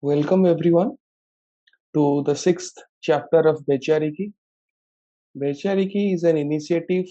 Welcome 0.00 0.46
everyone 0.46 0.92
to 1.92 2.22
the 2.24 2.36
sixth 2.36 2.74
chapter 3.00 3.40
of 3.40 3.64
Vaichariki. 3.68 4.32
Vaichariki 5.36 6.14
is 6.14 6.22
an 6.22 6.36
initiative 6.36 7.06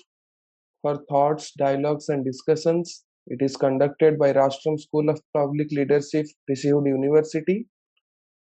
for 0.82 1.04
thoughts, 1.10 1.52
dialogues, 1.52 2.08
and 2.08 2.24
discussions. 2.24 3.04
It 3.28 3.42
is 3.42 3.58
conducted 3.58 4.18
by 4.18 4.32
Rashtram 4.32 4.80
School 4.80 5.10
of 5.10 5.20
Public 5.36 5.70
Leadership, 5.72 6.28
Rishihood 6.50 6.88
University, 6.88 7.68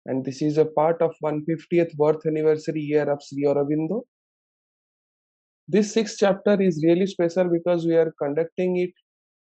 and 0.07 0.25
this 0.25 0.41
is 0.41 0.57
a 0.57 0.65
part 0.65 0.99
of 1.03 1.13
150th 1.23 1.95
birth 1.95 2.25
anniversary 2.25 2.81
year 2.81 3.07
of 3.11 3.21
Sri 3.21 3.43
Aurobindo. 3.43 4.01
This 5.67 5.93
sixth 5.93 6.17
chapter 6.17 6.59
is 6.59 6.83
really 6.83 7.05
special 7.05 7.49
because 7.49 7.85
we 7.85 7.93
are 7.93 8.11
conducting 8.19 8.77
it 8.77 8.93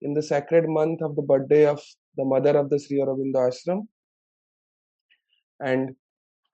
in 0.03 0.15
the 0.15 0.23
sacred 0.23 0.65
month 0.67 1.01
of 1.01 1.15
the 1.15 1.23
birthday 1.23 1.67
of 1.67 1.81
the 2.17 2.25
mother 2.25 2.59
of 2.59 2.71
the 2.71 2.81
Sri 2.81 2.99
Aurobindo 2.99 3.49
Ashram. 3.49 3.87
And 5.61 5.95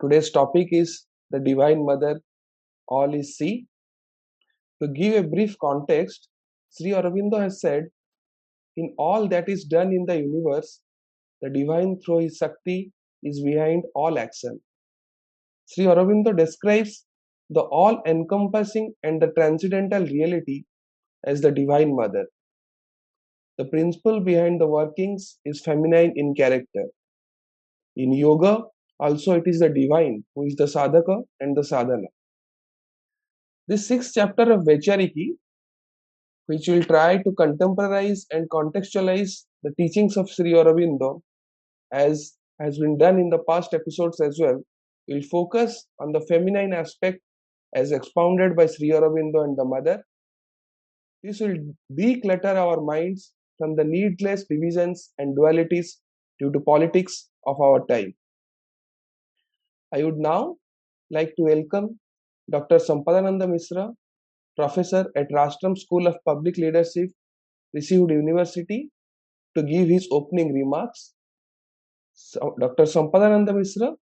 today's 0.00 0.30
topic 0.30 0.68
is 0.70 1.06
the 1.30 1.40
Divine 1.40 1.84
Mother, 1.84 2.20
all 2.88 3.14
is 3.14 3.36
she. 3.38 3.66
To 4.82 4.88
give 4.88 5.14
a 5.24 5.28
brief 5.28 5.56
context, 5.58 6.28
Sri 6.70 6.90
Aurobindo 6.90 7.40
has 7.40 7.60
said, 7.60 7.84
in 8.76 8.94
all 8.98 9.26
that 9.28 9.48
is 9.48 9.64
done 9.64 9.92
in 9.92 10.04
the 10.04 10.16
universe, 10.16 10.80
the 11.40 11.48
divine 11.48 11.98
through 12.00 12.18
his 12.18 12.36
Shakti 12.36 12.92
is 13.22 13.42
behind 13.42 13.84
all 13.94 14.18
action. 14.18 14.60
Sri 15.66 15.84
Aurobindo 15.84 16.36
describes 16.36 17.06
the 17.50 17.62
all 17.62 18.02
encompassing 18.06 18.92
and 19.02 19.20
the 19.20 19.28
transcendental 19.28 20.04
reality 20.04 20.64
as 21.24 21.40
the 21.40 21.50
Divine 21.50 21.94
Mother. 21.94 22.26
The 23.58 23.64
principle 23.64 24.20
behind 24.20 24.60
the 24.60 24.66
workings 24.66 25.38
is 25.44 25.62
feminine 25.62 26.12
in 26.16 26.34
character. 26.34 26.84
In 27.96 28.12
yoga, 28.12 28.64
also 28.98 29.34
it 29.34 29.44
is 29.46 29.60
the 29.60 29.68
divine 29.68 30.24
who 30.34 30.44
is 30.46 30.56
the 30.56 30.64
sadhaka 30.64 31.22
and 31.40 31.56
the 31.56 31.64
sadhana. 31.64 32.08
This 33.68 33.88
sixth 33.88 34.12
chapter 34.14 34.52
of 34.52 34.60
Vaichariki, 34.60 35.30
which 36.46 36.68
will 36.68 36.84
try 36.84 37.16
to 37.18 37.32
contemporize 37.32 38.24
and 38.30 38.48
contextualize 38.48 39.44
the 39.62 39.72
teachings 39.76 40.16
of 40.16 40.30
Sri 40.30 40.52
Aurobindo, 40.52 41.20
as 41.92 42.34
has 42.60 42.78
been 42.78 42.96
done 42.96 43.18
in 43.18 43.28
the 43.30 43.40
past 43.48 43.74
episodes 43.74 44.20
as 44.20 44.38
well, 44.40 44.62
will 45.08 45.22
focus 45.22 45.86
on 46.00 46.12
the 46.12 46.20
feminine 46.20 46.72
aspect 46.72 47.20
as 47.74 47.92
expounded 47.92 48.56
by 48.56 48.66
Sri 48.66 48.90
Aurobindo 48.90 49.44
and 49.44 49.58
the 49.58 49.64
Mother. 49.64 50.04
This 51.22 51.40
will 51.40 51.56
declutter 51.92 52.54
our 52.54 52.80
minds 52.80 53.32
from 53.58 53.74
the 53.74 53.84
needless 53.84 54.44
divisions 54.44 55.12
and 55.18 55.36
dualities 55.36 55.96
due 56.38 56.52
to 56.52 56.60
politics 56.60 57.28
of 57.46 57.60
our 57.60 57.84
time. 57.86 58.14
I 59.94 60.02
would 60.02 60.18
now 60.18 60.56
like 61.10 61.34
to 61.36 61.42
welcome 61.42 61.98
Dr. 62.50 62.76
Sampadananda 62.76 63.46
Misra, 63.46 63.92
professor 64.56 65.10
at 65.16 65.30
Rashtram 65.30 65.76
School 65.76 66.06
of 66.06 66.16
Public 66.24 66.56
Leadership, 66.56 67.10
Rishihood 67.76 68.10
University, 68.10 68.90
to 69.56 69.62
give 69.62 69.88
his 69.88 70.08
opening 70.10 70.52
remarks. 70.52 71.14
So, 72.14 72.56
Dr. 72.60 72.84
Sampadananda 72.84 73.50
Misra 73.50 73.94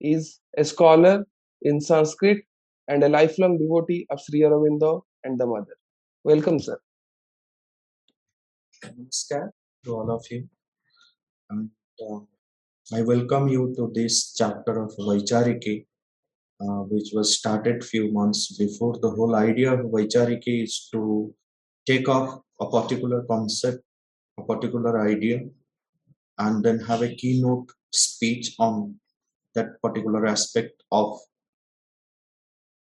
is 0.00 0.40
a 0.56 0.64
scholar 0.64 1.24
in 1.62 1.80
Sanskrit 1.80 2.44
and 2.88 3.04
a 3.04 3.08
lifelong 3.08 3.58
devotee 3.58 4.06
of 4.10 4.20
Sri 4.20 4.40
Aurobindo 4.40 5.02
and 5.24 5.38
the 5.38 5.46
Mother. 5.46 5.76
Welcome, 6.24 6.58
sir. 6.58 6.78
Namaskar 8.84 9.50
to 9.84 9.94
all 9.94 10.10
of 10.10 10.24
you. 10.30 10.48
And 11.50 11.70
uh, 12.00 12.20
I 12.90 13.00
welcome 13.02 13.46
you 13.46 13.72
to 13.76 13.92
this 13.94 14.34
chapter 14.34 14.82
of 14.82 14.90
Vaichariki, 14.98 15.86
uh, 16.60 16.82
which 16.90 17.10
was 17.14 17.38
started 17.38 17.84
few 17.84 18.10
months 18.10 18.58
before. 18.58 18.98
The 19.00 19.10
whole 19.10 19.36
idea 19.36 19.74
of 19.74 19.86
Vaichariki 19.92 20.64
is 20.64 20.88
to 20.90 21.32
take 21.86 22.08
off 22.08 22.40
a 22.60 22.68
particular 22.68 23.22
concept, 23.30 23.84
a 24.36 24.42
particular 24.42 25.08
idea, 25.08 25.42
and 26.38 26.64
then 26.64 26.80
have 26.80 27.02
a 27.02 27.14
keynote 27.14 27.70
speech 27.92 28.56
on 28.58 28.96
that 29.54 29.80
particular 29.80 30.26
aspect 30.26 30.82
of 30.90 31.20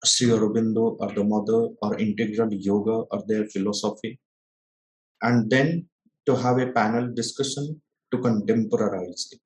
Sri 0.02 0.28
Aurobindo 0.28 0.96
or 0.98 1.12
the 1.12 1.22
mother 1.22 1.68
or 1.82 1.98
integral 1.98 2.52
yoga 2.54 3.04
or 3.12 3.22
their 3.28 3.44
philosophy. 3.44 4.18
And 5.20 5.50
then 5.50 5.90
to 6.24 6.36
have 6.36 6.58
a 6.58 6.72
panel 6.72 7.12
discussion 7.12 7.82
to 8.12 8.18
contemporize 8.18 9.32
it, 9.32 9.40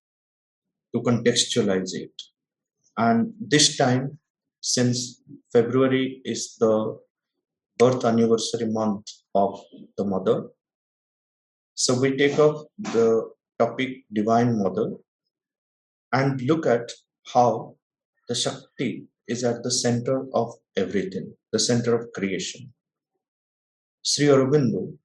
to 0.94 1.02
contextualize 1.02 1.94
it. 1.94 2.12
And 2.96 3.32
this 3.40 3.76
time, 3.76 4.18
since 4.60 5.22
February 5.52 6.22
is 6.24 6.56
the 6.58 6.98
birth 7.78 8.04
anniversary 8.04 8.66
month 8.66 9.06
of 9.34 9.60
the 9.98 10.04
mother, 10.04 10.44
so 11.74 12.00
we 12.00 12.16
take 12.16 12.38
up 12.38 12.66
the 12.78 13.30
topic 13.58 14.04
Divine 14.12 14.58
Mother 14.62 14.92
and 16.12 16.40
look 16.42 16.66
at 16.66 16.90
how 17.32 17.76
the 18.28 18.34
Shakti 18.34 19.06
is 19.26 19.42
at 19.42 19.62
the 19.64 19.70
center 19.70 20.26
of 20.34 20.52
everything, 20.76 21.34
the 21.52 21.58
center 21.58 21.94
of 21.96 22.12
creation. 22.12 22.72
Sri 24.02 24.26
Aurobindo 24.26 24.96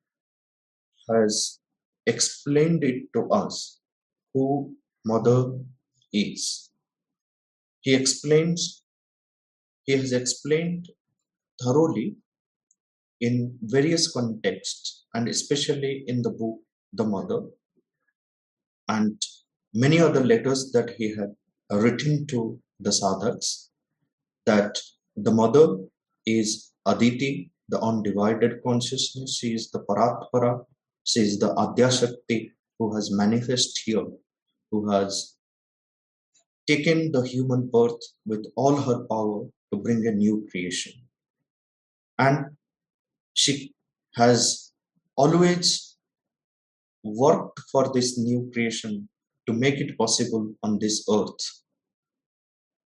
has 1.09 1.59
explained 2.05 2.83
it 2.83 3.11
to 3.13 3.27
us 3.29 3.79
who 4.33 4.75
Mother 5.05 5.57
is. 6.13 6.69
He 7.81 7.93
explains, 7.93 8.83
he 9.83 9.93
has 9.93 10.11
explained 10.11 10.89
thoroughly 11.63 12.17
in 13.21 13.57
various 13.61 14.11
contexts 14.11 15.05
and 15.13 15.27
especially 15.27 16.03
in 16.07 16.21
the 16.21 16.31
book 16.31 16.59
The 16.93 17.05
Mother 17.05 17.41
and 18.87 19.21
many 19.73 19.99
other 19.99 20.23
letters 20.23 20.71
that 20.71 20.91
he 20.97 21.15
had 21.15 21.35
written 21.71 22.25
to 22.27 22.59
the 22.79 22.91
sadhaks 22.91 23.69
that 24.45 24.77
the 25.15 25.31
mother 25.31 25.77
is 26.25 26.71
Aditi, 26.85 27.51
the 27.67 27.79
undivided 27.79 28.63
consciousness. 28.65 29.37
She 29.37 29.53
is 29.53 29.69
the 29.69 29.79
Paratpara. 29.79 30.65
She 31.03 31.19
is 31.21 31.37
the 31.39 31.53
Adyashakti 31.55 32.51
who 32.77 32.95
has 32.95 33.11
manifest 33.11 33.81
here, 33.85 34.05
who 34.71 34.89
has 34.89 35.35
taken 36.69 37.11
the 37.11 37.21
human 37.33 37.61
birth 37.75 38.01
with 38.25 38.45
all 38.55 38.75
her 38.87 38.99
power 39.11 39.39
to 39.71 39.75
bring 39.85 40.05
a 40.05 40.11
new 40.23 40.35
creation. 40.49 40.93
And 42.17 42.37
she 43.33 43.73
has 44.15 44.71
always 45.15 45.97
worked 47.03 47.59
for 47.71 47.91
this 47.93 48.17
new 48.17 48.49
creation 48.53 49.09
to 49.47 49.53
make 49.53 49.77
it 49.83 49.97
possible 49.97 50.53
on 50.63 50.77
this 50.79 50.97
earth. 51.09 51.43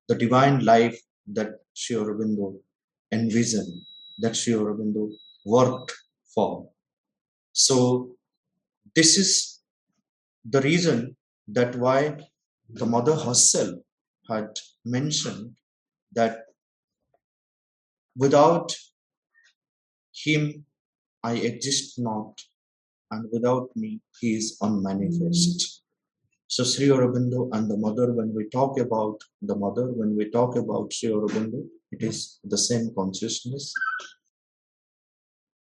The 0.08 0.16
divine 0.16 0.64
life 0.64 1.00
that 1.38 1.50
Sri 1.74 1.96
Aurobindo 1.96 2.60
envisioned, 3.12 3.74
that 4.20 4.36
Sri 4.36 4.54
Aurobindo 4.54 5.10
worked 5.46 5.94
for. 6.34 6.70
So 7.54 8.16
this 8.96 9.18
is 9.18 9.60
the 10.46 10.62
reason 10.62 11.16
that 11.48 11.76
why 11.76 12.18
the 12.70 12.86
mother 12.86 13.16
herself 13.16 13.80
had 14.30 14.50
mentioned 14.86 15.56
that 16.14 16.46
without 18.16 18.74
him 20.14 20.66
I 21.24 21.34
exist 21.36 22.00
not, 22.00 22.42
and 23.12 23.30
without 23.32 23.70
me 23.76 24.02
he 24.20 24.36
is 24.36 24.58
unmanifest. 24.62 25.62
Hmm. 25.62 25.84
So 26.48 26.64
Sri 26.64 26.88
Aurobindo 26.88 27.50
and 27.54 27.70
the 27.70 27.78
mother, 27.78 28.14
when 28.14 28.34
we 28.36 28.48
talk 28.50 28.80
about 28.80 29.20
the 29.42 29.56
mother, 29.56 29.92
when 29.92 30.16
we 30.16 30.30
talk 30.30 30.56
about 30.56 30.94
Sri 30.94 31.10
Aurobindo, 31.10 31.66
it 31.92 32.04
is 32.04 32.40
the 32.44 32.58
same 32.58 32.94
consciousness. 32.94 33.74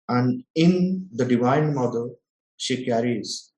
And 0.08 0.44
in 0.56 1.08
the 1.12 1.26
Divine 1.26 1.76
Mother, 1.76 2.10
she 2.58 2.84
carries, 2.84 3.52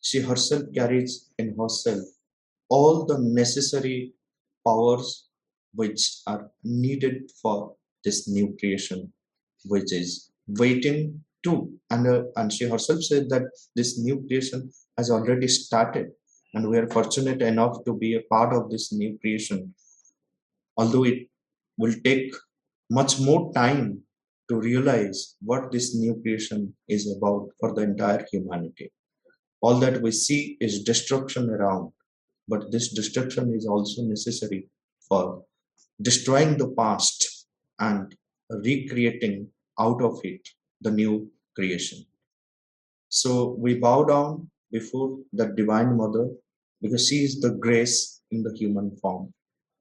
she 0.00 0.20
herself 0.20 0.64
carries 0.74 1.30
in 1.38 1.56
herself 1.58 2.04
all 2.74 3.04
the 3.10 3.18
necessary 3.40 3.98
powers 4.66 5.08
which 5.74 6.02
are 6.26 6.42
needed 6.62 7.30
for 7.40 7.74
this 8.04 8.28
new 8.28 8.56
creation, 8.58 9.12
which 9.72 9.92
is 9.92 10.30
waiting 10.62 10.98
to. 11.44 11.54
And, 11.90 12.06
uh, 12.06 12.22
and 12.36 12.52
she 12.52 12.64
herself 12.68 13.02
said 13.02 13.28
that 13.30 13.44
this 13.76 13.98
new 13.98 14.16
creation 14.26 14.70
has 14.98 15.10
already 15.10 15.48
started 15.48 16.06
and 16.54 16.68
we 16.68 16.78
are 16.78 16.88
fortunate 16.88 17.42
enough 17.42 17.84
to 17.84 17.92
be 17.92 18.14
a 18.14 18.22
part 18.30 18.54
of 18.54 18.70
this 18.70 18.92
new 18.92 19.18
creation 19.20 19.74
although 20.76 21.04
it 21.04 21.28
will 21.76 21.94
take 22.04 22.32
much 22.90 23.20
more 23.20 23.52
time 23.52 24.00
to 24.48 24.56
realize 24.56 25.36
what 25.40 25.72
this 25.72 25.94
new 25.94 26.14
creation 26.22 26.74
is 26.88 27.12
about 27.16 27.48
for 27.58 27.74
the 27.74 27.82
entire 27.82 28.24
humanity 28.30 28.90
all 29.60 29.78
that 29.84 30.00
we 30.00 30.10
see 30.10 30.56
is 30.60 30.84
destruction 30.84 31.50
around 31.50 31.90
but 32.48 32.70
this 32.70 32.92
destruction 32.92 33.54
is 33.54 33.66
also 33.66 34.02
necessary 34.02 34.68
for 35.08 35.42
destroying 36.00 36.56
the 36.58 36.70
past 36.78 37.46
and 37.78 38.14
recreating 38.50 39.48
out 39.78 40.00
of 40.02 40.18
it 40.22 40.48
the 40.80 40.90
new 40.90 41.30
creation 41.54 42.04
so 43.08 43.54
we 43.58 43.74
bow 43.74 44.02
down 44.04 44.50
before 44.72 45.18
the 45.32 45.46
divine 45.60 45.96
mother 45.96 46.28
because 46.82 47.08
she 47.08 47.18
is 47.26 47.40
the 47.40 47.50
grace 47.50 48.20
in 48.30 48.42
the 48.42 48.52
human 48.56 48.96
form. 48.96 49.32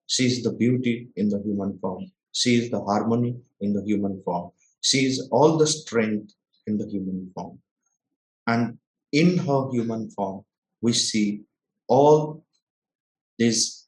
She 0.05 0.25
is 0.25 0.43
the 0.43 0.53
beauty 0.53 1.09
in 1.15 1.29
the 1.29 1.41
human 1.41 1.77
form. 1.79 2.11
She 2.31 2.55
is 2.59 2.69
the 2.69 2.81
harmony 2.81 3.35
in 3.59 3.73
the 3.73 3.83
human 3.83 4.21
form. 4.23 4.51
She 4.81 4.99
is 5.05 5.27
all 5.31 5.57
the 5.57 5.67
strength 5.67 6.33
in 6.67 6.77
the 6.77 6.87
human 6.87 7.31
form. 7.33 7.59
And 8.45 8.77
in 9.11 9.37
her 9.39 9.69
human 9.71 10.11
form, 10.11 10.45
we 10.81 10.93
see 10.93 11.41
all 11.87 12.42
these 13.37 13.87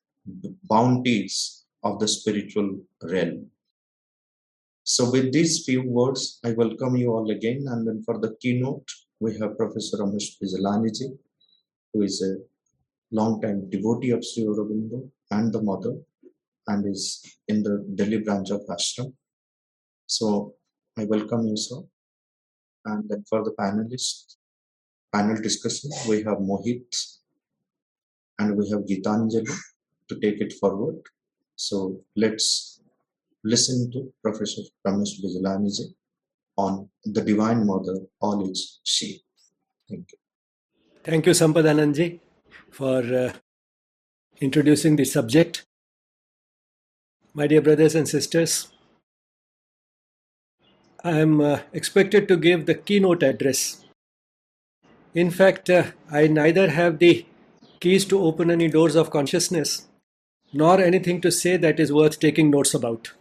bounties 0.63 1.65
of 1.83 2.00
the 2.00 2.07
spiritual 2.07 2.80
realm. 3.03 3.47
So, 4.83 5.09
with 5.12 5.33
these 5.33 5.65
few 5.65 5.83
words, 5.83 6.39
I 6.44 6.51
welcome 6.51 6.95
you 6.95 7.12
all 7.12 7.30
again. 7.31 7.65
And 7.68 7.88
then 7.88 8.03
for 8.03 8.19
the 8.19 8.36
keynote, 8.39 8.88
we 9.19 9.38
have 9.39 9.57
Professor 9.57 9.97
Ramesh 9.97 10.38
Bijlaniji, 10.42 11.18
who 11.94 12.03
is 12.03 12.21
a 12.21 12.38
long-time 13.12 13.69
devotee 13.69 14.12
of 14.12 14.24
Sri 14.24 14.44
Aurobindo 14.44 15.09
and 15.31 15.51
the 15.51 15.62
mother 15.62 15.95
and 16.68 16.86
is 16.88 17.24
in 17.48 17.63
the 17.63 17.86
Delhi 17.95 18.19
branch 18.19 18.50
of 18.51 18.62
Ashram. 18.68 19.13
So 20.07 20.56
I 20.98 21.06
welcome 21.06 21.48
you, 21.48 21.57
sir. 21.57 21.81
And 22.86 23.09
then 23.09 23.24
for 23.30 23.44
the 23.44 23.51
panelists, 23.59 24.36
panel 25.13 25.41
discussion, 25.41 25.91
we 26.07 26.18
have 26.24 26.38
Mohit 26.38 26.86
and 28.40 28.58
we 28.58 28.70
have 28.70 28.82
Gitanjali 28.82 29.54
to 30.10 30.20
take 30.20 30.42
it 30.42 30.54
forward. 30.54 30.98
So 31.56 32.02
let's 32.16 32.82
listen 33.44 33.92
to 33.92 34.12
Professor 34.22 34.62
Ramesh 34.86 35.22
Bijlaniji 35.24 35.94
on 36.58 36.90
the 37.04 37.22
Divine 37.22 37.66
Mother, 37.66 37.98
all 38.22 38.50
is 38.50 38.80
she. 38.84 39.22
Thank 39.90 40.12
you. 40.12 40.18
Thank 41.04 41.26
you, 41.28 41.34
Sampadananji 41.34 42.20
for 42.72 43.00
uh, 43.02 43.34
introducing 44.42 44.96
the 44.96 45.06
subject. 45.06 45.66
My 47.34 47.48
dear 47.48 47.62
brothers 47.62 47.96
and 47.96 48.08
sisters, 48.08 48.68
I 51.04 51.20
am 51.20 51.40
uh, 51.40 51.60
expected 51.74 52.28
to 52.28 52.38
give 52.38 52.66
the 52.66 52.76
keynote 52.76 53.24
address. 53.24 53.86
In 55.14 55.32
fact, 55.32 55.70
uh, 55.70 55.84
I 56.12 56.28
neither 56.28 56.70
have 56.72 57.00
the 57.00 57.26
keys 57.80 58.06
to 58.06 58.22
open 58.22 58.51
any 58.51 58.68
doors 58.68 58.95
of 58.95 59.10
consciousness 59.10 59.88
nor 60.54 60.80
anything 60.80 61.19
to 61.22 61.31
say 61.31 61.57
that 61.57 61.80
is 61.80 61.92
worth 61.92 62.19
taking 62.19 62.50
notes 62.50 62.74
about. 62.74 63.12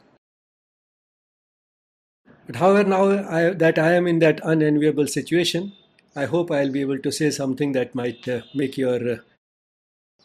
But 2.47 2.57
however, 2.57 2.89
now 2.89 3.05
I, 3.29 3.51
that 3.51 3.79
I 3.79 3.93
am 3.93 4.07
in 4.07 4.19
that 4.21 4.41
unenviable 4.45 5.07
situation, 5.07 5.73
I 6.15 6.27
hope 6.27 6.51
I'll 6.51 6.71
be 6.71 6.83
able 6.83 6.99
to 6.99 7.11
say 7.11 7.31
something 7.31 7.73
that 7.73 7.95
might 7.95 8.29
uh, 8.29 8.43
make 8.55 8.77
your 8.79 9.13
uh, 9.13 9.17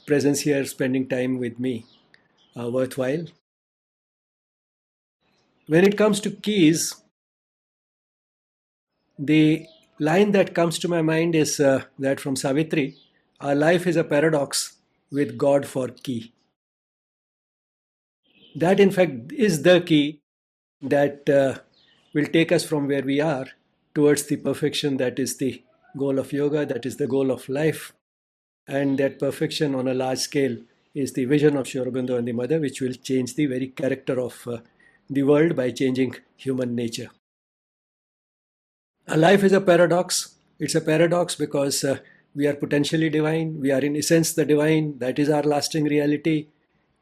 presence 0.06 0.42
here, 0.42 0.66
spending 0.66 1.08
time 1.08 1.40
with 1.40 1.60
me, 1.60 1.86
uh, 2.60 2.70
worthwhile. 2.70 3.26
When 5.68 5.86
it 5.86 5.98
comes 5.98 6.20
to 6.22 6.32
keys, 6.32 6.96
the 9.18 9.66
line 10.00 10.32
that 10.32 10.54
comes 10.54 10.78
to 10.80 10.88
my 10.88 11.02
mind 11.02 11.36
is 11.36 11.60
uh, 11.60 11.84
that 11.98 12.20
from 12.20 12.36
Savitri 12.36 12.96
Our 13.42 13.56
life 13.56 13.88
is 13.88 13.96
a 13.96 14.04
paradox 14.04 14.76
with 15.12 15.38
God 15.38 15.66
for 15.66 15.88
key. 15.88 16.34
That, 18.56 18.80
in 18.80 18.92
fact, 18.92 19.32
is 19.32 19.64
the 19.64 19.80
key 19.80 20.22
that 20.82 21.30
uh, 21.30 21.60
will 22.14 22.26
take 22.26 22.52
us 22.52 22.66
from 22.66 22.88
where 22.88 23.02
we 23.02 23.22
are 23.22 23.46
towards 23.96 24.24
the 24.24 24.36
perfection 24.36 24.98
that 24.98 25.20
is 25.20 25.38
the 25.38 25.64
goal 25.98 26.20
of 26.20 26.34
yoga, 26.34 26.66
that 26.66 26.86
is 26.86 26.98
the 26.98 27.08
goal 27.08 27.32
of 27.32 27.48
life, 27.48 27.94
and 28.68 28.98
that 29.00 29.20
perfection 29.20 29.74
on 29.74 29.88
a 29.88 29.94
large 29.94 30.20
scale 30.20 30.58
is 30.94 31.14
the 31.14 31.26
vision 31.26 31.56
of 31.56 31.68
Sri 31.68 31.82
Aurobindo 31.82 32.18
and 32.18 32.28
the 32.28 32.34
Mother, 32.34 32.60
which 32.60 32.82
will 32.82 32.94
change 32.94 33.36
the 33.36 33.46
very 33.46 33.68
character 33.68 34.20
of 34.20 34.48
uh, 34.48 34.58
the 35.10 35.24
world 35.24 35.56
by 35.56 35.72
changing 35.72 36.16
human 36.36 36.76
nature. 36.76 37.10
A 39.08 39.18
life 39.18 39.44
is 39.44 39.54
a 39.54 39.62
paradox. 39.62 40.36
It's 40.60 40.76
a 40.76 40.82
paradox 40.82 41.36
because 41.36 41.84
uh, 41.84 42.00
we 42.36 42.48
are 42.48 42.54
potentially 42.54 43.10
divine, 43.10 43.60
we 43.60 43.72
are 43.72 43.80
in 43.80 43.96
essence 43.96 44.34
the 44.34 44.46
divine, 44.46 45.00
that 45.00 45.20
is 45.20 45.30
our 45.30 45.44
lasting 45.44 45.86
reality, 45.86 46.48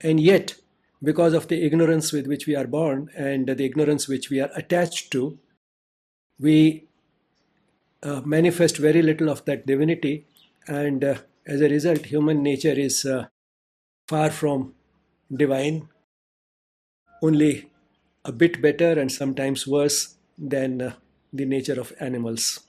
and 0.01 0.19
yet, 0.19 0.55
because 1.03 1.33
of 1.33 1.47
the 1.47 1.63
ignorance 1.63 2.11
with 2.11 2.27
which 2.27 2.47
we 2.47 2.55
are 2.55 2.67
born 2.67 3.09
and 3.15 3.47
the 3.47 3.65
ignorance 3.65 4.07
which 4.07 4.29
we 4.29 4.39
are 4.39 4.49
attached 4.55 5.11
to, 5.11 5.37
we 6.39 6.87
uh, 8.03 8.21
manifest 8.25 8.77
very 8.77 9.01
little 9.01 9.29
of 9.29 9.43
that 9.45 9.65
divinity 9.65 10.25
and 10.67 11.03
uh, 11.03 11.17
as 11.47 11.61
a 11.61 11.69
result, 11.69 12.05
human 12.05 12.43
nature 12.43 12.73
is 12.73 13.05
uh, 13.05 13.27
far 14.07 14.29
from 14.29 14.73
divine, 15.33 15.87
only 17.23 17.71
a 18.25 18.33
bit 18.33 18.61
better 18.61 18.99
and 18.99 19.09
sometimes 19.09 19.65
worse 19.65 20.15
than 20.37 20.81
uh, 20.81 20.93
the 21.31 21.45
nature 21.45 21.79
of 21.79 21.93
animals. 22.01 22.59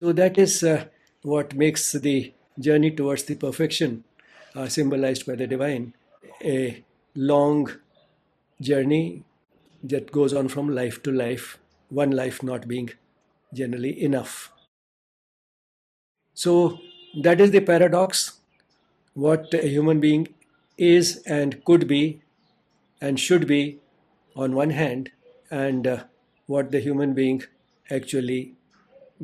So, 0.00 0.12
that 0.12 0.38
is 0.38 0.62
uh, 0.62 0.84
what 1.22 1.54
makes 1.54 1.92
the 1.92 2.32
journey 2.58 2.90
towards 2.90 3.24
the 3.24 3.34
perfection, 3.34 4.04
uh, 4.54 4.68
symbolized 4.68 5.26
by 5.26 5.34
the 5.34 5.46
divine, 5.46 5.94
a 6.44 6.84
long 7.14 7.70
journey 8.60 9.24
that 9.82 10.12
goes 10.12 10.32
on 10.32 10.48
from 10.48 10.74
life 10.74 11.02
to 11.02 11.10
life, 11.12 11.58
one 11.88 12.10
life 12.10 12.42
not 12.42 12.68
being 12.68 12.90
generally 13.52 14.02
enough. 14.02 14.52
So, 16.34 16.78
that 17.22 17.40
is 17.40 17.50
the 17.50 17.60
paradox. 17.60 18.40
What 19.14 19.52
a 19.54 19.68
human 19.68 20.00
being 20.00 20.28
is 20.78 21.22
and 21.26 21.64
could 21.64 21.86
be 21.86 22.22
and 23.00 23.18
should 23.20 23.46
be 23.46 23.80
on 24.36 24.54
one 24.54 24.70
hand, 24.70 25.10
and 25.50 25.86
uh, 25.86 26.04
what 26.46 26.70
the 26.70 26.80
human 26.80 27.12
being 27.14 27.42
actually 27.90 28.54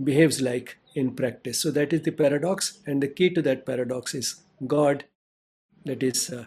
behaves 0.05 0.41
like 0.43 0.77
in 0.99 1.15
practice. 1.15 1.61
So, 1.61 1.71
that 1.71 1.93
is 1.93 2.03
the 2.03 2.11
paradox, 2.11 2.79
and 2.87 3.03
the 3.03 3.09
key 3.09 3.31
to 3.31 3.43
that 3.43 3.65
paradox 3.67 4.15
is 4.15 4.43
God, 4.67 5.05
that 5.85 6.03
is 6.03 6.31
uh, 6.31 6.47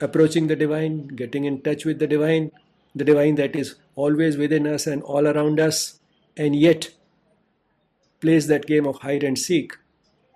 approaching 0.00 0.48
the 0.48 0.56
divine, 0.56 1.06
getting 1.08 1.44
in 1.44 1.62
touch 1.62 1.84
with 1.84 1.98
the 1.98 2.06
divine, 2.06 2.50
the 2.94 3.04
divine 3.04 3.36
that 3.36 3.56
is 3.56 3.76
always 3.94 4.36
within 4.36 4.66
us 4.66 4.86
and 4.86 5.02
all 5.02 5.26
around 5.28 5.60
us, 5.60 6.00
and 6.36 6.56
yet 6.56 6.90
plays 8.20 8.46
that 8.48 8.66
game 8.66 8.86
of 8.86 9.00
hide 9.00 9.22
and 9.22 9.38
seek 9.38 9.74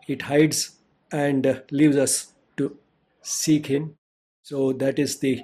it 0.09 0.23
hides 0.23 0.77
and 1.13 1.47
uh, 1.47 1.61
leaves 1.71 1.97
us 1.97 2.33
to 2.57 2.77
seek 3.23 3.67
Him. 3.67 3.97
So 4.43 4.73
that 4.73 4.99
is 4.99 5.19
the 5.21 5.43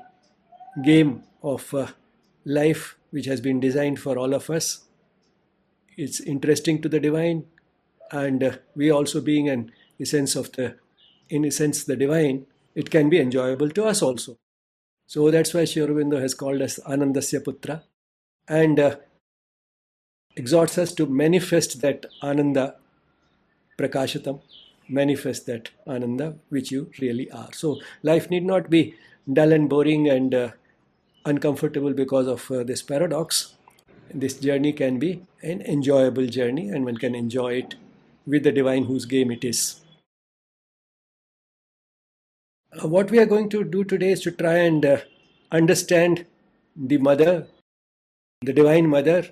game 0.83 1.23
of 1.43 1.73
uh, 1.75 1.89
life 2.45 2.97
which 3.11 3.27
has 3.27 3.41
been 3.41 3.61
designed 3.61 4.01
for 4.01 4.19
all 4.19 4.35
of 4.35 4.51
us. 4.51 4.85
It's 5.97 6.21
interesting 6.21 6.83
to 6.83 6.89
the 6.89 6.99
divine, 6.99 7.45
and 8.15 8.45
uh, 8.45 8.53
we 8.77 8.91
also, 8.91 9.21
being 9.21 9.49
an 9.49 9.73
essence 10.01 10.37
of 10.37 10.53
the, 10.53 10.77
in 11.29 11.45
a 11.45 11.51
sense, 11.51 11.83
the 11.85 11.97
divine, 11.97 12.47
it 12.75 12.89
can 12.91 13.11
be 13.11 13.19
enjoyable 13.19 13.71
to 13.71 13.85
us 13.85 14.03
also. 14.03 14.37
So 15.07 15.31
that's 15.31 15.53
why 15.53 15.65
Sri 15.65 15.83
has 16.21 16.35
called 16.35 16.63
us 16.63 16.79
Anandasya 16.87 17.41
Putra 17.43 17.83
and 18.49 18.79
uh, 18.79 18.97
exhorts 20.37 20.79
us 20.79 20.93
to 20.95 21.07
manifest 21.07 21.81
that 21.83 22.07
Ananda 22.23 22.77
Prakashatam, 23.77 24.41
manifest 24.89 25.47
that 25.47 25.71
Ananda 25.87 26.37
which 26.51 26.71
you 26.71 26.91
really 27.01 27.31
are. 27.33 27.53
So 27.53 27.81
life 28.03 28.31
need 28.31 28.45
not 28.45 28.71
be 28.71 28.95
dull 29.31 29.53
and 29.53 29.69
boring 29.69 30.09
and 30.09 30.35
uh, 30.35 30.51
uncomfortable 31.25 31.93
because 31.93 32.29
of 32.29 32.49
uh, 32.51 32.63
this 32.63 32.83
paradox. 32.83 33.55
This 34.13 34.39
journey 34.39 34.73
can 34.73 35.01
be 35.01 35.23
an 35.43 35.63
enjoyable 35.63 36.27
journey 36.27 36.69
and 36.69 36.85
one 36.85 36.97
can 36.97 37.15
enjoy 37.17 37.55
it 37.55 37.75
with 38.27 38.43
the 38.43 38.53
divine 38.53 38.85
whose 38.85 39.05
game 39.05 39.31
it 39.31 39.45
is. 39.45 39.81
Uh, 42.73 42.89
what 42.89 43.11
we 43.11 43.19
are 43.19 43.27
going 43.27 43.49
to 43.49 43.63
do 43.63 43.85
today 43.85 44.11
is 44.13 44.21
to 44.23 44.31
try 44.31 44.55
and 44.55 44.85
uh, 44.85 44.99
understand 45.53 46.27
the 46.77 46.99
mother, 46.99 47.47
the 48.43 48.53
divine 48.53 48.89
mother, 48.89 49.29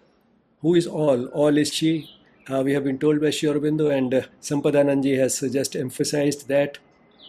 who 0.60 0.74
is 0.74 0.86
all. 0.86 1.26
All 1.26 1.58
is 1.58 1.72
she. 1.72 2.08
Uh, 2.48 2.62
we 2.64 2.72
have 2.72 2.84
been 2.84 2.98
told 2.98 3.20
by 3.20 3.30
Sri 3.30 3.48
Aurobindo 3.48 3.90
and 3.96 4.14
uh, 4.14 4.22
Sampadananji 4.40 5.18
has 5.18 5.40
just 5.40 5.76
emphasized 5.76 6.48
that 6.48 6.78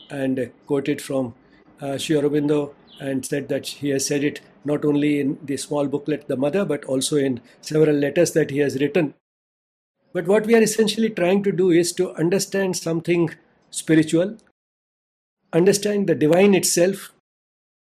and 0.10 0.52
quoted 0.68 1.02
from 1.02 1.34
uh, 1.82 1.98
Sri 1.98 2.16
Aurobindo 2.16 2.74
and 3.00 3.26
said 3.26 3.48
that 3.50 3.68
he 3.68 3.90
has 3.90 4.06
said 4.06 4.24
it 4.24 4.42
not 4.66 4.86
only 4.86 5.20
in 5.20 5.38
the 5.44 5.58
small 5.58 5.88
booklet 5.88 6.28
The 6.28 6.38
Mother 6.38 6.66
but 6.66 6.86
also 6.86 7.18
in 7.18 7.42
several 7.62 7.96
letters 7.96 8.32
that 8.34 8.52
he 8.52 8.60
has 8.60 8.80
written. 8.80 9.14
But 10.14 10.28
what 10.28 10.46
we 10.46 10.56
are 10.56 10.62
essentially 10.62 11.10
trying 11.10 11.42
to 11.44 11.52
do 11.52 11.72
is 11.72 11.92
to 11.94 12.14
understand 12.14 12.78
something 12.78 13.32
spiritual, 13.72 14.38
understand 15.52 16.08
the 16.08 16.16
divine 16.16 16.54
itself 16.54 17.12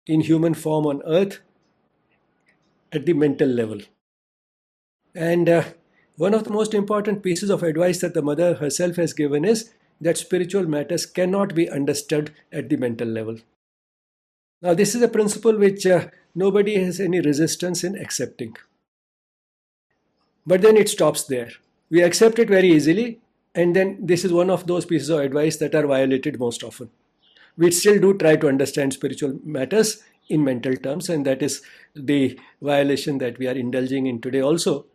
in 0.06 0.20
human 0.20 0.54
form 0.54 0.86
on 0.86 1.02
earth 1.04 1.40
at 2.92 3.04
the 3.04 3.14
mental 3.14 3.48
level. 3.48 3.80
And 5.14 5.48
uh, 5.48 5.64
one 6.16 6.34
of 6.34 6.44
the 6.44 6.50
most 6.50 6.72
important 6.72 7.24
pieces 7.24 7.50
of 7.50 7.64
advice 7.64 8.00
that 8.00 8.14
the 8.14 8.22
mother 8.22 8.54
herself 8.54 8.96
has 8.96 9.12
given 9.12 9.44
is 9.44 9.72
that 10.00 10.16
spiritual 10.16 10.66
matters 10.66 11.06
cannot 11.06 11.54
be 11.54 11.68
understood 11.68 12.32
at 12.52 12.68
the 12.68 12.76
mental 12.76 13.08
level. 13.08 13.38
Now, 14.62 14.74
this 14.74 14.94
is 14.94 15.02
a 15.02 15.08
principle 15.08 15.58
which 15.58 15.84
uh, 15.84 16.08
nobody 16.34 16.76
has 16.82 17.00
any 17.00 17.20
resistance 17.20 17.82
in 17.82 17.96
accepting. 17.96 18.56
But 20.46 20.62
then 20.62 20.76
it 20.76 20.88
stops 20.88 21.24
there. 21.24 21.50
We 21.90 22.02
accept 22.02 22.38
it 22.38 22.48
very 22.48 22.70
easily, 22.72 23.20
and 23.54 23.74
then 23.76 23.98
this 24.00 24.24
is 24.24 24.32
one 24.32 24.50
of 24.50 24.66
those 24.66 24.86
pieces 24.86 25.10
of 25.10 25.20
advice 25.20 25.56
that 25.58 25.74
are 25.74 25.86
violated 25.86 26.38
most 26.38 26.64
often. 26.64 26.90
We 27.56 27.70
still 27.70 28.00
do 28.00 28.14
try 28.14 28.36
to 28.36 28.48
understand 28.48 28.92
spiritual 28.92 29.38
matters 29.44 30.02
in 30.28 30.42
mental 30.42 30.74
terms, 30.74 31.08
and 31.08 31.24
that 31.26 31.42
is 31.42 31.62
the 31.94 32.38
violation 32.60 33.18
that 33.18 33.38
we 33.38 33.46
are 33.46 33.52
indulging 33.52 34.06
in 34.06 34.20
today 34.20 34.40
also. 34.40 34.86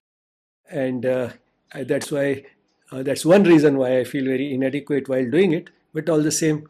And 0.69 1.05
uh, 1.05 1.29
that's 1.74 2.12
why 2.12 2.43
uh, 2.91 3.03
that's 3.03 3.25
one 3.25 3.43
reason 3.43 3.77
why 3.77 4.00
I 4.00 4.03
feel 4.03 4.25
very 4.25 4.53
inadequate 4.53 5.08
while 5.08 5.29
doing 5.29 5.53
it. 5.53 5.69
But 5.93 6.10
all 6.10 6.22
the 6.22 6.31
same, 6.31 6.67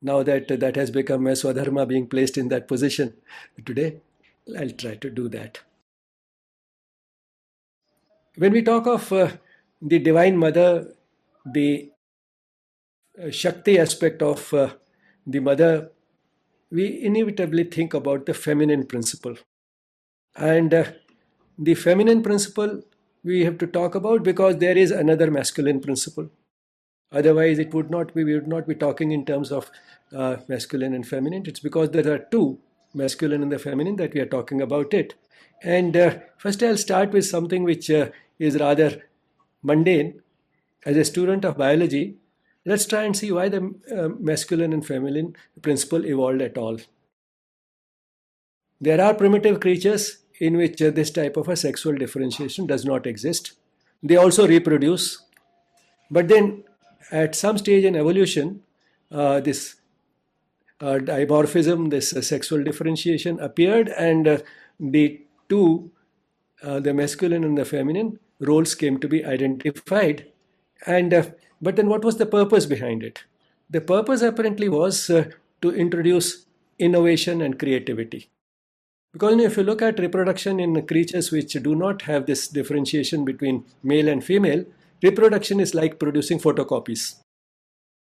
now 0.00 0.22
that 0.22 0.48
that 0.48 0.76
has 0.76 0.90
become 0.90 1.26
a 1.26 1.32
swadharma 1.32 1.86
being 1.86 2.06
placed 2.06 2.38
in 2.38 2.48
that 2.48 2.66
position 2.66 3.14
today, 3.64 4.00
I'll 4.58 4.70
try 4.70 4.94
to 4.96 5.10
do 5.10 5.28
that. 5.28 5.60
When 8.36 8.52
we 8.52 8.62
talk 8.62 8.86
of 8.86 9.12
uh, 9.12 9.30
the 9.80 9.98
Divine 9.98 10.38
Mother, 10.38 10.94
the 11.44 11.90
uh, 13.22 13.30
Shakti 13.30 13.78
aspect 13.78 14.22
of 14.22 14.52
uh, 14.54 14.70
the 15.26 15.40
Mother, 15.40 15.90
we 16.70 17.02
inevitably 17.02 17.64
think 17.64 17.92
about 17.92 18.24
the 18.24 18.32
feminine 18.32 18.86
principle. 18.86 19.36
And 20.34 20.72
uh, 20.72 20.84
the 21.58 21.74
feminine 21.74 22.22
principle 22.22 22.82
we 23.22 23.44
have 23.44 23.58
to 23.58 23.66
talk 23.66 23.94
about 23.94 24.22
because 24.22 24.56
there 24.56 24.76
is 24.76 24.90
another 24.90 25.30
masculine 25.30 25.80
principle. 25.80 26.30
Otherwise, 27.12 27.58
it 27.58 27.74
would 27.74 27.90
not 27.90 28.14
be, 28.14 28.24
we 28.24 28.34
would 28.34 28.48
not 28.48 28.66
be 28.66 28.74
talking 28.74 29.12
in 29.12 29.26
terms 29.26 29.52
of 29.52 29.70
uh, 30.16 30.36
masculine 30.48 30.94
and 30.94 31.06
feminine. 31.06 31.44
It's 31.46 31.60
because 31.60 31.90
there 31.90 32.10
are 32.10 32.18
two, 32.30 32.58
masculine 32.94 33.42
and 33.42 33.52
the 33.52 33.58
feminine, 33.58 33.96
that 33.96 34.14
we 34.14 34.20
are 34.20 34.26
talking 34.26 34.62
about 34.62 34.94
it. 34.94 35.14
And 35.62 35.96
uh, 35.96 36.18
first, 36.38 36.62
I'll 36.62 36.76
start 36.76 37.12
with 37.12 37.24
something 37.24 37.62
which 37.62 37.90
uh, 37.90 38.10
is 38.38 38.58
rather 38.58 39.02
mundane. 39.62 40.22
As 40.84 40.96
a 40.96 41.04
student 41.04 41.44
of 41.44 41.56
biology, 41.56 42.16
let's 42.66 42.86
try 42.86 43.04
and 43.04 43.16
see 43.16 43.30
why 43.30 43.48
the 43.48 43.72
uh, 43.96 44.08
masculine 44.18 44.72
and 44.72 44.84
feminine 44.84 45.36
principle 45.62 46.04
evolved 46.04 46.42
at 46.42 46.58
all. 46.58 46.78
There 48.80 49.00
are 49.00 49.14
primitive 49.14 49.60
creatures 49.60 50.18
in 50.40 50.56
which 50.56 50.82
uh, 50.82 50.90
this 50.90 51.10
type 51.10 51.36
of 51.36 51.48
a 51.48 51.54
sexual 51.54 51.94
differentiation 51.94 52.66
does 52.66 52.84
not 52.84 53.06
exist. 53.06 53.52
They 54.02 54.16
also 54.16 54.48
reproduce. 54.48 55.22
But 56.10 56.26
then, 56.26 56.64
at 57.12 57.36
some 57.36 57.58
stage 57.58 57.84
in 57.84 57.94
evolution, 57.94 58.62
uh, 59.12 59.38
this 59.38 59.76
uh, 60.80 60.98
dimorphism, 60.98 61.90
this 61.90 62.10
sexual 62.10 62.64
differentiation 62.64 63.38
appeared, 63.38 63.88
and 63.90 64.42
the 64.80 65.21
two, 65.52 65.90
uh, 66.62 66.80
the 66.80 66.94
masculine 66.94 67.44
and 67.44 67.58
the 67.58 67.64
feminine, 67.64 68.18
roles 68.40 68.74
came 68.74 68.98
to 68.98 69.08
be 69.14 69.24
identified. 69.24 70.26
And 70.86 71.34
but 71.60 71.76
then, 71.76 71.88
what 71.88 72.04
was 72.04 72.16
the 72.16 72.26
purpose 72.26 72.66
behind 72.66 73.02
it? 73.02 73.24
The 73.70 73.80
purpose 73.80 74.22
apparently 74.22 74.68
was 74.68 75.06
to 75.06 75.70
introduce 75.84 76.46
innovation 76.78 77.40
and 77.40 77.58
creativity. 77.58 78.28
Because 79.12 79.40
if 79.42 79.56
you 79.58 79.62
look 79.62 79.82
at 79.82 79.98
reproduction 79.98 80.58
in 80.58 80.86
creatures 80.86 81.30
which 81.30 81.52
do 81.52 81.74
not 81.74 82.02
have 82.02 82.26
this 82.26 82.48
differentiation 82.48 83.24
between 83.24 83.64
male 83.82 84.08
and 84.08 84.24
female, 84.24 84.64
reproduction 85.02 85.60
is 85.60 85.74
like 85.74 85.98
producing 85.98 86.40
photocopies. 86.40 87.16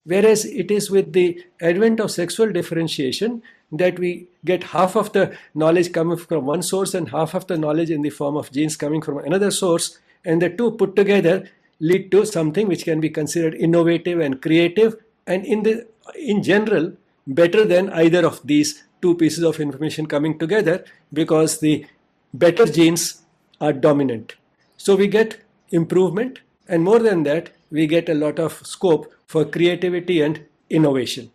Whereas 0.04 0.44
it 0.44 0.70
is 0.70 0.90
with 0.90 1.12
the 1.12 1.42
advent 1.60 2.00
of 2.00 2.10
sexual 2.10 2.52
differentiation 2.52 3.42
that 3.72 3.98
we 3.98 4.28
get 4.44 4.64
half 4.64 4.96
of 4.96 5.12
the 5.12 5.36
knowledge 5.54 5.92
coming 5.92 6.16
from 6.16 6.46
one 6.46 6.62
source 6.62 6.94
and 6.94 7.08
half 7.08 7.34
of 7.34 7.46
the 7.46 7.56
knowledge 7.56 7.90
in 7.90 8.02
the 8.02 8.10
form 8.10 8.36
of 8.36 8.52
genes 8.52 8.76
coming 8.76 9.00
from 9.00 9.18
another 9.18 9.50
source, 9.50 9.98
and 10.24 10.40
the 10.40 10.50
two 10.50 10.72
put 10.72 10.94
together 10.94 11.48
lead 11.80 12.10
to 12.12 12.24
something 12.24 12.68
which 12.68 12.84
can 12.84 13.00
be 13.00 13.10
considered 13.10 13.54
innovative 13.54 14.20
and 14.20 14.40
creative, 14.40 14.96
and 15.26 15.44
in 15.44 15.62
the 15.62 15.86
in 16.16 16.42
general 16.42 16.92
better 17.26 17.64
than 17.64 17.90
either 17.90 18.26
of 18.26 18.40
these 18.44 18.84
two 19.00 19.14
pieces 19.16 19.42
of 19.42 19.58
information 19.60 20.06
coming 20.06 20.38
together 20.38 20.84
because 21.12 21.58
the 21.58 21.86
better 22.34 22.66
genes 22.66 23.22
are 23.60 23.72
dominant. 23.72 24.36
So 24.76 24.96
we 24.96 25.06
get 25.08 25.40
improvement, 25.70 26.40
and 26.68 26.82
more 26.82 26.98
than 26.98 27.22
that, 27.24 27.50
we 27.70 27.86
get 27.86 28.08
a 28.08 28.14
lot 28.14 28.38
of 28.38 28.64
scope 28.66 29.12
for 29.26 29.44
creativity 29.44 30.20
and 30.20 30.44
innovation. 30.68 31.30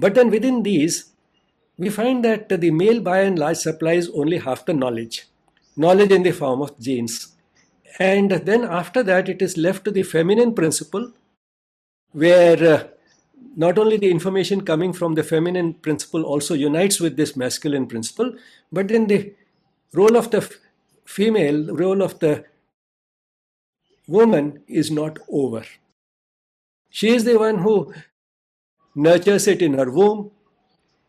But 0.00 0.14
then 0.14 0.30
within 0.30 0.62
these, 0.62 1.12
we 1.76 1.90
find 1.90 2.24
that 2.24 2.48
the 2.48 2.70
male 2.70 3.00
by 3.00 3.20
and 3.20 3.38
large 3.38 3.58
supplies 3.58 4.08
only 4.08 4.38
half 4.38 4.64
the 4.64 4.72
knowledge, 4.72 5.26
knowledge 5.76 6.10
in 6.10 6.22
the 6.22 6.32
form 6.32 6.62
of 6.62 6.78
genes. 6.80 7.34
And 7.98 8.30
then 8.30 8.64
after 8.64 9.02
that, 9.02 9.28
it 9.28 9.42
is 9.42 9.58
left 9.58 9.84
to 9.84 9.90
the 9.90 10.02
feminine 10.02 10.54
principle, 10.54 11.12
where 12.12 12.74
uh, 12.74 12.88
not 13.56 13.78
only 13.78 13.98
the 13.98 14.10
information 14.10 14.62
coming 14.62 14.94
from 14.94 15.14
the 15.14 15.22
feminine 15.22 15.74
principle 15.74 16.22
also 16.22 16.54
unites 16.54 16.98
with 16.98 17.16
this 17.18 17.36
masculine 17.36 17.86
principle, 17.86 18.34
but 18.72 18.88
then 18.88 19.06
the 19.06 19.34
role 19.92 20.16
of 20.16 20.30
the 20.30 20.50
female, 21.04 21.74
role 21.74 22.00
of 22.00 22.18
the 22.20 22.44
woman 24.06 24.62
is 24.66 24.90
not 24.90 25.18
over. 25.30 25.64
She 26.88 27.10
is 27.10 27.24
the 27.24 27.38
one 27.38 27.58
who 27.58 27.92
nurtures 28.94 29.46
it 29.46 29.62
in 29.62 29.74
her 29.74 29.90
womb. 29.90 30.30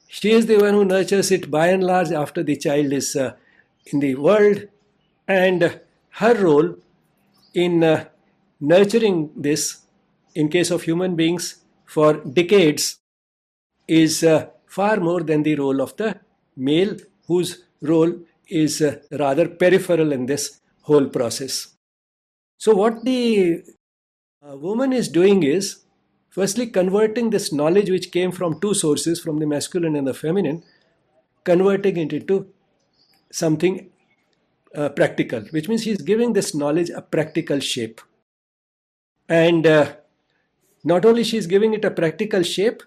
She 0.07 0.31
is 0.31 0.45
the 0.45 0.57
one 0.57 0.73
who 0.73 0.85
nurtures 0.85 1.31
it 1.31 1.49
by 1.49 1.67
and 1.67 1.83
large 1.83 2.11
after 2.11 2.43
the 2.43 2.55
child 2.55 2.91
is 2.93 3.15
uh, 3.15 3.33
in 3.87 3.99
the 3.99 4.15
world. 4.15 4.67
And 5.27 5.79
her 6.09 6.35
role 6.35 6.75
in 7.53 7.83
uh, 7.83 8.05
nurturing 8.59 9.31
this, 9.35 9.81
in 10.35 10.49
case 10.49 10.71
of 10.71 10.83
human 10.83 11.15
beings, 11.15 11.57
for 11.85 12.13
decades 12.13 12.99
is 13.87 14.23
uh, 14.23 14.47
far 14.65 14.97
more 14.97 15.21
than 15.21 15.43
the 15.43 15.55
role 15.55 15.81
of 15.81 15.95
the 15.97 16.19
male, 16.55 16.95
whose 17.27 17.63
role 17.81 18.13
is 18.47 18.81
uh, 18.81 18.97
rather 19.11 19.47
peripheral 19.47 20.11
in 20.11 20.25
this 20.25 20.59
whole 20.81 21.07
process. 21.07 21.75
So, 22.57 22.75
what 22.75 23.03
the 23.03 23.63
uh, 24.47 24.57
woman 24.57 24.93
is 24.93 25.07
doing 25.09 25.43
is 25.43 25.83
firstly 26.31 26.65
converting 26.65 27.29
this 27.29 27.53
knowledge 27.53 27.89
which 27.89 28.11
came 28.11 28.31
from 28.31 28.59
two 28.59 28.73
sources, 28.73 29.19
from 29.19 29.39
the 29.39 29.45
masculine 29.45 29.95
and 29.95 30.07
the 30.07 30.13
feminine, 30.13 30.63
converting 31.43 31.97
it 31.97 32.13
into 32.13 32.47
something 33.31 33.89
uh, 34.75 34.89
practical, 34.89 35.41
which 35.51 35.67
means 35.67 35.83
she's 35.83 36.01
giving 36.01 36.33
this 36.33 36.55
knowledge 36.55 36.89
a 36.89 37.01
practical 37.01 37.59
shape. 37.59 38.01
And 39.27 39.67
uh, 39.67 39.93
not 40.83 41.05
only 41.05 41.23
she's 41.23 41.47
giving 41.47 41.73
it 41.73 41.85
a 41.85 41.91
practical 41.91 42.43
shape, 42.43 42.81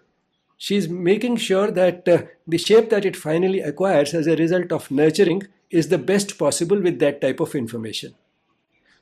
she's 0.56 0.88
making 0.88 1.36
sure 1.36 1.70
that 1.70 2.08
uh, 2.08 2.22
the 2.46 2.58
shape 2.58 2.88
that 2.90 3.04
it 3.04 3.14
finally 3.16 3.60
acquires 3.60 4.14
as 4.14 4.26
a 4.26 4.36
result 4.36 4.72
of 4.72 4.90
nurturing 4.90 5.42
is 5.70 5.88
the 5.88 5.98
best 5.98 6.38
possible 6.38 6.80
with 6.80 6.98
that 7.00 7.20
type 7.20 7.40
of 7.40 7.54
information. 7.54 8.14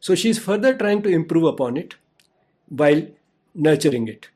So 0.00 0.16
she's 0.16 0.38
further 0.38 0.76
trying 0.76 1.02
to 1.02 1.10
improve 1.10 1.44
upon 1.44 1.76
it 1.76 1.94
while 2.68 3.06
nurturing 3.54 4.08
it. 4.08 4.28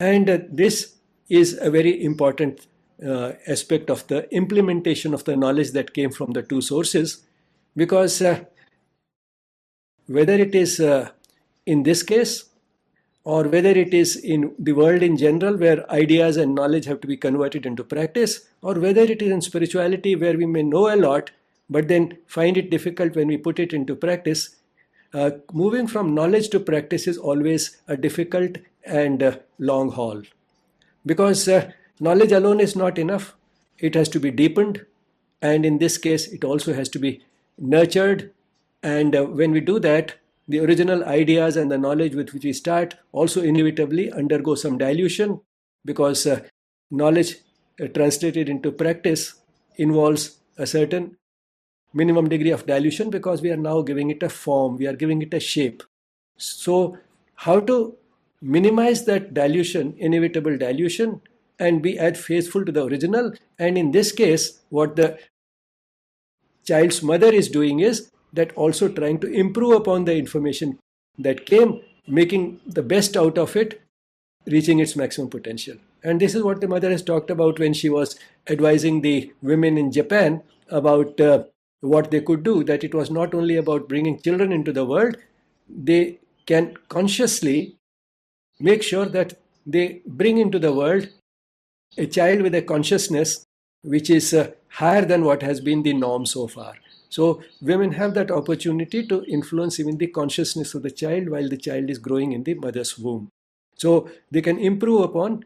And 0.00 0.28
uh, 0.28 0.38
this 0.50 0.96
is 1.28 1.58
a 1.60 1.70
very 1.70 2.04
important 2.04 2.66
uh, 3.04 3.32
aspect 3.46 3.90
of 3.90 4.06
the 4.06 4.32
implementation 4.34 5.12
of 5.12 5.24
the 5.24 5.36
knowledge 5.36 5.72
that 5.72 5.94
came 5.94 6.10
from 6.10 6.32
the 6.32 6.42
two 6.42 6.60
sources 6.60 7.24
because 7.74 8.22
uh, 8.22 8.44
whether 10.06 10.34
it 10.34 10.54
is 10.54 10.80
uh, 10.80 11.10
in 11.66 11.82
this 11.82 12.02
case 12.02 12.44
or 13.24 13.44
whether 13.48 13.70
it 13.70 13.92
is 13.92 14.16
in 14.16 14.54
the 14.58 14.72
world 14.72 15.02
in 15.02 15.16
general 15.16 15.56
where 15.56 15.90
ideas 15.90 16.36
and 16.36 16.54
knowledge 16.54 16.84
have 16.86 17.00
to 17.00 17.08
be 17.08 17.16
converted 17.16 17.66
into 17.66 17.84
practice 17.84 18.48
or 18.62 18.74
whether 18.74 19.02
it 19.02 19.20
is 19.20 19.30
in 19.30 19.40
spirituality 19.40 20.14
where 20.14 20.36
we 20.38 20.46
may 20.46 20.62
know 20.62 20.94
a 20.94 20.96
lot 20.96 21.30
but 21.68 21.88
then 21.88 22.16
find 22.26 22.56
it 22.56 22.70
difficult 22.70 23.16
when 23.16 23.26
we 23.26 23.36
put 23.36 23.58
it 23.58 23.72
into 23.72 23.96
practice 23.96 24.56
uh, 25.14 25.30
moving 25.52 25.86
from 25.86 26.14
knowledge 26.14 26.48
to 26.50 26.60
practice 26.60 27.06
is 27.06 27.18
always 27.18 27.78
a 27.88 27.96
difficult 27.96 28.58
and 28.84 29.22
uh, 29.22 29.36
long 29.58 29.90
haul. 29.90 30.22
Because 31.04 31.48
uh, 31.48 31.70
knowledge 32.00 32.32
alone 32.32 32.60
is 32.60 32.76
not 32.76 32.98
enough. 32.98 33.34
It 33.78 33.94
has 33.94 34.08
to 34.10 34.20
be 34.20 34.30
deepened. 34.30 34.84
And 35.42 35.64
in 35.64 35.78
this 35.78 35.98
case 35.98 36.28
it 36.28 36.44
also 36.44 36.74
has 36.74 36.88
to 36.90 36.98
be 36.98 37.22
nurtured. 37.58 38.32
And 38.82 39.14
uh, 39.14 39.24
when 39.24 39.52
we 39.52 39.60
do 39.60 39.78
that 39.80 40.14
the 40.48 40.60
original 40.60 41.04
ideas 41.04 41.56
and 41.56 41.72
the 41.72 41.78
knowledge 41.78 42.14
with 42.14 42.32
which 42.32 42.44
we 42.44 42.52
start 42.52 42.94
also 43.10 43.42
inevitably 43.42 44.12
undergo 44.12 44.54
some 44.54 44.78
dilution. 44.78 45.40
Because 45.84 46.26
uh, 46.26 46.40
knowledge 46.90 47.36
translated 47.94 48.48
into 48.48 48.72
practice 48.72 49.34
involves 49.76 50.38
a 50.56 50.66
certain 50.66 51.16
minimum 52.00 52.28
degree 52.28 52.54
of 52.56 52.66
dilution 52.70 53.10
because 53.18 53.42
we 53.42 53.50
are 53.50 53.62
now 53.66 53.76
giving 53.90 54.10
it 54.14 54.22
a 54.22 54.28
form 54.38 54.76
we 54.76 54.86
are 54.86 54.98
giving 55.04 55.22
it 55.26 55.34
a 55.40 55.40
shape 55.40 55.82
so 56.36 56.80
how 57.46 57.60
to 57.60 57.96
minimize 58.40 59.04
that 59.04 59.34
dilution, 59.34 59.94
inevitable 59.98 60.56
dilution, 60.56 61.20
and 61.58 61.82
be 61.82 61.98
as 61.98 62.22
faithful 62.22 62.64
to 62.64 62.72
the 62.72 62.84
original. 62.84 63.32
And 63.58 63.78
in 63.78 63.92
this 63.92 64.12
case, 64.12 64.60
what 64.68 64.96
the 64.96 65.18
child's 66.66 67.02
mother 67.02 67.32
is 67.32 67.48
doing 67.48 67.80
is 67.80 68.10
that 68.32 68.52
also 68.56 68.88
trying 68.88 69.20
to 69.20 69.32
improve 69.32 69.72
upon 69.72 70.04
the 70.04 70.16
information 70.16 70.78
that 71.18 71.46
came, 71.46 71.80
making 72.06 72.60
the 72.66 72.82
best 72.82 73.16
out 73.16 73.38
of 73.38 73.56
it, 73.56 73.80
reaching 74.46 74.78
its 74.78 74.96
maximum 74.96 75.30
potential. 75.30 75.76
And 76.04 76.20
this 76.20 76.34
is 76.34 76.42
what 76.42 76.60
the 76.60 76.68
mother 76.68 76.90
has 76.90 77.02
talked 77.02 77.30
about 77.30 77.58
when 77.58 77.72
she 77.72 77.88
was 77.88 78.16
advising 78.48 79.00
the 79.00 79.32
women 79.42 79.78
in 79.78 79.90
Japan 79.90 80.42
about 80.68 81.20
uh, 81.20 81.44
what 81.80 82.10
they 82.10 82.20
could 82.20 82.42
do, 82.42 82.64
that 82.64 82.84
it 82.84 82.94
was 82.94 83.10
not 83.10 83.34
only 83.34 83.56
about 83.56 83.88
bringing 83.88 84.20
children 84.20 84.52
into 84.52 84.72
the 84.72 84.84
world, 84.84 85.16
they 85.68 86.18
can 86.46 86.76
consciously 86.88 87.76
make 88.60 88.82
sure 88.82 89.06
that 89.06 89.34
they 89.66 90.00
bring 90.06 90.38
into 90.38 90.58
the 90.58 90.72
world 90.72 91.08
a 91.98 92.06
child 92.06 92.42
with 92.42 92.54
a 92.54 92.62
consciousness 92.62 93.44
which 93.82 94.10
is 94.10 94.32
uh, 94.34 94.50
higher 94.68 95.04
than 95.04 95.24
what 95.24 95.42
has 95.42 95.60
been 95.60 95.82
the 95.82 95.92
norm 95.92 96.26
so 96.26 96.46
far. 96.46 96.74
So, 97.08 97.42
women 97.60 97.92
have 97.92 98.14
that 98.14 98.30
opportunity 98.30 99.06
to 99.06 99.24
influence 99.24 99.78
even 99.78 99.96
the 99.96 100.08
consciousness 100.08 100.74
of 100.74 100.82
the 100.82 100.90
child 100.90 101.28
while 101.28 101.48
the 101.48 101.56
child 101.56 101.88
is 101.88 101.98
growing 101.98 102.32
in 102.32 102.42
the 102.42 102.54
mother's 102.54 102.98
womb. 102.98 103.28
So, 103.76 104.10
they 104.30 104.42
can 104.42 104.58
improve 104.58 105.02
upon 105.02 105.44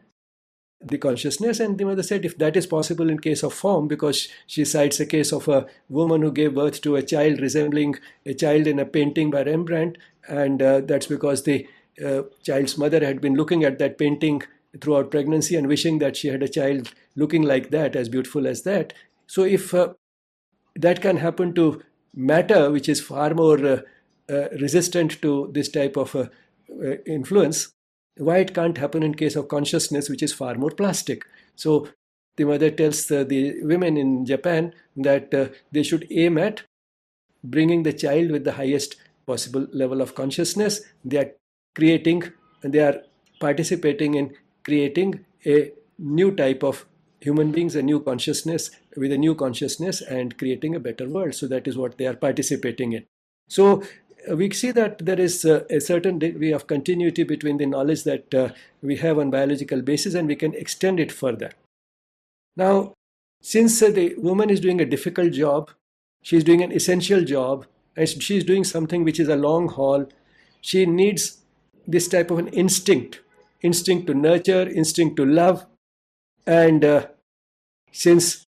the 0.83 0.97
consciousness. 0.97 1.59
And 1.59 1.77
the 1.77 1.85
mother 1.85 2.03
said, 2.03 2.25
if 2.25 2.37
that 2.37 2.57
is 2.57 2.67
possible 2.67 3.09
in 3.09 3.19
case 3.19 3.43
of 3.43 3.53
form, 3.53 3.87
because 3.87 4.27
she 4.47 4.65
cites 4.65 4.99
a 4.99 5.05
case 5.05 5.31
of 5.31 5.47
a 5.47 5.67
woman 5.89 6.21
who 6.21 6.31
gave 6.31 6.55
birth 6.55 6.81
to 6.81 6.95
a 6.95 7.03
child 7.03 7.39
resembling 7.39 7.95
a 8.25 8.33
child 8.33 8.67
in 8.67 8.79
a 8.79 8.85
painting 8.85 9.31
by 9.31 9.43
Rembrandt, 9.43 9.97
and 10.27 10.61
uh, 10.61 10.81
that's 10.81 11.07
because 11.07 11.43
the 11.43 11.67
uh, 12.03 12.23
child's 12.43 12.77
mother 12.77 13.03
had 13.05 13.21
been 13.21 13.35
looking 13.35 13.63
at 13.63 13.79
that 13.79 13.97
painting 13.97 14.41
throughout 14.79 15.11
pregnancy 15.11 15.55
and 15.55 15.67
wishing 15.67 15.99
that 15.99 16.15
she 16.15 16.29
had 16.29 16.41
a 16.41 16.47
child 16.47 16.93
looking 17.15 17.43
like 17.43 17.71
that, 17.71 17.95
as 17.95 18.09
beautiful 18.09 18.47
as 18.47 18.63
that. 18.63 18.93
So, 19.27 19.43
if 19.43 19.73
uh, 19.73 19.93
that 20.75 21.01
can 21.01 21.17
happen 21.17 21.53
to 21.55 21.81
matter, 22.13 22.71
which 22.71 22.87
is 22.89 23.01
far 23.01 23.33
more 23.33 23.65
uh, 23.65 23.81
uh 24.29 24.49
resistant 24.61 25.21
to 25.21 25.49
this 25.53 25.69
type 25.69 25.97
of 25.97 26.15
uh, 26.15 26.27
influence, 27.05 27.73
why 28.21 28.37
it 28.37 28.53
can't 28.53 28.77
happen 28.77 29.03
in 29.03 29.15
case 29.15 29.35
of 29.35 29.47
consciousness, 29.47 30.09
which 30.09 30.23
is 30.23 30.33
far 30.33 30.55
more 30.55 30.71
plastic? 30.71 31.25
So, 31.55 31.89
the 32.37 32.45
mother 32.45 32.71
tells 32.71 33.07
the 33.07 33.59
women 33.61 33.97
in 33.97 34.25
Japan 34.25 34.73
that 34.95 35.31
they 35.71 35.83
should 35.83 36.07
aim 36.11 36.37
at 36.37 36.63
bringing 37.43 37.83
the 37.83 37.93
child 37.93 38.31
with 38.31 38.43
the 38.43 38.53
highest 38.53 38.95
possible 39.25 39.67
level 39.73 40.01
of 40.01 40.15
consciousness. 40.15 40.81
They 41.03 41.17
are 41.17 41.31
creating, 41.75 42.23
they 42.61 42.79
are 42.79 43.01
participating 43.39 44.15
in 44.15 44.33
creating 44.63 45.25
a 45.45 45.71
new 45.97 46.31
type 46.35 46.63
of 46.63 46.85
human 47.19 47.51
beings, 47.51 47.75
a 47.75 47.81
new 47.81 47.99
consciousness 47.99 48.71
with 48.97 49.11
a 49.11 49.17
new 49.17 49.35
consciousness 49.35 50.01
and 50.01 50.37
creating 50.37 50.75
a 50.75 50.79
better 50.79 51.07
world. 51.07 51.35
So 51.35 51.47
that 51.47 51.67
is 51.67 51.77
what 51.77 51.97
they 51.97 52.07
are 52.07 52.15
participating 52.15 52.93
in. 52.93 53.05
So 53.47 53.81
uh, 53.81 53.85
we 54.29 54.51
see 54.51 54.71
that 54.71 54.99
there 55.05 55.19
is 55.19 55.45
uh, 55.45 55.63
a 55.69 55.79
certain 55.79 56.19
degree 56.19 56.51
of 56.51 56.67
continuity 56.67 57.23
between 57.23 57.57
the 57.57 57.65
knowledge 57.65 58.03
that 58.03 58.33
uh, 58.33 58.49
we 58.81 58.97
have 58.97 59.17
on 59.17 59.31
biological 59.31 59.81
basis 59.81 60.13
and 60.13 60.27
we 60.27 60.35
can 60.35 60.53
extend 60.53 60.99
it 60.99 61.11
further. 61.11 61.51
Now, 62.55 62.93
since 63.41 63.81
uh, 63.81 63.89
the 63.89 64.15
woman 64.17 64.49
is 64.49 64.59
doing 64.59 64.81
a 64.81 64.85
difficult 64.85 65.33
job, 65.33 65.71
she's 66.21 66.43
doing 66.43 66.61
an 66.61 66.71
essential 66.71 67.23
job, 67.23 67.65
and 67.95 68.07
she's 68.07 68.43
doing 68.43 68.63
something 68.63 69.03
which 69.03 69.19
is 69.19 69.27
a 69.27 69.35
long 69.35 69.67
haul, 69.67 70.07
she 70.61 70.85
needs 70.85 71.39
this 71.87 72.07
type 72.07 72.29
of 72.31 72.39
an 72.39 72.47
instinct 72.49 73.21
instinct 73.61 74.07
to 74.07 74.13
nurture, 74.13 74.67
instinct 74.67 75.15
to 75.17 75.25
love. 75.25 75.65
And 76.45 76.83
uh, 76.83 77.07
since 77.91 78.45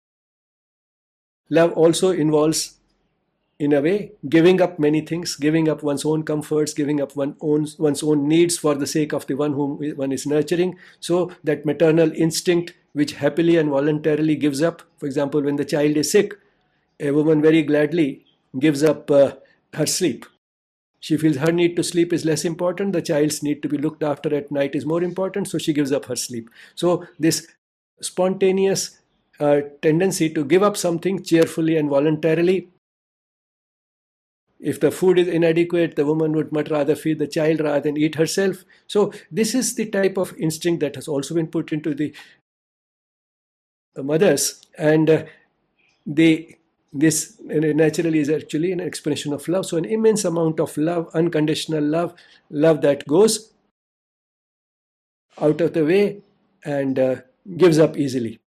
love 1.50 1.72
also 1.72 2.10
involves, 2.10 2.77
in 3.58 3.72
a 3.72 3.80
way, 3.80 4.12
giving 4.28 4.60
up 4.60 4.78
many 4.78 5.00
things, 5.00 5.34
giving 5.34 5.68
up 5.68 5.82
one's 5.82 6.04
own 6.04 6.22
comforts, 6.22 6.72
giving 6.72 7.00
up 7.00 7.16
one 7.16 7.36
own, 7.40 7.66
one's 7.78 8.02
own 8.02 8.28
needs 8.28 8.56
for 8.56 8.74
the 8.74 8.86
sake 8.86 9.12
of 9.12 9.26
the 9.26 9.34
one 9.34 9.52
whom 9.52 9.78
one 9.96 10.12
is 10.12 10.26
nurturing. 10.26 10.76
So 11.00 11.32
that 11.44 11.66
maternal 11.66 12.12
instinct, 12.12 12.74
which 12.92 13.14
happily 13.14 13.56
and 13.56 13.70
voluntarily 13.70 14.36
gives 14.36 14.62
up, 14.62 14.82
for 14.98 15.06
example, 15.06 15.42
when 15.42 15.56
the 15.56 15.64
child 15.64 15.96
is 15.96 16.12
sick, 16.12 16.34
a 17.00 17.10
woman 17.10 17.42
very 17.42 17.62
gladly 17.62 18.24
gives 18.58 18.82
up 18.82 19.10
uh, 19.10 19.32
her 19.74 19.86
sleep 19.86 20.24
she 21.00 21.16
feels 21.16 21.36
her 21.36 21.52
need 21.52 21.76
to 21.76 21.84
sleep 21.84 22.12
is 22.12 22.24
less 22.24 22.44
important, 22.44 22.92
the 22.92 23.02
child's 23.02 23.42
need 23.42 23.62
to 23.62 23.68
be 23.68 23.78
looked 23.78 24.02
after 24.02 24.34
at 24.34 24.50
night 24.50 24.74
is 24.74 24.84
more 24.84 25.02
important, 25.02 25.48
so 25.48 25.58
she 25.58 25.72
gives 25.72 25.92
up 25.92 26.06
her 26.06 26.16
sleep. 26.16 26.50
So, 26.74 27.06
this 27.18 27.46
spontaneous 28.00 28.98
uh, 29.38 29.60
tendency 29.80 30.30
to 30.30 30.44
give 30.44 30.62
up 30.62 30.76
something 30.76 31.22
cheerfully 31.22 31.76
and 31.76 31.88
voluntarily. 31.88 32.68
If 34.60 34.80
the 34.80 34.90
food 34.90 35.18
is 35.18 35.28
inadequate, 35.28 35.94
the 35.94 36.04
woman 36.04 36.32
would 36.32 36.50
much 36.52 36.70
rather 36.70 36.96
feed 36.96 37.20
the 37.20 37.28
child 37.28 37.60
rather 37.60 37.80
than 37.80 37.96
eat 37.96 38.16
herself. 38.16 38.64
So, 38.88 39.12
this 39.30 39.54
is 39.54 39.74
the 39.74 39.86
type 39.86 40.16
of 40.16 40.34
instinct 40.36 40.80
that 40.80 40.96
has 40.96 41.06
also 41.06 41.34
been 41.34 41.46
put 41.46 41.72
into 41.72 41.94
the 41.94 42.12
mothers, 43.96 44.66
and 44.76 45.10
uh, 45.10 45.24
they 46.06 46.56
this 46.92 47.36
naturally 47.42 48.18
is 48.18 48.30
actually 48.30 48.72
an 48.72 48.80
expression 48.80 49.32
of 49.32 49.46
love. 49.46 49.66
So, 49.66 49.76
an 49.76 49.84
immense 49.84 50.24
amount 50.24 50.58
of 50.58 50.76
love, 50.76 51.08
unconditional 51.14 51.84
love, 51.84 52.14
love 52.50 52.80
that 52.80 53.06
goes 53.06 53.52
out 55.40 55.60
of 55.60 55.72
the 55.74 55.84
way 55.84 56.22
and 56.64 56.98
uh, 56.98 57.16
gives 57.56 57.78
up 57.78 57.96
easily. 57.96 58.40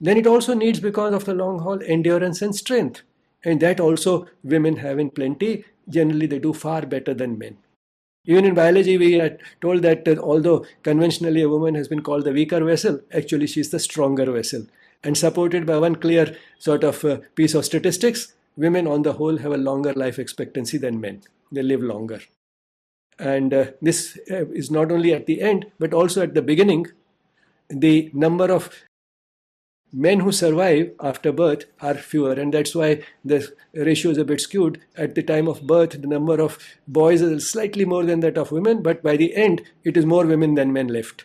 Then 0.00 0.16
it 0.16 0.26
also 0.26 0.54
needs, 0.54 0.80
because 0.80 1.12
of 1.12 1.26
the 1.26 1.34
long 1.34 1.58
haul, 1.58 1.80
endurance 1.84 2.40
and 2.40 2.54
strength. 2.54 3.02
And 3.44 3.60
that 3.60 3.80
also 3.80 4.26
women 4.44 4.76
have 4.76 4.98
in 4.98 5.10
plenty. 5.10 5.64
Generally, 5.88 6.26
they 6.26 6.38
do 6.38 6.52
far 6.52 6.82
better 6.86 7.14
than 7.14 7.38
men. 7.38 7.56
Even 8.26 8.44
in 8.44 8.54
biology, 8.54 8.98
we 8.98 9.20
are 9.20 9.38
told 9.60 9.82
that 9.82 10.06
uh, 10.06 10.16
although 10.20 10.66
conventionally 10.82 11.42
a 11.42 11.48
woman 11.48 11.74
has 11.74 11.88
been 11.88 12.02
called 12.02 12.24
the 12.24 12.32
weaker 12.32 12.62
vessel, 12.62 13.00
actually 13.12 13.46
she's 13.46 13.70
the 13.70 13.78
stronger 13.78 14.30
vessel 14.30 14.66
and 15.02 15.16
supported 15.16 15.66
by 15.66 15.78
one 15.78 15.96
clear 15.96 16.36
sort 16.58 16.84
of 16.84 17.04
uh, 17.04 17.18
piece 17.34 17.54
of 17.54 17.64
statistics, 17.64 18.34
women 18.56 18.86
on 18.86 19.02
the 19.02 19.14
whole 19.14 19.38
have 19.38 19.52
a 19.52 19.56
longer 19.56 19.92
life 19.94 20.18
expectancy 20.18 20.78
than 20.78 21.00
men. 21.00 21.22
They 21.50 21.62
live 21.62 21.82
longer. 21.82 22.20
And 23.18 23.52
uh, 23.52 23.66
this 23.82 24.18
uh, 24.30 24.46
is 24.46 24.70
not 24.70 24.92
only 24.92 25.12
at 25.12 25.26
the 25.26 25.40
end, 25.40 25.66
but 25.78 25.94
also 25.94 26.22
at 26.22 26.34
the 26.34 26.42
beginning. 26.42 26.86
The 27.68 28.10
number 28.12 28.50
of 28.50 28.70
men 29.92 30.20
who 30.20 30.32
survive 30.32 30.92
after 31.00 31.32
birth 31.32 31.64
are 31.80 31.94
fewer, 31.94 32.32
and 32.32 32.54
that's 32.54 32.74
why 32.74 33.02
the 33.24 33.52
ratio 33.74 34.10
is 34.10 34.18
a 34.18 34.24
bit 34.24 34.40
skewed. 34.40 34.80
At 34.96 35.14
the 35.14 35.22
time 35.22 35.48
of 35.48 35.66
birth, 35.66 36.00
the 36.00 36.06
number 36.06 36.40
of 36.40 36.58
boys 36.86 37.20
is 37.22 37.48
slightly 37.48 37.84
more 37.84 38.04
than 38.04 38.20
that 38.20 38.38
of 38.38 38.52
women, 38.52 38.82
but 38.82 39.02
by 39.02 39.16
the 39.16 39.34
end, 39.34 39.62
it 39.84 39.96
is 39.96 40.06
more 40.06 40.26
women 40.26 40.54
than 40.54 40.72
men 40.72 40.88
left 40.88 41.24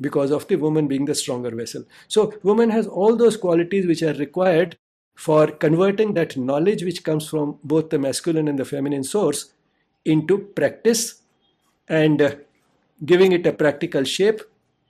because 0.00 0.30
of 0.30 0.48
the 0.48 0.56
woman 0.56 0.88
being 0.88 1.04
the 1.04 1.14
stronger 1.14 1.54
vessel. 1.54 1.84
So, 2.08 2.34
woman 2.42 2.70
has 2.70 2.86
all 2.86 3.16
those 3.16 3.36
qualities 3.36 3.86
which 3.86 4.02
are 4.02 4.14
required 4.14 4.76
for 5.14 5.48
converting 5.48 6.14
that 6.14 6.36
knowledge 6.36 6.82
which 6.82 7.04
comes 7.04 7.28
from 7.28 7.58
both 7.62 7.90
the 7.90 7.98
masculine 7.98 8.48
and 8.48 8.58
the 8.58 8.64
feminine 8.64 9.04
source 9.04 9.52
into 10.04 10.38
practice 10.38 11.20
and 11.88 12.22
uh, 12.22 12.34
giving 13.04 13.32
it 13.32 13.46
a 13.46 13.52
practical 13.52 14.04
shape. 14.04 14.40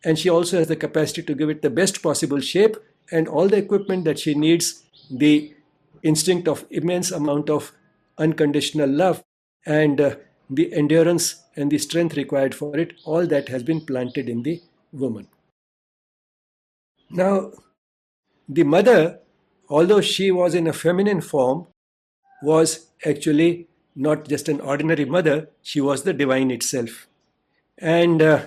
And 0.04 0.18
she 0.18 0.30
also 0.30 0.58
has 0.58 0.68
the 0.68 0.76
capacity 0.76 1.22
to 1.24 1.34
give 1.34 1.50
it 1.50 1.62
the 1.62 1.68
best 1.68 2.00
possible 2.02 2.40
shape 2.40 2.76
and 3.10 3.28
all 3.28 3.48
the 3.48 3.56
equipment 3.56 4.04
that 4.04 4.18
she 4.18 4.34
needs 4.34 4.84
the 5.10 5.54
instinct 6.02 6.48
of 6.48 6.64
immense 6.70 7.10
amount 7.10 7.50
of 7.50 7.72
unconditional 8.18 8.88
love 8.88 9.22
and 9.66 10.00
uh, 10.00 10.14
the 10.48 10.72
endurance 10.72 11.44
and 11.56 11.70
the 11.70 11.78
strength 11.78 12.16
required 12.16 12.54
for 12.54 12.76
it 12.76 12.94
all 13.04 13.26
that 13.26 13.48
has 13.48 13.62
been 13.62 13.84
planted 13.84 14.28
in 14.28 14.42
the 14.42 14.60
woman. 14.92 15.28
Now 17.10 17.52
the 18.48 18.64
mother 18.64 19.20
although 19.68 20.00
she 20.00 20.30
was 20.30 20.54
in 20.54 20.66
a 20.66 20.72
feminine 20.72 21.20
form 21.20 21.66
was 22.42 22.88
actually 23.04 23.68
not 23.94 24.28
just 24.28 24.48
an 24.48 24.60
ordinary 24.60 25.04
mother 25.04 25.48
she 25.62 25.80
was 25.80 26.02
the 26.02 26.12
divine 26.12 26.50
itself. 26.50 27.06
And 27.78 28.22
uh, 28.22 28.46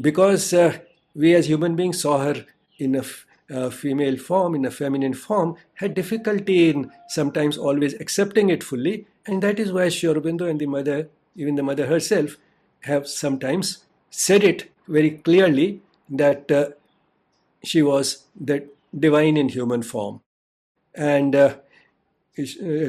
because 0.00 0.52
uh, 0.52 0.78
we 1.14 1.34
as 1.34 1.46
human 1.46 1.76
beings 1.76 2.00
saw 2.00 2.18
her 2.18 2.46
in 2.78 2.94
a 2.94 3.04
uh, 3.50 3.70
female 3.70 4.16
form, 4.16 4.54
in 4.54 4.64
a 4.64 4.70
feminine 4.70 5.14
form, 5.14 5.56
had 5.74 5.94
difficulty 5.94 6.70
in 6.70 6.90
sometimes 7.08 7.58
always 7.58 7.94
accepting 7.94 8.48
it 8.50 8.62
fully. 8.62 9.06
And 9.26 9.42
that 9.42 9.58
is 9.58 9.72
why 9.72 9.88
Sri 9.88 10.08
Aurobindo 10.12 10.48
and 10.48 10.60
the 10.60 10.66
mother, 10.66 11.08
even 11.36 11.54
the 11.54 11.62
mother 11.62 11.86
herself, 11.86 12.36
have 12.82 13.08
sometimes 13.08 13.84
said 14.10 14.44
it 14.44 14.70
very 14.88 15.10
clearly 15.10 15.80
that 16.08 16.50
uh, 16.50 16.70
she 17.62 17.82
was 17.82 18.24
the 18.38 18.66
divine 18.98 19.36
in 19.36 19.48
human 19.48 19.82
form. 19.82 20.20
And 20.94 21.34
uh, 21.34 21.56
uh 22.36 22.42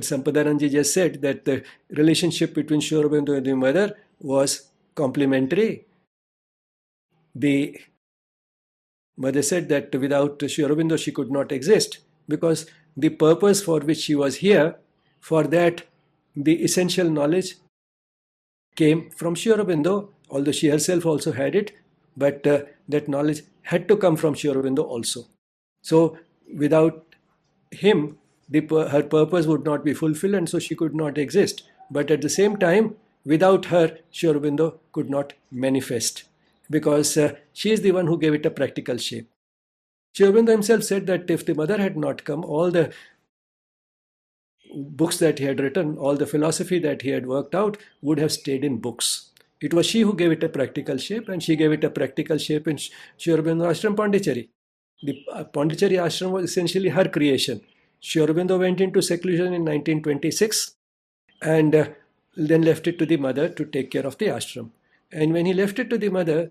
Sampadananji 0.10 0.72
just 0.72 0.94
said 0.94 1.22
that 1.22 1.46
the 1.46 1.64
relationship 1.90 2.54
between 2.54 2.82
Sri 2.82 2.98
Aurobindo 2.98 3.36
and 3.38 3.46
the 3.46 3.56
mother 3.56 3.96
was 4.20 4.70
complementary. 4.96 5.86
The 7.34 7.80
Mother 9.18 9.42
said 9.42 9.70
that 9.70 9.96
without 9.96 10.42
Sri 10.48 10.64
Aurobindo 10.64 10.98
she 10.98 11.12
could 11.12 11.32
not 11.32 11.52
exist 11.52 12.00
because 12.28 12.66
the 12.98 13.10
purpose 13.10 13.64
for 13.64 13.80
which 13.80 14.00
she 14.00 14.16
was 14.16 14.38
here, 14.38 14.76
for 15.20 15.44
that 15.44 15.84
the 16.36 16.64
essential 16.64 17.10
knowledge 17.10 17.56
came 18.76 19.10
from 19.10 19.36
Sri 19.36 19.54
Aurobindo, 19.54 20.10
although 20.30 20.52
she 20.52 20.68
herself 20.68 21.06
also 21.06 21.32
had 21.32 21.56
it, 21.56 21.72
but 22.18 22.46
uh, 22.46 22.64
that 22.90 23.08
knowledge 23.08 23.42
had 23.64 23.88
to 23.88 23.98
come 23.98 24.16
from 24.16 24.36
Sri 24.36 24.50
Aurobindo 24.50 24.84
also. 24.84 25.26
So 25.82 26.18
without 26.54 27.16
him, 27.72 28.18
the, 28.50 28.62
her 28.92 29.04
purpose 29.04 29.46
would 29.46 29.64
not 29.64 29.84
be 29.84 29.94
fulfilled 29.94 30.36
and 30.36 30.50
so 30.50 30.60
she 30.60 30.76
could 30.76 30.96
not 30.96 31.18
exist. 31.18 31.64
But 31.90 32.12
at 32.12 32.22
the 32.22 32.30
same 32.30 32.58
time, 32.58 32.96
without 33.26 33.66
her, 33.66 33.98
Sri 34.12 34.30
Aurobindo 34.30 34.80
could 34.92 35.10
not 35.10 35.34
manifest 35.52 36.26
because 36.70 37.18
uh, 37.18 37.34
she 37.54 37.72
is 37.72 37.82
the 37.82 37.92
one 37.92 38.08
who 38.08 38.18
gave 38.18 38.34
it 38.34 38.46
a 38.46 38.52
practical 38.52 38.98
shape. 38.98 39.30
Sri 40.14 40.32
himself 40.32 40.84
said 40.84 41.08
that 41.08 41.30
if 41.30 41.46
the 41.46 41.54
mother 41.54 41.78
had 41.78 41.98
not 41.98 42.24
come, 42.24 42.46
all 42.46 42.72
the 42.72 42.94
books 44.74 45.18
that 45.20 45.40
he 45.40 45.46
had 45.46 45.60
written, 45.60 45.98
all 45.98 46.16
the 46.16 46.26
philosophy 46.26 46.80
that 46.80 47.02
he 47.02 47.10
had 47.10 47.28
worked 47.28 47.54
out 47.54 47.78
would 48.02 48.20
have 48.20 48.32
stayed 48.32 48.64
in 48.64 48.78
books. 48.78 49.32
It 49.62 49.74
was 49.74 49.86
she 49.86 50.02
who 50.02 50.16
gave 50.16 50.32
it 50.32 50.44
a 50.44 50.50
practical 50.50 50.98
shape, 50.98 51.30
and 51.30 51.42
she 51.42 51.56
gave 51.56 51.72
it 51.72 51.84
a 51.84 51.90
practical 51.90 52.38
shape 52.38 52.68
in 52.68 52.78
Sri 52.78 53.34
Ashram 53.34 53.96
Pondicherry. 53.96 54.50
The 55.04 55.26
uh, 55.32 55.44
Pondicherry 55.46 55.96
Ashram 55.96 56.32
was 56.32 56.46
essentially 56.46 56.90
her 56.90 57.08
creation. 57.08 57.62
Sri 58.00 58.24
went 58.24 58.82
into 58.82 59.02
seclusion 59.02 59.48
in 59.48 59.64
1926 59.66 60.76
and 61.42 61.76
uh, 61.76 61.88
then 62.36 62.62
left 62.62 62.88
it 62.88 63.00
to 63.00 63.06
the 63.06 63.18
mother 63.18 63.50
to 63.50 63.66
take 63.66 63.92
care 63.92 64.06
of 64.06 64.18
the 64.18 64.28
ashram. 64.28 64.72
And 65.12 65.34
when 65.34 65.46
he 65.46 65.54
left 65.54 65.80
it 65.80 65.90
to 65.90 65.98
the 65.98 66.10
mother, 66.10 66.50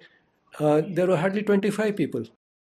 uh, 0.59 0.83
there 0.87 1.07
were 1.07 1.17
hardly 1.17 1.43
25 1.43 1.97
people. 1.97 2.25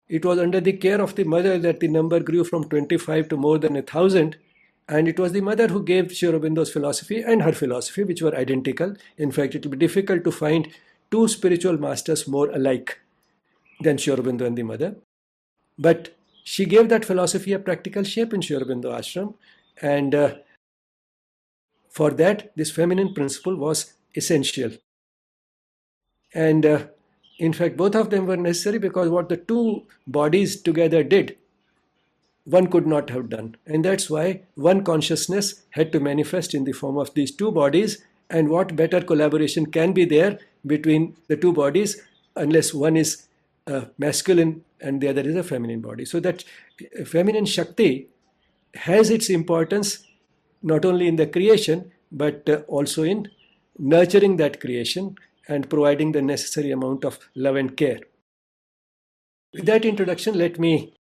It 0.09 0.25
was 0.25 0.39
under 0.39 0.61
the 0.61 0.73
care 0.73 1.01
of 1.01 1.15
the 1.15 1.25
mother 1.25 1.59
that 1.59 1.81
the 1.81 1.89
number 1.89 2.21
grew 2.21 2.45
from 2.45 2.69
25 2.69 3.29
to 3.29 3.37
more 3.37 3.59
than 3.59 3.77
a 3.77 3.83
thousand. 3.83 4.37
And 4.89 5.09
it 5.09 5.19
was 5.19 5.33
the 5.33 5.41
mother 5.41 5.69
who 5.69 5.83
gave 5.83 6.13
Sri 6.13 6.29
Aurobindo's 6.29 6.71
philosophy 6.71 7.23
and 7.23 7.43
her 7.43 7.53
philosophy, 7.53 8.05
which 8.05 8.21
were 8.21 8.37
identical. 8.37 8.95
In 9.17 9.33
fact, 9.33 9.55
it 9.55 9.65
will 9.65 9.73
be 9.73 9.79
difficult 9.79 10.25
to 10.25 10.33
find 10.33 10.69
two 11.11 11.27
spiritual 11.29 11.79
masters 11.79 12.29
more 12.29 12.51
alike 12.51 13.01
than 13.81 13.97
Sri 13.97 14.15
Aurobindo 14.15 14.43
and 14.43 14.59
the 14.59 14.63
mother. 14.63 14.97
But 15.79 16.17
she 16.45 16.67
gave 16.67 16.91
that 16.91 17.05
philosophy 17.05 17.53
a 17.55 17.59
practical 17.59 18.03
shape 18.05 18.35
in 18.35 18.43
Sri 18.43 18.57
Aurobindo 18.57 18.93
ashram. 18.93 19.35
And 19.81 20.15
uh, 20.15 20.35
for 21.89 22.11
that, 22.11 22.53
this 22.57 22.71
feminine 22.71 23.15
principle 23.15 23.57
was 23.57 23.95
essential. 24.15 24.73
And 26.35 26.67
uh, 26.67 26.87
in 27.39 27.53
fact, 27.53 27.77
both 27.77 27.95
of 27.95 28.11
them 28.11 28.27
were 28.27 28.37
necessary 28.37 28.79
because 28.79 29.09
what 29.09 29.29
the 29.29 29.37
two 29.37 29.85
bodies 30.07 30.61
together 30.61 31.03
did, 31.03 31.37
one 32.45 32.67
could 32.67 32.87
not 32.87 33.11
have 33.11 33.31
done. 33.31 33.57
And 33.67 33.85
that's 33.85 34.11
why 34.11 34.43
one 34.55 34.85
consciousness 34.85 35.63
had 35.71 35.93
to 35.93 36.01
manifest 36.01 36.55
in 36.55 36.65
the 36.65 36.73
form 36.73 36.99
of 36.99 37.15
these 37.15 37.31
two 37.31 37.51
bodies. 37.51 38.05
And 38.29 38.49
what 38.49 38.77
better 38.77 39.01
collaboration 39.01 39.67
can 39.67 39.93
be 39.93 40.05
there 40.05 40.39
between 40.67 41.17
the 41.29 41.37
two 41.37 41.53
bodies 41.53 42.01
unless 42.37 42.75
one 42.75 42.97
is 42.97 43.27
a 43.67 43.87
masculine 43.99 44.65
and 44.81 45.01
the 45.01 45.09
other 45.09 45.23
is 45.23 45.37
a 45.37 45.43
feminine 45.43 45.81
body. 45.81 46.05
So 46.05 46.21
that 46.21 46.45
feminine 47.07 47.47
Shakti 47.47 48.09
has 48.75 49.11
its 49.11 49.31
importance 49.31 50.05
not 50.63 50.85
only 50.85 51.07
in 51.07 51.17
the 51.17 51.27
creation 51.27 51.93
but 52.11 52.49
uh, 52.49 52.63
also 52.69 53.03
in 53.03 53.29
nurturing 53.79 54.37
that 54.37 54.61
creation 54.61 55.17
and 55.49 55.69
providing 55.69 56.13
the 56.13 56.23
necessary 56.23 56.71
amount 56.71 57.05
of 57.05 57.19
love 57.35 57.57
and 57.57 57.77
care. 57.77 58.01
With 59.53 59.67
that 59.67 59.85
introduction, 59.85 60.37
let 60.37 60.59
me 60.59 60.95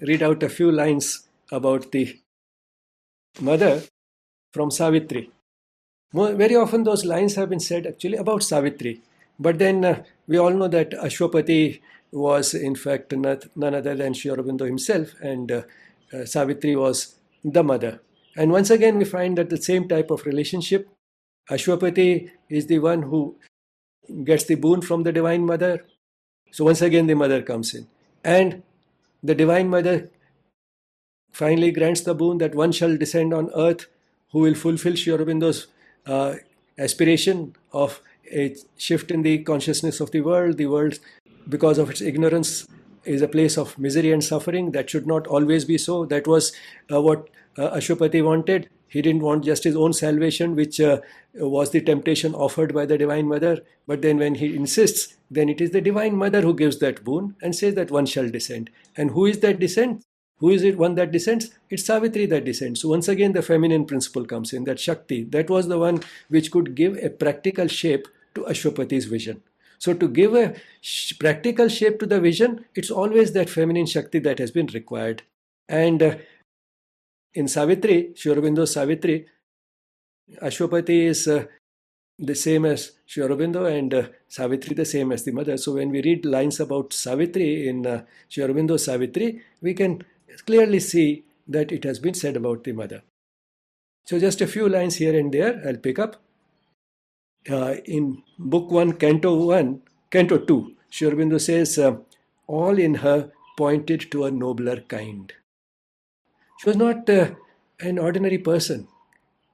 read 0.00 0.22
out 0.22 0.42
a 0.42 0.48
few 0.48 0.70
lines 0.70 1.26
about 1.50 1.90
the 1.92 2.20
mother 3.40 3.82
from 4.52 4.70
Savitri. 4.70 5.30
Very 6.12 6.54
often, 6.54 6.84
those 6.84 7.04
lines 7.04 7.34
have 7.34 7.50
been 7.50 7.60
said 7.60 7.86
actually 7.86 8.16
about 8.16 8.42
Savitri, 8.44 9.02
but 9.38 9.58
then 9.58 9.84
uh, 9.84 10.04
we 10.28 10.38
all 10.38 10.50
know 10.50 10.68
that 10.68 10.92
Ashwapati 10.92 11.80
was 12.12 12.54
in 12.54 12.76
fact 12.76 13.12
not, 13.12 13.46
none 13.56 13.74
other 13.74 13.96
than 13.96 14.14
Sri 14.14 14.30
Aurobindo 14.30 14.64
himself, 14.64 15.14
and 15.20 15.50
uh, 15.50 15.62
uh, 16.12 16.24
Savitri 16.24 16.76
was 16.76 17.16
the 17.42 17.64
mother. 17.64 18.00
And 18.36 18.52
once 18.52 18.70
again, 18.70 18.98
we 18.98 19.04
find 19.04 19.36
that 19.38 19.50
the 19.50 19.60
same 19.60 19.88
type 19.88 20.10
of 20.10 20.24
relationship 20.24 20.88
Ashwapati 21.50 22.30
is 22.48 22.66
the 22.66 22.78
one 22.78 23.02
who 23.02 23.36
gets 24.24 24.44
the 24.44 24.54
boon 24.54 24.80
from 24.80 25.02
the 25.02 25.12
Divine 25.12 25.44
Mother. 25.44 25.84
So 26.52 26.64
once 26.64 26.82
again, 26.82 27.06
the 27.06 27.14
mother 27.14 27.42
comes 27.42 27.74
in. 27.74 27.86
And 28.22 28.62
the 29.22 29.34
Divine 29.34 29.68
Mother 29.68 30.10
finally 31.32 31.70
grants 31.72 32.02
the 32.02 32.14
boon 32.14 32.38
that 32.38 32.54
one 32.54 32.72
shall 32.72 32.96
descend 32.96 33.34
on 33.34 33.50
earth 33.54 33.86
who 34.32 34.40
will 34.40 34.54
fulfill 34.54 34.96
Sri 34.96 35.12
Aurobindo's 35.12 35.66
uh, 36.06 36.34
aspiration 36.78 37.54
of 37.72 38.00
a 38.32 38.56
shift 38.76 39.10
in 39.10 39.22
the 39.22 39.38
consciousness 39.38 40.00
of 40.00 40.10
the 40.10 40.20
world. 40.20 40.56
The 40.56 40.66
world, 40.66 40.98
because 41.48 41.78
of 41.78 41.90
its 41.90 42.00
ignorance, 42.00 42.66
is 43.04 43.20
a 43.22 43.28
place 43.28 43.58
of 43.58 43.78
misery 43.78 44.12
and 44.12 44.24
suffering. 44.24 44.72
That 44.72 44.88
should 44.90 45.06
not 45.06 45.26
always 45.26 45.64
be 45.64 45.78
so. 45.78 46.04
That 46.06 46.26
was 46.26 46.52
uh, 46.92 47.02
what 47.02 47.28
uh, 47.58 47.70
Ashwapati 47.70 48.24
wanted. 48.24 48.68
He 48.94 49.02
didn't 49.02 49.22
want 49.22 49.44
just 49.44 49.64
his 49.64 49.74
own 49.74 49.92
salvation, 49.92 50.54
which 50.54 50.80
uh, 50.80 51.00
was 51.34 51.70
the 51.70 51.80
temptation 51.80 52.32
offered 52.32 52.72
by 52.72 52.86
the 52.86 52.96
Divine 52.96 53.26
Mother. 53.26 53.58
But 53.88 54.02
then, 54.02 54.18
when 54.18 54.36
he 54.36 54.54
insists, 54.54 55.16
then 55.28 55.48
it 55.48 55.60
is 55.60 55.72
the 55.72 55.80
Divine 55.80 56.14
Mother 56.14 56.42
who 56.42 56.54
gives 56.54 56.78
that 56.78 57.02
boon 57.02 57.34
and 57.42 57.56
says 57.56 57.74
that 57.74 57.90
one 57.90 58.06
shall 58.06 58.30
descend. 58.30 58.70
And 58.96 59.10
who 59.10 59.26
is 59.26 59.40
that 59.40 59.58
descent? 59.58 60.04
Who 60.38 60.50
is 60.50 60.62
it 60.62 60.78
one 60.78 60.94
that 60.94 61.10
descends? 61.10 61.50
It's 61.70 61.84
Savitri 61.84 62.26
that 62.26 62.44
descends. 62.44 62.82
So 62.82 62.88
once 62.88 63.08
again, 63.08 63.32
the 63.32 63.42
feminine 63.42 63.84
principle 63.84 64.24
comes 64.26 64.52
in, 64.52 64.62
that 64.64 64.78
Shakti. 64.78 65.24
That 65.24 65.50
was 65.50 65.66
the 65.66 65.78
one 65.78 66.00
which 66.28 66.52
could 66.52 66.76
give 66.76 66.96
a 66.98 67.10
practical 67.10 67.66
shape 67.66 68.06
to 68.36 68.42
Ashwapati's 68.42 69.06
vision. 69.06 69.42
So 69.78 69.92
to 69.92 70.06
give 70.06 70.34
a 70.34 70.54
sh- 70.80 71.18
practical 71.18 71.68
shape 71.68 71.98
to 71.98 72.06
the 72.06 72.20
vision, 72.20 72.64
it's 72.76 72.92
always 72.92 73.32
that 73.32 73.50
feminine 73.50 73.86
Shakti 73.86 74.20
that 74.20 74.38
has 74.38 74.52
been 74.52 74.68
required. 74.68 75.22
And 75.68 76.00
uh, 76.00 76.16
in 77.34 77.48
Savitri, 77.48 78.12
Sri 78.16 78.32
Aurobindo 78.32 78.66
Savitri, 78.66 79.26
Ashwapati 80.40 81.06
is 81.06 81.28
uh, 81.28 81.44
the 82.18 82.34
same 82.34 82.64
as 82.64 82.92
Sri 83.06 83.22
Aurobindo 83.22 83.66
and 83.66 83.92
uh, 83.92 84.06
Savitri 84.28 84.74
the 84.74 84.84
same 84.84 85.12
as 85.12 85.24
the 85.24 85.32
mother. 85.32 85.56
So 85.56 85.74
when 85.74 85.90
we 85.90 86.02
read 86.02 86.24
lines 86.24 86.60
about 86.60 86.92
Savitri 86.92 87.68
in 87.68 87.86
uh, 87.86 88.04
Sri 88.28 88.44
Aurobindo 88.44 88.78
Savitri, 88.78 89.42
we 89.60 89.74
can 89.74 90.02
clearly 90.46 90.80
see 90.80 91.24
that 91.48 91.72
it 91.72 91.84
has 91.84 91.98
been 91.98 92.14
said 92.14 92.36
about 92.36 92.64
the 92.64 92.72
mother. 92.72 93.02
So 94.06 94.18
just 94.18 94.40
a 94.40 94.46
few 94.46 94.68
lines 94.68 94.96
here 94.96 95.18
and 95.18 95.32
there 95.32 95.62
I'll 95.66 95.76
pick 95.76 95.98
up. 95.98 96.16
Uh, 97.50 97.74
in 97.84 98.22
book 98.38 98.70
1, 98.70 98.94
canto 98.94 99.34
1, 99.46 99.82
canto 100.10 100.38
2, 100.38 100.74
Sri 100.88 101.10
Aurobindo 101.10 101.40
says, 101.40 101.78
uh, 101.78 101.96
all 102.46 102.78
in 102.78 102.94
her 102.94 103.30
pointed 103.56 104.10
to 104.10 104.24
a 104.24 104.30
nobler 104.30 104.80
kind. 104.88 105.32
She 106.58 106.68
was 106.68 106.76
not 106.76 107.08
uh, 107.10 107.30
an 107.80 107.98
ordinary 107.98 108.38
person. 108.38 108.88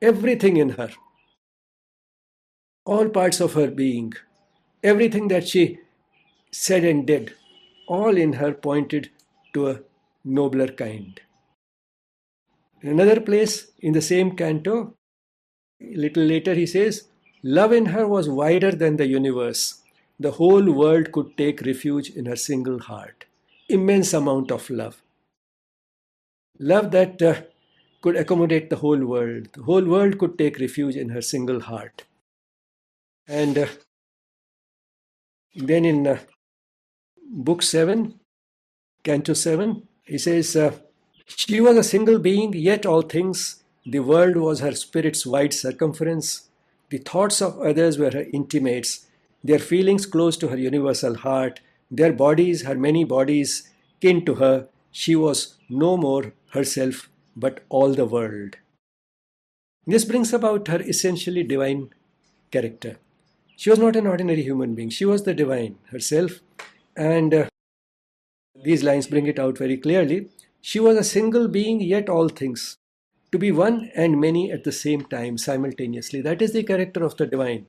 Everything 0.02 0.56
in 0.56 0.70
her, 0.70 0.90
all 2.84 3.08
parts 3.08 3.40
of 3.40 3.54
her 3.54 3.70
being, 3.70 4.12
everything 4.82 5.28
that 5.28 5.46
she 5.46 5.78
said 6.50 6.84
and 6.84 7.06
did, 7.06 7.34
all 7.86 8.16
in 8.16 8.34
her 8.34 8.52
pointed 8.52 9.10
to 9.54 9.68
a 9.68 9.80
nobler 10.24 10.68
kind. 10.68 11.20
In 12.82 12.88
another 12.88 13.20
place 13.20 13.72
in 13.80 13.92
the 13.92 14.02
same 14.02 14.36
canto, 14.36 14.94
a 15.82 15.96
little 15.96 16.24
later 16.24 16.54
he 16.54 16.66
says, 16.66 17.08
Love 17.42 17.72
in 17.72 17.86
her 17.86 18.06
was 18.06 18.28
wider 18.28 18.70
than 18.70 18.96
the 18.96 19.06
universe. 19.06 19.82
The 20.18 20.32
whole 20.32 20.70
world 20.70 21.12
could 21.12 21.36
take 21.36 21.62
refuge 21.62 22.10
in 22.10 22.26
her 22.26 22.36
single 22.36 22.78
heart. 22.78 23.24
Immense 23.68 24.12
amount 24.12 24.50
of 24.50 24.68
love. 24.68 25.02
Love 26.62 26.90
that 26.90 27.22
uh, 27.22 27.40
could 28.02 28.16
accommodate 28.16 28.68
the 28.68 28.76
whole 28.76 28.98
world. 28.98 29.48
The 29.54 29.62
whole 29.62 29.84
world 29.84 30.18
could 30.18 30.36
take 30.36 30.58
refuge 30.58 30.94
in 30.94 31.08
her 31.08 31.22
single 31.22 31.60
heart. 31.60 32.04
And 33.26 33.56
uh, 33.56 33.66
then 35.54 35.86
in 35.86 36.06
uh, 36.06 36.18
book 37.32 37.62
7, 37.62 38.20
canto 39.02 39.32
7, 39.32 39.88
he 40.04 40.18
says, 40.18 40.54
uh, 40.54 40.72
She 41.24 41.62
was 41.62 41.78
a 41.78 41.82
single 41.82 42.18
being, 42.18 42.52
yet 42.52 42.84
all 42.84 43.02
things. 43.02 43.62
The 43.86 44.00
world 44.00 44.36
was 44.36 44.60
her 44.60 44.74
spirit's 44.74 45.24
wide 45.24 45.54
circumference. 45.54 46.50
The 46.90 46.98
thoughts 46.98 47.40
of 47.40 47.58
others 47.58 47.98
were 47.98 48.10
her 48.10 48.26
intimates, 48.34 49.06
their 49.42 49.58
feelings 49.58 50.04
close 50.04 50.36
to 50.36 50.48
her 50.48 50.58
universal 50.58 51.14
heart, 51.14 51.60
their 51.90 52.12
bodies, 52.12 52.62
her 52.62 52.74
many 52.74 53.04
bodies, 53.04 53.70
kin 54.02 54.26
to 54.26 54.34
her. 54.34 54.68
She 54.90 55.14
was 55.14 55.56
no 55.68 55.96
more 55.96 56.32
herself, 56.50 57.08
but 57.36 57.64
all 57.68 57.94
the 57.94 58.06
world. 58.06 58.56
This 59.86 60.04
brings 60.04 60.32
about 60.32 60.68
her 60.68 60.80
essentially 60.82 61.42
divine 61.42 61.90
character. 62.50 62.98
She 63.56 63.70
was 63.70 63.78
not 63.78 63.96
an 63.96 64.06
ordinary 64.06 64.42
human 64.42 64.74
being, 64.74 64.90
she 64.90 65.04
was 65.04 65.24
the 65.24 65.34
divine 65.34 65.76
herself. 65.90 66.40
And 66.96 67.32
uh, 67.32 67.48
these 68.62 68.82
lines 68.82 69.06
bring 69.06 69.26
it 69.26 69.38
out 69.38 69.58
very 69.58 69.76
clearly. 69.76 70.28
She 70.60 70.80
was 70.80 70.96
a 70.96 71.04
single 71.04 71.48
being, 71.48 71.80
yet 71.80 72.08
all 72.08 72.28
things. 72.28 72.76
To 73.32 73.38
be 73.38 73.52
one 73.52 73.90
and 73.94 74.20
many 74.20 74.50
at 74.50 74.64
the 74.64 74.72
same 74.72 75.04
time, 75.04 75.38
simultaneously. 75.38 76.20
That 76.20 76.42
is 76.42 76.52
the 76.52 76.64
character 76.64 77.04
of 77.04 77.16
the 77.16 77.26
divine. 77.26 77.66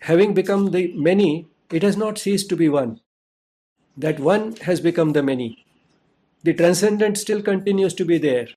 Having 0.00 0.34
become 0.34 0.72
the 0.72 0.92
many, 0.94 1.46
it 1.70 1.82
has 1.82 1.96
not 1.96 2.18
ceased 2.18 2.48
to 2.50 2.56
be 2.56 2.68
one. 2.68 3.00
That 3.96 4.18
one 4.20 4.56
has 4.56 4.80
become 4.80 5.12
the 5.12 5.22
many. 5.22 5.64
The 6.42 6.54
transcendent 6.54 7.18
still 7.18 7.42
continues 7.42 7.94
to 7.94 8.04
be 8.04 8.18
there. 8.18 8.48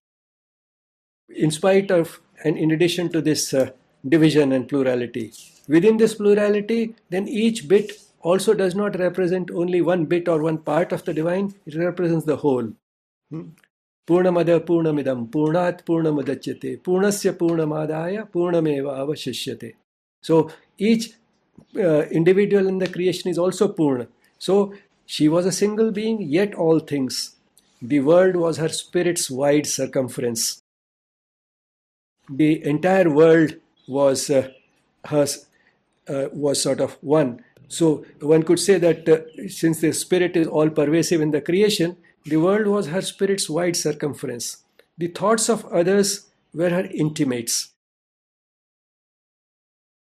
In 1.30 1.52
spite 1.52 1.92
of, 1.92 2.20
and 2.44 2.58
in 2.58 2.72
addition 2.72 3.10
to 3.10 3.22
this 3.22 3.54
uh, 3.54 3.72
division 4.08 4.52
and 4.52 4.68
plurality. 4.68 5.34
Within 5.68 5.98
this 5.98 6.16
plurality, 6.16 6.96
then 7.10 7.28
each 7.28 7.68
bit 7.68 7.92
also 8.22 8.54
does 8.54 8.76
not 8.76 8.98
represent 9.00 9.52
only 9.52 9.82
one 9.82 10.06
bit 10.06 10.28
or 10.28 10.42
one 10.42 10.58
part 10.58 10.92
of 10.92 11.04
the 11.06 11.14
divine, 11.14 11.54
it 11.66 11.76
represents 11.76 12.26
the 12.26 12.38
whole. 12.38 12.72
Hmm? 13.30 13.50
Purnamada 14.08 14.60
Purnamidam 14.62 15.30
Purnat 15.30 15.86
Purnamadachyate 15.86 16.82
Purnasya 16.82 17.34
Purnamadaya 17.34 18.30
Purnameva 18.30 19.00
Avashishyate. 19.00 19.74
So 20.22 20.50
each 20.78 21.12
uh, 21.76 22.04
individual 22.04 22.68
in 22.68 22.78
the 22.78 22.88
creation 22.88 23.30
is 23.30 23.38
also 23.38 23.68
Purna. 23.68 24.08
She 25.08 25.30
was 25.30 25.46
a 25.46 25.54
single 25.54 25.92
being, 25.92 26.22
yet 26.22 26.54
all 26.54 26.80
things. 26.80 27.38
The 27.82 28.02
world 28.02 28.36
was 28.36 28.58
her 28.58 28.68
spirit's 28.68 29.32
wide 29.32 29.66
circumference. 29.66 30.62
The 32.30 32.64
entire 32.66 33.10
world 33.10 33.56
was 33.88 34.30
uh, 34.30 34.50
hers, 35.06 35.46
uh, 36.10 36.26
was 36.34 36.62
sort 36.62 36.82
of 36.82 36.98
one. 37.02 37.42
So 37.70 38.06
one 38.20 38.44
could 38.44 38.60
say 38.60 38.78
that 38.80 39.08
uh, 39.08 39.48
since 39.48 39.80
the 39.80 39.94
spirit 39.94 40.36
is 40.36 40.48
all 40.48 40.70
pervasive 40.70 41.22
in 41.22 41.32
the 41.32 41.40
creation, 41.40 41.96
the 42.26 42.38
world 42.38 42.68
was 42.68 42.88
her 42.88 43.02
spirit's 43.02 43.50
wide 43.50 43.78
circumference. 43.78 44.58
The 44.98 45.08
thoughts 45.08 45.48
of 45.48 45.66
others 45.68 46.28
were 46.54 46.70
her 46.70 46.86
intimates. 46.92 47.72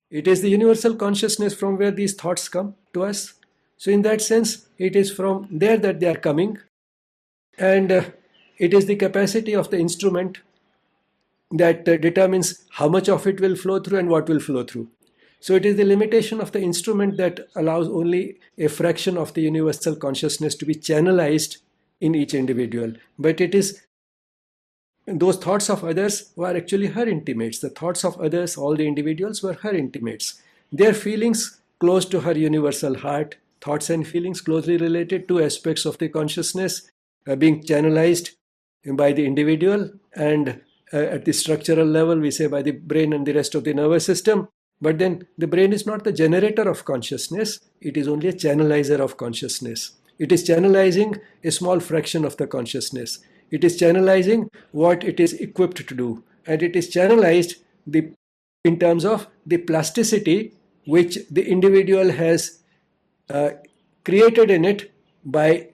It 0.10 0.28
is 0.28 0.41
the 0.41 0.49
universal 0.49 0.95
consciousness 0.95 1.54
from 1.54 1.78
where 1.78 1.91
these 1.91 2.15
thoughts 2.15 2.49
come 2.49 2.73
to 2.93 3.04
us. 3.04 3.34
So, 3.79 3.91
in 3.91 4.01
that 4.01 4.21
sense, 4.21 4.67
it 4.77 4.95
is 4.97 5.09
from 5.09 5.47
there 5.49 5.77
that 5.77 6.01
they 6.01 6.07
are 6.07 6.17
coming. 6.17 6.57
And 7.57 7.91
uh, 7.91 8.03
it 8.57 8.73
is 8.73 8.85
the 8.85 8.97
capacity 8.97 9.55
of 9.55 9.69
the 9.69 9.79
instrument 9.79 10.39
that 11.51 11.87
uh, 11.87 11.95
determines 11.95 12.65
how 12.71 12.89
much 12.89 13.07
of 13.07 13.25
it 13.25 13.39
will 13.39 13.55
flow 13.55 13.79
through 13.79 13.99
and 13.99 14.09
what 14.09 14.27
will 14.27 14.41
flow 14.41 14.65
through. 14.65 14.89
So 15.39 15.55
it 15.55 15.65
is 15.65 15.77
the 15.77 15.85
limitation 15.85 16.41
of 16.41 16.51
the 16.51 16.61
instrument 16.61 17.15
that 17.17 17.47
allows 17.55 17.87
only 17.87 18.37
a 18.57 18.67
fraction 18.67 19.17
of 19.17 19.33
the 19.33 19.41
universal 19.43 19.95
consciousness 19.95 20.55
to 20.55 20.65
be 20.65 20.75
channelized 20.75 21.59
in 22.01 22.15
each 22.15 22.33
individual. 22.33 22.93
But 23.17 23.39
it 23.39 23.55
is 23.55 23.81
those 25.07 25.37
thoughts 25.37 25.69
of 25.69 25.85
others 25.85 26.31
were 26.35 26.55
actually 26.55 26.87
her 26.87 27.07
intimates. 27.07 27.59
The 27.59 27.69
thoughts 27.69 28.03
of 28.03 28.19
others, 28.19 28.57
all 28.57 28.75
the 28.75 28.87
individuals, 28.87 29.41
were 29.41 29.53
her 29.53 29.73
intimates. 29.73 30.41
Their 30.71 30.93
feelings 30.93 31.61
close 31.79 32.03
to 32.05 32.19
her 32.19 32.33
universal 32.33 32.97
heart, 32.97 33.37
thoughts 33.62 33.89
and 33.89 34.08
feelings 34.08 34.41
closely 34.41 34.78
related 34.78 35.28
to 35.28 35.43
aspects 35.43 35.86
of 35.86 35.98
the 35.98 36.10
consciousness 36.10 36.89
uh, 37.28 37.36
being 37.36 37.62
channelized 37.63 38.32
by 38.93 39.12
the 39.12 39.26
individual 39.26 39.91
and 40.13 40.62
uh, 40.93 40.98
at 40.98 41.26
the 41.26 41.34
structural 41.34 41.86
level, 41.86 42.17
we 42.17 42.32
say 42.32 42.48
by 42.48 42.62
the 42.62 42.72
brain 42.72 43.13
and 43.13 43.26
the 43.26 43.34
rest 43.34 43.54
of 43.56 43.63
the 43.63 43.74
nervous 43.74 44.06
system. 44.06 44.48
But 44.82 44.98
then 44.98 45.28
the 45.38 45.48
brain 45.48 45.74
is 45.74 45.86
not 45.86 46.04
the 46.04 46.12
generator 46.12 46.67
of 46.69 46.86
consciousness, 46.86 47.60
it 47.82 47.98
is 47.98 48.08
only 48.08 48.30
a 48.30 48.34
channelizer 48.34 49.00
of 49.00 49.17
consciousness. 49.17 49.91
It 50.17 50.32
is 50.32 50.48
channelizing 50.48 51.19
a 51.43 51.52
small 51.52 51.80
fraction 51.80 52.26
of 52.26 52.38
the 52.38 52.48
consciousness. 52.48 53.19
It 53.52 53.63
is 53.63 53.80
channelizing 53.80 54.50
what 54.72 55.04
it 55.04 55.19
is 55.19 55.34
equipped 55.34 55.88
to 55.88 55.95
do. 55.95 56.24
And 56.45 56.62
it 56.63 56.76
is 56.76 56.89
channelized 56.89 57.56
the, 57.86 58.12
in 58.63 58.80
terms 58.80 59.06
of 59.06 59.28
the 59.45 59.58
plasticity 59.58 60.54
which 60.86 61.19
the 61.30 61.48
individual 61.48 62.12
has 62.12 62.60
uh, 63.29 63.51
created 64.03 64.49
in 64.49 64.65
it 64.65 64.91
by 65.23 65.69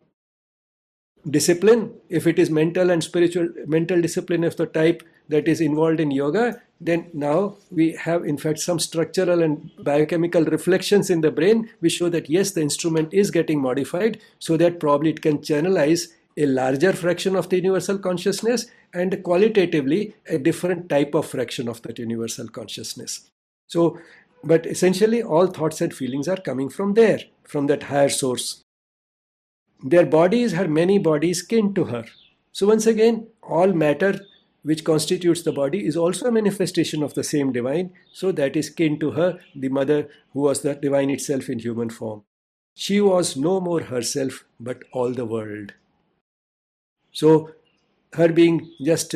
discipline, 1.30 1.94
if 2.10 2.28
it 2.28 2.38
is 2.38 2.50
mental 2.50 2.90
and 2.90 3.04
spiritual, 3.04 3.50
mental 3.66 4.02
discipline 4.02 4.44
of 4.44 4.56
the 4.58 4.66
type 4.66 5.04
that 5.30 5.48
is 5.48 5.62
involved 5.62 6.00
in 6.00 6.12
yoga, 6.12 6.62
then 6.80 7.10
now 7.14 7.56
we 7.72 7.94
have 7.94 8.26
in 8.26 8.38
fact 8.38 8.60
some 8.60 8.80
structural 8.80 9.42
and 9.42 9.72
biochemical 9.84 10.44
reflections 10.46 11.10
in 11.10 11.22
the 11.22 11.32
brain 11.32 11.70
which 11.80 11.94
show 11.94 12.10
that 12.10 12.30
yes, 12.30 12.52
the 12.52 12.62
instrument 12.62 13.14
is 13.14 13.32
getting 13.32 13.62
modified 13.62 14.20
so 14.40 14.58
that 14.58 14.80
probably 14.80 15.10
it 15.10 15.22
can 15.22 15.40
channelize 15.40 16.10
a 16.38 16.46
larger 16.46 16.92
fraction 16.92 17.36
of 17.36 17.50
the 17.50 17.56
universal 17.56 17.98
consciousness 17.98 18.66
and 18.94 19.24
qualitatively 19.24 20.14
a 20.28 20.38
different 20.38 20.90
type 20.90 21.16
of 21.16 21.26
fraction 21.26 21.68
of 21.68 21.82
that 21.84 21.98
universal 21.98 22.48
consciousness. 22.48 23.30
So, 23.68 24.00
but 24.44 24.66
essentially 24.66 25.24
all 25.24 25.48
thoughts 25.48 25.82
and 25.82 25.94
feelings 25.94 26.28
are 26.28 26.38
coming 26.38 26.70
from 26.70 26.94
there, 26.94 27.20
from 27.46 27.68
that 27.68 27.84
higher 27.84 28.10
source. 28.10 28.62
Their 29.84 30.06
bodies 30.06 30.54
are 30.54 30.68
many 30.68 30.98
bodies 30.98 31.42
kin 31.42 31.74
to 31.76 31.86
her. 31.86 32.06
So 32.52 32.68
once 32.68 32.86
again, 32.86 33.28
all 33.44 33.74
matter 33.74 34.20
which 34.64 34.84
constitutes 34.84 35.44
the 35.44 35.52
body 35.52 35.86
is 35.86 35.96
also 35.96 36.26
a 36.26 36.32
manifestation 36.32 37.04
of 37.04 37.14
the 37.14 37.24
same 37.24 37.52
divine, 37.52 37.92
so 38.12 38.32
that 38.32 38.56
is 38.56 38.72
kin 38.72 39.00
to 39.00 39.12
her, 39.12 39.40
the 39.56 39.70
mother 39.70 40.10
who 40.34 40.40
was 40.42 40.62
the 40.62 40.74
divine 40.74 41.12
itself 41.12 41.50
in 41.50 41.60
human 41.60 41.92
form. 41.92 42.24
She 42.74 43.00
was 43.00 43.38
no 43.38 43.60
more 43.62 43.82
herself, 43.82 44.44
but 44.60 44.84
all 44.92 45.12
the 45.12 45.26
world. 45.26 45.74
So, 47.12 47.52
her 48.14 48.30
being 48.30 48.72
just 48.84 49.14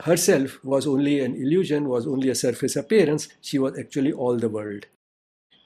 herself 0.00 0.64
was 0.64 0.86
only 0.86 1.20
an 1.20 1.34
illusion, 1.36 1.90
was 1.90 2.06
only 2.06 2.30
a 2.30 2.34
surface 2.34 2.74
appearance, 2.74 3.28
she 3.42 3.58
was 3.58 3.78
actually 3.78 4.12
all 4.12 4.38
the 4.38 4.48
world. 4.48 4.86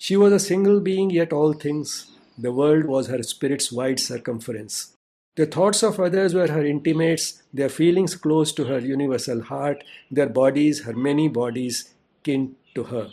She 0.03 0.17
was 0.17 0.33
a 0.33 0.39
single 0.41 0.81
being, 0.81 1.11
yet 1.11 1.31
all 1.31 1.53
things. 1.53 2.11
The 2.39 2.53
world 2.53 2.87
was 2.87 3.09
her 3.09 3.23
spirit's 3.23 3.71
wide 3.71 4.01
circumference. 4.01 4.95
The 5.37 5.45
thoughts 5.45 5.83
of 5.83 6.01
others 6.01 6.33
were 6.33 6.47
her 6.49 6.65
intimates, 6.65 7.43
their 7.53 7.69
feelings 7.69 8.17
close 8.17 8.51
to 8.53 8.65
her 8.65 8.79
universal 8.79 9.43
heart, 9.43 9.85
their 10.11 10.31
bodies, 10.31 10.85
her 10.85 10.95
many 10.95 11.29
bodies, 11.29 11.93
kin 12.25 12.57
to 12.75 12.85
her. 12.85 13.11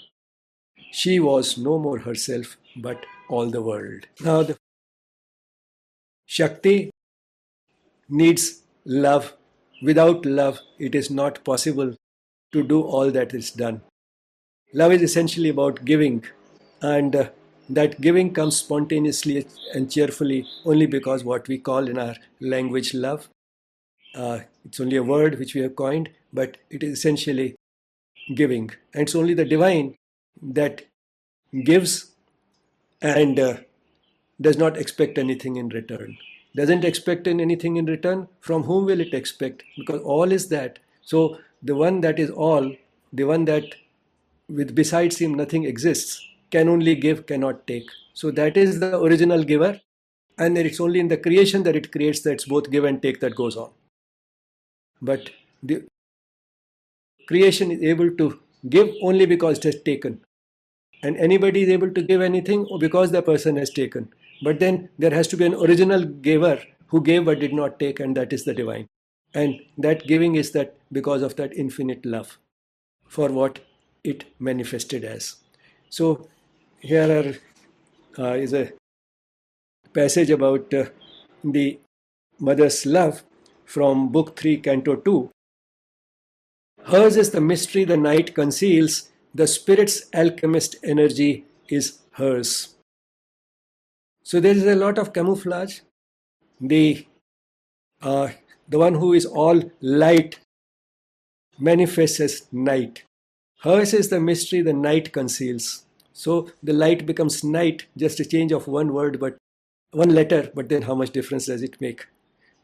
she 1.00 1.20
was 1.24 1.58
no 1.64 1.78
more 1.86 1.98
herself 2.00 2.52
but 2.86 3.06
all 3.30 3.50
the 3.56 3.62
world. 3.62 4.06
Now, 4.22 4.44
the 4.44 4.56
Shakti 6.26 6.92
needs 8.10 8.64
love. 8.86 9.34
Without 9.82 10.26
love, 10.26 10.62
it 10.80 10.96
is 10.96 11.12
not 11.12 11.44
possible 11.44 11.94
to 12.54 12.64
do 12.64 12.82
all 12.82 13.12
that 13.12 13.34
is 13.34 13.52
done. 13.52 13.82
Love 14.74 14.94
is 14.94 15.02
essentially 15.02 15.50
about 15.50 15.84
giving, 15.86 16.24
and 16.82 17.16
uh, 17.16 17.30
that 17.70 18.00
giving 18.02 18.34
comes 18.34 18.58
spontaneously 18.58 19.46
and 19.74 19.92
cheerfully 19.92 20.46
only 20.66 20.86
because 20.86 21.24
what 21.24 21.48
we 21.48 21.58
call 21.58 21.88
in 21.88 21.98
our 21.98 22.16
language 22.40 22.94
love. 22.94 23.30
Uh, 24.16 24.40
it's 24.66 24.80
only 24.80 24.96
a 24.98 25.04
word 25.04 25.38
which 25.38 25.54
we 25.54 25.62
have 25.62 25.76
coined, 25.76 26.10
but 26.34 26.58
it 26.70 26.84
is 26.84 26.98
essentially 26.98 27.56
giving. 28.36 28.72
And 28.94 29.04
it's 29.04 29.16
only 29.16 29.34
the 29.34 29.46
divine 29.46 29.96
that 30.42 30.86
gives 31.64 32.12
and 33.02 33.40
uh, 33.40 33.58
does 34.40 34.58
not 34.58 34.78
expect 34.78 35.18
anything 35.18 35.56
in 35.56 35.70
return. 35.70 36.18
Doesn't 36.56 36.86
expect 36.86 37.28
anything 37.28 37.78
in 37.78 37.86
return, 37.86 38.28
from 38.40 38.64
whom 38.64 38.86
will 38.86 39.00
it 39.00 39.14
expect? 39.14 39.64
Because 39.78 40.02
all 40.02 40.32
is 40.32 40.50
that. 40.50 40.80
So 41.02 41.38
the 41.62 41.76
one 41.76 42.02
that 42.02 42.18
is 42.18 42.32
all, 42.32 42.76
the 43.14 43.26
one 43.26 43.46
that 43.46 43.76
with 44.50 44.74
besides 44.74 45.20
him 45.20 45.34
nothing 45.34 45.66
exists, 45.66 46.26
can 46.52 46.70
only 46.70 46.96
give, 46.96 47.26
cannot 47.26 47.68
take. 47.68 47.90
So 48.14 48.32
that 48.32 48.58
is 48.58 48.80
the 48.80 49.00
original 49.00 49.44
giver, 49.44 49.80
and 50.38 50.58
it's 50.58 50.80
only 50.80 51.00
in 51.00 51.08
the 51.08 51.18
creation 51.18 51.64
that 51.64 51.76
it 51.76 51.92
creates 51.92 52.22
that's 52.22 52.46
both 52.46 52.72
give 52.72 52.84
and 52.84 53.02
take 53.02 53.20
that 53.20 53.36
goes 53.36 53.58
on. 53.58 53.72
But 55.02 55.30
the 55.62 55.84
creation 57.28 57.72
is 57.72 57.82
able 57.82 58.12
to 58.12 58.40
give 58.70 58.90
only 59.02 59.26
because 59.26 59.60
it 59.60 59.64
has 59.66 59.82
taken. 59.84 60.22
And 61.04 61.16
anybody 61.18 61.62
is 61.64 61.70
able 61.70 61.92
to 61.92 62.02
give 62.02 62.22
anything 62.22 62.68
because 62.80 63.12
the 63.12 63.22
person 63.22 63.56
has 63.58 63.70
taken. 63.70 64.10
But 64.42 64.60
then 64.60 64.90
there 64.98 65.12
has 65.12 65.28
to 65.30 65.38
be 65.38 65.46
an 65.46 65.54
original 65.54 66.04
giver 66.04 66.64
who 66.88 67.02
gave 67.04 67.26
but 67.26 67.40
did 67.40 67.54
not 67.54 67.80
take, 67.80 68.00
and 68.00 68.16
that 68.18 68.34
is 68.34 68.46
the 68.46 68.54
divine. 68.54 68.88
And 69.34 69.60
that 69.78 70.08
giving 70.08 70.36
is 70.36 70.52
that 70.52 70.76
because 70.92 71.22
of 71.22 71.36
that 71.36 71.54
infinite 71.54 72.06
love 72.06 72.40
for 73.08 73.30
what 73.30 73.60
it 74.04 74.26
manifested 74.40 75.04
as. 75.04 75.36
So 75.90 76.28
here 76.80 77.40
are, 78.18 78.24
uh, 78.24 78.34
is 78.34 78.54
a 78.54 78.72
passage 79.94 80.30
about 80.30 80.74
uh, 80.74 80.86
the 81.44 81.80
mother's 82.40 82.86
love 82.86 83.24
from 83.66 84.10
Book 84.10 84.38
3, 84.40 84.58
Canto 84.58 84.96
2. 84.96 85.30
Hers 86.86 87.18
is 87.18 87.32
the 87.32 87.42
mystery 87.42 87.84
the 87.84 87.98
night 87.98 88.34
conceals, 88.34 89.10
the 89.34 89.48
spirit's 89.48 90.10
alchemist 90.14 90.76
energy 90.84 91.46
is 91.70 92.00
hers. 92.12 92.76
So 94.24 94.40
there 94.40 94.56
is 94.56 94.66
a 94.66 94.76
lot 94.76 94.98
of 94.98 95.14
camouflage. 95.14 95.82
The, 96.62 97.06
uh, 98.02 98.30
the 98.68 98.80
one 98.80 98.96
who 98.96 99.14
is 99.14 99.26
all 99.26 99.62
light 99.82 100.40
manifests 101.60 102.20
as 102.20 102.48
night. 102.52 103.04
Hers 103.62 103.94
is 103.94 104.10
the 104.10 104.20
mystery 104.20 104.62
the 104.62 104.74
night 104.74 105.12
conceals. 105.12 105.87
So 106.18 106.50
the 106.64 106.74
light 106.74 107.06
becomes 107.06 107.44
night, 107.44 107.86
just 107.96 108.20
a 108.20 108.26
change 108.26 108.52
of 108.52 108.68
one 108.68 108.92
word, 108.92 109.20
but 109.20 109.38
one 109.92 110.10
letter, 110.16 110.52
but 110.56 110.68
then 110.68 110.82
how 110.82 110.96
much 110.96 111.12
difference 111.12 111.46
does 111.46 111.62
it 111.62 111.80
make? 111.80 112.08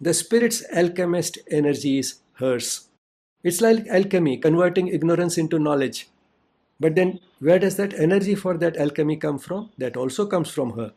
The 0.01 0.15
spirit's 0.15 0.63
alchemist 0.73 1.37
energy 1.51 1.99
is 1.99 2.15
hers. 2.39 2.89
It's 3.43 3.61
like 3.61 3.85
alchemy, 3.87 4.37
converting 4.37 4.87
ignorance 4.87 5.37
into 5.37 5.59
knowledge. 5.59 6.07
But 6.79 6.95
then, 6.95 7.19
where 7.37 7.59
does 7.59 7.75
that 7.75 7.93
energy 7.93 8.33
for 8.33 8.57
that 8.57 8.75
alchemy 8.75 9.17
come 9.17 9.37
from? 9.37 9.69
That 9.77 9.97
also 9.97 10.25
comes 10.25 10.49
from 10.49 10.71
her. 10.71 10.91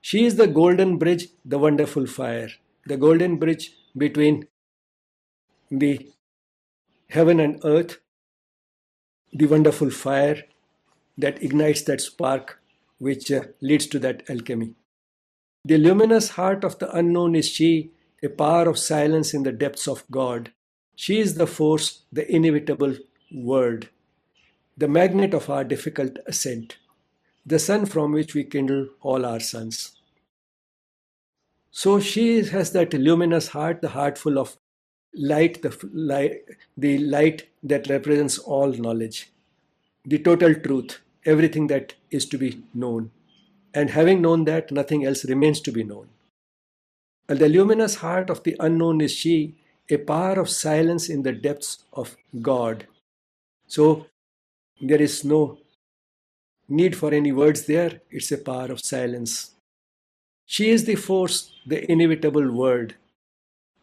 She 0.00 0.24
is 0.24 0.36
the 0.36 0.46
golden 0.46 0.96
bridge, 0.96 1.28
the 1.44 1.58
wonderful 1.58 2.06
fire, 2.06 2.48
the 2.86 2.96
golden 2.96 3.36
bridge 3.36 3.74
between 3.94 4.48
the 5.70 6.10
heaven 7.10 7.40
and 7.40 7.60
earth, 7.62 8.00
the 9.34 9.44
wonderful 9.44 9.90
fire 9.90 10.44
that 11.20 11.42
ignites 11.42 11.82
that 11.82 12.00
spark 12.00 12.60
which 12.98 13.30
uh, 13.32 13.42
leads 13.60 13.86
to 13.86 13.98
that 13.98 14.28
alchemy. 14.28 14.74
The 15.64 15.78
luminous 15.78 16.30
heart 16.30 16.64
of 16.64 16.78
the 16.78 16.94
unknown 16.96 17.34
is 17.34 17.48
she, 17.48 17.90
a 18.22 18.28
power 18.28 18.68
of 18.68 18.78
silence 18.78 19.34
in 19.34 19.42
the 19.42 19.52
depths 19.52 19.86
of 19.88 20.04
God. 20.10 20.52
She 20.96 21.18
is 21.18 21.34
the 21.34 21.46
force, 21.46 22.02
the 22.12 22.30
inevitable 22.30 22.96
word, 23.32 23.88
the 24.76 24.88
magnet 24.88 25.34
of 25.34 25.48
our 25.48 25.64
difficult 25.64 26.18
ascent, 26.26 26.76
the 27.44 27.58
sun 27.58 27.86
from 27.86 28.12
which 28.12 28.34
we 28.34 28.44
kindle 28.44 28.88
all 29.00 29.24
our 29.24 29.40
suns. 29.40 29.92
So 31.70 32.00
she 32.00 32.42
has 32.44 32.72
that 32.72 32.92
luminous 32.92 33.48
heart, 33.48 33.80
the 33.80 33.90
heart 33.90 34.18
full 34.18 34.38
of 34.38 34.56
light, 35.14 35.62
the 35.62 35.76
light, 35.92 36.42
the 36.76 36.98
light 36.98 37.48
that 37.62 37.88
represents 37.88 38.38
all 38.38 38.72
knowledge, 38.72 39.30
the 40.04 40.18
total 40.18 40.54
truth, 40.54 41.00
everything 41.24 41.66
that 41.68 41.94
is 42.10 42.26
to 42.26 42.38
be 42.38 42.62
known. 42.74 43.10
And 43.74 43.90
having 43.90 44.20
known 44.20 44.44
that, 44.44 44.72
nothing 44.72 45.04
else 45.04 45.24
remains 45.24 45.60
to 45.60 45.72
be 45.72 45.84
known. 45.84 46.08
And 47.28 47.38
the 47.38 47.48
luminous 47.48 47.96
heart 47.96 48.30
of 48.30 48.42
the 48.42 48.56
unknown 48.58 49.00
is 49.00 49.12
she, 49.12 49.54
a 49.88 49.96
power 49.96 50.38
of 50.40 50.48
silence 50.48 51.08
in 51.08 51.22
the 51.22 51.32
depths 51.32 51.84
of 51.92 52.16
God. 52.40 52.86
So 53.66 54.06
there 54.80 55.00
is 55.00 55.24
no 55.24 55.58
need 56.68 56.96
for 56.96 57.12
any 57.12 57.32
words 57.32 57.66
there, 57.66 58.00
it's 58.10 58.32
a 58.32 58.38
power 58.38 58.66
of 58.66 58.80
silence. 58.80 59.54
She 60.46 60.70
is 60.70 60.84
the 60.84 60.96
force, 60.96 61.52
the 61.66 61.90
inevitable 61.90 62.50
word, 62.50 62.96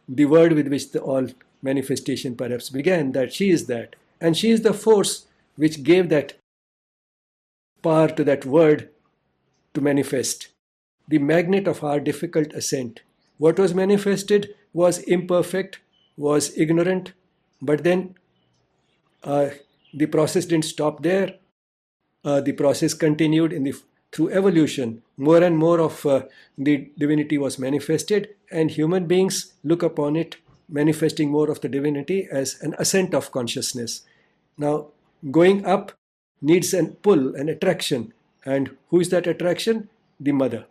the 0.08 0.26
word 0.26 0.54
with 0.54 0.68
which 0.68 0.92
the 0.92 1.02
all 1.02 1.28
manifestation 1.62 2.36
perhaps 2.36 2.70
began, 2.70 3.12
that 3.14 3.34
she 3.34 3.50
is 3.50 3.68
that. 3.68 3.96
And 4.20 4.36
she 4.36 4.52
is 4.52 4.62
the 4.62 4.74
force 4.74 5.28
which 5.56 5.84
gave 5.84 6.10
that 6.10 6.34
power 7.82 8.08
to 8.10 8.24
that 8.24 8.46
word 8.46 8.90
to 9.74 9.82
manifest. 9.82 10.50
The 11.08 11.20
magnet 11.20 11.68
of 11.68 11.84
our 11.84 12.00
difficult 12.00 12.54
ascent. 12.54 13.02
What 13.38 13.60
was 13.60 13.74
manifested 13.74 14.56
was 14.74 15.00
imperfect, 15.00 15.80
was 16.18 16.58
ignorant, 16.58 17.14
but 17.62 17.84
then 17.84 18.16
uh, 19.24 19.50
the 19.94 20.08
process 20.08 20.46
didn't 20.46 20.66
stop 20.66 21.04
there. 21.04 21.36
Uh, 22.24 22.42
the 22.42 22.52
process 22.52 22.94
continued 22.94 23.54
in 23.54 23.64
the 23.64 23.74
through 24.12 24.30
evolution. 24.32 25.04
More 25.18 25.44
and 25.44 25.58
more 25.58 25.80
of 25.80 26.06
uh, 26.06 26.24
the 26.58 26.90
divinity 26.98 27.38
was 27.38 27.60
manifested, 27.60 28.30
and 28.52 28.72
human 28.72 29.06
beings 29.06 29.54
look 29.64 29.84
upon 29.84 30.16
it 30.16 30.38
manifesting 30.70 31.30
more 31.30 31.50
of 31.50 31.62
the 31.62 31.70
divinity 31.70 32.28
as 32.32 32.60
an 32.62 32.76
ascent 32.78 33.14
of 33.14 33.32
consciousness. 33.32 34.02
Now, 34.58 34.88
going 35.32 35.66
up 35.66 35.94
needs 36.42 36.74
a 36.74 36.86
pull, 36.86 37.36
an 37.36 37.50
attraction. 37.50 38.14
And 38.46 38.76
who 38.90 39.00
is 39.00 39.10
that 39.10 39.28
attraction? 39.28 39.90
The 40.20 40.32
mother. 40.32 40.66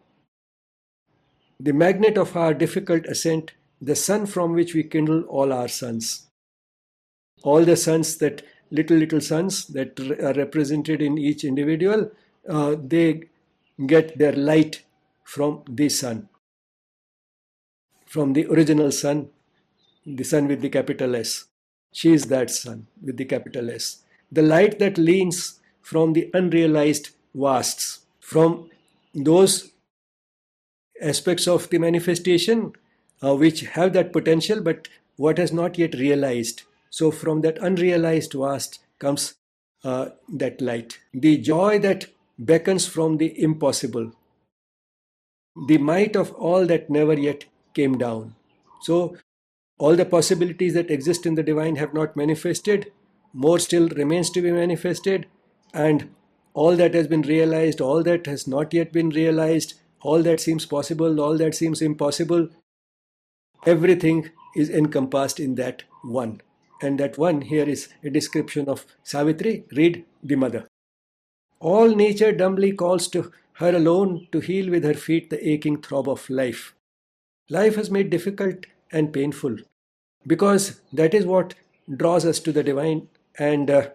The 1.58 1.72
magnet 1.72 2.18
of 2.18 2.36
our 2.36 2.54
difficult 2.54 3.06
ascent, 3.06 3.52
the 3.80 3.96
sun 3.96 4.26
from 4.26 4.52
which 4.52 4.74
we 4.74 4.82
kindle 4.82 5.22
all 5.22 5.52
our 5.52 5.68
suns. 5.68 6.26
All 7.42 7.64
the 7.64 7.76
suns 7.76 8.16
that, 8.18 8.42
little, 8.70 8.96
little 8.96 9.20
suns 9.20 9.66
that 9.68 9.98
are 10.00 10.34
represented 10.34 11.02
in 11.02 11.18
each 11.18 11.44
individual, 11.44 12.10
uh, 12.48 12.76
they 12.78 13.24
get 13.86 14.18
their 14.18 14.32
light 14.32 14.82
from 15.24 15.62
the 15.68 15.88
sun. 15.88 16.28
From 18.06 18.32
the 18.32 18.46
original 18.46 18.92
sun, 18.92 19.28
the 20.06 20.24
sun 20.24 20.46
with 20.48 20.60
the 20.60 20.68
capital 20.68 21.16
S. 21.16 21.46
She 21.92 22.12
is 22.12 22.26
that 22.26 22.50
sun 22.50 22.86
with 23.02 23.16
the 23.16 23.24
capital 23.24 23.70
S 23.70 24.02
the 24.30 24.42
light 24.42 24.78
that 24.78 24.98
leans 24.98 25.55
from 25.86 26.14
the 26.14 26.28
unrealized 26.34 27.10
vasts, 27.32 28.00
from 28.18 28.68
those 29.14 29.70
aspects 31.00 31.46
of 31.46 31.70
the 31.70 31.78
manifestation 31.78 32.72
uh, 33.22 33.36
which 33.36 33.60
have 33.76 33.92
that 33.92 34.12
potential 34.12 34.60
but 34.60 34.88
what 35.14 35.38
has 35.38 35.52
not 35.52 35.78
yet 35.78 35.94
realized. 35.94 36.62
So, 36.90 37.12
from 37.12 37.42
that 37.42 37.58
unrealized 37.58 38.32
vast 38.32 38.80
comes 38.98 39.34
uh, 39.84 40.08
that 40.28 40.60
light. 40.60 40.98
The 41.14 41.38
joy 41.38 41.78
that 41.78 42.06
beckons 42.36 42.88
from 42.88 43.18
the 43.18 43.40
impossible, 43.40 44.10
the 45.68 45.78
might 45.78 46.16
of 46.16 46.32
all 46.32 46.66
that 46.66 46.90
never 46.90 47.14
yet 47.14 47.44
came 47.74 47.96
down. 47.96 48.34
So, 48.82 49.16
all 49.78 49.94
the 49.94 50.04
possibilities 50.04 50.74
that 50.74 50.90
exist 50.90 51.26
in 51.26 51.36
the 51.36 51.44
divine 51.44 51.76
have 51.76 51.94
not 51.94 52.16
manifested, 52.16 52.92
more 53.32 53.60
still 53.60 53.88
remains 53.90 54.30
to 54.30 54.42
be 54.42 54.50
manifested, 54.50 55.26
and 55.76 56.08
all 56.54 56.74
that 56.76 56.94
has 56.94 57.06
been 57.06 57.22
realized, 57.22 57.80
all 57.82 58.02
that 58.02 58.26
has 58.26 58.46
not 58.48 58.72
yet 58.72 58.92
been 58.92 59.10
realized, 59.10 59.74
all 60.00 60.22
that 60.22 60.40
seems 60.40 60.64
possible, 60.64 61.20
all 61.20 61.36
that 61.36 61.54
seems 61.54 61.82
impossible, 61.82 62.48
everything 63.66 64.30
is 64.56 64.70
encompassed 64.70 65.38
in 65.38 65.54
that 65.56 65.82
one. 66.02 66.40
And 66.80 66.98
that 67.00 67.18
one 67.18 67.42
here 67.42 67.68
is 67.68 67.88
a 68.02 68.10
description 68.10 68.68
of 68.68 68.86
Savitri. 69.02 69.64
Read 69.72 70.04
the 70.22 70.36
mother. 70.36 70.66
All 71.60 71.94
nature 71.94 72.32
dumbly 72.32 72.72
calls 72.72 73.08
to 73.08 73.32
her 73.54 73.74
alone 73.74 74.28
to 74.32 74.40
heal 74.40 74.70
with 74.70 74.84
her 74.84 74.94
feet 74.94 75.30
the 75.30 75.48
aching 75.48 75.80
throb 75.82 76.08
of 76.08 76.28
life. 76.30 76.74
Life 77.50 77.78
is 77.78 77.90
made 77.90 78.10
difficult 78.10 78.66
and 78.92 79.12
painful 79.12 79.56
because 80.26 80.80
that 80.92 81.14
is 81.14 81.24
what 81.24 81.54
draws 81.96 82.26
us 82.26 82.40
to 82.40 82.52
the 82.52 82.62
divine, 82.62 83.08
and 83.38 83.70
uh, 83.70 83.88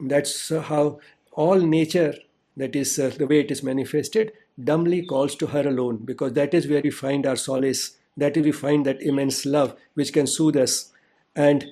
that's 0.00 0.48
how 0.48 1.00
all 1.32 1.58
nature, 1.58 2.14
that 2.56 2.76
is 2.76 2.98
uh, 2.98 3.10
the 3.16 3.26
way 3.26 3.40
it 3.40 3.50
is 3.50 3.62
manifested, 3.62 4.32
dumbly 4.62 5.04
calls 5.04 5.34
to 5.36 5.46
her 5.48 5.66
alone 5.66 5.96
because 6.04 6.32
that 6.34 6.54
is 6.54 6.68
where 6.68 6.82
we 6.82 6.90
find 6.90 7.26
our 7.26 7.36
solace, 7.36 7.96
that 8.16 8.36
is, 8.36 8.44
we 8.44 8.52
find 8.52 8.86
that 8.86 9.02
immense 9.02 9.44
love 9.44 9.76
which 9.94 10.12
can 10.12 10.26
soothe 10.26 10.56
us, 10.56 10.92
and 11.34 11.64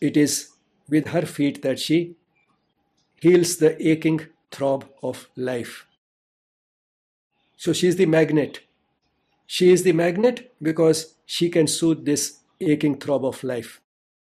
it 0.00 0.16
is 0.16 0.50
with 0.88 1.08
her 1.08 1.22
feet 1.22 1.62
that 1.62 1.78
she 1.78 2.16
heals 3.20 3.56
the 3.56 3.88
aching 3.88 4.20
throb 4.50 4.84
of 5.02 5.28
life. 5.36 5.86
So 7.56 7.72
she 7.72 7.88
is 7.88 7.96
the 7.96 8.06
magnet. 8.06 8.60
She 9.46 9.70
is 9.70 9.84
the 9.84 9.92
magnet 9.92 10.52
because 10.60 11.14
she 11.24 11.48
can 11.48 11.66
soothe 11.66 12.04
this 12.04 12.40
aching 12.60 12.98
throb 12.98 13.24
of 13.24 13.42
life 13.44 13.80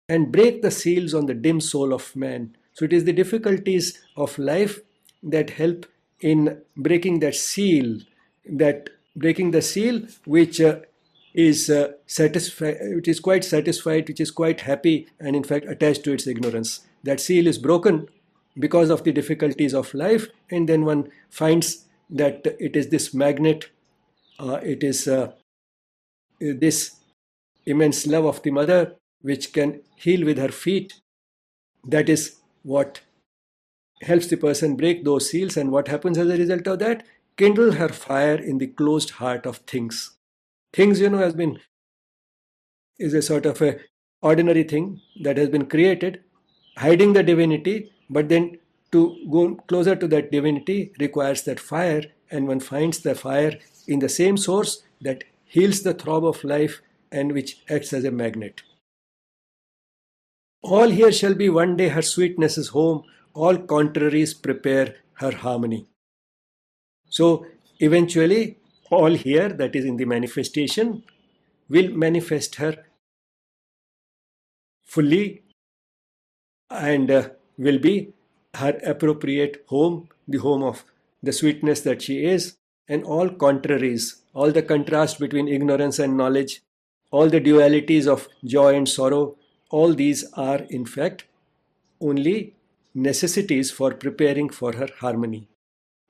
and 0.09 0.31
break 0.31 0.63
the 0.63 0.71
seals 0.71 1.15
on 1.15 1.27
the 1.27 1.35
dim 1.35 1.61
soul 1.61 1.93
of 1.93 2.15
man. 2.15 2.57
So 2.75 2.85
it 2.85 2.93
is 2.93 3.05
the 3.05 3.13
difficulties 3.13 3.99
of 4.17 4.39
life 4.39 4.81
that 5.23 5.51
help 5.51 5.87
in 6.21 6.63
breaking 6.77 7.21
that 7.21 7.35
seal, 7.35 7.99
that 8.49 8.91
breaking 9.15 9.51
the 9.51 9.63
seal 9.63 10.03
which 10.25 10.61
uh, 10.61 10.81
is 11.35 11.71
uh, 11.71 11.93
satisfied, 12.07 12.77
which 12.95 13.09
is 13.09 13.21
quite 13.21 13.45
satisfied, 13.45 14.09
which 14.09 14.21
is 14.21 14.31
quite 14.31 14.63
happy, 14.63 15.07
and 15.21 15.35
in 15.37 15.45
fact 15.45 15.67
attached 15.67 16.05
to 16.05 16.13
its 16.13 16.27
ignorance. 16.27 16.81
That 17.05 17.21
seal 17.21 17.47
is 17.47 17.59
broken 17.59 18.09
because 18.59 18.91
of 18.91 19.05
the 19.05 19.13
difficulties 19.13 19.75
of 19.75 19.93
life, 19.95 20.29
and 20.51 20.69
then 20.69 20.85
one 20.85 21.11
finds 21.31 21.87
that 22.11 22.47
it 22.61 22.77
is 22.77 22.89
this 22.89 23.15
magnet, 23.15 23.71
uh, 24.39 24.61
it 24.63 24.83
is 24.83 25.09
uh, 25.09 25.33
this 26.41 26.97
immense 27.65 28.07
love 28.07 28.25
of 28.25 28.43
the 28.43 28.51
mother 28.51 28.97
which 29.23 29.53
can 29.53 29.81
heal 29.97 30.25
with 30.27 30.37
her 30.39 30.49
feet. 30.51 30.95
That 31.85 32.09
is 32.09 32.37
what 32.63 33.01
helps 34.03 34.27
the 34.27 34.37
person 34.37 34.77
break 34.77 35.05
those 35.05 35.31
seals, 35.31 35.57
and 35.57 35.71
what 35.71 35.89
happens 35.89 36.19
as 36.19 36.29
a 36.29 36.37
result 36.37 36.67
of 36.67 36.79
that? 36.81 37.05
Kindle 37.37 37.73
her 37.73 37.89
fire 37.89 38.37
in 38.37 38.59
the 38.59 38.67
closed 38.67 39.11
heart 39.11 39.47
of 39.47 39.59
things. 39.59 40.17
Things, 40.73 41.01
you 41.01 41.09
know, 41.11 41.19
has 41.19 41.35
been 41.35 41.61
is 42.99 43.15
a 43.15 43.23
sort 43.23 43.47
of 43.47 43.61
a 43.63 43.81
ordinary 44.21 44.63
thing 44.63 45.01
that 45.23 45.37
has 45.37 45.49
been 45.49 45.67
created, 45.67 46.23
hiding 46.77 47.13
the 47.13 47.23
divinity, 47.23 47.93
but 48.09 48.29
then 48.29 48.59
to 48.93 49.17
go 49.31 49.55
closer 49.67 49.97
to 49.97 50.07
that 50.09 50.31
divinity 50.31 50.93
requires 51.01 51.43
that 51.43 51.59
fire, 51.59 52.03
and 52.31 52.47
one 52.47 52.61
finds 52.61 53.01
the 53.01 53.15
fire 53.15 53.59
in 53.89 53.99
the 53.99 54.09
same 54.09 54.37
source 54.37 54.83
that 55.01 55.25
heals 55.45 55.83
the 55.83 55.95
throb 55.95 56.25
of 56.25 56.45
life 56.45 56.81
and 57.11 57.33
which 57.33 57.63
acts 57.69 57.93
as 57.93 58.05
a 58.05 58.11
magnet. 58.11 58.63
All 60.63 60.89
here 60.89 61.11
shall 61.11 61.35
be 61.35 61.49
one 61.49 61.77
day 61.77 61.89
her 61.89 62.03
sweetness's 62.03 62.69
home, 62.69 63.03
all 63.35 63.59
contraries 63.59 64.33
prepare 64.33 64.95
her 65.15 65.33
harmony. 65.33 65.89
So 67.09 67.47
eventually, 67.81 68.59
all 68.91 69.15
here, 69.15 69.49
that 69.49 69.75
is 69.75 69.85
in 69.85 69.97
the 69.97 70.05
manifestation, 70.05 71.03
will 71.69 71.91
manifest 71.91 72.57
her 72.57 72.85
fully 74.85 75.43
and 76.71 77.11
uh, 77.11 77.29
will 77.59 77.79
be 77.79 78.13
her 78.55 78.79
appropriate 78.85 79.65
home, 79.69 80.09
the 80.29 80.39
home 80.39 80.63
of 80.63 80.85
the 81.23 81.33
sweetness 81.33 81.81
that 81.81 82.03
she 82.03 82.25
is, 82.25 82.57
and 82.89 83.05
all 83.05 83.29
contraries, 83.29 84.23
all 84.35 84.53
the 84.53 84.63
contrast 84.63 85.19
between 85.19 85.49
ignorance 85.49 85.99
and 85.99 86.17
knowledge, 86.17 86.63
all 87.11 87.29
the 87.29 87.41
dualities 87.41 88.07
of 88.07 88.29
joy 88.45 88.75
and 88.75 88.89
sorrow, 88.89 89.37
all 89.73 89.95
these 89.95 90.25
are 90.35 90.61
in 90.79 90.85
fact 90.87 91.25
only 92.01 92.55
necessities 92.95 93.71
for 93.71 93.93
preparing 93.95 94.49
for 94.49 94.73
her 94.75 94.89
harmony. 95.01 95.49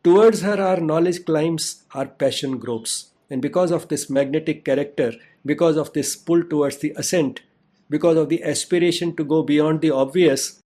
Towards 0.05 0.43
her, 0.43 0.61
our 0.61 0.81
knowledge 0.81 1.25
climbs, 1.25 1.85
our 1.95 2.07
passion 2.07 2.59
gropes. 2.59 3.11
And 3.31 3.41
because 3.41 3.71
of 3.71 3.89
this 3.89 4.11
magnetic 4.11 4.65
character, 4.65 5.13
because 5.47 5.77
of 5.77 5.93
this 5.93 6.17
pull 6.17 6.43
towards 6.43 6.79
the 6.79 6.93
ascent, 6.97 7.43
because 7.89 8.17
of 8.17 8.29
the 8.29 8.43
aspiration 8.43 9.15
to 9.17 9.25
go 9.25 9.43
beyond 9.43 9.81
the 9.81 9.93
obvious, 9.93 10.61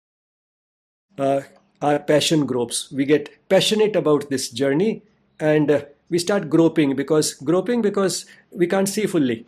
uh, 1.19 1.41
our 1.83 1.99
passion 1.99 2.47
gropes. 2.47 2.93
We 2.93 3.05
get 3.05 3.49
passionate 3.49 3.97
about 3.97 4.31
this 4.31 4.51
journey 4.51 5.03
and 5.41 5.71
uh, 5.71 5.83
we 6.09 6.19
start 6.19 6.49
groping 6.49 6.95
because 6.95 7.35
groping 7.35 7.83
because 7.83 8.27
we 8.53 8.67
can't 8.67 8.89
see 8.89 9.07
fully. 9.07 9.47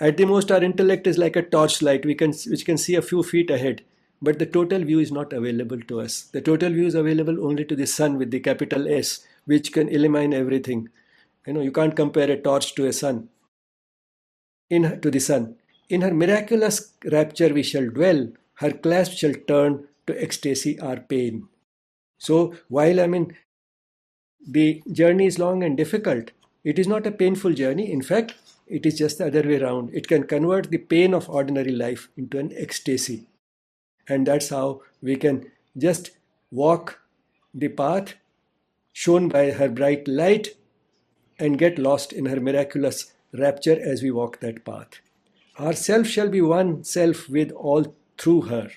At 0.00 0.16
the 0.16 0.24
most, 0.24 0.50
our 0.50 0.64
intellect 0.64 1.06
is 1.06 1.18
like 1.18 1.36
a 1.36 1.42
torchlight, 1.42 2.06
we 2.06 2.14
can, 2.14 2.32
which 2.46 2.64
can 2.64 2.78
see 2.78 2.94
a 2.94 3.02
few 3.02 3.22
feet 3.22 3.50
ahead. 3.50 3.82
But 4.22 4.38
the 4.38 4.46
total 4.46 4.82
view 4.84 4.98
is 4.98 5.12
not 5.12 5.32
available 5.32 5.80
to 5.80 6.00
us. 6.00 6.22
The 6.22 6.40
total 6.40 6.72
view 6.72 6.86
is 6.86 6.94
available 6.94 7.46
only 7.46 7.64
to 7.66 7.76
the 7.76 7.86
sun 7.86 8.18
with 8.18 8.30
the 8.30 8.40
capital 8.40 8.88
S, 8.88 9.24
which 9.44 9.72
can 9.72 9.88
illumine 9.88 10.34
everything. 10.34 10.88
You 11.46 11.54
know, 11.54 11.60
you 11.60 11.72
can't 11.72 11.96
compare 11.96 12.30
a 12.30 12.40
torch 12.40 12.74
to 12.74 12.86
a 12.86 12.92
sun. 12.92 13.28
In 14.68 15.00
to 15.00 15.10
the 15.10 15.20
sun. 15.20 15.56
In 15.88 16.02
her 16.02 16.14
miraculous 16.14 16.92
rapture 17.04 17.52
we 17.52 17.62
shall 17.62 17.88
dwell, 17.88 18.28
her 18.54 18.72
clasp 18.72 19.12
shall 19.12 19.34
turn 19.48 19.88
to 20.06 20.22
ecstasy 20.22 20.78
our 20.80 20.96
pain. 20.96 21.48
So 22.18 22.54
while 22.68 23.00
I 23.00 23.06
mean 23.06 23.36
the 24.46 24.82
journey 24.92 25.26
is 25.26 25.38
long 25.38 25.64
and 25.64 25.76
difficult, 25.76 26.30
it 26.62 26.78
is 26.78 26.86
not 26.86 27.06
a 27.06 27.10
painful 27.10 27.54
journey. 27.54 27.90
In 27.90 28.02
fact, 28.02 28.34
it 28.70 28.86
is 28.86 28.98
just 28.98 29.18
the 29.18 29.26
other 29.26 29.42
way 29.42 29.60
around. 29.60 29.90
It 29.92 30.08
can 30.08 30.24
convert 30.24 30.70
the 30.70 30.78
pain 30.78 31.12
of 31.12 31.28
ordinary 31.28 31.72
life 31.72 32.08
into 32.16 32.38
an 32.38 32.52
ecstasy. 32.56 33.28
And 34.08 34.26
that's 34.26 34.48
how 34.50 34.82
we 35.02 35.16
can 35.16 35.50
just 35.76 36.12
walk 36.50 37.00
the 37.52 37.68
path 37.68 38.14
shown 38.92 39.28
by 39.28 39.50
her 39.50 39.68
bright 39.68 40.06
light 40.06 40.56
and 41.38 41.58
get 41.58 41.78
lost 41.78 42.12
in 42.12 42.26
her 42.26 42.40
miraculous 42.40 43.12
rapture 43.32 43.78
as 43.80 44.02
we 44.02 44.10
walk 44.10 44.40
that 44.40 44.64
path. 44.64 45.00
Our 45.56 45.72
self 45.72 46.06
shall 46.06 46.28
be 46.28 46.40
one 46.40 46.84
self 46.84 47.28
with 47.28 47.50
all 47.52 47.94
through 48.18 48.42
her, 48.42 48.70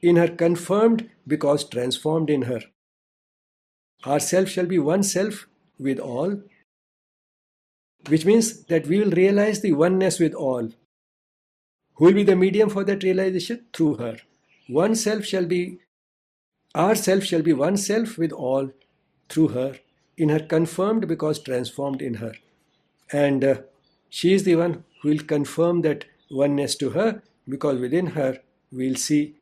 in 0.00 0.16
her 0.16 0.28
confirmed 0.28 1.10
because 1.26 1.68
transformed 1.68 2.30
in 2.30 2.42
her. 2.42 2.60
Our 4.04 4.20
self 4.20 4.48
shall 4.48 4.66
be 4.66 4.78
one 4.78 5.02
self 5.02 5.46
with 5.78 5.98
all, 5.98 6.42
which 8.08 8.24
means 8.24 8.64
that 8.64 8.86
we 8.86 8.98
will 8.98 9.10
realize 9.10 9.60
the 9.60 9.72
oneness 9.72 10.18
with 10.18 10.34
all. 10.34 10.68
Who 11.94 12.06
will 12.06 12.14
be 12.14 12.24
the 12.24 12.36
medium 12.36 12.68
for 12.68 12.84
that 12.84 13.02
realization? 13.02 13.66
Through 13.72 13.96
her. 13.96 14.16
One 14.68 14.94
self 14.94 15.24
shall 15.24 15.46
be, 15.46 15.78
our 16.74 16.94
self 16.94 17.24
shall 17.24 17.42
be 17.42 17.52
one 17.52 17.76
self 17.76 18.18
with 18.18 18.32
all 18.32 18.70
through 19.28 19.48
her, 19.48 19.76
in 20.16 20.28
her 20.28 20.40
confirmed 20.40 21.08
because 21.08 21.38
transformed 21.38 22.02
in 22.02 22.14
her. 22.14 22.32
And 23.12 23.44
uh, 23.44 23.56
she 24.08 24.32
is 24.32 24.44
the 24.44 24.56
one 24.56 24.84
who 25.02 25.10
will 25.10 25.18
confirm 25.18 25.82
that 25.82 26.04
oneness 26.30 26.74
to 26.76 26.90
her 26.90 27.22
because 27.48 27.78
within 27.78 28.08
her 28.08 28.38
we'll 28.70 28.96
see 28.96 29.34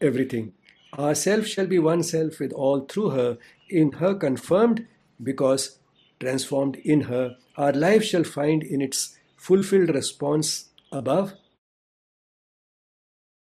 everything. 0.00 0.52
Our 0.94 1.14
self 1.14 1.46
shall 1.46 1.66
be 1.66 1.78
one 1.78 2.02
self 2.02 2.40
with 2.40 2.52
all 2.52 2.80
through 2.80 3.10
her, 3.10 3.38
in 3.70 3.92
her 3.92 4.14
confirmed 4.14 4.86
because 5.22 5.78
transformed 6.22 6.76
in 6.94 7.02
her. 7.12 7.36
Our 7.56 7.72
life 7.72 8.04
shall 8.04 8.24
find 8.24 8.62
in 8.62 8.80
its 8.80 9.18
fulfilled 9.36 9.94
response 9.94 10.48
above 10.90 11.34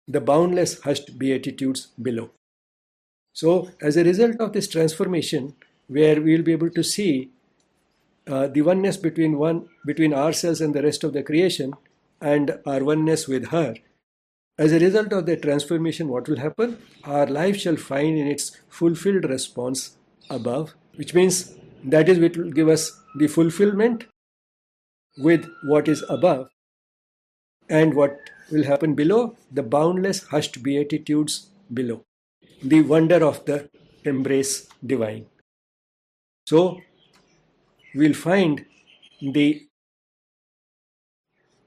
the 0.06 0.20
boundless 0.20 0.80
hushed 0.82 1.18
beatitudes 1.18 1.88
below. 2.00 2.30
So, 3.34 3.70
as 3.80 3.96
a 3.96 4.04
result 4.04 4.40
of 4.40 4.52
this 4.52 4.68
transformation, 4.68 5.54
where 5.86 6.20
we 6.20 6.36
will 6.36 6.42
be 6.42 6.52
able 6.52 6.70
to 6.70 6.82
see 6.82 7.30
uh, 8.26 8.46
the 8.46 8.62
oneness 8.62 8.96
between 8.96 9.38
one 9.38 9.68
between 9.86 10.14
ourselves 10.14 10.60
and 10.60 10.74
the 10.74 10.82
rest 10.82 11.04
of 11.04 11.12
the 11.12 11.22
creation, 11.22 11.74
and 12.20 12.58
our 12.66 12.82
oneness 12.84 13.28
with 13.28 13.48
her. 13.48 13.74
As 14.58 14.72
a 14.72 14.80
result 14.80 15.12
of 15.12 15.26
the 15.26 15.36
transformation, 15.36 16.08
what 16.08 16.28
will 16.28 16.38
happen? 16.38 16.78
Our 17.04 17.26
life 17.26 17.56
shall 17.56 17.76
find 17.76 18.18
in 18.18 18.26
its 18.26 18.56
fulfilled 18.68 19.24
response 19.24 19.96
above, 20.28 20.74
which 20.96 21.14
means 21.14 21.54
that 21.84 22.08
is 22.08 22.18
what 22.18 22.36
will 22.36 22.50
give 22.50 22.68
us 22.68 23.00
the 23.16 23.26
fulfillment 23.26 24.06
with 25.18 25.48
what 25.64 25.88
is 25.88 26.04
above. 26.08 26.48
And 27.68 27.94
what 27.94 28.18
will 28.50 28.64
happen 28.64 28.94
below? 28.94 29.36
The 29.52 29.62
boundless 29.62 30.24
hushed 30.28 30.62
beatitudes 30.62 31.50
below. 31.72 32.04
The 32.62 32.82
wonder 32.82 33.24
of 33.24 33.44
the 33.44 33.68
embrace 34.04 34.68
divine. 34.84 35.26
So, 36.46 36.80
we'll 37.94 38.14
find 38.14 38.64
the 39.20 39.66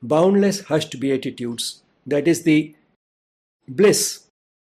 boundless 0.02 0.62
hushed 0.62 1.00
beatitudes. 1.00 1.84
That 2.08 2.28
is 2.28 2.44
the 2.44 2.76
bliss 3.68 4.24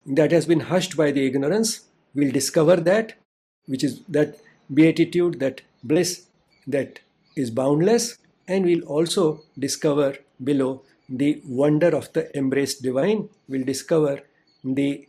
that 0.04 0.32
has 0.32 0.46
been 0.46 0.60
hushed 0.60 0.96
by 0.96 1.12
the 1.12 1.24
ignorance 1.24 1.84
we'll 2.14 2.32
discover 2.32 2.76
that, 2.76 3.14
which 3.66 3.84
is 3.84 4.00
that 4.08 4.36
beatitude, 4.72 5.40
that 5.40 5.62
bliss 5.82 6.26
that 6.66 7.00
is 7.36 7.50
boundless, 7.50 8.18
and 8.48 8.64
we'll 8.64 8.84
also 8.84 9.42
discover 9.58 10.16
below 10.42 10.82
the 11.08 11.42
wonder 11.46 11.88
of 11.88 12.12
the 12.12 12.36
embraced 12.36 12.82
divine. 12.82 13.28
We'll 13.48 13.64
discover 13.64 14.20
the 14.62 15.06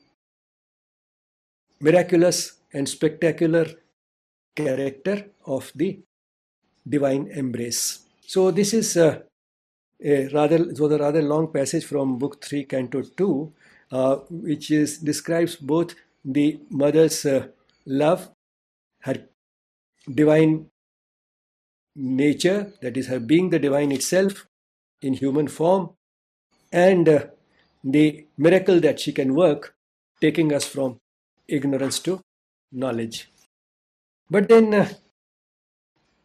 miraculous 1.80 2.54
and 2.74 2.88
spectacular 2.88 3.68
character 4.56 5.26
of 5.46 5.72
the 5.76 6.00
divine 6.88 7.28
embrace. 7.28 8.00
So 8.26 8.52
this 8.52 8.74
is 8.74 8.98
a, 8.98 9.24
a 10.04 10.28
rather 10.30 10.58
it 10.58 10.80
was 10.80 10.92
a 10.92 10.98
rather 10.98 11.22
long 11.22 11.52
passage 11.52 11.86
from 11.86 12.18
Book 12.18 12.44
Three, 12.44 12.64
Canto 12.64 13.02
Two, 13.02 13.54
uh, 13.92 14.16
which 14.30 14.72
is 14.72 14.98
describes 15.00 15.56
both 15.56 15.96
the 16.24 16.60
mother's 16.70 17.26
uh, 17.26 17.48
love, 17.86 18.30
her 19.02 19.16
divine 20.10 20.68
nature, 21.96 22.74
that 22.82 22.98
is 22.98 23.08
her 23.08 23.20
being 23.20 23.50
the 23.50 23.60
divine 23.60 23.92
itself 23.92 24.48
in 25.02 25.14
human 25.14 25.48
form, 25.48 25.92
and 26.72 27.10
uh, 27.10 27.26
the 27.84 28.26
miracle 28.38 28.80
that 28.80 29.00
she 29.00 29.12
can 29.12 29.34
work, 29.34 29.76
taking 30.22 30.54
us 30.54 30.66
from 30.66 30.98
ignorance 31.48 32.00
to 32.00 32.22
knowledge. 32.72 33.30
But 34.30 34.48
then 34.48 34.74
uh, 34.74 34.90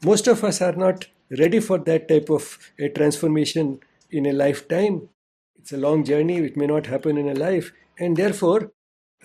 most 0.04 0.26
of 0.28 0.44
us 0.44 0.60
are 0.62 0.76
not 0.76 1.06
ready 1.30 1.58
for 1.58 1.78
that 1.78 2.08
type 2.08 2.30
of 2.30 2.58
a 2.78 2.88
transformation 2.88 3.80
in 4.10 4.26
a 4.26 4.32
lifetime. 4.32 5.08
It's 5.56 5.72
a 5.72 5.76
long 5.76 6.04
journey, 6.04 6.36
it 6.36 6.56
may 6.56 6.66
not 6.66 6.86
happen 6.86 7.18
in 7.18 7.28
a 7.28 7.34
life, 7.34 7.72
and 7.98 8.16
therefore 8.16 8.70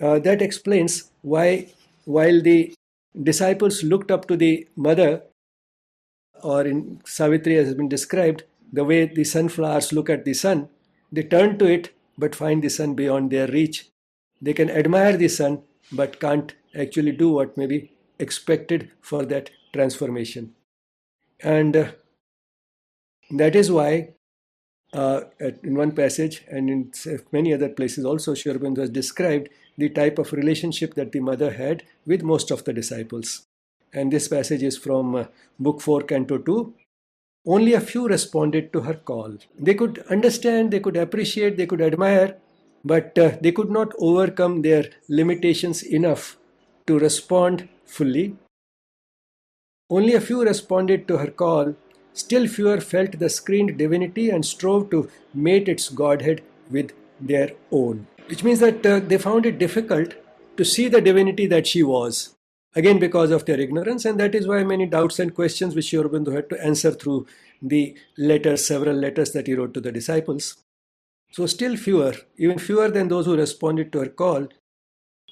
uh, 0.00 0.18
that 0.20 0.42
explains 0.42 1.10
why, 1.20 1.72
while 2.04 2.42
the 2.42 2.74
disciples 3.20 3.82
looked 3.82 4.10
up 4.10 4.26
to 4.28 4.36
the 4.36 4.68
mother, 4.76 5.22
or 6.42 6.66
in 6.66 7.00
Savitri 7.04 7.56
as 7.56 7.66
has 7.66 7.74
been 7.74 7.88
described, 7.88 8.44
the 8.72 8.84
way 8.84 9.06
the 9.06 9.24
sunflowers 9.24 9.92
look 9.92 10.08
at 10.08 10.24
the 10.24 10.34
sun, 10.34 10.68
they 11.10 11.22
turn 11.22 11.58
to 11.58 11.66
it 11.66 11.94
but 12.16 12.34
find 12.34 12.62
the 12.62 12.70
sun 12.70 12.94
beyond 12.94 13.30
their 13.30 13.46
reach. 13.48 13.88
They 14.40 14.52
can 14.52 14.70
admire 14.70 15.16
the 15.16 15.28
sun 15.28 15.62
but 15.92 16.20
can't 16.20 16.54
actually 16.74 17.12
do 17.12 17.30
what 17.30 17.56
may 17.56 17.66
be 17.66 17.92
expected 18.18 18.90
for 19.00 19.24
that 19.26 19.50
transformation. 19.72 20.54
And 21.40 21.76
uh, 21.76 21.92
that 23.30 23.54
is 23.56 23.70
why, 23.70 24.14
uh, 24.92 25.22
in 25.40 25.74
one 25.74 25.92
passage 25.92 26.44
and 26.50 26.70
in 26.70 26.92
many 27.32 27.52
other 27.52 27.68
places 27.68 28.04
also, 28.04 28.34
Sri 28.34 28.52
Aurobindo 28.52 28.78
has 28.78 28.90
described 28.90 29.48
the 29.76 29.88
type 29.88 30.18
of 30.18 30.32
relationship 30.32 30.94
that 30.94 31.12
the 31.12 31.20
mother 31.20 31.52
had 31.52 31.82
with 32.06 32.22
most 32.22 32.50
of 32.50 32.64
the 32.64 32.72
disciples. 32.72 33.46
And 33.92 34.12
this 34.12 34.28
passage 34.28 34.62
is 34.62 34.78
from 34.78 35.14
uh, 35.14 35.24
Book 35.58 35.80
4, 35.80 36.02
Canto 36.02 36.38
2. 36.38 36.74
Only 37.46 37.74
a 37.74 37.80
few 37.80 38.08
responded 38.08 38.72
to 38.72 38.80
her 38.82 38.94
call. 38.94 39.36
They 39.58 39.74
could 39.74 39.98
understand, 40.10 40.70
they 40.70 40.80
could 40.80 40.96
appreciate, 40.96 41.56
they 41.56 41.66
could 41.66 41.80
admire, 41.80 42.36
but 42.84 43.18
uh, 43.18 43.36
they 43.40 43.52
could 43.52 43.70
not 43.70 43.92
overcome 43.98 44.62
their 44.62 44.84
limitations 45.08 45.82
enough 45.82 46.36
to 46.86 46.98
respond 46.98 47.68
fully. 47.84 48.36
Only 49.90 50.14
a 50.14 50.20
few 50.20 50.42
responded 50.42 51.06
to 51.08 51.18
her 51.18 51.30
call, 51.30 51.74
still 52.12 52.46
fewer 52.46 52.80
felt 52.80 53.18
the 53.18 53.28
screened 53.28 53.76
divinity 53.76 54.30
and 54.30 54.44
strove 54.44 54.90
to 54.90 55.10
mate 55.34 55.68
its 55.68 55.88
godhead 55.88 56.42
with 56.70 56.92
their 57.20 57.50
own. 57.70 58.06
Which 58.28 58.44
means 58.44 58.60
that 58.60 58.84
uh, 58.86 59.00
they 59.00 59.18
found 59.18 59.46
it 59.46 59.58
difficult 59.58 60.14
to 60.56 60.64
see 60.64 60.88
the 60.88 61.00
divinity 61.00 61.46
that 61.46 61.66
she 61.66 61.82
was. 61.82 62.34
Again, 62.74 62.98
because 62.98 63.30
of 63.30 63.44
their 63.44 63.60
ignorance, 63.60 64.04
and 64.04 64.18
that 64.18 64.34
is 64.34 64.48
why 64.48 64.64
many 64.64 64.86
doubts 64.86 65.18
and 65.18 65.34
questions 65.34 65.74
which 65.74 65.92
Aurobindo 65.92 66.32
had 66.32 66.48
to 66.48 66.64
answer 66.64 66.90
through 66.90 67.26
the 67.60 67.96
letters, 68.16 68.66
several 68.66 68.96
letters 68.96 69.32
that 69.32 69.46
he 69.46 69.54
wrote 69.54 69.74
to 69.74 69.80
the 69.80 69.92
disciples. 69.92 70.56
So, 71.32 71.46
still 71.46 71.76
fewer, 71.76 72.14
even 72.38 72.58
fewer 72.58 72.88
than 72.88 73.08
those 73.08 73.26
who 73.26 73.36
responded 73.36 73.92
to 73.92 74.00
her 74.00 74.08
call, 74.08 74.48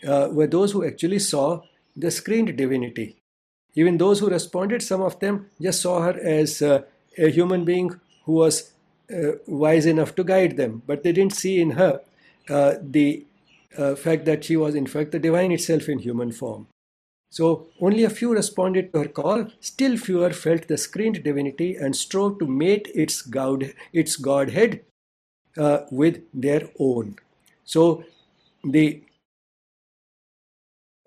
uh, 0.07 0.29
were 0.31 0.47
those 0.47 0.73
who 0.73 0.85
actually 0.85 1.19
saw 1.19 1.63
the 1.97 2.11
screened 2.11 2.57
divinity. 2.57 3.17
Even 3.75 3.99
those 3.99 4.21
who 4.21 4.29
responded, 4.29 4.83
some 4.83 5.01
of 5.01 5.19
them 5.21 5.51
just 5.61 5.81
saw 5.81 6.03
her 6.03 6.19
as 6.21 6.61
uh, 6.61 6.83
a 7.19 7.31
human 7.31 7.65
being 7.65 7.99
who 8.25 8.33
was 8.33 8.73
uh, 9.15 9.33
wise 9.47 9.87
enough 9.87 10.15
to 10.15 10.25
guide 10.25 10.57
them, 10.57 10.83
but 10.87 11.03
they 11.03 11.13
didn't 11.13 11.35
see 11.35 11.61
in 11.61 11.71
her 11.73 12.01
uh, 12.51 12.75
the 12.83 13.27
uh, 13.79 13.95
fact 13.95 14.25
that 14.27 14.45
she 14.45 14.57
was, 14.57 14.75
in 14.75 14.87
fact, 14.87 15.13
the 15.13 15.19
divine 15.19 15.53
itself 15.53 15.89
in 15.89 16.01
human 16.01 16.33
form. 16.33 16.67
So, 17.31 17.69
only 17.81 18.03
a 18.03 18.11
few 18.11 18.35
responded 18.35 18.93
to 18.93 18.99
her 19.01 19.09
call, 19.09 19.47
still 19.61 19.97
fewer 19.97 20.33
felt 20.33 20.67
the 20.67 20.77
screened 20.77 21.23
divinity 21.23 21.77
and 21.77 21.95
strove 21.95 22.41
to 22.41 22.47
mate 22.47 22.91
its, 22.93 23.23
God, 23.23 23.73
its 23.93 24.17
Godhead 24.17 24.81
uh, 25.57 25.81
with 25.91 26.23
their 26.35 26.69
own. 26.79 27.17
So 27.65 28.05
the 28.65 29.03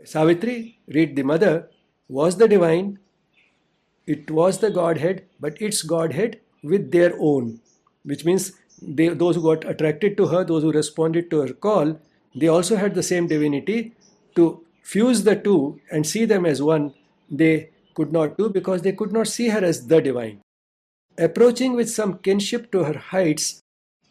Savitri, 0.05 0.77
read 0.87 1.15
the 1.15 1.23
mother, 1.23 1.69
was 2.07 2.37
the 2.37 2.47
divine, 2.47 2.99
it 4.05 4.29
was 4.29 4.59
the 4.59 4.69
Godhead, 4.69 5.25
but 5.39 5.61
its 5.61 5.81
Godhead 5.81 6.39
with 6.61 6.91
their 6.91 7.13
own, 7.19 7.59
which 8.03 8.25
means 8.25 8.53
they, 8.87 9.09
those 9.09 9.35
who 9.35 9.43
got 9.43 9.65
attracted 9.65 10.17
to 10.17 10.27
her, 10.27 10.43
those 10.43 10.63
who 10.63 10.71
responded 10.71 11.29
to 11.31 11.41
her 11.41 11.53
call, 11.53 11.99
they 12.35 12.47
also 12.47 12.75
had 12.75 12.95
the 12.95 13.03
same 13.03 13.27
divinity. 13.27 13.93
To 14.35 14.65
fuse 14.81 15.23
the 15.23 15.35
two 15.35 15.79
and 15.91 16.05
see 16.05 16.25
them 16.25 16.45
as 16.45 16.61
one, 16.61 16.93
they 17.29 17.69
could 17.93 18.11
not 18.11 18.37
do 18.37 18.49
because 18.49 18.81
they 18.81 18.91
could 18.91 19.11
not 19.11 19.27
see 19.27 19.49
her 19.49 19.63
as 19.63 19.87
the 19.87 20.01
divine. 20.01 20.41
Approaching 21.17 21.73
with 21.73 21.89
some 21.89 22.17
kinship 22.17 22.71
to 22.71 22.83
her 22.83 22.97
heights, 22.97 23.63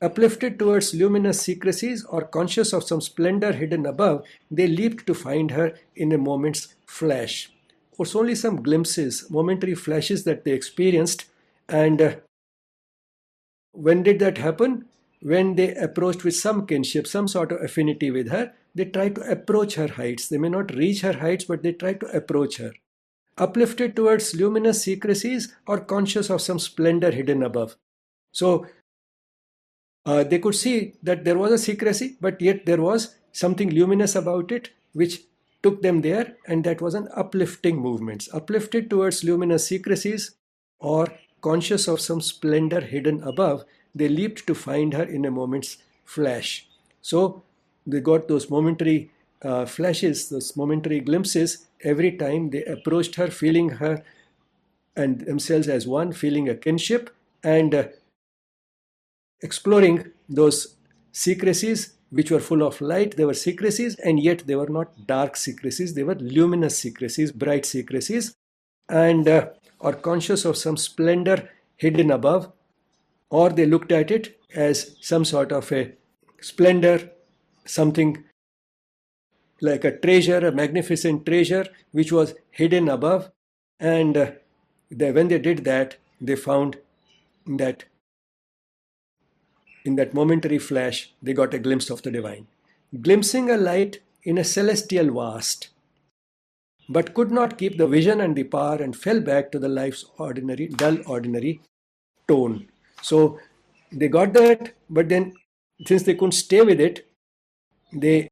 Uplifted 0.03 0.59
towards 0.59 0.95
luminous 0.95 1.41
secrecies 1.41 2.05
or 2.07 2.23
conscious 2.23 2.73
of 2.73 2.83
some 2.83 3.01
splendor 3.01 3.53
hidden 3.53 3.87
above, 3.87 4.25
they 4.51 4.66
leaped 4.66 5.07
to 5.07 5.14
find 5.14 5.53
her 5.53 5.75
in 5.95 6.11
a 6.11 6.18
moment's 6.18 6.75
flash. 6.87 7.53
It 7.93 7.99
was 8.01 8.16
only 8.16 8.35
some 8.35 8.64
glimpses, 8.64 9.31
momentary 9.31 9.77
flashes 9.77 10.25
that 10.25 10.45
they 10.45 10.51
experienced. 10.51 11.27
And 11.68 12.03
uh, 12.03 12.16
when 13.73 14.03
did 14.03 14.18
that 14.20 14.39
happen? 14.39 14.87
When 15.20 15.55
they 15.55 15.75
approached 15.75 16.25
with 16.25 16.37
some 16.37 16.66
kinship, 16.66 17.07
some 17.07 17.29
sort 17.29 17.53
of 17.53 17.62
affinity 17.62 18.11
with 18.11 18.31
her, 18.31 18.53
they 18.75 18.87
tried 18.87 19.14
to 19.16 19.31
approach 19.31 19.75
her 19.75 19.89
heights. 19.89 20.29
They 20.29 20.39
may 20.39 20.49
not 20.49 20.75
reach 20.75 21.03
her 21.03 21.12
heights, 21.14 21.45
but 21.45 21.62
they 21.62 21.73
tried 21.73 22.01
to 22.01 22.07
approach 22.07 22.57
her. 22.57 22.73
Uplifted 23.39 23.97
towards 23.97 24.35
luminous 24.35 24.83
secrecies 24.83 25.55
or 25.66 25.81
conscious 25.81 26.29
of 26.29 26.43
some 26.43 26.59
splendor 26.59 27.11
hidden 27.11 27.43
above. 27.43 27.77
So 28.33 28.66
uh, 30.05 30.25
they 30.25 30.39
could 30.39 30.55
see 30.55 30.95
that 31.03 31.25
there 31.25 31.39
was 31.39 31.53
a 31.53 31.59
secrecy, 31.59 32.16
but 32.20 32.41
yet 32.41 32.66
there 32.66 32.81
was 32.81 33.14
something 33.33 33.70
luminous 33.70 34.14
about 34.14 34.51
it 34.53 34.70
which 34.93 35.23
took 35.62 35.81
them 35.81 36.01
there, 36.01 36.37
and 36.47 36.64
that 36.64 36.81
was 36.81 36.95
an 36.95 37.09
uplifting 37.14 37.77
movement. 37.77 38.29
Uplifted 38.33 38.91
towards 38.91 39.23
luminous 39.23 39.66
secrecies 39.66 40.35
or 40.81 41.07
conscious 41.43 41.88
of 41.88 42.01
some 42.01 42.20
splendor 42.20 42.80
hidden 42.80 43.22
above, 43.22 43.64
they 43.95 44.09
leaped 44.09 44.47
to 44.47 44.55
find 44.55 44.95
her 44.95 45.03
in 45.05 45.24
a 45.24 45.30
moment's 45.30 45.78
flash. 46.05 46.66
So 47.03 47.43
they 47.86 48.01
got 48.01 48.28
those 48.28 48.49
momentary 48.49 49.11
uh, 49.43 49.66
flashes, 49.66 50.28
those 50.28 50.57
momentary 50.57 51.01
glimpses 51.01 51.66
every 51.82 52.12
time 52.12 52.51
they 52.51 52.64
approached 52.64 53.16
her, 53.16 53.28
feeling 53.28 53.68
her 53.70 54.03
and 54.97 55.20
themselves 55.22 55.68
as 55.68 55.86
one, 55.86 56.12
feeling 56.12 56.49
a 56.49 56.55
kinship, 56.55 57.11
and 57.43 57.74
uh, 57.74 57.84
exploring 59.43 60.12
those 60.28 60.76
secrecies 61.12 61.95
which 62.11 62.30
were 62.30 62.40
full 62.40 62.62
of 62.62 62.80
light. 62.80 63.16
They 63.16 63.24
were 63.24 63.34
secrecies, 63.34 63.97
and 63.97 64.22
yet 64.22 64.47
they 64.47 64.55
were 64.55 64.68
not 64.68 65.07
dark 65.07 65.36
secrecies. 65.36 65.95
They 65.95 66.03
were 66.03 66.14
luminous 66.14 66.78
secrecies, 66.78 67.32
bright 67.32 67.64
secrecies, 67.64 68.34
and 68.88 69.26
uh, 69.26 69.49
are 69.83 69.93
conscious 69.93 70.45
of 70.45 70.57
some 70.57 70.76
splendor 70.76 71.51
hidden 71.76 72.11
above, 72.11 72.53
or 73.30 73.51
they 73.51 73.66
looked 73.66 73.93
at 73.93 74.11
it 74.11 74.41
as 74.55 74.97
some 75.01 75.24
sort 75.24 75.53
of 75.53 75.70
a 75.72 75.93
splendor, 76.41 77.11
something 77.64 78.24
like 79.61 79.85
a 79.85 79.97
treasure, 79.97 80.47
a 80.47 80.53
magnificent 80.53 81.26
treasure 81.26 81.66
which 81.93 82.12
was 82.12 82.35
hidden 82.51 82.89
above. 82.89 83.30
And 83.80 84.16
uh, 84.16 84.30
they, 84.91 85.12
when 85.12 85.28
they 85.28 85.39
did 85.39 85.64
that, 85.64 85.97
they 86.20 86.37
found 86.37 86.78
that 87.47 87.85
in 89.85 89.97
that 89.97 90.14
momentary 90.14 90.59
flash, 90.59 91.12
they 91.20 91.33
got 91.33 91.55
a 91.55 91.59
glimpse 91.59 91.91
of 91.91 92.03
the 92.03 92.11
divine, 92.11 92.47
glimpsing 93.01 93.51
a 93.51 93.57
light 93.57 94.01
in 94.22 94.39
a 94.39 94.45
celestial 94.45 95.12
vast, 95.12 95.68
but 96.89 97.14
could 97.14 97.30
not 97.30 97.59
keep 97.59 97.78
the 97.78 97.87
vision 97.87 98.20
and 98.20 98.37
the 98.37 98.45
power 98.45 98.76
and 98.76 98.97
fell 98.97 99.20
back 99.20 99.51
to 99.53 99.59
the 99.59 99.68
life's 99.68 100.05
ordinary, 100.18 100.68
dull, 100.68 100.99
ordinary 101.07 101.61
tone. 102.28 102.68
So 103.03 103.39
they 103.91 104.09
got 104.09 104.33
that, 104.35 104.72
but 104.91 105.09
then 105.09 105.35
since 105.87 106.03
they 106.03 106.14
couldn't 106.14 106.33
stay 106.33 106.62
with 106.62 106.80
it, 106.80 107.07
they 107.93 108.28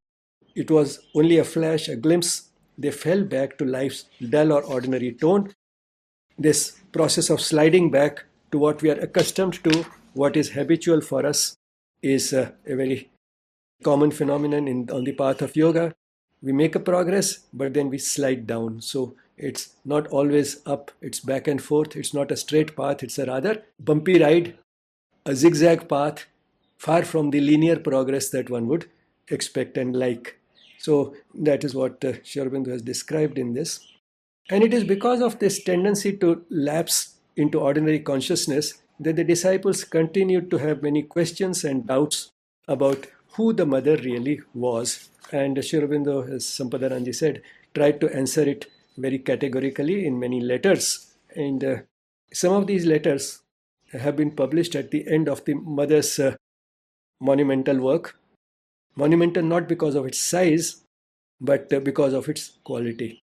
it 0.55 0.71
was 0.71 0.99
only 1.15 1.39
a 1.39 1.45
flash, 1.45 1.89
a 1.89 1.97
glimpse, 1.97 2.51
they 2.77 2.91
fell 2.91 3.23
back 3.23 3.57
to 3.59 3.65
life's 3.65 4.07
dull 4.29 4.53
or 4.53 4.63
ordinary 4.65 5.13
tone. 5.13 5.53
This 6.39 6.81
process 6.93 7.31
of 7.31 7.41
sliding 7.41 7.91
back 7.91 8.25
to 8.53 8.59
what 8.59 8.83
we 8.83 8.91
are 8.91 8.99
accustomed 8.99 9.63
to, 9.65 9.85
what 10.15 10.37
is 10.37 10.51
habitual 10.51 11.01
for 11.01 11.25
us, 11.25 11.55
is 12.03 12.33
uh, 12.33 12.51
a 12.67 12.75
very 12.75 13.11
common 13.85 14.11
phenomenon 14.11 14.67
in, 14.67 14.91
on 14.91 15.05
the 15.05 15.13
path 15.13 15.43
of 15.43 15.55
yoga. 15.55 15.93
We 16.43 16.53
make 16.53 16.75
a 16.75 16.81
progress, 16.81 17.41
but 17.53 17.75
then 17.75 17.91
we 17.91 17.99
slide 17.99 18.47
down. 18.47 18.81
So 18.81 19.15
it's 19.37 19.75
not 19.85 20.07
always 20.09 20.61
up, 20.67 20.91
it's 21.01 21.21
back 21.21 21.47
and 21.49 21.63
forth. 21.63 21.97
It's 21.97 22.15
not 22.15 22.31
a 22.31 22.37
straight 22.37 22.77
path, 22.77 23.03
it's 23.03 23.19
a 23.19 23.27
rather 23.27 23.63
bumpy 23.79 24.19
ride, 24.19 24.57
a 25.27 25.35
zigzag 25.35 25.89
path, 25.89 26.27
far 26.79 27.05
from 27.05 27.31
the 27.31 27.41
linear 27.41 27.77
progress 27.77 28.31
that 28.31 28.49
one 28.49 28.67
would 28.69 28.89
expect 29.29 29.77
and 29.77 29.95
like. 29.95 30.39
So 30.79 31.15
that 31.35 31.63
is 31.63 31.75
what 31.75 32.03
uh, 32.03 32.15
has 32.25 32.83
described 32.83 33.39
in 33.39 33.53
this. 33.53 33.87
And 34.49 34.65
it 34.65 34.73
is 34.73 34.85
because 34.85 35.21
of 35.21 35.39
this 35.39 35.63
tendency 35.63 36.17
to 36.17 36.43
lapse 36.49 37.17
into 37.37 37.61
ordinary 37.61 38.01
consciousness 38.01 38.75
that 38.99 39.17
the 39.17 39.25
disciples 39.25 39.85
continued 39.85 40.51
to 40.51 40.57
have 40.57 40.83
many 40.83 41.03
questions 41.03 41.65
and 41.65 41.87
doubts 41.87 42.33
about 42.67 43.07
who 43.35 43.53
the 43.53 43.67
mother 43.67 43.97
really 43.97 44.41
was. 44.55 45.10
And 45.33 45.63
Sri 45.65 45.81
Aurobindo, 45.81 46.29
as 46.29 46.45
Sampadanandaji 46.45 47.15
said, 47.15 47.43
tried 47.75 48.01
to 48.01 48.15
answer 48.15 48.43
it 48.43 48.67
very 48.97 49.19
categorically 49.19 50.07
in 50.07 50.19
many 50.19 50.41
letters. 50.41 51.15
And 51.37 51.63
uh, 51.63 51.77
some 52.33 52.53
of 52.53 52.67
these 52.67 52.85
letters 52.85 53.43
have 53.93 54.17
been 54.17 54.33
published 54.33 54.75
at 54.75 54.91
the 54.91 55.07
end 55.09 55.29
of 55.29 55.45
the 55.45 55.55
mother's 55.55 56.19
uh, 56.19 56.35
monumental 57.21 57.79
work. 57.79 58.17
Monumental 58.97 59.43
not 59.43 59.69
because 59.69 59.95
of 59.95 60.07
its 60.07 60.19
size, 60.19 60.85
but 61.41 61.73
uh, 61.73 61.81
because 61.81 62.13
of 62.13 62.29
its 62.29 62.59
quality. 62.65 63.23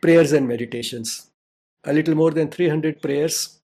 Prayers 0.00 0.32
and 0.32 0.48
meditations. 0.48 1.30
A 1.84 1.92
little 1.92 2.14
more 2.14 2.30
than 2.30 2.48
300 2.48 3.00
prayers, 3.00 3.60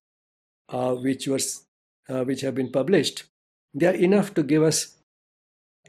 uh, 0.69 0.93
which 0.93 1.27
was 1.27 1.63
uh, 2.09 2.23
which 2.23 2.41
have 2.41 2.55
been 2.55 2.71
published. 2.71 3.23
They 3.73 3.87
are 3.87 3.93
enough 3.93 4.33
to 4.35 4.43
give 4.43 4.63
us 4.63 4.96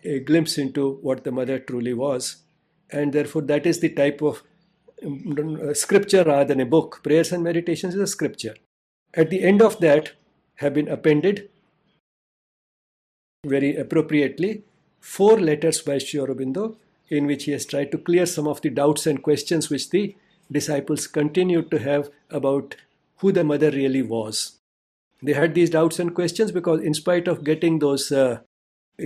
a 0.04 0.20
glimpse 0.20 0.58
into 0.58 0.98
what 1.02 1.24
the 1.24 1.32
mother 1.32 1.58
truly 1.58 1.94
was, 1.94 2.36
and 2.90 3.12
therefore 3.12 3.42
that 3.42 3.66
is 3.66 3.80
the 3.80 3.90
type 3.90 4.22
of 4.22 4.42
um, 5.04 5.74
scripture 5.74 6.24
rather 6.24 6.44
than 6.44 6.60
a 6.60 6.66
book. 6.66 7.00
Prayers 7.02 7.32
and 7.32 7.42
meditations 7.42 7.94
is 7.94 8.00
a 8.00 8.06
scripture. 8.06 8.54
At 9.14 9.30
the 9.30 9.42
end 9.42 9.62
of 9.62 9.80
that 9.80 10.12
have 10.56 10.74
been 10.74 10.88
appended 10.88 11.48
very 13.46 13.76
appropriately 13.76 14.64
four 15.00 15.38
letters 15.38 15.80
by 15.80 15.98
Sri 15.98 16.20
Aurobindo 16.20 16.76
in 17.08 17.26
which 17.26 17.44
he 17.44 17.52
has 17.52 17.64
tried 17.64 17.90
to 17.92 17.98
clear 17.98 18.26
some 18.26 18.46
of 18.46 18.60
the 18.62 18.70
doubts 18.70 19.06
and 19.06 19.22
questions 19.22 19.70
which 19.70 19.90
the 19.90 20.14
disciples 20.50 21.06
continued 21.06 21.70
to 21.70 21.78
have 21.78 22.10
about 22.30 22.76
who 23.18 23.32
the 23.32 23.44
mother 23.44 23.70
really 23.70 24.02
was. 24.02 24.58
They 25.22 25.32
had 25.32 25.54
these 25.54 25.70
doubts 25.70 25.98
and 25.98 26.14
questions 26.14 26.52
because, 26.52 26.80
in 26.80 26.94
spite 26.94 27.26
of 27.26 27.44
getting 27.44 27.78
those 27.78 28.12
uh, 28.12 28.40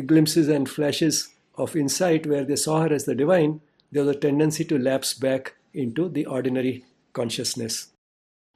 glimpses 0.00 0.48
and 0.48 0.68
flashes 0.68 1.28
of 1.56 1.76
insight 1.76 2.26
where 2.26 2.44
they 2.44 2.56
saw 2.56 2.82
her 2.82 2.92
as 2.92 3.04
the 3.04 3.14
divine, 3.14 3.60
there 3.90 4.04
was 4.04 4.16
a 4.16 4.18
tendency 4.18 4.64
to 4.64 4.78
lapse 4.78 5.14
back 5.14 5.54
into 5.74 6.08
the 6.08 6.26
ordinary 6.26 6.84
consciousness. 7.12 7.88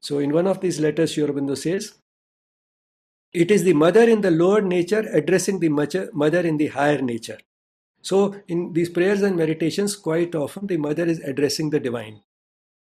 So, 0.01 0.19
in 0.19 0.33
one 0.33 0.47
of 0.47 0.61
these 0.61 0.81
letters, 0.81 1.15
Aurobindo 1.17 1.57
says, 1.57 1.95
It 3.33 3.51
is 3.51 3.65
the 3.65 3.73
mother 3.75 4.09
in 4.09 4.21
the 4.21 4.31
lower 4.31 4.61
nature 4.61 5.09
addressing 5.13 5.61
the 5.61 5.69
mother 5.69 6.41
in 6.41 6.57
the 6.57 6.69
higher 6.69 7.03
nature. 7.03 7.39
So, 8.03 8.37
in 8.49 8.73
these 8.73 8.89
prayers 8.89 9.23
and 9.23 9.37
meditations, 9.37 9.97
quite 9.97 10.35
often 10.35 10.67
the 10.67 10.77
mother 10.77 11.05
is 11.05 11.19
addressing 11.21 11.71
the 11.71 11.81
divine. 11.81 12.23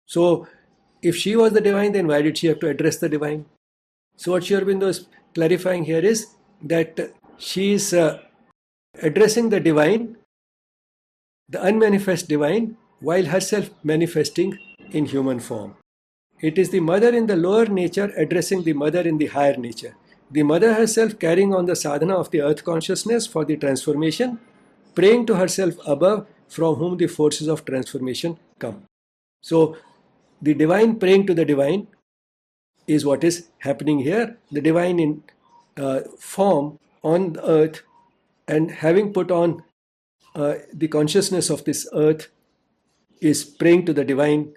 So, 0.06 0.46
if 1.00 1.16
she 1.16 1.36
was 1.36 1.52
the 1.52 1.60
divine, 1.60 1.92
then 1.92 2.06
why 2.06 2.22
did 2.22 2.38
she 2.38 2.48
have 2.48 2.60
to 2.60 2.68
address 2.68 2.98
the 2.98 3.08
divine? 3.08 3.46
So, 4.16 4.32
what 4.32 4.42
Aurobindo 4.42 4.88
is 4.88 5.06
clarifying 5.34 5.84
here 5.84 6.00
is 6.00 6.26
that 6.62 7.14
she 7.38 7.72
is 7.72 7.92
uh, 7.94 8.20
addressing 9.00 9.48
the 9.48 9.60
divine, 9.60 10.16
the 11.48 11.62
unmanifest 11.62 12.28
divine, 12.28 12.76
while 13.00 13.24
herself 13.24 13.70
manifesting 13.82 14.58
in 14.90 15.06
human 15.06 15.40
form. 15.40 15.74
It 16.40 16.58
is 16.58 16.70
the 16.70 16.80
mother 16.80 17.08
in 17.08 17.26
the 17.26 17.36
lower 17.36 17.66
nature 17.66 18.12
addressing 18.16 18.64
the 18.64 18.72
mother 18.72 19.00
in 19.00 19.18
the 19.18 19.26
higher 19.26 19.56
nature. 19.56 19.96
The 20.30 20.42
mother 20.42 20.74
herself 20.74 21.18
carrying 21.18 21.54
on 21.54 21.66
the 21.66 21.76
sadhana 21.76 22.16
of 22.16 22.30
the 22.30 22.40
earth 22.40 22.64
consciousness 22.64 23.26
for 23.26 23.44
the 23.44 23.56
transformation, 23.56 24.40
praying 24.94 25.26
to 25.26 25.36
herself 25.36 25.74
above 25.86 26.26
from 26.48 26.74
whom 26.76 26.96
the 26.96 27.06
forces 27.06 27.48
of 27.48 27.64
transformation 27.64 28.38
come. 28.58 28.82
So, 29.42 29.76
the 30.40 30.54
divine 30.54 30.96
praying 30.96 31.26
to 31.28 31.34
the 31.34 31.44
divine 31.44 31.86
is 32.86 33.04
what 33.04 33.24
is 33.24 33.48
happening 33.58 34.00
here. 34.00 34.38
The 34.50 34.60
divine 34.60 34.98
in 34.98 35.22
uh, 35.76 36.00
form 36.18 36.78
on 37.02 37.36
earth 37.42 37.82
and 38.52 38.70
having 38.84 39.12
put 39.18 39.30
on 39.30 39.62
uh, 40.34 40.54
the 40.82 40.88
consciousness 40.88 41.50
of 41.50 41.64
this 41.64 41.86
earth 42.06 42.28
is 43.20 43.44
praying 43.44 43.86
to 43.86 43.92
the 43.98 44.04
divine 44.04 44.54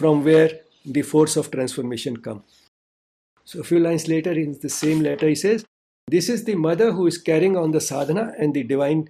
from 0.00 0.24
where 0.24 0.50
the 0.84 1.02
force 1.02 1.36
of 1.36 1.50
transformation 1.50 2.16
come. 2.16 2.42
So 3.44 3.60
a 3.60 3.64
few 3.64 3.80
lines 3.80 4.08
later 4.08 4.32
in 4.32 4.58
the 4.60 4.68
same 4.68 5.00
letter 5.00 5.28
he 5.28 5.34
says, 5.34 5.64
this 6.08 6.28
is 6.28 6.44
the 6.44 6.54
mother 6.54 6.92
who 6.92 7.06
is 7.06 7.18
carrying 7.18 7.56
on 7.56 7.70
the 7.70 7.80
sadhana 7.80 8.32
and 8.38 8.54
the 8.54 8.64
divine 8.64 9.08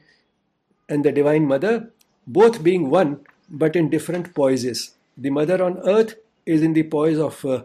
and 0.89 1.05
the 1.05 1.13
divine 1.13 1.47
mother, 1.47 1.91
both 2.27 2.63
being 2.63 2.91
one 2.91 3.21
but 3.49 3.77
in 3.77 3.89
different 3.91 4.35
poises. 4.35 4.95
The 5.17 5.31
mother 5.31 5.63
on 5.65 5.79
earth 5.89 6.17
is 6.45 6.63
in 6.63 6.73
the 6.73 6.83
poise 6.83 7.19
of 7.19 7.45
uh, 7.45 7.65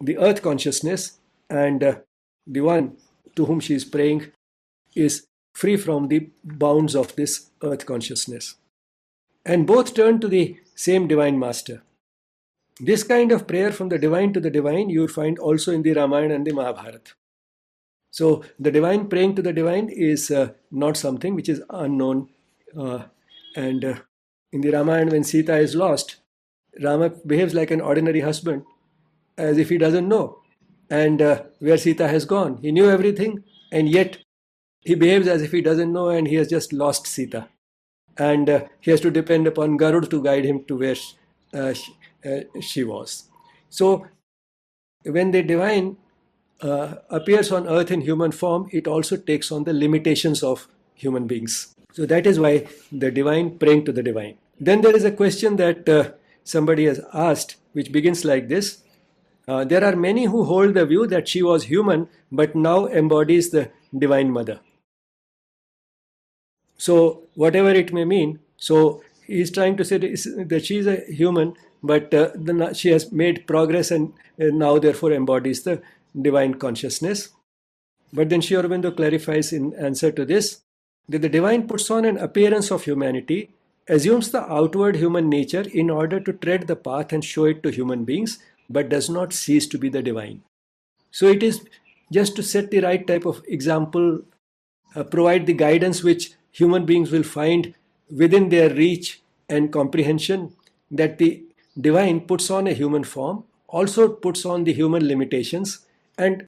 the 0.00 0.16
earth 0.18 0.42
consciousness, 0.42 1.18
and 1.50 1.84
uh, 1.84 1.96
the 2.46 2.62
one 2.62 2.96
to 3.36 3.44
whom 3.44 3.60
she 3.60 3.74
is 3.74 3.84
praying 3.84 4.32
is 4.94 5.26
free 5.52 5.76
from 5.76 6.08
the 6.08 6.30
bounds 6.44 6.94
of 6.94 7.14
this 7.16 7.50
earth 7.62 7.86
consciousness. 7.86 8.56
And 9.44 9.66
both 9.66 9.94
turn 9.94 10.20
to 10.20 10.28
the 10.28 10.56
same 10.74 11.08
divine 11.08 11.38
master. 11.38 11.82
This 12.80 13.02
kind 13.02 13.32
of 13.32 13.46
prayer 13.46 13.70
from 13.70 13.88
the 13.88 13.98
divine 13.98 14.32
to 14.32 14.40
the 14.40 14.50
divine 14.50 14.88
you 14.88 15.06
find 15.08 15.38
also 15.38 15.72
in 15.72 15.82
the 15.82 15.92
Ramayana 15.92 16.34
and 16.34 16.46
the 16.46 16.52
Mahabharata. 16.52 17.12
So 18.10 18.44
the 18.58 18.70
divine 18.70 19.08
praying 19.08 19.36
to 19.36 19.42
the 19.42 19.52
divine 19.52 19.88
is 19.88 20.30
uh, 20.30 20.52
not 20.70 20.96
something 20.96 21.34
which 21.34 21.48
is 21.48 21.62
unknown. 21.70 22.28
Uh, 22.76 23.04
and 23.56 23.84
uh, 23.84 23.94
in 24.52 24.60
the 24.60 24.70
Ramayana, 24.70 25.10
when 25.12 25.24
Sita 25.24 25.56
is 25.56 25.74
lost, 25.74 26.16
Rama 26.80 27.10
behaves 27.26 27.54
like 27.54 27.70
an 27.70 27.80
ordinary 27.80 28.20
husband 28.20 28.64
as 29.36 29.58
if 29.58 29.68
he 29.68 29.78
doesn't 29.78 30.08
know 30.08 30.38
and 30.90 31.22
uh, 31.22 31.42
where 31.58 31.78
Sita 31.78 32.08
has 32.08 32.24
gone. 32.24 32.58
He 32.58 32.72
knew 32.72 32.90
everything 32.90 33.44
and 33.70 33.88
yet 33.88 34.18
he 34.84 34.94
behaves 34.94 35.28
as 35.28 35.42
if 35.42 35.52
he 35.52 35.60
doesn't 35.60 35.92
know 35.92 36.08
and 36.08 36.26
he 36.26 36.36
has 36.36 36.48
just 36.48 36.72
lost 36.72 37.06
Sita. 37.06 37.48
And 38.18 38.50
uh, 38.50 38.64
he 38.80 38.90
has 38.90 39.00
to 39.02 39.10
depend 39.10 39.46
upon 39.46 39.78
Garud 39.78 40.10
to 40.10 40.22
guide 40.22 40.44
him 40.44 40.64
to 40.64 40.76
where 40.76 40.96
uh, 41.54 41.72
she, 41.72 41.96
uh, 42.24 42.60
she, 42.60 42.84
was. 42.84 43.24
So 43.70 44.06
when 45.04 45.30
the 45.30 45.42
divine 45.42 45.96
uh, 46.60 46.96
appears 47.08 47.50
on 47.50 47.66
earth 47.66 47.90
in 47.90 48.02
human 48.02 48.32
form, 48.32 48.68
it 48.70 48.86
also 48.86 49.16
takes 49.16 49.50
on 49.50 49.64
the 49.64 49.72
limitations 49.72 50.42
of 50.42 50.68
human 50.94 51.26
beings. 51.26 51.74
So 51.92 52.04
that 52.06 52.26
is 52.26 52.38
why 52.38 52.66
the 52.90 53.10
divine 53.10 53.58
praying 53.58 53.86
to 53.86 53.92
the 53.92 54.02
divine. 54.02 54.36
Then 54.60 54.82
there 54.82 54.94
is 54.94 55.04
a 55.04 55.12
question 55.12 55.56
that 55.56 55.88
uh, 55.88 56.12
somebody 56.44 56.84
has 56.84 57.00
asked, 57.14 57.56
which 57.72 57.92
begins 57.92 58.24
like 58.24 58.48
this 58.48 58.82
uh, 59.48 59.64
there 59.64 59.84
are 59.84 59.96
many 59.96 60.26
who 60.26 60.44
hold 60.44 60.74
the 60.74 60.86
view 60.86 61.06
that 61.06 61.28
she 61.28 61.42
was 61.42 61.64
human 61.64 62.08
but 62.30 62.54
now 62.54 62.86
embodies 62.86 63.50
the 63.50 63.70
Divine 63.96 64.30
Mother. 64.30 64.60
So, 66.82 67.22
whatever 67.34 67.70
it 67.70 67.92
may 67.92 68.04
mean, 68.04 68.40
so 68.56 69.02
he's 69.24 69.52
trying 69.52 69.76
to 69.76 69.84
say 69.84 69.98
that 69.98 70.62
she 70.66 70.78
is 70.78 70.88
a 70.88 70.96
human, 71.20 71.54
but 71.80 72.12
uh, 72.12 72.30
the, 72.34 72.72
she 72.74 72.88
has 72.88 73.12
made 73.12 73.46
progress 73.46 73.92
and 73.92 74.12
uh, 74.40 74.46
now, 74.64 74.78
therefore, 74.78 75.12
embodies 75.12 75.62
the 75.62 75.80
divine 76.20 76.54
consciousness. 76.54 77.28
But 78.12 78.30
then 78.30 78.40
Sri 78.40 78.56
Aurobindo 78.56 78.96
clarifies 78.96 79.52
in 79.52 79.74
answer 79.74 80.10
to 80.10 80.24
this 80.24 80.60
that 81.08 81.22
the 81.22 81.28
divine 81.28 81.68
puts 81.68 81.88
on 81.88 82.04
an 82.04 82.16
appearance 82.16 82.72
of 82.72 82.82
humanity, 82.82 83.50
assumes 83.88 84.32
the 84.32 84.42
outward 84.52 84.96
human 84.96 85.28
nature 85.28 85.64
in 85.72 85.88
order 85.88 86.18
to 86.18 86.32
tread 86.32 86.66
the 86.66 86.76
path 86.90 87.12
and 87.12 87.24
show 87.24 87.44
it 87.44 87.62
to 87.62 87.70
human 87.70 88.04
beings 88.04 88.38
but 88.68 88.88
does 88.88 89.08
not 89.08 89.32
cease 89.32 89.66
to 89.68 89.78
be 89.78 89.88
the 89.88 90.02
divine. 90.02 90.42
So 91.12 91.26
it 91.28 91.42
is 91.42 91.64
just 92.10 92.36
to 92.36 92.42
set 92.42 92.70
the 92.70 92.80
right 92.80 93.06
type 93.06 93.24
of 93.24 93.42
example, 93.46 94.22
uh, 94.94 95.04
provide 95.04 95.46
the 95.46 95.52
guidance 95.52 96.02
which 96.02 96.32
human 96.52 96.86
beings 96.86 97.10
will 97.10 97.22
find 97.22 97.74
within 98.10 98.48
their 98.48 98.70
reach 98.70 99.20
and 99.48 99.72
comprehension 99.72 100.54
that 100.90 101.18
the 101.18 101.42
divine 101.80 102.20
puts 102.20 102.50
on 102.50 102.66
a 102.66 102.74
human 102.74 103.04
form, 103.04 103.44
also 103.68 104.08
puts 104.08 104.44
on 104.44 104.64
the 104.64 104.72
human 104.72 105.06
limitations, 105.06 105.86
and 106.18 106.46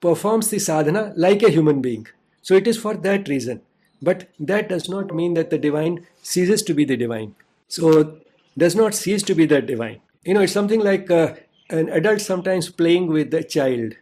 performs 0.00 0.50
the 0.50 0.58
sadhana 0.58 1.12
like 1.16 1.42
a 1.42 1.50
human 1.50 1.80
being. 1.80 2.06
So 2.42 2.54
it 2.54 2.66
is 2.66 2.76
for 2.76 2.94
that 2.94 3.28
reason. 3.28 3.60
But 4.02 4.28
that 4.38 4.68
does 4.68 4.88
not 4.88 5.14
mean 5.14 5.34
that 5.34 5.50
the 5.50 5.58
divine 5.58 6.06
ceases 6.22 6.62
to 6.64 6.74
be 6.74 6.84
the 6.84 6.96
divine. 6.96 7.34
So 7.68 8.18
does 8.58 8.76
not 8.76 8.94
cease 8.94 9.22
to 9.24 9.34
be 9.34 9.46
the 9.46 9.62
divine. 9.62 10.00
You 10.24 10.34
know, 10.34 10.40
it's 10.40 10.52
something 10.52 10.80
like 10.80 11.10
uh, 11.10 11.34
an 11.70 11.88
adult 11.88 12.20
sometimes 12.20 12.68
playing 12.68 13.06
with 13.08 13.30
the 13.30 13.42
child. 13.42 13.94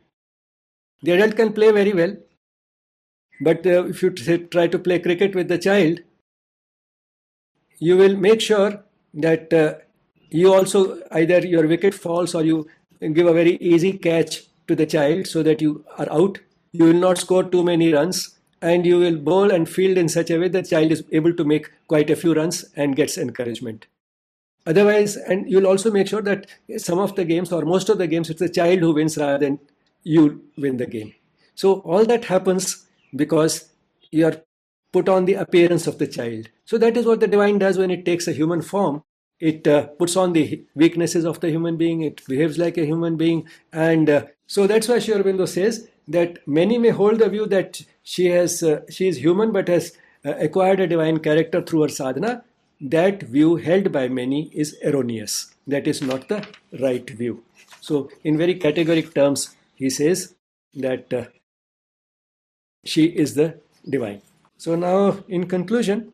The 1.02 1.12
adult 1.12 1.36
can 1.36 1.52
play 1.52 1.70
very 1.70 1.92
well, 1.92 2.16
but 3.40 3.66
uh, 3.66 3.84
if 3.86 4.02
you 4.02 4.10
try 4.10 4.66
to 4.66 4.78
play 4.78 4.98
cricket 4.98 5.34
with 5.34 5.48
the 5.48 5.58
child, 5.58 6.00
you 7.78 7.96
will 7.96 8.16
make 8.16 8.40
sure 8.40 8.84
that 9.14 9.52
uh, 9.52 9.74
you 10.30 10.52
also 10.52 11.00
either 11.12 11.38
your 11.40 11.66
wicket 11.66 11.94
falls 11.94 12.34
or 12.34 12.44
you 12.44 12.66
give 13.12 13.26
a 13.26 13.32
very 13.32 13.56
easy 13.56 13.92
catch 13.92 14.44
to 14.68 14.74
the 14.74 14.86
child 14.86 15.26
so 15.26 15.42
that 15.42 15.60
you 15.60 15.84
are 15.98 16.10
out. 16.10 16.38
You 16.72 16.86
will 16.86 17.00
not 17.00 17.18
score 17.18 17.44
too 17.44 17.62
many 17.62 17.92
runs 17.92 18.38
and 18.62 18.86
you 18.86 18.98
will 18.98 19.16
bowl 19.16 19.50
and 19.50 19.68
field 19.68 19.98
in 19.98 20.08
such 20.08 20.30
a 20.30 20.38
way 20.38 20.48
that 20.48 20.70
child 20.70 20.90
is 20.90 21.04
able 21.12 21.34
to 21.34 21.44
make 21.44 21.70
quite 21.86 22.10
a 22.10 22.16
few 22.16 22.34
runs 22.34 22.64
and 22.76 22.96
gets 22.96 23.18
encouragement. 23.18 23.86
Otherwise, 24.66 25.16
and 25.16 25.50
you'll 25.50 25.66
also 25.66 25.90
make 25.90 26.08
sure 26.08 26.22
that 26.22 26.46
some 26.78 26.98
of 26.98 27.14
the 27.16 27.24
games 27.24 27.52
or 27.52 27.62
most 27.62 27.90
of 27.90 27.98
the 27.98 28.06
games, 28.06 28.30
it's 28.30 28.40
the 28.40 28.48
child 28.48 28.78
who 28.78 28.94
wins 28.94 29.18
rather 29.18 29.38
than 29.38 29.58
you 30.02 30.42
win 30.56 30.78
the 30.78 30.86
game. 30.86 31.12
So 31.54 31.80
all 31.80 32.06
that 32.06 32.24
happens 32.24 32.83
because 33.14 33.70
you're 34.10 34.42
put 34.92 35.08
on 35.08 35.24
the 35.24 35.34
appearance 35.34 35.86
of 35.86 35.98
the 35.98 36.06
child. 36.06 36.48
So 36.64 36.78
that 36.78 36.96
is 36.96 37.04
what 37.04 37.20
the 37.20 37.26
divine 37.26 37.58
does 37.58 37.78
when 37.78 37.90
it 37.90 38.04
takes 38.04 38.28
a 38.28 38.32
human 38.32 38.62
form. 38.62 39.02
It 39.40 39.66
uh, 39.66 39.88
puts 39.98 40.16
on 40.16 40.32
the 40.32 40.64
weaknesses 40.74 41.24
of 41.24 41.40
the 41.40 41.50
human 41.50 41.76
being. 41.76 42.02
It 42.02 42.24
behaves 42.26 42.56
like 42.56 42.78
a 42.78 42.86
human 42.86 43.16
being, 43.16 43.48
and 43.72 44.08
uh, 44.08 44.26
so 44.46 44.66
that's 44.66 44.88
why 44.88 45.00
Sri 45.00 45.14
Aurobindo 45.14 45.48
says 45.48 45.88
that 46.06 46.46
many 46.46 46.78
may 46.78 46.90
hold 46.90 47.18
the 47.18 47.28
view 47.28 47.46
that 47.46 47.82
she 48.02 48.26
has 48.26 48.62
uh, 48.62 48.82
she 48.88 49.08
is 49.08 49.18
human 49.18 49.52
but 49.52 49.68
has 49.68 49.92
uh, 50.24 50.34
acquired 50.36 50.80
a 50.80 50.86
divine 50.86 51.18
character 51.18 51.60
through 51.62 51.82
her 51.82 51.88
sadhana. 51.88 52.44
That 52.80 53.24
view 53.24 53.56
held 53.56 53.90
by 53.90 54.08
many 54.08 54.50
is 54.54 54.76
erroneous. 54.84 55.54
That 55.66 55.86
is 55.86 56.00
not 56.02 56.28
the 56.28 56.46
right 56.80 57.08
view. 57.08 57.42
So, 57.80 58.10
in 58.22 58.38
very 58.38 58.54
categoric 58.54 59.14
terms, 59.14 59.56
he 59.74 59.90
says 59.90 60.34
that 60.74 61.12
uh, 61.12 61.24
she 62.84 63.06
is 63.06 63.34
the 63.34 63.58
divine. 63.88 64.22
So 64.56 64.74
now, 64.76 65.18
in 65.28 65.46
conclusion, 65.46 66.12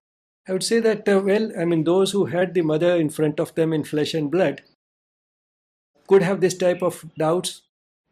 I 0.48 0.52
would 0.52 0.62
say 0.64 0.80
that, 0.80 1.08
uh, 1.08 1.20
well, 1.24 1.52
I 1.58 1.64
mean, 1.64 1.84
those 1.84 2.12
who 2.12 2.26
had 2.26 2.54
the 2.54 2.62
mother 2.62 2.96
in 2.96 3.10
front 3.10 3.38
of 3.38 3.54
them 3.54 3.72
in 3.72 3.84
flesh 3.84 4.14
and 4.14 4.30
blood 4.30 4.62
could 6.08 6.22
have 6.22 6.40
this 6.40 6.56
type 6.56 6.82
of 6.82 7.04
doubts, 7.18 7.62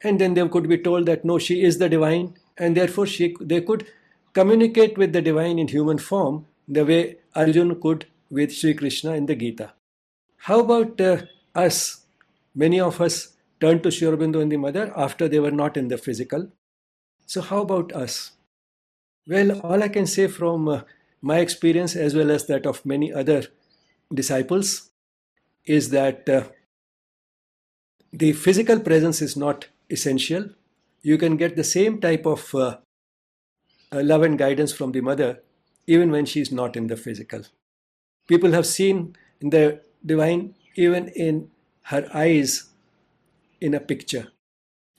and 0.02 0.20
then 0.20 0.34
they 0.34 0.46
could 0.48 0.68
be 0.68 0.78
told 0.78 1.06
that 1.06 1.24
no, 1.24 1.38
she 1.38 1.62
is 1.62 1.78
the 1.78 1.88
divine, 1.88 2.34
and 2.56 2.76
therefore 2.76 3.06
she, 3.06 3.34
they 3.40 3.60
could 3.60 3.86
communicate 4.34 4.96
with 4.96 5.12
the 5.12 5.22
divine 5.22 5.58
in 5.58 5.68
human 5.68 5.98
form 5.98 6.46
the 6.68 6.84
way 6.84 7.16
Arjun 7.34 7.80
could 7.80 8.06
with 8.30 8.52
Sri 8.52 8.74
Krishna 8.74 9.14
in 9.14 9.26
the 9.26 9.34
Gita. 9.34 9.72
How 10.36 10.60
about 10.60 11.00
uh, 11.00 11.22
us? 11.54 12.04
Many 12.54 12.80
of 12.80 13.00
us 13.00 13.36
turned 13.60 13.82
to 13.82 13.90
Sri 13.90 14.06
Aurobindo 14.06 14.40
and 14.40 14.52
the 14.52 14.56
mother 14.56 14.92
after 14.96 15.28
they 15.28 15.40
were 15.40 15.50
not 15.50 15.76
in 15.76 15.88
the 15.88 15.98
physical. 15.98 16.48
So, 17.26 17.40
how 17.40 17.62
about 17.62 17.92
us? 17.92 18.32
Well, 19.28 19.60
all 19.60 19.82
I 19.82 19.88
can 19.88 20.06
say 20.06 20.26
from 20.26 20.68
uh, 20.68 20.82
my 21.20 21.40
experience, 21.40 21.94
as 21.94 22.14
well 22.14 22.30
as 22.30 22.46
that 22.46 22.64
of 22.64 22.86
many 22.86 23.12
other 23.12 23.42
disciples, 24.12 24.90
is 25.66 25.90
that 25.90 26.26
uh, 26.30 26.44
the 28.10 28.32
physical 28.32 28.80
presence 28.80 29.20
is 29.20 29.36
not 29.36 29.68
essential. 29.90 30.48
You 31.02 31.18
can 31.18 31.36
get 31.36 31.56
the 31.56 31.64
same 31.64 32.00
type 32.00 32.24
of 32.24 32.54
uh, 32.54 32.78
uh 33.92 34.02
love 34.02 34.22
and 34.22 34.38
guidance 34.38 34.72
from 34.72 34.92
the 34.92 35.00
mother 35.00 35.42
even 35.86 36.10
when 36.10 36.24
she 36.24 36.40
is 36.40 36.50
not 36.50 36.74
in 36.74 36.86
the 36.86 36.96
physical. 36.96 37.42
People 38.28 38.52
have 38.52 38.66
seen 38.66 39.14
the 39.40 39.82
divine, 40.04 40.54
even 40.74 41.08
in 41.08 41.50
her 41.82 42.08
eyes, 42.14 42.70
in 43.60 43.74
a 43.74 43.80
picture, 43.80 44.28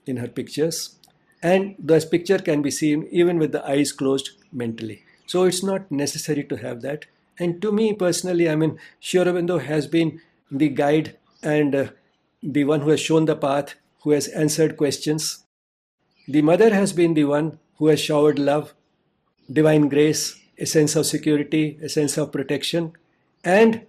in 0.05 0.17
her 0.17 0.27
pictures 0.27 0.98
and 1.41 1.75
this 1.79 2.05
picture 2.05 2.37
can 2.37 2.61
be 2.61 2.71
seen 2.71 3.07
even 3.11 3.39
with 3.39 3.51
the 3.51 3.65
eyes 3.65 3.91
closed 3.91 4.31
mentally. 4.51 5.03
So 5.25 5.43
it's 5.43 5.63
not 5.63 5.91
necessary 5.91 6.43
to 6.45 6.57
have 6.57 6.81
that. 6.81 7.05
And 7.37 7.61
to 7.61 7.71
me 7.71 7.93
personally, 7.93 8.49
I 8.49 8.55
mean, 8.55 8.79
Sri 8.99 9.21
Aurobindo 9.21 9.61
has 9.61 9.87
been 9.87 10.21
the 10.51 10.69
guide 10.69 11.17
and 11.41 11.75
uh, 11.75 11.87
the 12.43 12.65
one 12.65 12.81
who 12.81 12.89
has 12.89 12.99
shown 12.99 13.25
the 13.25 13.35
path, 13.35 13.75
who 14.03 14.11
has 14.11 14.27
answered 14.27 14.77
questions. 14.77 15.45
The 16.27 16.41
mother 16.41 16.73
has 16.73 16.93
been 16.93 17.13
the 17.13 17.25
one 17.25 17.59
who 17.77 17.87
has 17.87 17.99
showered 17.99 18.39
love, 18.39 18.73
divine 19.51 19.87
grace, 19.87 20.39
a 20.57 20.65
sense 20.65 20.95
of 20.95 21.05
security, 21.05 21.79
a 21.81 21.89
sense 21.89 22.17
of 22.17 22.31
protection. 22.31 22.93
And 23.43 23.85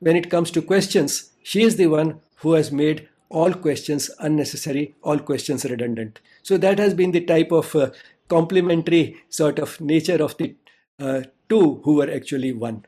when 0.00 0.16
it 0.16 0.30
comes 0.30 0.50
to 0.52 0.62
questions, 0.62 1.30
she 1.42 1.62
is 1.62 1.76
the 1.76 1.88
one 1.88 2.20
who 2.36 2.52
has 2.52 2.72
made 2.72 3.08
all 3.28 3.52
questions 3.52 4.10
unnecessary, 4.18 4.94
all 5.02 5.18
questions 5.18 5.64
redundant. 5.64 6.20
So 6.44 6.58
that 6.58 6.78
has 6.78 6.92
been 6.92 7.10
the 7.10 7.24
type 7.24 7.50
of 7.52 7.74
uh, 7.74 7.90
complementary 8.28 9.16
sort 9.30 9.58
of 9.58 9.80
nature 9.80 10.22
of 10.22 10.36
the 10.36 10.54
uh, 10.98 11.22
two 11.48 11.80
who 11.84 11.94
were 11.96 12.10
actually 12.10 12.52
one. 12.52 12.84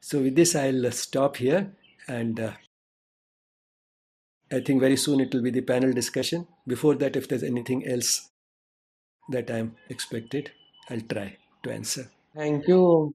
So 0.00 0.20
with 0.20 0.34
this, 0.34 0.56
I'll 0.56 0.90
stop 0.90 1.36
here 1.36 1.70
and 2.08 2.40
uh, 2.40 2.52
I 4.50 4.60
think 4.60 4.80
very 4.80 4.96
soon 4.96 5.20
it 5.20 5.34
will 5.34 5.42
be 5.42 5.50
the 5.50 5.60
panel 5.60 5.92
discussion. 5.92 6.46
Before 6.66 6.94
that, 6.96 7.14
if 7.14 7.28
there's 7.28 7.42
anything 7.42 7.86
else 7.86 8.30
that 9.28 9.50
I'm 9.50 9.76
expected, 9.90 10.50
I'll 10.88 11.00
try 11.00 11.36
to 11.62 11.72
answer. 11.72 12.10
Thank 12.34 12.66
you, 12.66 13.14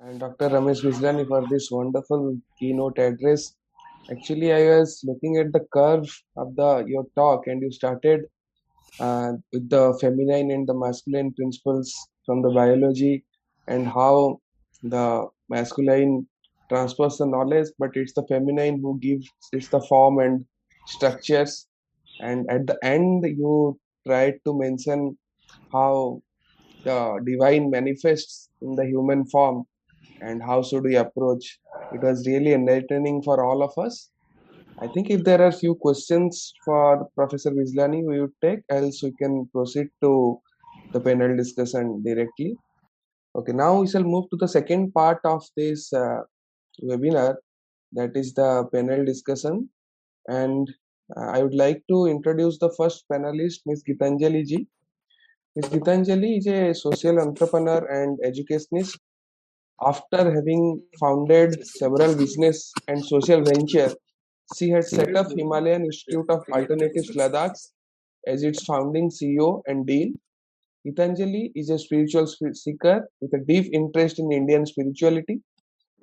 and 0.00 0.20
Dr. 0.20 0.48
Ramesh 0.50 0.82
Bijlani 0.82 1.26
for 1.26 1.46
this 1.48 1.70
wonderful 1.70 2.38
keynote 2.58 2.98
address 2.98 3.54
actually 4.10 4.52
i 4.52 4.60
was 4.64 5.00
looking 5.04 5.36
at 5.36 5.52
the 5.52 5.60
curve 5.72 6.08
of 6.36 6.54
the 6.56 6.84
your 6.86 7.04
talk 7.14 7.46
and 7.46 7.60
you 7.62 7.70
started 7.70 8.20
uh, 9.00 9.32
with 9.52 9.68
the 9.70 9.96
feminine 10.00 10.50
and 10.50 10.68
the 10.68 10.74
masculine 10.74 11.32
principles 11.34 11.94
from 12.26 12.42
the 12.42 12.50
biology 12.50 13.24
and 13.66 13.86
how 13.86 14.40
the 14.82 15.26
masculine 15.48 16.26
transfers 16.68 17.18
the 17.18 17.26
knowledge 17.26 17.68
but 17.78 17.90
it's 17.94 18.12
the 18.14 18.26
feminine 18.28 18.80
who 18.80 18.98
gives 19.00 19.26
it's 19.52 19.68
the 19.68 19.80
form 19.80 20.18
and 20.18 20.44
structures. 20.86 21.66
And 22.20 22.50
at 22.50 22.66
the 22.66 22.78
end 22.82 23.24
you 23.24 23.78
tried 24.06 24.34
to 24.44 24.58
mention 24.58 25.16
how 25.72 26.22
the 26.84 27.20
divine 27.24 27.70
manifests 27.70 28.50
in 28.62 28.74
the 28.74 28.86
human 28.86 29.24
form 29.26 29.64
and 30.20 30.42
how 30.42 30.62
should 30.62 30.84
we 30.84 30.96
approach. 30.96 31.58
It 31.92 32.02
was 32.02 32.26
really 32.26 32.52
enlightening 32.52 33.22
for 33.22 33.44
all 33.44 33.62
of 33.62 33.72
us 33.78 34.10
i 34.84 34.86
think 34.86 35.10
if 35.10 35.24
there 35.24 35.42
are 35.42 35.52
few 35.52 35.74
questions 35.74 36.52
for 36.64 37.08
professor 37.14 37.50
Bijlani, 37.50 38.04
we 38.04 38.20
would 38.20 38.36
take 38.42 38.60
else 38.70 39.02
we 39.02 39.12
can 39.12 39.46
proceed 39.52 39.88
to 40.02 40.40
the 40.92 41.00
panel 41.00 41.36
discussion 41.36 42.02
directly. 42.02 42.56
Okay 43.36 43.52
now 43.52 43.80
we 43.80 43.88
shall 43.88 44.04
move 44.04 44.26
to 44.30 44.36
the 44.36 44.48
second 44.48 44.92
part 44.92 45.20
of 45.24 45.44
this 45.56 45.92
uh, 45.92 46.20
webinar 46.82 47.36
that 47.92 48.16
is 48.16 48.32
the 48.34 48.64
panel 48.72 49.04
discussion. 49.04 49.68
And 50.28 50.70
uh, 51.16 51.30
i 51.36 51.42
would 51.42 51.54
like 51.54 51.82
to 51.90 52.06
introduce 52.06 52.58
the 52.58 52.72
first 52.78 53.04
panelist 53.10 53.60
ms 53.66 53.82
gitanjali 53.88 54.44
ji. 54.46 54.66
Ms 55.56 55.68
gitanjali 55.70 56.38
is 56.38 56.46
a 56.46 56.74
social 56.74 57.20
entrepreneur 57.20 57.84
and 58.00 58.18
educationist. 58.24 58.98
After 59.80 60.34
having 60.34 60.82
founded 61.00 61.64
several 61.66 62.14
business 62.16 62.72
and 62.88 63.04
social 63.04 63.42
ventures, 63.42 63.94
she 64.56 64.70
had 64.70 64.84
set 64.84 65.14
up 65.14 65.30
Himalayan 65.30 65.84
Institute 65.84 66.30
of 66.30 66.44
Alternatives 66.52 67.10
Ladakh 67.14 67.56
as 68.26 68.42
its 68.42 68.64
founding 68.64 69.10
CEO 69.10 69.62
and 69.66 69.86
dean. 69.86 70.18
Gitanjali 70.86 71.52
is 71.54 71.70
a 71.70 71.78
spiritual 71.78 72.26
seeker 72.26 73.08
with 73.20 73.32
a 73.34 73.44
deep 73.44 73.70
interest 73.72 74.18
in 74.18 74.32
Indian 74.32 74.64
spirituality. 74.64 75.40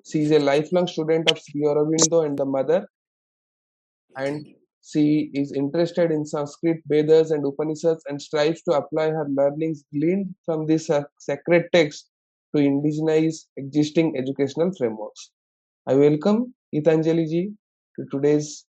She 0.06 0.22
is 0.22 0.32
a 0.32 0.40
lifelong 0.40 0.88
student 0.88 1.32
of 1.32 1.40
Sri 1.40 1.62
Aurobindo 1.64 2.26
and 2.26 2.38
the 2.38 2.46
Mother, 2.46 2.88
and 4.18 4.46
she 4.84 5.32
is 5.34 5.52
interested 5.52 6.12
in 6.12 6.26
Sanskrit, 6.26 6.84
Vedas, 6.88 7.32
and 7.32 7.44
Upanishads 7.44 8.04
and 8.08 8.22
strives 8.22 8.62
to 8.64 8.74
apply 8.74 9.10
her 9.10 9.28
learnings 9.28 9.84
gleaned 9.92 10.36
from 10.46 10.68
these 10.68 10.90
uh, 10.92 11.04
sacred 11.18 11.66
texts 11.74 12.10
to 12.56 12.62
indigenize 12.62 13.46
existing 13.58 14.16
educational 14.16 14.72
frameworks. 14.78 15.32
I 15.88 15.96
welcome 15.96 16.54
Gitanjali 16.74 17.28
ji 17.28 17.54
to 17.96 18.06
today's 18.12 18.66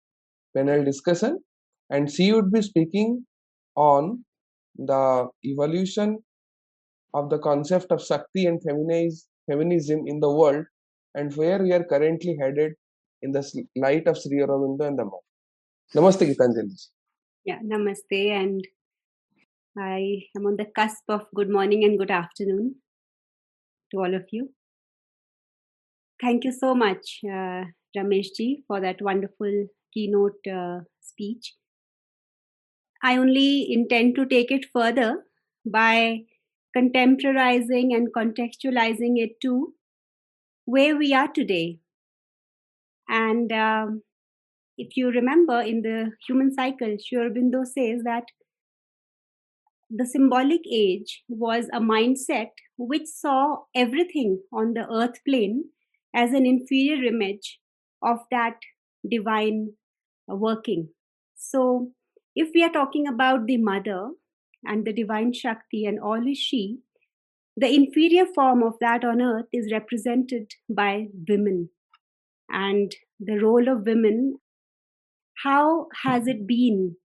panel 0.56 0.84
discussion 0.84 1.38
and 1.90 2.10
she 2.10 2.32
would 2.32 2.50
be 2.50 2.62
speaking 2.62 3.24
on 3.76 4.24
the 4.76 5.28
evolution 5.44 6.18
of 7.14 7.28
the 7.30 7.38
concept 7.38 7.92
of 7.92 8.04
Shakti 8.04 8.46
and 8.46 8.62
feminism 8.62 10.06
in 10.06 10.20
the 10.20 10.30
world 10.30 10.64
and 11.14 11.34
where 11.36 11.62
we 11.62 11.72
are 11.72 11.84
currently 11.84 12.36
headed 12.40 12.72
in 13.22 13.32
the 13.32 13.42
light 13.76 14.06
of 14.06 14.18
Sri 14.18 14.38
Aurobindo 14.38 14.86
and 14.86 14.98
the 14.98 15.04
monk. 15.04 15.22
Namaste 15.94 16.26
Gitanjali. 16.26 16.88
Yeah, 17.44 17.58
namaste 17.62 18.30
and 18.30 18.66
I 19.78 20.24
am 20.36 20.46
on 20.46 20.56
the 20.56 20.66
cusp 20.66 21.04
of 21.08 21.26
good 21.34 21.50
morning 21.50 21.84
and 21.84 21.98
good 21.98 22.10
afternoon 22.10 22.76
to 23.90 23.98
all 23.98 24.14
of 24.14 24.24
you. 24.30 24.50
Thank 26.20 26.44
you 26.44 26.52
so 26.52 26.74
much, 26.74 27.20
uh, 27.24 27.64
Rameshji 27.97 28.64
for 28.66 28.80
that 28.80 29.03
wonderful 29.03 29.66
keynote 29.93 30.47
uh, 30.47 30.80
speech. 31.01 31.55
I 33.03 33.16
only 33.16 33.72
intend 33.72 34.14
to 34.16 34.26
take 34.26 34.51
it 34.51 34.66
further 34.72 35.24
by 35.66 36.20
contemporizing 36.76 37.95
and 37.95 38.12
contextualizing 38.14 39.18
it 39.18 39.40
to 39.43 39.74
where 40.64 40.97
we 40.97 41.12
are 41.12 41.28
today. 41.28 41.80
And 43.09 43.53
um, 43.53 44.03
if 44.78 44.97
you 44.97 45.11
remember 45.11 45.61
in 45.61 45.82
the 45.82 46.12
human 46.26 46.55
cycle, 46.55 46.97
Sri 46.99 47.18
Aurobindo 47.18 47.66
says 47.66 48.03
that 48.05 48.24
the 49.90 50.07
symbolic 50.07 50.62
age 50.72 51.22
was 51.28 51.66
a 51.72 51.80
mindset 51.80 52.51
which 52.78 53.07
saw 53.07 53.64
everything 53.74 54.40
on 54.53 54.72
the 54.72 54.90
earth 54.90 55.18
plane 55.28 55.64
as 56.14 56.32
an 56.32 56.47
inferior 56.47 57.05
image 57.05 57.59
of 58.03 58.18
that 58.30 58.57
divine 59.09 59.72
working. 60.28 60.88
So, 61.36 61.92
if 62.34 62.50
we 62.55 62.62
are 62.62 62.70
talking 62.70 63.07
about 63.07 63.46
the 63.46 63.59
mother 63.59 64.11
and 64.64 64.84
the 64.84 64.92
divine 64.92 65.32
Shakti 65.32 65.84
and 65.84 66.00
all 66.00 66.26
is 66.26 66.38
she, 66.38 66.78
the 67.57 67.72
inferior 67.74 68.24
form 68.26 68.62
of 68.62 68.74
that 68.80 69.05
on 69.05 69.20
earth 69.20 69.46
is 69.53 69.72
represented 69.72 70.53
by 70.70 71.09
women. 71.28 71.68
And 72.48 72.94
the 73.20 73.38
role 73.38 73.68
of 73.68 73.86
women, 73.86 74.38
how 75.42 75.88
has 76.03 76.26
it 76.26 76.46
been 76.46 76.96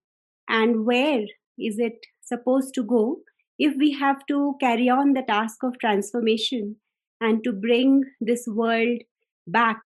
and 0.47 0.85
where 0.85 1.25
is 1.57 1.79
it 1.79 2.05
supposed 2.21 2.73
to 2.75 2.83
go 2.83 3.19
if 3.59 3.75
we 3.77 3.91
have 3.93 4.25
to 4.27 4.55
carry 4.59 4.89
on 4.89 5.13
the 5.13 5.23
task 5.23 5.63
of 5.63 5.79
transformation 5.79 6.75
and 7.19 7.43
to 7.43 7.51
bring 7.51 8.03
this 8.21 8.45
world 8.47 8.99
back 9.47 9.81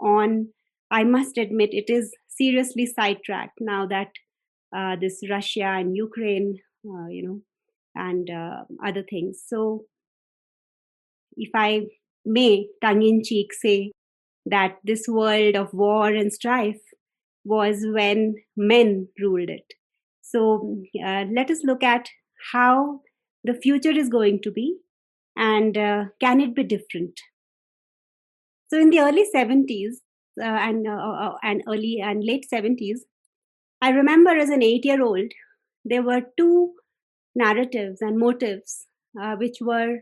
on 0.00 0.48
i 0.90 1.02
must 1.04 1.38
admit 1.38 1.70
it 1.72 1.90
is 1.90 2.12
seriously 2.28 2.86
sidetracked 2.86 3.58
now 3.60 3.86
that 3.86 4.08
uh, 4.76 4.96
this 5.00 5.22
russia 5.30 5.64
and 5.64 5.96
ukraine 5.96 6.58
uh, 6.86 7.06
you 7.08 7.22
know 7.26 7.40
and 7.94 8.30
uh, 8.30 8.64
other 8.84 9.02
things 9.02 9.42
so 9.46 9.84
if 11.36 11.50
i 11.54 11.86
may 12.24 12.66
tongue 12.82 13.02
in 13.02 13.22
cheek 13.24 13.52
say 13.52 13.90
that 14.46 14.76
this 14.84 15.06
world 15.08 15.56
of 15.56 15.72
war 15.72 16.08
and 16.08 16.32
strife 16.32 16.80
was 17.44 17.84
when 17.98 18.34
men 18.56 19.08
ruled 19.20 19.48
it 19.48 19.74
so 20.22 20.76
uh, 21.04 21.24
let 21.34 21.50
us 21.50 21.64
look 21.64 21.82
at 21.82 22.08
how 22.52 23.00
the 23.44 23.54
future 23.54 23.96
is 24.02 24.08
going 24.08 24.40
to 24.42 24.50
be 24.50 24.76
and 25.38 25.78
uh, 25.78 26.04
can 26.20 26.40
it 26.40 26.54
be 26.54 26.64
different? 26.64 27.20
So 28.68 28.78
in 28.78 28.90
the 28.90 29.00
early 29.00 29.24
70s 29.34 29.96
uh, 30.40 30.44
and, 30.44 30.86
uh, 30.86 30.92
uh, 30.92 31.36
and 31.42 31.62
early 31.66 32.00
and 32.02 32.22
late 32.24 32.46
70s, 32.52 33.00
I 33.80 33.90
remember 33.90 34.30
as 34.30 34.50
an 34.50 34.62
eight 34.62 34.84
year 34.84 35.02
old, 35.02 35.32
there 35.84 36.02
were 36.02 36.22
two 36.36 36.74
narratives 37.34 38.00
and 38.00 38.18
motives 38.18 38.86
uh, 39.20 39.36
which 39.36 39.58
were 39.60 40.00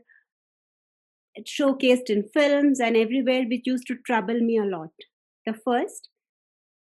showcased 1.45 2.09
in 2.09 2.29
films 2.33 2.81
and 2.81 2.97
everywhere, 2.97 3.45
which 3.45 3.67
used 3.67 3.87
to 3.87 3.97
trouble 4.07 4.41
me 4.41 4.59
a 4.59 4.65
lot. 4.65 4.91
The 5.45 5.53
first 5.53 6.09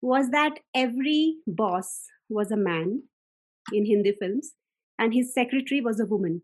was 0.01 0.30
that 0.30 0.59
every 0.74 1.37
boss 1.47 2.05
was 2.28 2.51
a 2.51 2.57
man 2.57 3.03
in 3.72 3.84
Hindi 3.84 4.12
films, 4.18 4.53
and 4.99 5.12
his 5.14 5.32
secretary 5.34 5.80
was 5.80 6.01
a 6.01 6.07
woman. 6.07 6.43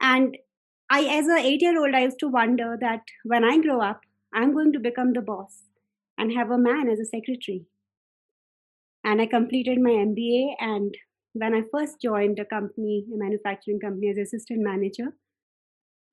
And 0.00 0.36
I, 0.90 1.04
as 1.04 1.26
an 1.26 1.38
eight 1.38 1.62
year 1.62 1.78
old, 1.80 1.94
I 1.94 2.02
used 2.04 2.18
to 2.20 2.28
wonder 2.28 2.76
that 2.80 3.00
when 3.24 3.44
I 3.44 3.58
grow 3.58 3.80
up, 3.80 4.02
I'm 4.34 4.52
going 4.52 4.72
to 4.72 4.80
become 4.80 5.12
the 5.12 5.20
boss 5.20 5.62
and 6.18 6.32
have 6.32 6.50
a 6.50 6.58
man 6.58 6.88
as 6.88 7.00
a 7.00 7.04
secretary. 7.04 7.66
And 9.04 9.20
I 9.20 9.26
completed 9.26 9.80
my 9.80 9.90
MBA. 9.90 10.54
And 10.60 10.94
when 11.32 11.54
I 11.54 11.62
first 11.72 12.00
joined 12.00 12.38
a 12.38 12.44
company, 12.44 13.04
a 13.12 13.16
manufacturing 13.16 13.80
company, 13.80 14.10
as 14.10 14.18
assistant 14.18 14.60
manager, 14.62 15.14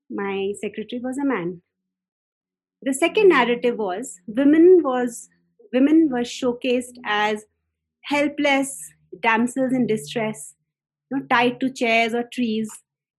my 0.09 0.53
secretary 0.59 1.01
was 1.01 1.17
a 1.17 1.26
man. 1.26 1.61
The 2.82 2.93
second 2.93 3.24
mm-hmm. 3.24 3.38
narrative 3.38 3.78
was 3.78 4.20
women 4.28 4.82
was 4.84 5.30
women 5.74 6.09
were 6.11 6.22
showcased 6.22 6.97
as 7.05 7.45
helpless, 8.03 8.91
damsels 9.22 9.74
in 9.74 9.86
distress, 9.86 10.55
you 11.11 11.17
know, 11.17 11.26
tied 11.30 11.59
to 11.59 11.70
chairs 11.70 12.13
or 12.13 12.24
trees 12.34 12.70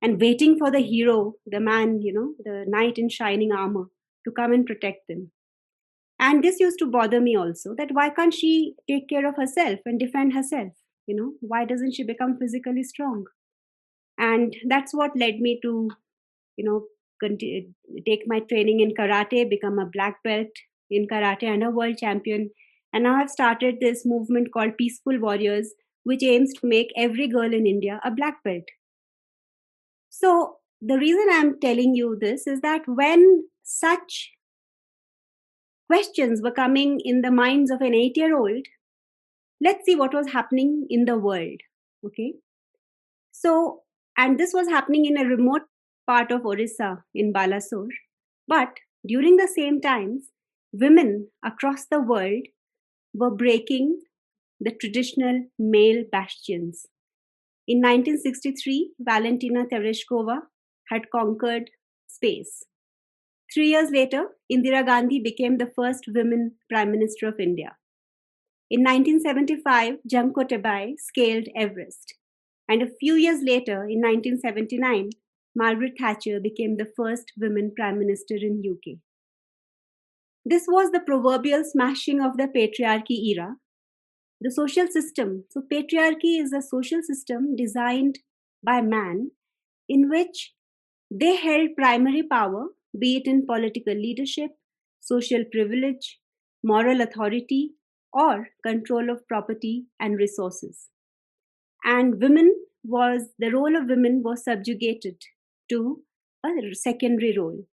and 0.02 0.20
waiting 0.20 0.58
for 0.58 0.70
the 0.70 0.80
hero, 0.80 1.34
the 1.46 1.60
man, 1.60 2.00
you 2.00 2.12
know, 2.12 2.34
the 2.42 2.64
knight 2.66 2.98
in 2.98 3.08
shining 3.08 3.52
armor, 3.52 3.84
to 4.24 4.30
come 4.30 4.52
and 4.52 4.66
protect 4.66 5.08
them. 5.08 5.30
And 6.18 6.44
this 6.44 6.60
used 6.60 6.78
to 6.80 6.86
bother 6.86 7.20
me 7.20 7.36
also 7.36 7.74
that 7.78 7.92
why 7.92 8.10
can't 8.10 8.34
she 8.34 8.74
take 8.88 9.08
care 9.08 9.26
of 9.26 9.36
herself 9.36 9.80
and 9.86 9.98
defend 9.98 10.34
herself? 10.34 10.72
You 11.06 11.16
know, 11.16 11.32
why 11.40 11.64
doesn't 11.64 11.94
she 11.94 12.04
become 12.04 12.36
physically 12.38 12.82
strong? 12.82 13.24
And 14.18 14.54
that's 14.68 14.92
what 14.92 15.16
led 15.16 15.40
me 15.40 15.58
to, 15.62 15.90
you 16.56 16.64
know, 16.64 16.84
continue, 17.20 17.72
take 18.06 18.24
my 18.26 18.40
training 18.40 18.80
in 18.80 18.90
karate, 18.90 19.48
become 19.48 19.78
a 19.78 19.86
black 19.86 20.22
belt 20.22 20.48
in 20.90 21.06
karate 21.06 21.44
and 21.44 21.64
a 21.64 21.70
world 21.70 21.96
champion 21.96 22.50
and 22.92 23.04
now 23.04 23.16
I've 23.16 23.30
started 23.30 23.78
this 23.80 24.04
movement 24.04 24.52
called 24.52 24.76
Peaceful 24.76 25.18
Warriors, 25.18 25.72
which 26.02 26.22
aims 26.22 26.52
to 26.54 26.66
make 26.66 26.92
every 26.96 27.28
girl 27.28 27.52
in 27.52 27.66
India 27.66 28.00
a 28.04 28.10
black 28.10 28.42
belt. 28.42 28.64
So, 30.08 30.56
the 30.80 30.98
reason 30.98 31.26
I'm 31.30 31.60
telling 31.60 31.94
you 31.94 32.16
this 32.20 32.46
is 32.46 32.62
that 32.62 32.82
when 32.86 33.44
such 33.70 34.32
questions 35.86 36.42
were 36.42 36.50
coming 36.50 37.00
in 37.04 37.20
the 37.20 37.30
minds 37.30 37.70
of 37.70 37.80
an 37.80 37.94
eight 37.94 38.16
year 38.16 38.36
old, 38.36 38.66
let's 39.60 39.84
see 39.84 39.94
what 39.94 40.14
was 40.14 40.32
happening 40.32 40.86
in 40.90 41.04
the 41.04 41.16
world. 41.16 41.60
Okay. 42.04 42.34
So, 43.30 43.82
and 44.16 44.38
this 44.38 44.52
was 44.52 44.68
happening 44.68 45.04
in 45.06 45.16
a 45.16 45.24
remote 45.24 45.62
part 46.06 46.32
of 46.32 46.44
Orissa 46.44 47.04
in 47.14 47.32
Balasore. 47.32 47.94
But 48.48 48.78
during 49.06 49.36
the 49.36 49.48
same 49.48 49.80
times, 49.80 50.30
women 50.72 51.28
across 51.44 51.86
the 51.86 52.00
world 52.00 52.46
were 53.14 53.30
breaking 53.30 54.00
the 54.58 54.72
traditional 54.72 55.44
male 55.58 56.04
bastions. 56.10 56.86
In 57.66 57.78
1963, 57.78 58.94
Valentina 58.98 59.64
Tereshkova 59.64 60.40
had 60.88 61.10
conquered 61.10 61.70
space. 62.08 62.64
Three 63.52 63.68
years 63.68 63.90
later, 63.90 64.28
Indira 64.52 64.86
Gandhi 64.86 65.18
became 65.18 65.58
the 65.58 65.72
first 65.74 66.04
woman 66.14 66.52
Prime 66.68 66.92
Minister 66.92 67.26
of 67.26 67.40
India. 67.40 67.76
In 68.70 68.80
1975, 68.84 69.98
Junko 70.06 70.44
Tabei 70.44 70.94
scaled 70.96 71.48
Everest. 71.56 72.14
And 72.68 72.82
a 72.82 72.90
few 73.00 73.14
years 73.14 73.40
later, 73.42 73.82
in 73.82 74.00
1979, 74.00 75.10
Margaret 75.56 75.94
Thatcher 75.98 76.38
became 76.38 76.76
the 76.76 76.92
first 76.96 77.32
woman 77.36 77.72
Prime 77.76 77.98
Minister 77.98 78.36
in 78.36 78.62
UK. 78.64 78.98
This 80.44 80.66
was 80.68 80.92
the 80.92 81.00
proverbial 81.00 81.64
smashing 81.64 82.20
of 82.20 82.36
the 82.36 82.46
patriarchy 82.46 83.18
era. 83.34 83.56
The 84.40 84.52
social 84.52 84.86
system. 84.86 85.44
So, 85.50 85.60
patriarchy 85.60 86.40
is 86.40 86.52
a 86.52 86.62
social 86.62 87.02
system 87.02 87.56
designed 87.56 88.20
by 88.62 88.80
man 88.80 89.32
in 89.88 90.08
which 90.08 90.54
they 91.10 91.34
held 91.34 91.70
primary 91.76 92.22
power, 92.22 92.68
be 92.98 93.16
it 93.16 93.26
in 93.26 93.46
political 93.46 93.94
leadership, 93.94 94.50
social 95.00 95.44
privilege, 95.50 96.18
moral 96.62 97.00
authority, 97.00 97.72
or 98.12 98.48
control 98.66 99.10
of 99.10 99.26
property 99.28 99.86
and 99.98 100.16
resources. 100.16 100.88
And 101.84 102.20
women 102.20 102.54
was 102.84 103.28
the 103.38 103.50
role 103.50 103.76
of 103.76 103.88
women 103.88 104.22
was 104.24 104.44
subjugated 104.44 105.16
to 105.70 106.02
a 106.44 106.74
secondary 106.74 107.36
role. 107.36 107.66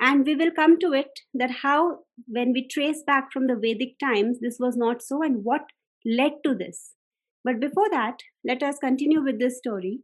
And 0.00 0.26
we 0.26 0.34
will 0.34 0.50
come 0.50 0.78
to 0.80 0.92
it 0.92 1.20
that 1.34 1.50
how 1.62 2.00
when 2.26 2.52
we 2.52 2.66
trace 2.66 3.02
back 3.06 3.28
from 3.32 3.46
the 3.46 3.54
vedic 3.54 3.98
times 4.02 4.38
this 4.40 4.56
was 4.58 4.76
not 4.76 5.02
so 5.02 5.22
and 5.22 5.44
what 5.44 5.62
led 6.04 6.32
to 6.44 6.54
this. 6.54 6.92
But 7.44 7.60
before 7.60 7.88
that 7.90 8.18
let 8.44 8.62
us 8.62 8.78
continue 8.78 9.22
with 9.22 9.38
this 9.38 9.58
story 9.58 10.00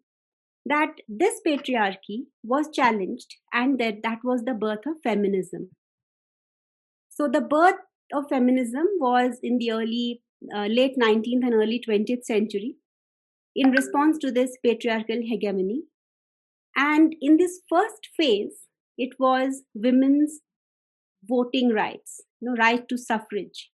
that 0.72 1.02
this 1.22 1.40
patriarchy 1.46 2.18
was 2.42 2.68
challenged 2.72 3.36
and 3.52 3.78
that 3.78 4.02
that 4.02 4.18
was 4.30 4.42
the 4.48 4.54
birth 4.64 4.86
of 4.86 5.02
feminism 5.02 5.68
so 7.08 7.28
the 7.28 7.40
birth 7.40 7.80
of 8.12 8.28
feminism 8.28 8.86
was 8.98 9.38
in 9.42 9.58
the 9.58 9.70
early 9.72 10.22
uh, 10.54 10.66
late 10.66 10.96
19th 11.02 11.46
and 11.48 11.54
early 11.54 11.82
20th 11.86 12.24
century 12.24 12.76
in 13.54 13.70
response 13.70 14.18
to 14.18 14.30
this 14.30 14.56
patriarchal 14.64 15.22
hegemony 15.30 15.82
and 16.76 17.14
in 17.20 17.36
this 17.36 17.60
first 17.68 18.08
phase 18.16 18.66
it 18.96 19.18
was 19.18 19.62
women's 19.74 20.40
voting 21.28 21.70
rights, 21.70 22.20
you 22.40 22.48
know, 22.48 22.56
right 22.56 22.88
to 22.88 22.96
suffrage, 22.96 23.70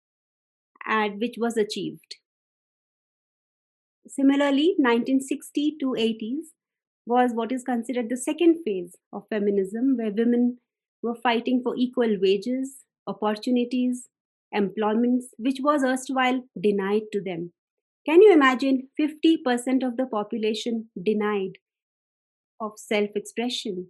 and 0.87 1.21
which 1.21 1.35
was 1.39 1.57
achieved. 1.57 2.17
Similarly, 4.09 4.75
1960 4.79 5.77
to 5.81 5.87
80s 5.99 6.56
was 7.07 7.33
what 7.33 7.53
is 7.53 7.63
considered 7.63 8.09
the 8.09 8.17
second 8.17 8.63
phase 8.65 8.97
of 9.13 9.29
feminism, 9.31 9.97
where 9.97 10.11
women 10.11 10.59
were 11.03 11.15
fighting 11.15 11.61
for 11.63 11.77
equal 11.77 12.17
wages, 12.21 12.79
opportunities, 13.07 14.09
employments 14.53 15.29
which 15.39 15.59
was 15.61 15.85
erstwhile 15.85 16.43
denied 16.61 17.03
to 17.13 17.21
them. 17.23 17.53
Can 18.07 18.23
you 18.23 18.33
imagine 18.33 18.89
50% 19.01 19.87
of 19.87 19.97
the 19.97 20.07
population 20.07 20.91
denied 21.01 21.59
of 22.61 22.73
self 22.77 23.11
expression? 23.15 23.89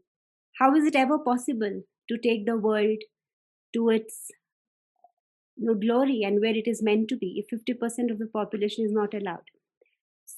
How 0.59 0.75
is 0.75 0.85
it 0.85 0.97
ever 0.97 1.19
possible 1.19 1.83
to 2.09 2.19
take 2.19 2.47
the 2.47 2.57
world 2.57 2.99
to 3.75 3.91
its 3.91 4.31
you 5.57 5.67
know, 5.67 5.75
glory 5.75 6.23
and 6.23 6.41
where 6.41 6.55
it 6.55 6.67
is 6.67 6.83
meant 6.83 7.09
to 7.09 7.17
be 7.17 7.43
if 7.43 7.47
50% 7.51 8.11
of 8.11 8.19
the 8.19 8.27
population 8.27 8.85
is 8.85 8.93
not 8.93 9.15
allowed? 9.15 9.45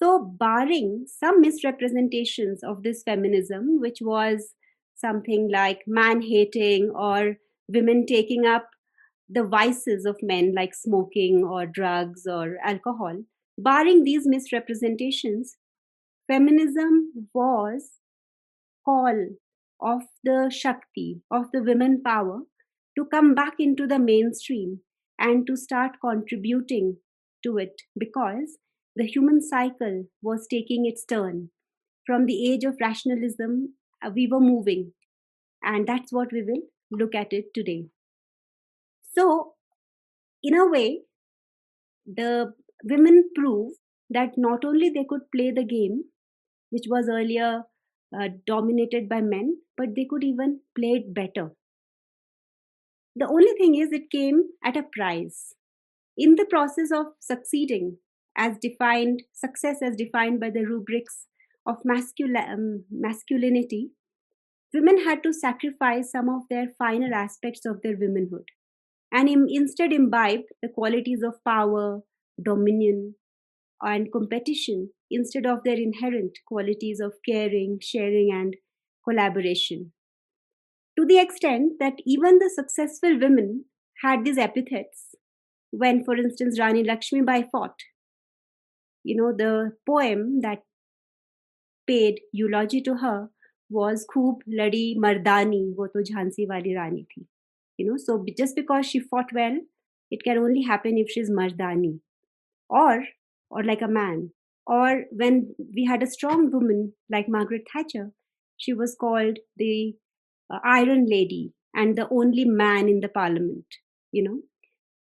So, 0.01 0.20
barring 0.20 1.07
some 1.09 1.40
misrepresentations 1.40 2.62
of 2.62 2.82
this 2.82 3.03
feminism, 3.03 3.80
which 3.80 3.99
was 4.01 4.55
something 4.94 5.51
like 5.51 5.82
man 5.86 6.22
hating 6.22 6.90
or 6.90 7.36
women 7.68 8.07
taking 8.07 8.46
up 8.46 8.68
the 9.28 9.44
vices 9.44 10.07
of 10.07 10.16
men 10.22 10.55
like 10.55 10.74
smoking 10.74 11.44
or 11.44 11.66
drugs 11.66 12.26
or 12.26 12.59
alcohol, 12.64 13.24
barring 13.59 14.05
these 14.05 14.26
misrepresentations, 14.26 15.57
feminism 16.28 17.28
was 17.34 17.90
call 18.84 19.28
of 19.80 20.03
the 20.24 20.51
Shakti, 20.51 21.22
of 21.30 21.46
the 21.53 21.62
women 21.62 22.03
power, 22.03 22.40
to 22.96 23.05
come 23.05 23.34
back 23.34 23.55
into 23.59 23.86
the 23.86 23.99
mainstream 23.99 24.80
and 25.18 25.46
to 25.46 25.57
start 25.57 25.96
contributing 26.01 26.99
to 27.44 27.59
it 27.59 27.82
because 27.99 28.59
the 28.99 29.07
human 29.07 29.40
cycle 29.42 30.09
was 30.22 30.46
taking 30.46 30.86
its 30.86 31.07
turn. 31.07 31.51
From 32.07 32.26
the 32.26 32.51
age 32.51 32.64
of 32.64 32.76
rationalism, 32.80 33.76
uh, 34.03 34.11
we 34.14 34.26
were 34.28 34.40
moving, 34.40 34.94
and 35.62 35.86
that's 35.88 36.12
what 36.12 36.32
we 36.32 36.42
will 36.42 36.62
look 36.90 37.14
at 37.14 37.32
it 37.32 37.55
today. 37.55 37.90
So, 39.11 39.57
in 40.42 40.55
a 40.55 40.66
way, 40.68 41.05
the 42.07 42.55
women 42.84 43.30
prove 43.36 43.74
that 44.11 44.36
not 44.36 44.64
only 44.64 44.90
they 44.90 45.05
could 45.05 45.30
play 45.30 45.51
the 45.53 45.62
game, 45.64 46.05
which 46.70 46.86
was 46.88 47.09
earlier 47.09 47.64
uh, 48.18 48.28
dominated 48.46 49.09
by 49.09 49.20
men, 49.22 49.62
but 49.76 49.94
they 49.96 50.07
could 50.07 50.24
even 50.24 50.61
play 50.76 50.92
it 51.05 51.14
better. 51.14 51.53
The 53.16 53.28
only 53.28 53.53
thing 53.59 53.74
is, 53.74 53.92
it 53.92 54.11
came 54.11 54.53
at 54.64 54.74
a 54.76 54.82
price. 54.82 55.55
In 56.16 56.36
the 56.36 56.46
process 56.46 56.90
of 56.92 57.14
succeeding, 57.20 57.99
as 58.39 58.57
defined, 58.59 59.24
success 59.32 59.78
as 59.82 59.97
defined 59.97 60.41
by 60.41 60.51
the 60.51 60.64
rubrics 60.64 61.26
of 61.66 61.76
um, 61.84 62.84
masculinity, 62.91 63.91
women 64.72 65.05
had 65.05 65.22
to 65.22 65.32
sacrifice 65.32 66.11
some 66.12 66.28
of 66.28 66.43
their 66.49 66.68
finer 66.78 67.12
aspects 67.12 67.66
of 67.66 67.82
their 67.82 67.97
womanhood 67.99 68.45
and 69.12 69.28
Im- 69.28 69.47
instead 69.49 69.93
imbibe 69.93 70.45
the 70.62 70.68
qualities 70.68 71.22
of 71.22 71.43
power, 71.45 72.01
dominion, 72.43 73.14
and 73.82 74.12
competition 74.12 74.91
instead 75.11 75.47
of 75.47 75.59
their 75.64 75.76
inherent 75.76 76.39
qualities 76.47 77.01
of 77.01 77.14
caring, 77.26 77.78
sharing, 77.80 78.30
and 78.32 78.57
collaboration. 79.09 79.93
To 80.99 81.07
the 81.07 81.18
extent 81.18 81.74
that 81.80 81.95
even 82.07 82.39
the 82.39 82.51
successful 82.55 83.18
women 83.18 83.64
had 84.03 84.24
these 84.24 84.39
epithets 84.39 85.14
when, 85.70 86.05
for 86.05 86.16
instance, 86.16 86.59
Rani 86.59 86.82
Lakshmi 86.84 87.22
Bai 87.22 87.45
fought. 87.51 87.76
You 89.09 89.16
know, 89.16 89.32
the 89.32 89.72
poem 89.86 90.42
that 90.42 90.64
paid 91.86 92.20
eulogy 92.32 92.82
to 92.82 92.96
her 92.96 93.30
was 93.70 94.06
Khoob 94.14 94.40
Ladi 94.46 94.96
Mardani, 95.04 95.61
wo 95.78 95.86
to 95.94 96.02
Jhansi 96.09 96.46
wali 96.50 96.74
Rani 96.76 97.06
thi. 97.14 97.22
You 97.78 97.86
know, 97.86 97.96
so 97.96 98.24
just 98.36 98.54
because 98.54 98.84
she 98.84 99.00
fought 99.00 99.32
well, 99.32 99.56
it 100.11 100.22
can 100.24 100.36
only 100.36 100.62
happen 100.62 100.98
if 100.98 101.09
she's 101.11 101.30
Mardani. 101.30 102.00
Or 102.68 103.04
or 103.50 103.64
like 103.64 103.80
a 103.80 103.88
man. 103.88 104.30
Or 104.66 105.04
when 105.11 105.54
we 105.74 105.86
had 105.86 106.02
a 106.02 106.12
strong 106.18 106.50
woman 106.50 106.92
like 107.11 107.30
Margaret 107.36 107.62
Thatcher, 107.72 108.11
she 108.59 108.74
was 108.74 108.94
called 109.00 109.38
the 109.56 109.94
uh, 110.52 110.59
Iron 110.64 111.06
Lady 111.09 111.54
and 111.74 111.96
the 111.96 112.09
only 112.11 112.44
man 112.44 112.90
in 112.90 113.00
the 113.00 113.09
parliament, 113.09 113.64
you 114.12 114.22
know. 114.22 114.40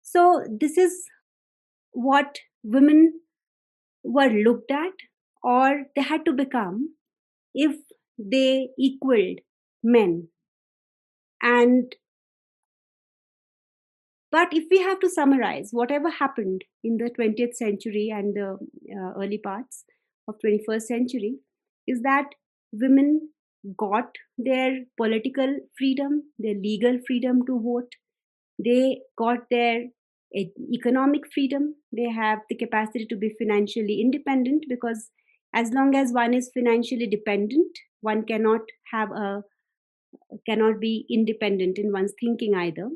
So, 0.02 0.46
this 0.60 0.78
is 0.78 1.06
what 1.92 2.40
women 2.64 3.22
were 4.04 4.30
looked 4.30 4.72
at 4.72 4.94
or 5.44 5.84
they 5.96 6.02
had 6.02 6.26
to 6.26 6.34
become 6.34 6.96
if 7.54 7.76
they 8.18 8.70
equaled 8.78 9.40
men. 9.84 10.28
And 11.42 11.96
but 14.32 14.48
if 14.52 14.64
we 14.72 14.80
have 14.80 15.00
to 15.02 15.10
summarize 15.10 15.70
whatever 15.72 16.10
happened 16.10 16.64
in 16.84 16.98
the 16.98 17.12
20th 17.12 17.54
century 17.54 18.12
and 18.12 18.36
the 18.36 18.58
uh, 18.92 19.22
early 19.22 19.38
parts 19.38 19.84
of 20.28 20.36
21st 20.44 20.82
century 20.82 21.36
is 21.88 22.02
that 22.02 22.26
women 22.72 23.30
got 23.78 24.10
their 24.38 24.80
political 24.98 25.60
freedom, 25.78 26.24
their 26.40 26.56
legal 26.56 26.98
freedom 27.06 27.46
to 27.46 27.60
vote. 27.60 27.92
They 28.58 29.02
got 29.18 29.50
their 29.52 29.84
economic 30.36 31.32
freedom. 31.34 31.76
They 31.92 32.10
have 32.10 32.40
the 32.50 32.56
capacity 32.56 33.06
to 33.08 33.16
be 33.16 33.36
financially 33.38 34.02
independent 34.02 34.66
because 34.70 35.12
as 35.54 35.72
long 35.72 35.96
as 35.96 36.12
one 36.14 36.34
is 36.34 36.52
financially 36.54 37.08
dependent, 37.08 37.78
one 38.02 38.26
cannot 38.26 38.62
have 38.92 39.12
a 39.12 39.44
cannot 40.46 40.80
be 40.80 41.06
independent 41.10 41.78
in 41.78 41.92
one's 41.92 42.14
thinking 42.20 42.54
either. 42.56 42.90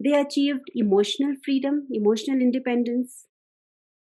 They 0.00 0.14
achieved 0.14 0.70
emotional 0.74 1.36
freedom, 1.44 1.88
emotional 1.92 2.40
independence, 2.40 3.26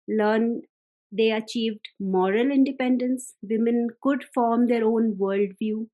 learn 0.08 0.64
they 1.12 1.32
achieved 1.32 1.90
moral 2.00 2.52
independence. 2.52 3.36
Women 3.42 3.90
could 4.02 4.26
form 4.34 4.68
their 4.68 4.86
own 4.86 5.16
worldview. 5.16 5.88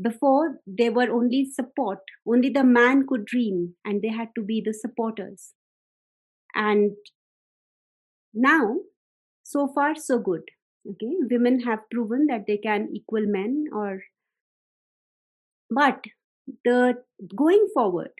Before, 0.00 0.60
they 0.66 0.90
were 0.90 1.10
only 1.10 1.50
support, 1.50 2.00
only 2.26 2.48
the 2.48 2.64
man 2.64 3.06
could 3.06 3.24
dream, 3.24 3.76
and 3.84 4.02
they 4.02 4.08
had 4.08 4.28
to 4.34 4.42
be 4.42 4.60
the 4.64 4.72
supporters. 4.74 5.54
And 6.54 6.96
now, 8.32 8.80
so 9.42 9.68
far, 9.68 9.94
so 9.94 10.18
good. 10.18 10.42
Okay, 10.88 11.14
women 11.30 11.60
have 11.60 11.88
proven 11.90 12.26
that 12.26 12.46
they 12.46 12.58
can 12.58 12.90
equal 12.94 13.26
men, 13.26 13.66
or 13.72 14.02
but 15.70 16.04
the 16.64 17.02
going 17.34 17.68
forward, 17.74 18.12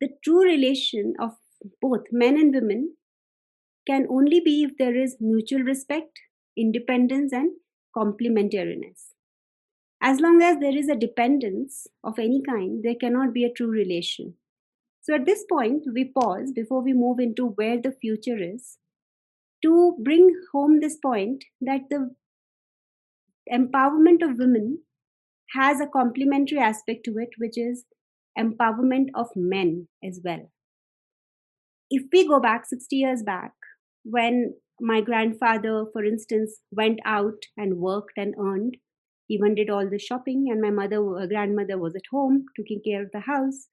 the 0.00 0.08
true 0.24 0.42
relation 0.42 1.14
of 1.20 1.32
both 1.80 2.04
men 2.10 2.36
and 2.36 2.52
women 2.52 2.96
can 3.86 4.06
only 4.10 4.40
be 4.40 4.64
if 4.64 4.76
there 4.78 4.96
is 4.96 5.16
mutual 5.20 5.60
respect, 5.62 6.18
independence, 6.56 7.32
and 7.32 7.52
complementariness. 7.96 9.11
As 10.02 10.18
long 10.20 10.42
as 10.42 10.58
there 10.58 10.76
is 10.76 10.88
a 10.88 10.96
dependence 10.96 11.86
of 12.02 12.18
any 12.18 12.42
kind, 12.42 12.82
there 12.82 12.96
cannot 13.00 13.32
be 13.32 13.44
a 13.44 13.52
true 13.52 13.70
relation. 13.70 14.34
So, 15.00 15.14
at 15.14 15.26
this 15.26 15.44
point, 15.48 15.84
we 15.94 16.12
pause 16.12 16.52
before 16.52 16.82
we 16.82 16.92
move 16.92 17.20
into 17.20 17.46
where 17.46 17.80
the 17.80 17.92
future 17.92 18.36
is 18.38 18.78
to 19.62 19.96
bring 20.02 20.34
home 20.52 20.80
this 20.80 20.96
point 20.96 21.44
that 21.60 21.82
the 21.88 22.14
empowerment 23.52 24.22
of 24.22 24.38
women 24.38 24.78
has 25.54 25.80
a 25.80 25.86
complementary 25.86 26.58
aspect 26.58 27.04
to 27.04 27.18
it, 27.18 27.30
which 27.38 27.56
is 27.56 27.84
empowerment 28.38 29.08
of 29.14 29.28
men 29.36 29.86
as 30.02 30.20
well. 30.24 30.50
If 31.90 32.04
we 32.12 32.26
go 32.26 32.40
back 32.40 32.66
60 32.66 32.96
years 32.96 33.22
back, 33.22 33.52
when 34.04 34.54
my 34.80 35.00
grandfather, 35.00 35.84
for 35.92 36.04
instance, 36.04 36.58
went 36.72 36.98
out 37.04 37.44
and 37.56 37.76
worked 37.76 38.14
and 38.16 38.34
earned, 38.36 38.78
even 39.28 39.54
did 39.54 39.70
all 39.70 39.88
the 39.88 39.98
shopping, 39.98 40.46
and 40.50 40.60
my 40.60 40.70
mother, 40.70 40.98
uh, 41.18 41.26
grandmother, 41.26 41.78
was 41.78 41.94
at 41.94 42.10
home 42.10 42.46
taking 42.56 42.82
care 42.82 43.02
of 43.02 43.10
the 43.12 43.20
house. 43.20 43.68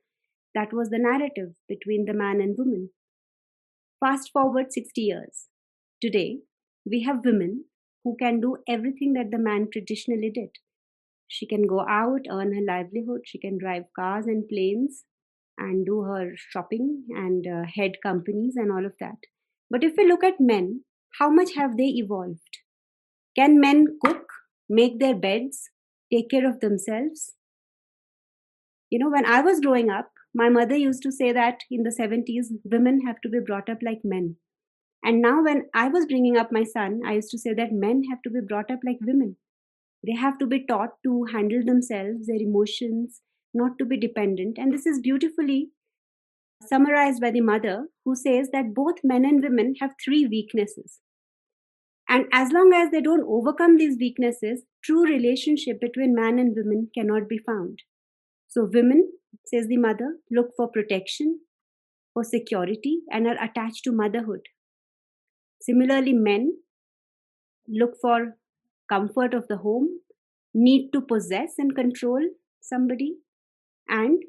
That 0.55 0.73
was 0.73 0.89
the 0.89 0.99
narrative 0.99 1.55
between 1.67 2.05
the 2.05 2.13
man 2.13 2.41
and 2.41 2.57
woman. 2.57 2.89
Fast 3.99 4.31
forward 4.31 4.71
60 4.71 5.01
years. 5.01 5.47
Today, 6.01 6.39
we 6.85 7.03
have 7.03 7.25
women 7.25 7.65
who 8.03 8.15
can 8.17 8.39
do 8.39 8.57
everything 8.67 9.13
that 9.13 9.31
the 9.31 9.37
man 9.37 9.67
traditionally 9.71 10.31
did. 10.33 10.51
She 11.27 11.45
can 11.45 11.67
go 11.67 11.81
out, 11.81 12.21
earn 12.29 12.53
her 12.53 12.61
livelihood, 12.65 13.21
she 13.25 13.37
can 13.39 13.57
drive 13.57 13.83
cars 13.95 14.25
and 14.25 14.47
planes 14.47 15.05
and 15.57 15.85
do 15.85 16.03
her 16.03 16.33
shopping 16.35 17.05
and 17.09 17.45
uh, 17.45 17.63
head 17.75 17.97
companies 18.01 18.55
and 18.55 18.71
all 18.71 18.85
of 18.85 18.93
that. 18.99 19.17
But 19.69 19.83
if 19.83 19.93
we 19.97 20.07
look 20.07 20.23
at 20.23 20.39
men, 20.39 20.85
how 21.19 21.29
much 21.29 21.53
have 21.55 21.77
they 21.77 21.89
evolved? 21.89 22.59
Can 23.35 23.59
men 23.59 23.85
cook, 24.03 24.27
make 24.69 24.99
their 24.99 25.15
beds, 25.15 25.69
take 26.11 26.29
care 26.29 26.47
of 26.47 26.59
themselves? 26.59 27.33
You 28.89 28.99
know, 28.99 29.09
when 29.09 29.25
I 29.25 29.41
was 29.41 29.59
growing 29.59 29.89
up, 29.89 30.11
my 30.33 30.49
mother 30.49 30.75
used 30.75 31.03
to 31.03 31.11
say 31.11 31.31
that 31.31 31.59
in 31.71 31.83
the 31.83 31.95
70s, 31.97 32.47
women 32.63 33.01
have 33.05 33.19
to 33.21 33.29
be 33.29 33.39
brought 33.39 33.69
up 33.69 33.79
like 33.83 34.01
men. 34.03 34.35
And 35.03 35.21
now, 35.21 35.43
when 35.43 35.65
I 35.73 35.87
was 35.87 36.05
bringing 36.05 36.37
up 36.37 36.51
my 36.51 36.63
son, 36.63 37.01
I 37.05 37.13
used 37.13 37.31
to 37.31 37.37
say 37.37 37.53
that 37.53 37.71
men 37.71 38.03
have 38.09 38.21
to 38.23 38.29
be 38.29 38.41
brought 38.45 38.69
up 38.69 38.79
like 38.85 38.97
women. 39.01 39.37
They 40.05 40.13
have 40.13 40.37
to 40.39 40.45
be 40.45 40.65
taught 40.65 41.01
to 41.03 41.25
handle 41.31 41.61
themselves, 41.65 42.27
their 42.27 42.41
emotions, 42.41 43.21
not 43.53 43.77
to 43.79 43.85
be 43.85 43.97
dependent. 43.97 44.57
And 44.57 44.73
this 44.73 44.85
is 44.85 44.99
beautifully 44.99 45.69
summarized 46.67 47.21
by 47.21 47.31
the 47.31 47.41
mother, 47.41 47.87
who 48.05 48.15
says 48.15 48.49
that 48.51 48.73
both 48.73 48.95
men 49.03 49.25
and 49.25 49.41
women 49.41 49.75
have 49.79 49.91
three 50.03 50.25
weaknesses. 50.25 50.99
And 52.09 52.25
as 52.33 52.51
long 52.51 52.73
as 52.73 52.89
they 52.89 53.01
don't 53.01 53.27
overcome 53.29 53.77
these 53.77 53.97
weaknesses, 53.99 54.63
true 54.83 55.05
relationship 55.05 55.79
between 55.79 56.15
man 56.15 56.39
and 56.39 56.55
women 56.55 56.89
cannot 56.97 57.29
be 57.29 57.37
found. 57.37 57.83
So, 58.47 58.67
women, 58.73 59.11
says 59.45 59.67
the 59.67 59.77
mother, 59.77 60.17
look 60.31 60.47
for 60.57 60.67
protection, 60.67 61.41
for 62.15 62.23
security, 62.23 63.01
and 63.11 63.27
are 63.27 63.37
attached 63.43 63.83
to 63.83 63.91
motherhood. 63.91 64.41
Similarly, 65.61 66.13
men 66.13 66.57
look 67.67 67.91
for 68.01 68.37
comfort 68.89 69.35
of 69.35 69.47
the 69.47 69.57
home, 69.57 69.99
need 70.51 70.89
to 70.93 71.01
possess 71.01 71.53
and 71.59 71.75
control 71.75 72.21
somebody, 72.59 73.17
and 73.87 74.23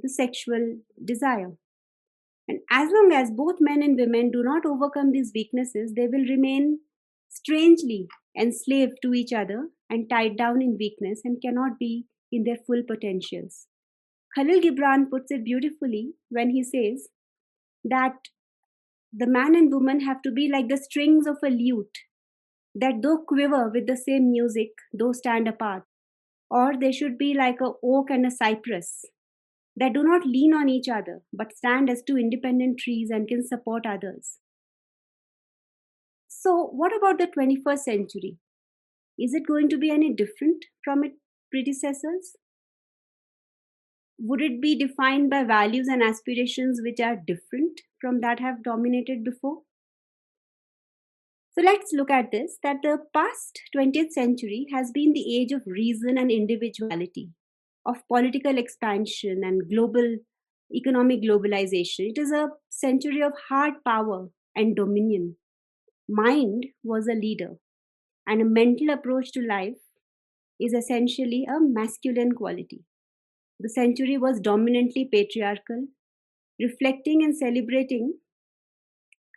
the 0.00 0.08
sexual 0.08 0.78
desire. 1.04 1.52
And 2.48 2.60
as 2.70 2.88
long 2.90 3.12
as 3.12 3.30
both 3.30 3.56
men 3.60 3.82
and 3.82 3.98
women 3.98 4.30
do 4.30 4.42
not 4.42 4.64
overcome 4.64 5.12
these 5.12 5.32
weaknesses, 5.34 5.92
they 5.94 6.06
will 6.06 6.24
remain 6.24 6.78
strangely 7.28 8.08
enslaved 8.38 8.98
to 9.02 9.14
each 9.14 9.32
other 9.32 9.68
and 9.88 10.10
tied 10.10 10.36
down 10.36 10.62
in 10.62 10.76
weakness 10.78 11.20
and 11.24 11.40
cannot 11.42 11.78
be 11.78 12.06
in 12.32 12.44
their 12.44 12.58
full 12.66 12.82
potentials. 12.86 13.66
Khalil 14.34 14.60
Gibran 14.60 15.08
puts 15.10 15.30
it 15.30 15.44
beautifully 15.44 16.12
when 16.28 16.50
he 16.50 16.62
says 16.62 17.08
that 17.84 18.16
the 19.12 19.26
man 19.26 19.54
and 19.54 19.72
woman 19.72 20.00
have 20.00 20.20
to 20.22 20.30
be 20.30 20.48
like 20.52 20.68
the 20.68 20.76
strings 20.76 21.26
of 21.26 21.38
a 21.44 21.48
lute 21.48 21.98
that 22.74 23.00
though 23.02 23.18
quiver 23.26 23.70
with 23.70 23.86
the 23.86 23.96
same 23.96 24.30
music, 24.30 24.68
though 24.92 25.12
stand 25.12 25.48
apart, 25.48 25.84
or 26.50 26.72
they 26.78 26.92
should 26.92 27.16
be 27.16 27.32
like 27.32 27.60
a 27.62 27.72
oak 27.82 28.10
and 28.10 28.26
a 28.26 28.30
cypress 28.30 29.04
that 29.76 29.94
do 29.94 30.02
not 30.02 30.26
lean 30.26 30.52
on 30.52 30.68
each 30.68 30.88
other 30.88 31.22
but 31.32 31.56
stand 31.56 31.88
as 31.88 32.02
two 32.06 32.16
independent 32.18 32.78
trees 32.78 33.08
and 33.10 33.28
can 33.28 33.46
support 33.46 33.86
others. 33.86 34.38
So, 36.46 36.68
what 36.72 36.92
about 36.96 37.18
the 37.18 37.26
21st 37.26 37.78
century? 37.78 38.36
Is 39.18 39.34
it 39.34 39.48
going 39.48 39.68
to 39.68 39.76
be 39.76 39.90
any 39.90 40.14
different 40.14 40.64
from 40.84 41.02
its 41.02 41.16
predecessors? 41.50 42.36
Would 44.20 44.40
it 44.40 44.62
be 44.62 44.78
defined 44.78 45.28
by 45.28 45.42
values 45.42 45.88
and 45.88 46.04
aspirations 46.04 46.80
which 46.80 47.00
are 47.00 47.16
different 47.16 47.80
from 48.00 48.20
that 48.20 48.38
have 48.38 48.62
dominated 48.62 49.24
before? 49.24 49.62
So 51.50 51.62
let's 51.64 51.90
look 51.92 52.12
at 52.12 52.30
this 52.30 52.58
that 52.62 52.76
the 52.84 52.98
past 53.12 53.60
20th 53.74 54.12
century 54.12 54.66
has 54.72 54.92
been 54.92 55.14
the 55.14 55.36
age 55.36 55.50
of 55.50 55.62
reason 55.66 56.16
and 56.16 56.30
individuality, 56.30 57.30
of 57.84 58.06
political 58.06 58.56
expansion 58.56 59.40
and 59.42 59.68
global 59.68 60.18
economic 60.72 61.22
globalization. 61.22 62.10
It 62.10 62.18
is 62.18 62.30
a 62.30 62.50
century 62.70 63.20
of 63.20 63.32
hard 63.48 63.82
power 63.84 64.28
and 64.54 64.76
dominion. 64.76 65.34
Mind 66.08 66.66
was 66.82 67.06
a 67.06 67.14
leader, 67.14 67.58
and 68.26 68.42
a 68.42 68.44
mental 68.46 68.90
approach 68.90 69.32
to 69.32 69.40
life 69.40 69.78
is 70.60 70.74
essentially 70.74 71.46
a 71.48 71.60
masculine 71.60 72.32
quality. 72.32 72.84
The 73.60 73.70
century 73.70 74.18
was 74.18 74.40
dominantly 74.40 75.06
patriarchal, 75.12 75.88
reflecting 76.60 77.22
and 77.24 77.36
celebrating 77.36 78.20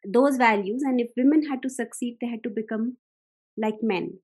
those 0.06 0.38
values 0.38 0.82
and 0.84 1.00
if 1.00 1.12
women 1.18 1.48
had 1.50 1.62
to 1.62 1.70
succeed 1.70 2.18
they 2.22 2.28
had 2.28 2.44
to 2.44 2.50
become 2.50 2.98
like 3.58 3.82
men. 3.82 4.20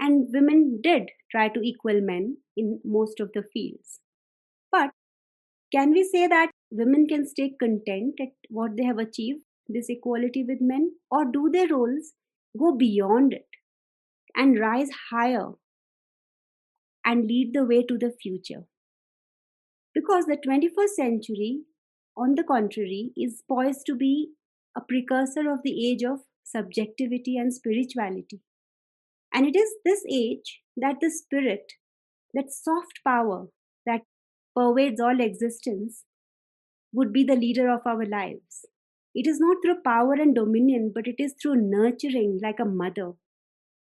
And 0.00 0.28
women 0.32 0.80
did 0.82 1.10
try 1.30 1.48
to 1.48 1.60
equal 1.60 2.00
men 2.00 2.38
in 2.56 2.80
most 2.84 3.20
of 3.20 3.30
the 3.34 3.44
fields. 3.52 4.00
But 4.72 4.90
can 5.72 5.92
we 5.92 6.04
say 6.04 6.26
that 6.28 6.50
women 6.70 7.06
can 7.08 7.26
stay 7.26 7.54
content 7.60 8.16
at 8.20 8.32
what 8.50 8.76
they 8.76 8.84
have 8.84 8.98
achieved 8.98 9.42
this 9.68 9.86
equality 9.88 10.44
with 10.46 10.60
men 10.60 10.92
or 11.10 11.24
do 11.24 11.48
their 11.52 11.68
roles 11.68 12.12
go 12.58 12.74
beyond 12.76 13.32
it 13.32 13.48
and 14.34 14.58
rise 14.58 14.90
higher 15.10 15.52
and 17.04 17.26
lead 17.26 17.52
the 17.52 17.64
way 17.64 17.82
to 17.82 17.98
the 17.98 18.12
future 18.22 18.64
because 19.94 20.26
the 20.26 20.36
21st 20.36 20.94
century 20.96 21.62
on 22.16 22.34
the 22.34 22.44
contrary 22.44 23.12
is 23.16 23.42
poised 23.48 23.84
to 23.86 23.94
be 23.94 24.30
a 24.76 24.80
precursor 24.80 25.50
of 25.50 25.60
the 25.62 25.90
age 25.90 26.02
of 26.02 26.20
subjectivity 26.44 27.36
and 27.36 27.52
spirituality. 27.52 28.40
And 29.32 29.46
it 29.46 29.56
is 29.56 29.70
this 29.84 30.04
age 30.10 30.60
that 30.76 30.96
the 31.00 31.10
spirit, 31.10 31.72
that 32.34 32.50
soft 32.50 33.00
power 33.06 33.46
that 33.86 34.02
pervades 34.54 35.00
all 35.00 35.20
existence, 35.20 36.04
would 36.92 37.12
be 37.12 37.24
the 37.24 37.36
leader 37.36 37.70
of 37.70 37.80
our 37.86 38.04
lives. 38.04 38.66
It 39.14 39.26
is 39.26 39.38
not 39.38 39.58
through 39.62 39.82
power 39.82 40.14
and 40.14 40.34
dominion, 40.34 40.90
but 40.94 41.06
it 41.06 41.16
is 41.18 41.34
through 41.40 41.56
nurturing 41.56 42.40
like 42.42 42.58
a 42.58 42.64
mother 42.64 43.12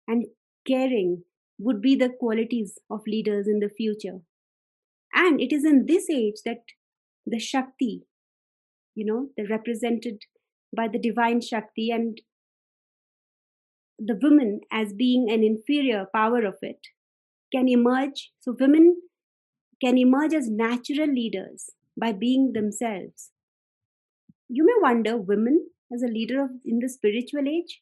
and 0.07 0.25
caring 0.65 1.23
would 1.59 1.81
be 1.81 1.95
the 1.95 2.09
qualities 2.09 2.77
of 2.89 3.01
leaders 3.07 3.47
in 3.47 3.59
the 3.59 3.69
future. 3.69 4.21
And 5.13 5.41
it 5.41 5.51
is 5.51 5.65
in 5.65 5.85
this 5.85 6.09
age 6.09 6.35
that 6.45 6.63
the 7.25 7.39
Shakti, 7.39 8.03
you 8.95 9.05
know, 9.05 9.29
the 9.35 9.47
represented 9.47 10.23
by 10.75 10.87
the 10.87 10.99
divine 10.99 11.41
Shakti 11.41 11.89
and 11.91 12.21
the 13.99 14.17
woman 14.21 14.61
as 14.71 14.93
being 14.93 15.29
an 15.29 15.43
inferior 15.43 16.05
power 16.13 16.45
of 16.45 16.57
it 16.61 16.87
can 17.53 17.67
emerge. 17.67 18.31
So, 18.39 18.55
women 18.59 19.01
can 19.83 19.97
emerge 19.97 20.33
as 20.33 20.49
natural 20.49 21.07
leaders 21.07 21.71
by 21.99 22.11
being 22.11 22.53
themselves. 22.53 23.31
You 24.49 24.65
may 24.65 24.73
wonder 24.81 25.17
women 25.17 25.69
as 25.93 26.03
a 26.03 26.07
leader 26.07 26.43
of, 26.43 26.49
in 26.65 26.79
the 26.79 26.89
spiritual 26.89 27.47
age 27.47 27.81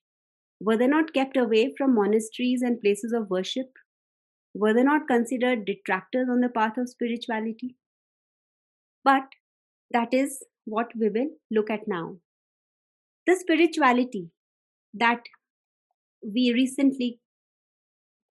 were 0.59 0.78
they 0.78 0.88
not 0.88 1.13
kept 1.13 1.38
away 1.38 1.74
from 1.78 1.93
monasteries 1.93 2.61
and 2.61 2.80
places 2.82 3.11
of 3.13 3.30
worship? 3.30 3.72
Were 4.53 4.74
they 4.74 4.84
not 4.84 5.07
considered 5.07 5.66
detractors 5.66 6.30
on 6.30 6.39
the 6.39 6.49
path 6.49 6.78
of 6.78 6.89
spirituality? 6.89 7.76
But 9.03 9.24
that 9.91 10.13
is 10.13 10.43
what 10.63 10.91
we 10.95 11.09
will 11.09 11.30
look 11.51 11.70
at 11.70 11.88
now 11.88 12.18
the 13.26 13.36
spirituality 13.36 14.30
that 14.93 15.24
we 16.22 16.53
recently 16.53 17.20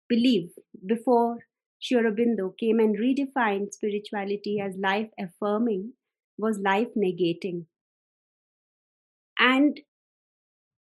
believe 0.09 0.51
before 0.85 1.39
Sri 1.79 1.97
Aurobindo 1.97 2.53
came 2.59 2.81
and 2.81 2.97
redefined 2.97 3.73
spirituality 3.73 4.59
as 4.61 4.77
life 4.77 5.09
affirming 5.19 5.93
was 6.37 6.59
life 6.59 6.89
negating. 6.97 7.67
And 9.41 9.81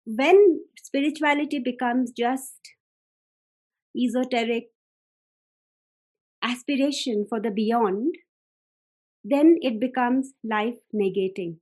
when 0.06 0.60
spirituality 0.82 1.58
becomes 1.58 2.12
just 2.12 2.56
esoteric 3.94 4.68
aspiration 6.42 7.26
for 7.28 7.40
the 7.40 7.50
beyond, 7.50 8.14
then 9.22 9.56
it 9.60 9.78
becomes 9.78 10.32
life 10.42 10.78
negating. 10.94 11.56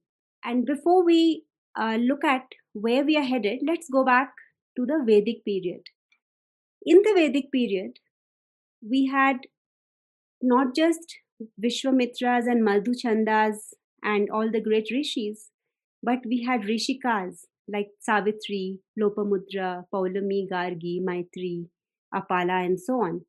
And 0.45 0.65
before 0.65 1.05
we 1.05 1.43
uh, 1.77 1.97
look 2.01 2.25
at 2.25 2.45
where 2.73 3.05
we 3.05 3.17
are 3.17 3.25
headed, 3.25 3.63
let's 3.67 3.89
go 3.91 4.05
back 4.05 4.33
to 4.77 4.87
the 4.87 5.03
Vedic 5.05 5.45
period. 5.45 5.83
In 6.85 7.03
the 7.03 7.15
Vedic 7.17 7.51
period, 7.51 7.99
we 8.89 9.07
had 9.07 9.39
not 10.41 10.77
just 10.77 11.17
Vishwamitras 11.61 12.47
and 12.47 12.65
Madhuchandas 12.65 13.57
and 14.05 14.29
all 14.31 14.51
the 14.53 14.61
great 14.61 14.89
rishis, 14.93 15.51
but 16.03 16.19
we 16.27 16.45
had 16.45 16.63
rishikas 16.63 17.45
like 17.69 17.89
Savitri, 18.01 18.79
Lopamudra, 19.01 19.85
Paulami, 19.93 20.47
Gargi, 20.51 21.01
Maitreyi, 21.03 21.67
Apala, 22.15 22.65
and 22.65 22.81
so 22.81 23.03
on. 23.03 23.23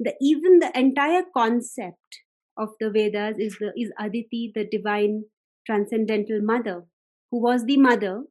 The, 0.00 0.14
even 0.20 0.58
the 0.58 0.76
entire 0.78 1.22
concept 1.36 2.22
of 2.56 2.70
the 2.80 2.90
Vedas 2.90 3.36
is, 3.38 3.56
the, 3.60 3.72
is 3.76 3.92
Aditi, 3.98 4.52
the 4.54 4.66
divine 4.70 5.24
transcendental 5.66 6.40
mother, 6.42 6.84
who 7.30 7.40
was 7.40 7.64
the 7.64 7.76
mother 7.76 8.24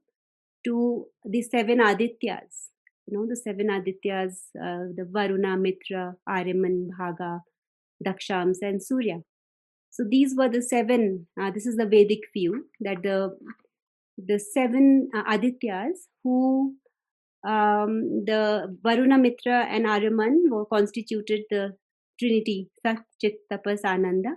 to 0.66 1.06
the 1.24 1.42
seven 1.42 1.80
Adityas. 1.80 2.70
You 3.06 3.18
know, 3.18 3.26
the 3.28 3.38
seven 3.38 3.68
Adityas, 3.68 4.34
uh, 4.62 4.92
the 4.96 5.08
Varuna, 5.10 5.56
Mitra, 5.56 6.16
Aryaman, 6.28 6.90
Bhaga, 7.00 7.40
Dakshams, 8.06 8.58
and 8.62 8.84
Surya. 8.84 9.20
So 9.98 10.04
these 10.08 10.36
were 10.38 10.48
the 10.48 10.62
seven. 10.62 11.26
Uh, 11.42 11.50
this 11.50 11.66
is 11.66 11.76
the 11.76 11.88
Vedic 11.88 12.26
view 12.32 12.66
that 12.82 13.02
the 13.02 13.36
the 14.16 14.38
seven 14.38 15.10
uh, 15.16 15.24
Adityas 15.24 16.06
who 16.24 16.76
um, 17.44 18.24
the 18.26 18.78
Varuna, 18.84 19.18
Mitra, 19.18 19.66
and 19.66 19.86
Aryaman 19.86 20.50
were 20.50 20.66
constituted 20.66 21.42
the 21.50 21.76
Trinity, 22.20 22.70
Sat, 22.86 23.00
Chit, 23.20 23.38
Tapas, 23.52 23.84
Ananda, 23.86 24.36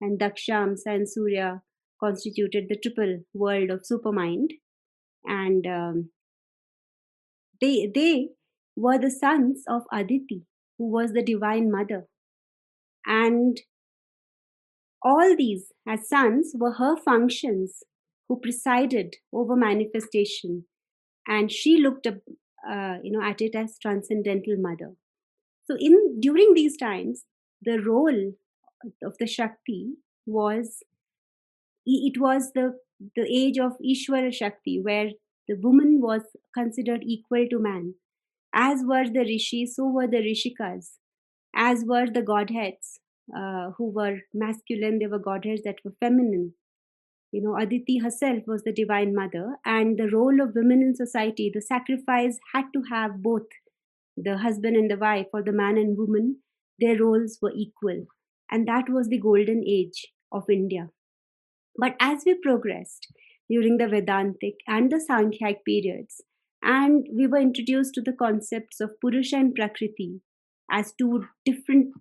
and 0.00 0.20
Dakshams 0.20 0.82
and 0.86 1.08
Surya 1.08 1.60
constituted 1.98 2.66
the 2.68 2.76
triple 2.76 3.18
world 3.34 3.70
of 3.70 3.82
supermind 3.82 4.50
and 5.24 5.66
um, 5.66 6.10
they 7.60 7.90
they 7.92 8.28
were 8.76 8.98
the 8.98 9.10
sons 9.10 9.64
of 9.68 9.82
aditi 9.92 10.44
who 10.78 10.88
was 10.90 11.12
the 11.12 11.22
divine 11.22 11.70
mother 11.70 12.06
and 13.06 13.60
All 15.02 15.34
these, 15.36 15.72
as 15.88 16.08
sons, 16.08 16.52
were 16.54 16.72
her 16.72 16.96
functions 16.96 17.82
who 18.28 18.38
presided 18.38 19.16
over 19.32 19.56
manifestation, 19.56 20.64
and 21.26 21.50
she 21.50 21.78
looked 21.78 22.06
up, 22.06 22.18
uh, 22.68 22.98
you 23.02 23.10
know, 23.10 23.22
at 23.22 23.40
it 23.40 23.54
as 23.54 23.78
transcendental 23.80 24.56
mother. 24.58 24.94
So, 25.64 25.76
in 25.78 26.20
during 26.20 26.54
these 26.54 26.76
times, 26.76 27.24
the 27.62 27.78
role 27.80 28.32
of 29.02 29.16
the 29.18 29.26
Shakti 29.26 29.94
was 30.26 30.82
it 31.86 32.20
was 32.20 32.52
the 32.52 32.78
the 33.16 33.22
age 33.22 33.58
of 33.58 33.72
Ishwara 33.84 34.32
Shakti, 34.32 34.80
where 34.80 35.10
the 35.48 35.56
woman 35.56 36.00
was 36.00 36.22
considered 36.56 37.02
equal 37.04 37.46
to 37.50 37.58
man. 37.58 37.94
As 38.52 38.82
were 38.84 39.04
the 39.04 39.20
rishis, 39.20 39.76
so 39.76 39.86
were 39.86 40.06
the 40.06 40.18
rishikas. 40.18 40.98
As 41.54 41.84
were 41.84 42.06
the 42.06 42.22
godheads, 42.22 43.00
uh, 43.36 43.70
who 43.76 43.90
were 43.90 44.18
masculine, 44.34 44.98
there 44.98 45.08
were 45.08 45.18
godheads 45.18 45.62
that 45.62 45.76
were 45.84 45.94
feminine. 46.00 46.54
You 47.32 47.42
know, 47.42 47.56
Aditi 47.56 47.98
herself 47.98 48.42
was 48.46 48.64
the 48.64 48.72
divine 48.72 49.14
mother, 49.14 49.56
and 49.64 49.98
the 49.98 50.10
role 50.10 50.40
of 50.40 50.54
women 50.54 50.82
in 50.82 50.94
society, 50.96 51.50
the 51.52 51.62
sacrifice 51.62 52.38
had 52.52 52.64
to 52.74 52.82
have 52.90 53.22
both 53.22 53.46
the 54.16 54.38
husband 54.38 54.76
and 54.76 54.90
the 54.90 54.96
wife, 54.96 55.28
or 55.32 55.42
the 55.42 55.52
man 55.52 55.78
and 55.78 55.96
woman, 55.96 56.38
their 56.78 56.98
roles 56.98 57.38
were 57.40 57.52
equal. 57.54 58.06
And 58.50 58.66
that 58.66 58.88
was 58.88 59.08
the 59.08 59.18
golden 59.18 59.62
age 59.66 60.08
of 60.32 60.50
India. 60.50 60.90
But 61.76 61.94
as 62.00 62.24
we 62.26 62.34
progressed 62.34 63.06
during 63.48 63.78
the 63.78 63.86
Vedantic 63.86 64.56
and 64.66 64.90
the 64.90 64.96
Sankhyak 64.96 65.64
periods, 65.64 66.22
and 66.62 67.06
we 67.16 67.26
were 67.26 67.38
introduced 67.38 67.94
to 67.94 68.02
the 68.02 68.12
concepts 68.12 68.80
of 68.80 69.00
Purusha 69.00 69.36
and 69.36 69.54
Prakriti 69.54 70.20
as 70.70 70.92
two 70.92 71.24
different 71.44 71.94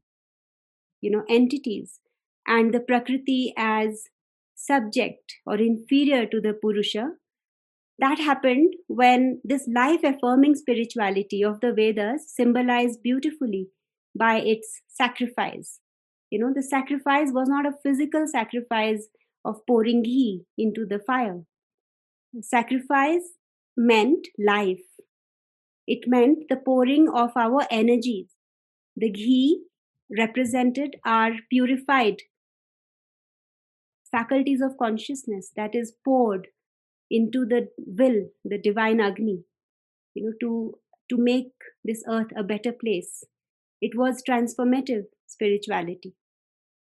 you 1.01 1.11
know 1.11 1.23
entities 1.29 1.99
and 2.47 2.73
the 2.73 2.79
prakriti 2.79 3.53
as 3.57 4.05
subject 4.55 5.35
or 5.45 5.55
inferior 5.55 6.25
to 6.25 6.41
the 6.41 6.53
purusha. 6.53 7.11
That 7.99 8.19
happened 8.19 8.75
when 8.87 9.41
this 9.43 9.67
life 9.73 10.03
affirming 10.03 10.55
spirituality 10.55 11.43
of 11.43 11.59
the 11.59 11.73
vedas 11.73 12.33
symbolized 12.33 13.03
beautifully 13.03 13.67
by 14.17 14.39
its 14.39 14.81
sacrifice. 14.87 15.79
You 16.29 16.39
know 16.39 16.53
the 16.53 16.63
sacrifice 16.63 17.29
was 17.31 17.49
not 17.49 17.65
a 17.65 17.77
physical 17.83 18.25
sacrifice 18.27 19.07
of 19.43 19.65
pouring 19.67 20.03
ghee 20.03 20.45
into 20.57 20.85
the 20.85 20.99
fire. 20.99 21.41
Sacrifice 22.41 23.23
meant 23.75 24.27
life. 24.37 24.85
It 25.87 26.07
meant 26.07 26.43
the 26.49 26.57
pouring 26.57 27.09
of 27.09 27.31
our 27.35 27.65
energies. 27.71 28.27
The 28.95 29.09
ghee 29.09 29.63
represented 30.17 30.95
are 31.05 31.31
purified 31.49 32.21
faculties 34.11 34.61
of 34.61 34.77
consciousness 34.77 35.51
that 35.55 35.75
is 35.75 35.93
poured 36.03 36.47
into 37.11 37.45
the 37.45 37.69
will 37.77 38.29
the 38.43 38.57
divine 38.57 38.99
agni 38.99 39.43
you 40.15 40.23
know 40.25 40.33
to 40.41 40.79
to 41.09 41.17
make 41.17 41.51
this 41.83 42.03
earth 42.07 42.31
a 42.35 42.43
better 42.43 42.71
place 42.71 43.23
it 43.81 43.95
was 43.95 44.23
transformative 44.29 45.05
spirituality 45.27 46.13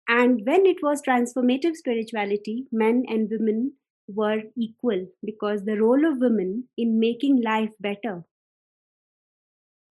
and 0.07 0.41
when 0.45 0.65
it 0.65 0.81
was 0.83 1.01
transformative 1.07 1.75
spirituality 1.75 2.65
men 2.71 3.03
and 3.07 3.29
women 3.31 3.73
were 4.07 4.41
equal 4.57 5.07
because 5.23 5.63
the 5.65 5.79
role 5.81 6.05
of 6.05 6.19
women 6.19 6.67
in 6.77 6.99
making 6.99 7.41
life 7.41 7.71
better 7.79 8.23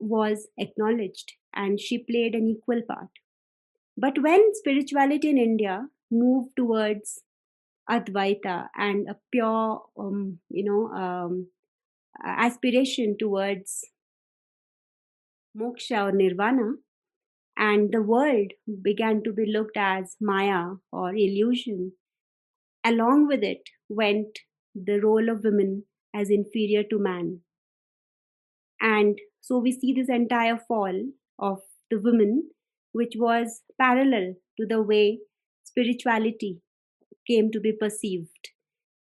was 0.01 0.48
acknowledged 0.59 1.35
and 1.55 1.81
she 1.81 1.98
played 1.98 2.35
an 2.35 2.48
equal 2.48 2.82
part. 2.82 3.11
But 4.01 4.18
when 4.22 4.55
spirituality 4.55 5.28
in 5.28 5.39
India 5.39 5.86
moved 6.10 6.56
towards 6.56 7.20
Advaita 7.89 8.68
and 8.77 9.09
a 9.09 9.16
pure, 9.31 9.82
um, 9.98 10.39
you 10.48 10.64
know, 10.64 10.89
um, 10.97 11.48
aspiration 12.24 13.16
towards 13.18 13.85
moksha 15.56 16.05
or 16.09 16.12
nirvana, 16.12 16.72
and 17.56 17.93
the 17.93 18.01
world 18.01 18.52
began 18.82 19.22
to 19.24 19.32
be 19.32 19.44
looked 19.52 19.77
as 19.77 20.16
Maya 20.20 20.77
or 20.90 21.14
illusion, 21.14 21.93
along 22.85 23.27
with 23.27 23.43
it 23.43 23.68
went 23.89 24.39
the 24.74 24.98
role 25.01 25.28
of 25.28 25.44
women 25.44 25.85
as 26.14 26.31
inferior 26.31 26.85
to 26.85 26.98
man. 26.98 27.40
And 28.81 29.18
so 29.43 29.59
we 29.59 29.72
see 29.72 29.93
this 29.93 30.09
entire 30.09 30.56
fall 30.56 31.10
of 31.39 31.59
the 31.90 32.01
women, 32.01 32.51
which 32.93 33.15
was 33.17 33.62
parallel 33.81 34.35
to 34.59 34.67
the 34.67 34.83
way 34.83 35.21
spirituality 35.65 36.61
came 37.27 37.51
to 37.53 37.61
be 37.61 37.73
perceived. 37.73 38.51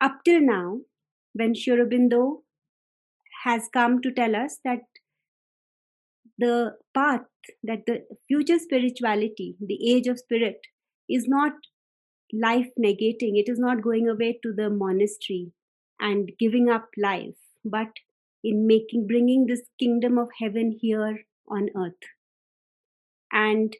Up 0.00 0.18
till 0.24 0.40
now, 0.40 0.80
when 1.32 1.54
Sri 1.54 1.82
has 3.44 3.68
come 3.72 4.02
to 4.02 4.12
tell 4.12 4.36
us 4.36 4.58
that 4.64 4.80
the 6.38 6.76
path, 6.94 7.26
that 7.62 7.84
the 7.86 8.04
future 8.28 8.58
spirituality, 8.58 9.56
the 9.60 9.78
age 9.92 10.06
of 10.06 10.18
spirit, 10.18 10.60
is 11.08 11.26
not 11.28 11.52
life 12.32 12.68
negating, 12.78 13.38
it 13.38 13.48
is 13.48 13.58
not 13.58 13.82
going 13.82 14.08
away 14.08 14.38
to 14.42 14.52
the 14.52 14.70
monastery 14.70 15.52
and 16.00 16.30
giving 16.38 16.68
up 16.70 16.88
life, 16.96 17.36
but 17.64 17.88
in 18.42 18.66
making 18.66 19.06
bringing 19.06 19.46
this 19.46 19.62
kingdom 19.78 20.16
of 20.16 20.28
heaven 20.40 20.78
here 20.80 21.20
on 21.48 21.68
earth 21.76 22.08
and 23.32 23.76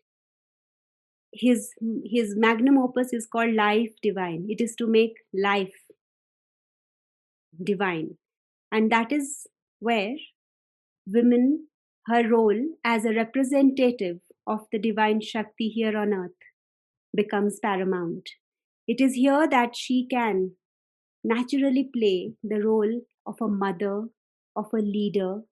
his 1.33 1.71
his 2.05 2.35
magnum 2.37 2.79
opus 2.79 3.13
is 3.13 3.27
called 3.27 3.55
life 3.55 3.93
divine. 4.03 4.47
It 4.49 4.61
is 4.61 4.75
to 4.77 4.87
make 4.87 5.15
life 5.35 5.75
divine. 7.63 8.19
And 8.73 8.91
that 8.93 9.13
is 9.13 9.47
where 9.81 10.17
women 11.07 11.69
her 12.07 12.29
role 12.29 12.61
as 12.85 13.05
a 13.05 13.15
representative 13.15 14.21
of 14.47 14.67
the 14.73 14.79
divine 14.79 15.21
shakti 15.21 15.69
here 15.69 15.97
on 15.97 16.13
earth 16.15 16.33
becomes 17.15 17.61
paramount. 17.61 18.31
It 18.89 19.01
is 19.01 19.15
here 19.15 19.49
that 19.49 19.77
she 19.77 20.07
can 20.11 20.53
naturally 21.25 21.91
play 21.95 22.35
the 22.43 22.61
role 22.63 23.03
of 23.27 23.37
a 23.41 23.49
mother 23.49 24.09
of 24.57 24.67
a 24.75 24.79
leader 24.79 25.43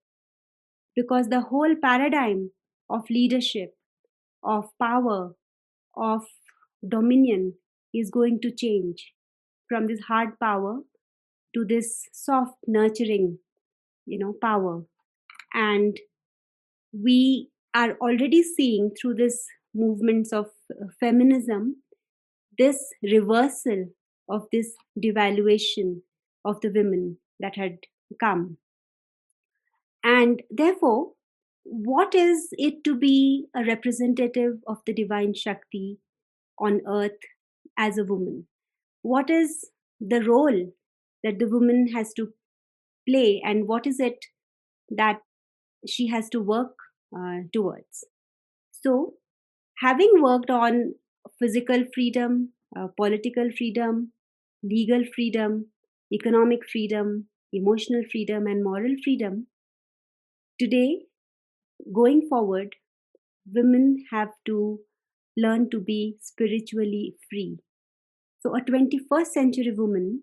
because 0.97 1.29
the 1.29 1.43
whole 1.43 1.75
paradigm 1.83 2.51
of 2.91 3.09
leadership, 3.11 3.77
of 4.43 4.67
power, 4.81 5.35
of 5.97 6.23
dominion 6.87 7.55
is 7.95 8.11
going 8.11 8.41
to 8.41 8.51
change 8.51 9.13
from 9.69 9.87
this 9.87 10.01
hard 10.01 10.39
power 10.41 10.81
to 11.55 11.65
this 11.65 12.07
soft, 12.13 12.55
nurturing, 12.67 13.39
you 14.07 14.19
know, 14.19 14.35
power. 14.41 14.85
And 15.55 15.99
we 16.93 17.51
are 17.75 17.93
already 18.01 18.43
seeing 18.43 18.91
through 19.01 19.15
this 19.15 19.47
movements 19.75 20.33
of 20.33 20.47
uh, 20.71 20.87
feminism 20.99 21.77
this 22.59 22.93
reversal 23.03 23.87
of 24.29 24.47
this 24.51 24.75
devaluation 24.99 26.01
of 26.45 26.61
the 26.61 26.71
women 26.71 27.17
that 27.39 27.55
had 27.55 27.79
come 28.19 28.57
and 30.05 30.43
therefore, 30.51 31.13
what 31.71 32.15
is 32.15 32.49
it 32.53 32.85
to 32.85 32.97
be 32.97 33.47
a 33.55 33.65
representative 33.65 34.63
of 34.67 34.79
the 34.87 34.93
divine 34.95 35.35
Shakti 35.35 35.99
on 36.59 36.83
earth 36.87 37.19
as 37.79 37.99
a 37.99 38.05
woman? 38.05 38.47
What 39.03 39.31
is 39.31 39.71
the 40.01 40.23
role 40.23 40.73
that 41.25 41.39
the 41.39 41.49
woman 41.49 41.89
has 41.95 42.13
to 42.15 42.35
play, 43.09 43.43
and 43.45 43.69
what 43.69 43.87
is 43.87 44.01
it 44.01 44.27
that 44.91 45.21
she 45.87 46.09
has 46.09 46.29
to 46.31 46.41
work 46.41 46.77
uh, 47.17 47.41
towards? 47.53 48.05
So, 48.73 49.15
having 49.79 50.23
worked 50.23 50.51
on 50.51 50.95
physical 51.39 51.85
freedom, 51.95 52.53
uh, 52.77 52.89
political 52.97 53.51
freedom, 53.57 54.13
legal 54.63 55.05
freedom, 55.15 55.69
economic 56.13 56.69
freedom, 56.71 57.29
emotional 57.53 58.03
freedom, 58.11 58.47
and 58.47 58.65
moral 58.65 58.97
freedom, 59.05 59.49
Today, 60.59 61.07
going 61.93 62.29
forward, 62.29 62.77
women 63.53 64.05
have 64.11 64.31
to 64.47 64.81
learn 65.37 65.71
to 65.71 65.81
be 65.81 66.17
spiritually 66.21 67.17
free. 67.29 67.59
So, 68.41 68.55
a 68.55 68.61
21st 68.61 69.27
century 69.27 69.73
woman 69.77 70.23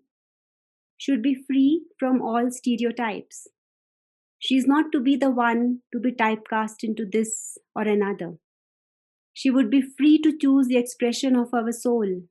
should 0.96 1.22
be 1.22 1.34
free 1.34 1.82
from 1.98 2.22
all 2.22 2.50
stereotypes. 2.50 3.48
She 4.38 4.56
is 4.56 4.66
not 4.66 4.92
to 4.92 5.00
be 5.00 5.16
the 5.16 5.30
one 5.30 5.80
to 5.92 5.98
be 5.98 6.12
typecast 6.12 6.82
into 6.82 7.06
this 7.10 7.58
or 7.74 7.82
another. 7.82 8.38
She 9.32 9.50
would 9.50 9.70
be 9.70 9.82
free 9.82 10.18
to 10.22 10.36
choose 10.36 10.66
the 10.66 10.78
expression 10.78 11.36
of 11.36 11.52
our 11.52 11.72
soul. 11.72 12.22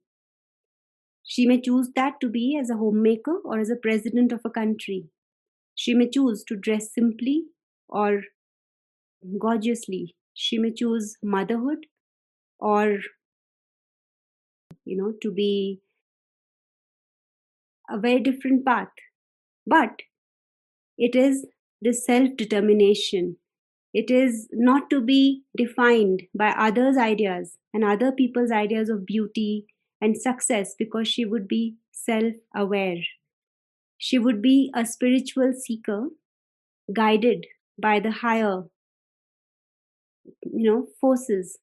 She 1.23 1.45
may 1.45 1.59
choose 1.59 1.89
that 1.95 2.19
to 2.21 2.29
be 2.29 2.57
as 2.59 2.69
a 2.69 2.77
homemaker 2.77 3.39
or 3.43 3.59
as 3.59 3.69
a 3.69 3.75
president 3.75 4.31
of 4.31 4.41
a 4.45 4.49
country. 4.49 5.09
She 5.75 5.93
may 5.93 6.09
choose 6.09 6.43
to 6.45 6.55
dress 6.55 6.93
simply 6.93 7.45
or 7.89 8.21
gorgeously. 9.39 10.15
She 10.33 10.57
may 10.57 10.71
choose 10.73 11.17
motherhood 11.23 11.85
or 12.59 12.99
you 14.85 14.95
know, 14.95 15.13
to 15.21 15.31
be 15.31 15.81
a 17.89 17.99
very 17.99 18.19
different 18.19 18.65
path. 18.65 18.89
But 19.65 20.03
it 20.97 21.15
is 21.15 21.47
the 21.81 21.93
self 21.93 22.29
determination. 22.37 23.37
It 23.93 24.11
is 24.11 24.47
not 24.51 24.89
to 24.89 25.01
be 25.01 25.43
defined 25.57 26.23
by 26.37 26.49
others' 26.49 26.97
ideas 26.97 27.57
and 27.73 27.83
other 27.83 28.11
people's 28.11 28.51
ideas 28.51 28.89
of 28.89 29.05
beauty 29.05 29.65
and 30.01 30.17
success 30.17 30.75
because 30.77 31.07
she 31.07 31.25
would 31.25 31.47
be 31.47 31.75
self 31.91 32.33
aware. 32.55 32.97
She 33.97 34.19
would 34.19 34.41
be 34.41 34.71
a 34.75 34.85
spiritual 34.85 35.53
seeker 35.53 36.09
guided 36.93 37.47
by 37.81 37.99
the 37.99 38.11
higher 38.11 38.65
you 40.55 40.71
know 40.71 40.87
forces 40.99 41.57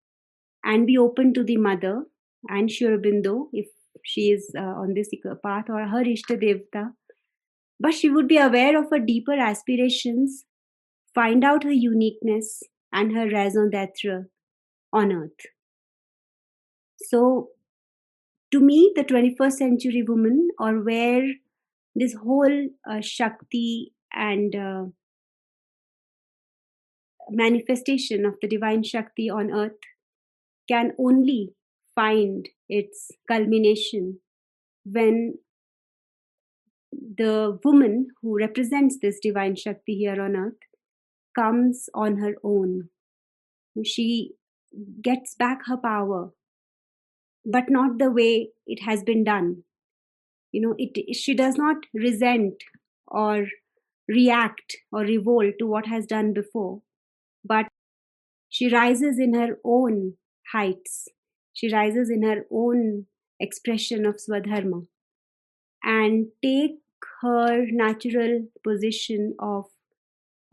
and 0.65 0.87
be 0.87 0.97
open 0.97 1.33
to 1.35 1.43
the 1.43 1.57
mother 1.57 2.05
and 2.49 2.71
Sri 2.71 2.89
Aurobindo 2.89 3.49
if 3.53 3.67
she 4.05 4.31
is 4.31 4.51
uh, 4.57 4.61
on 4.63 4.95
this 4.95 5.11
path 5.43 5.65
or 5.69 5.87
her 5.87 6.05
Ishta 6.05 6.41
Devta. 6.43 6.91
But 7.79 7.95
she 7.95 8.09
would 8.09 8.29
be 8.29 8.37
aware 8.37 8.79
of 8.79 8.91
her 8.91 8.99
deeper 8.99 9.33
aspirations, 9.33 10.45
find 11.15 11.45
out 11.45 11.65
her 11.65 11.73
uniqueness 11.73 12.63
and 12.93 13.13
her 13.13 13.29
raison 13.29 13.71
d'etre 13.71 14.27
on 14.93 15.13
earth. 15.13 15.47
So, 17.09 17.49
to 18.53 18.61
me, 18.61 18.93
the 18.95 19.05
21st 19.05 19.53
century 19.53 20.05
woman, 20.07 20.49
or 20.61 20.85
where 20.85 21.27
this 21.95 22.15
whole 22.15 22.69
uh, 22.89 23.01
Shakti 23.01 23.93
and 24.13 24.55
uh, 24.55 24.85
manifestation 27.31 28.25
of 28.25 28.35
the 28.41 28.49
divine 28.49 28.83
Shakti 28.83 29.31
on 29.31 29.51
earth 29.51 29.79
can 30.69 30.93
only 30.99 31.55
find 31.95 32.49
its 32.69 33.11
culmination 33.29 34.19
when 34.85 35.35
the 36.93 37.59
woman 37.65 38.09
who 38.21 38.37
represents 38.39 38.99
this 39.01 39.19
divine 39.21 39.57
Shakti 39.57 39.97
here 39.97 40.21
on 40.21 40.37
earth 40.37 40.59
comes 41.35 41.89
on 41.95 42.19
her 42.19 42.35
own. 42.43 42.89
She 43.85 44.33
gets 45.03 45.35
back 45.35 45.67
her 45.67 45.77
power, 45.77 46.31
but 47.45 47.65
not 47.69 47.99
the 47.99 48.11
way 48.11 48.51
it 48.67 48.83
has 48.83 49.03
been 49.03 49.25
done. 49.25 49.65
You 50.53 50.61
know, 50.61 50.75
it, 50.79 51.15
she 51.17 51.35
does 51.35 51.57
not 51.57 51.77
resent 51.95 52.63
or 53.07 53.47
react 54.09 54.77
or 54.91 55.01
revolt 55.01 55.55
to 55.59 55.67
what 55.67 55.87
has 55.87 56.07
done 56.07 56.33
before, 56.33 56.83
but 57.45 57.67
she 58.49 58.69
rises 58.69 59.19
in 59.19 59.35
her 59.35 59.59
own 59.65 60.15
heights 60.53 61.09
she 61.53 61.73
rises 61.73 62.11
in 62.11 62.23
her 62.23 62.47
own 62.51 63.07
expression 63.39 64.07
of 64.07 64.17
Swadharma 64.17 64.87
and 65.83 66.29
take 66.43 66.79
her 67.21 67.67
natural 67.71 68.47
position 68.65 69.35
of 69.39 69.67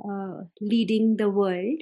uh, 0.03 0.43
leading 0.61 1.17
the 1.17 1.29
world 1.29 1.81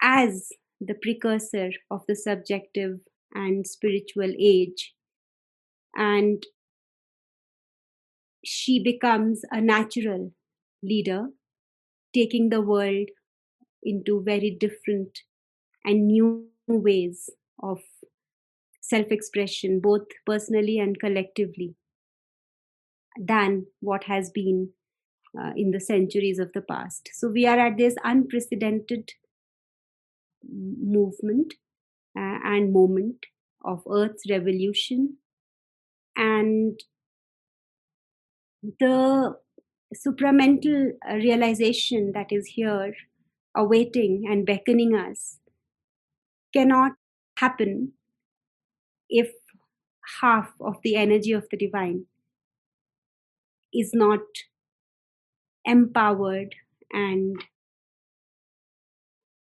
as 0.00 0.48
the 0.80 0.94
precursor 0.94 1.70
of 1.90 2.02
the 2.06 2.14
subjective 2.16 3.00
and 3.34 3.66
spiritual 3.66 4.32
age. 4.38 4.94
And 5.96 6.44
she 8.44 8.82
becomes 8.82 9.42
a 9.50 9.60
natural 9.60 10.32
leader, 10.82 11.28
taking 12.14 12.48
the 12.48 12.60
world 12.62 13.08
into 13.82 14.22
very 14.22 14.50
different 14.50 15.20
and 15.84 16.06
new 16.06 16.46
ways 16.66 17.30
of 17.62 17.80
self 18.80 19.06
expression, 19.10 19.80
both 19.80 20.06
personally 20.26 20.78
and 20.78 20.98
collectively, 20.98 21.74
than 23.18 23.66
what 23.80 24.04
has 24.04 24.30
been 24.30 24.70
uh, 25.38 25.52
in 25.56 25.70
the 25.70 25.80
centuries 25.80 26.38
of 26.38 26.52
the 26.52 26.60
past. 26.60 27.10
So, 27.14 27.28
we 27.28 27.46
are 27.46 27.58
at 27.58 27.76
this 27.76 27.94
unprecedented 28.04 29.10
movement 30.50 31.54
uh, 32.16 32.38
and 32.44 32.72
moment 32.72 33.26
of 33.64 33.82
Earth's 33.90 34.28
revolution, 34.30 35.16
and 36.16 36.78
the 38.80 39.36
supramental 39.94 40.92
realization 41.12 42.12
that 42.12 42.30
is 42.30 42.46
here 42.46 42.94
awaiting 43.58 44.24
and 44.30 44.46
beckoning 44.46 44.94
us 44.94 45.38
cannot 46.54 46.92
happen 47.38 47.92
if 49.08 49.32
half 50.20 50.52
of 50.60 50.76
the 50.82 50.96
energy 50.96 51.32
of 51.32 51.46
the 51.50 51.56
divine 51.56 52.04
is 53.72 53.90
not 53.92 54.20
empowered 55.64 56.54
and 56.92 57.44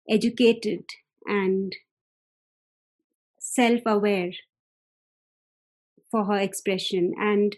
educated 0.09 0.85
and 1.25 1.75
self 3.39 3.81
aware 3.85 4.31
for 6.11 6.25
her 6.25 6.37
expression. 6.37 7.13
And 7.17 7.55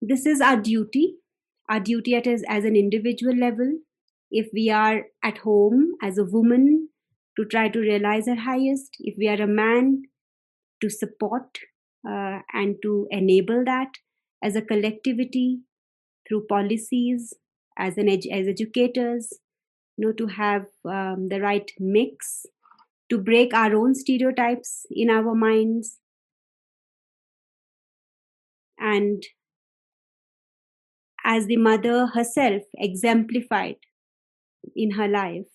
this 0.00 0.26
is 0.26 0.40
our 0.40 0.56
duty, 0.56 1.16
our 1.68 1.80
duty 1.80 2.14
at 2.14 2.26
as, 2.26 2.42
as 2.48 2.64
an 2.64 2.76
individual 2.76 3.36
level. 3.36 3.78
If 4.30 4.48
we 4.52 4.70
are 4.70 5.06
at 5.22 5.38
home 5.38 5.94
as 6.02 6.18
a 6.18 6.24
woman 6.24 6.88
to 7.36 7.44
try 7.44 7.68
to 7.68 7.78
realize 7.80 8.26
our 8.28 8.34
highest. 8.36 8.96
If 9.00 9.16
we 9.16 9.28
are 9.28 9.40
a 9.40 9.46
man, 9.46 10.02
to 10.80 10.90
support 10.90 11.58
uh, 12.08 12.40
and 12.52 12.76
to 12.82 13.06
enable 13.10 13.64
that 13.64 13.88
as 14.42 14.56
a 14.56 14.62
collectivity 14.62 15.60
through 16.28 16.46
policies, 16.48 17.34
as 17.78 17.98
an 17.98 18.06
edu- 18.06 18.32
as 18.32 18.48
educators, 18.48 19.32
you 19.96 20.06
know, 20.06 20.12
to 20.12 20.26
have 20.28 20.66
um, 20.84 21.28
the 21.30 21.40
right 21.40 21.70
mix, 21.78 22.46
to 23.10 23.18
break 23.18 23.54
our 23.54 23.74
own 23.76 23.94
stereotypes 23.94 24.86
in 24.90 25.10
our 25.10 25.34
minds, 25.34 25.98
and 28.78 29.22
as 31.24 31.46
the 31.46 31.56
mother 31.56 32.06
herself 32.06 32.62
exemplified 32.76 33.76
in 34.74 34.92
her 34.92 35.08
life 35.08 35.46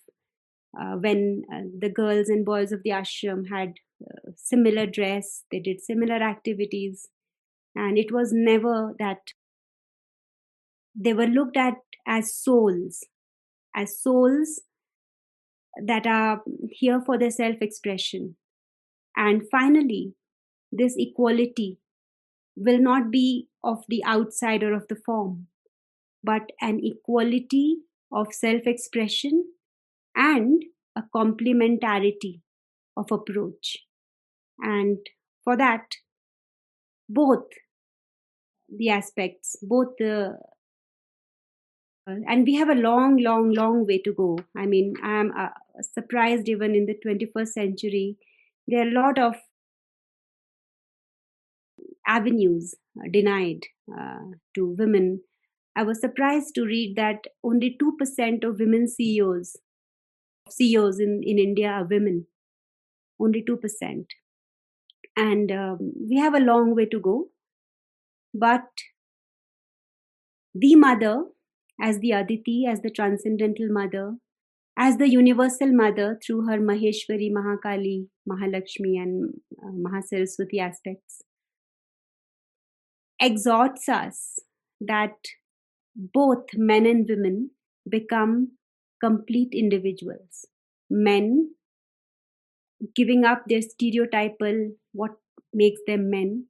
uh, 0.78 0.96
when 0.96 1.44
uh, 1.52 1.60
the 1.78 1.88
girls 1.88 2.28
and 2.28 2.44
boys 2.44 2.72
of 2.72 2.82
the 2.82 2.90
ashram 2.90 3.48
had 3.48 3.74
uh, 4.02 4.30
similar 4.36 4.86
dress, 4.86 5.44
they 5.50 5.60
did 5.60 5.80
similar 5.80 6.16
activities, 6.16 7.08
and 7.74 7.98
it 7.98 8.12
was 8.12 8.32
never 8.32 8.94
that 8.98 9.18
they 10.94 11.12
were 11.12 11.26
looked 11.26 11.56
at 11.56 11.74
as 12.06 12.34
souls, 12.34 13.04
as 13.74 14.00
souls 14.00 14.62
that 15.84 16.06
are 16.06 16.42
here 16.70 17.00
for 17.04 17.18
their 17.18 17.30
self 17.30 17.56
expression. 17.60 18.36
And 19.16 19.42
finally, 19.50 20.14
this 20.72 20.94
equality 20.96 21.78
will 22.56 22.80
not 22.80 23.10
be 23.10 23.48
of 23.62 23.84
the 23.88 24.02
outside 24.04 24.62
or 24.62 24.72
of 24.72 24.88
the 24.88 24.96
form, 24.96 25.46
but 26.22 26.50
an 26.60 26.80
equality 26.82 27.78
of 28.12 28.32
self 28.32 28.62
expression 28.66 29.44
and 30.16 30.62
a 30.96 31.02
complementarity 31.14 32.40
of 32.96 33.10
approach. 33.10 33.78
And 34.60 34.98
for 35.42 35.56
that, 35.56 35.96
both 37.08 37.44
the 38.68 38.90
aspects, 38.90 39.56
both 39.62 39.88
the 39.98 40.38
and 42.06 42.44
we 42.46 42.54
have 42.54 42.68
a 42.68 42.74
long, 42.74 43.16
long, 43.16 43.52
long 43.52 43.86
way 43.86 43.98
to 44.02 44.12
go. 44.12 44.38
I 44.56 44.66
mean, 44.66 44.94
I 45.02 45.20
am 45.20 45.32
uh, 45.36 45.48
surprised 45.80 46.48
even 46.48 46.74
in 46.74 46.86
the 46.86 46.98
21st 47.04 47.48
century, 47.48 48.18
there 48.66 48.80
are 48.80 48.88
a 48.88 48.92
lot 48.92 49.18
of 49.18 49.36
avenues 52.06 52.74
denied 53.10 53.60
uh, 53.90 54.18
to 54.54 54.74
women. 54.78 55.22
I 55.76 55.82
was 55.82 56.00
surprised 56.00 56.54
to 56.54 56.64
read 56.64 56.94
that 56.96 57.24
only 57.42 57.76
2% 57.80 58.44
of 58.44 58.60
women 58.60 58.86
CEOs 58.88 59.56
CEOs 60.50 61.00
in, 61.00 61.22
in 61.22 61.38
India 61.38 61.68
are 61.68 61.84
women, 61.84 62.26
only 63.20 63.42
2%. 63.42 64.06
And 65.16 65.52
um, 65.52 65.92
we 66.08 66.16
have 66.16 66.34
a 66.34 66.40
long 66.40 66.74
way 66.74 66.86
to 66.86 67.00
go. 67.00 67.28
But 68.32 68.66
the 70.54 70.74
mother, 70.74 71.24
as 71.80 71.98
the 72.00 72.12
Aditi, 72.12 72.66
as 72.68 72.80
the 72.80 72.90
transcendental 72.90 73.68
mother, 73.70 74.16
as 74.76 74.96
the 74.96 75.08
universal 75.08 75.72
mother 75.72 76.18
through 76.24 76.46
her 76.46 76.58
Maheshwari, 76.58 77.30
Mahakali, 77.32 78.08
Mahalakshmi, 78.28 79.00
and 79.00 79.34
uh, 79.62 79.70
Mahasaraswati 79.70 80.58
aspects, 80.60 81.22
exhorts 83.20 83.88
us 83.88 84.40
that 84.80 85.14
both 85.96 86.46
men 86.54 86.86
and 86.86 87.08
women 87.08 87.50
become 87.88 88.52
complete 89.00 89.50
individuals. 89.52 90.46
Men 90.90 91.54
giving 92.94 93.24
up 93.24 93.44
their 93.46 93.60
stereotypal 93.62 94.72
what 94.92 95.12
makes 95.52 95.80
them 95.86 96.10
men, 96.10 96.46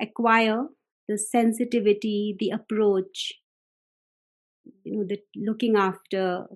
acquire 0.00 0.66
the 1.08 1.16
sensitivity, 1.18 2.34
the 2.38 2.50
approach, 2.50 3.34
you 4.84 4.96
know, 4.96 5.04
the 5.04 5.18
looking 5.36 5.76
after 5.76 6.46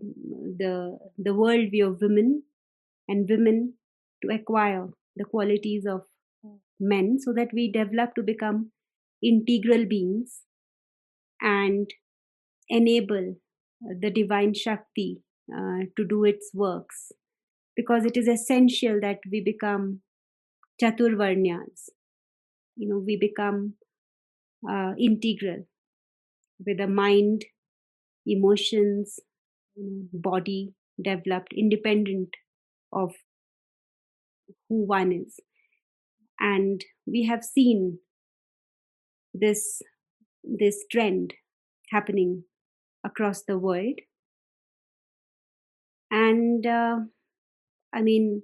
the 0.63 0.99
the 1.19 1.31
worldview 1.31 1.87
of 1.89 2.01
women 2.01 2.43
and 3.09 3.29
women 3.29 3.75
to 4.23 4.35
acquire 4.35 4.89
the 5.17 5.25
qualities 5.25 5.87
of 5.87 6.03
men 6.81 7.19
so 7.21 7.33
that 7.33 7.49
we 7.53 7.71
develop 7.71 8.15
to 8.15 8.23
become 8.23 8.71
integral 9.23 9.87
beings 9.87 10.43
and 11.45 11.91
enable 12.69 13.37
the 14.01 14.11
divine 14.11 14.55
Shakti 14.55 15.23
uh, 15.55 15.81
to 15.97 16.07
do 16.09 16.25
its 16.25 16.51
works 16.55 17.13
because 17.77 18.05
it 18.07 18.17
is 18.17 18.29
essential 18.29 19.01
that 19.03 19.21
we 19.31 19.41
become 19.43 20.03
Chaturvarnyas. 20.83 21.91
You 22.77 22.89
know, 22.91 22.99
we 22.99 23.17
become 23.17 23.75
uh, 24.69 24.95
integral 24.99 25.67
with 26.65 26.79
the 26.79 26.87
mind, 26.89 27.45
emotions, 28.27 29.21
body 30.13 30.75
developed 31.03 31.53
independent 31.57 32.31
of 32.93 33.15
who 34.69 34.85
one 34.85 35.13
is. 35.13 35.41
And 36.41 36.85
we 37.07 37.25
have 37.25 37.45
seen 37.45 37.99
this 39.33 39.83
this 40.45 40.85
trend 40.91 41.35
happening 41.91 42.45
across 43.05 43.43
the 43.43 43.59
world. 43.59 43.99
And 46.11 46.67
uh, 46.67 46.97
I 47.93 48.03
mean, 48.03 48.43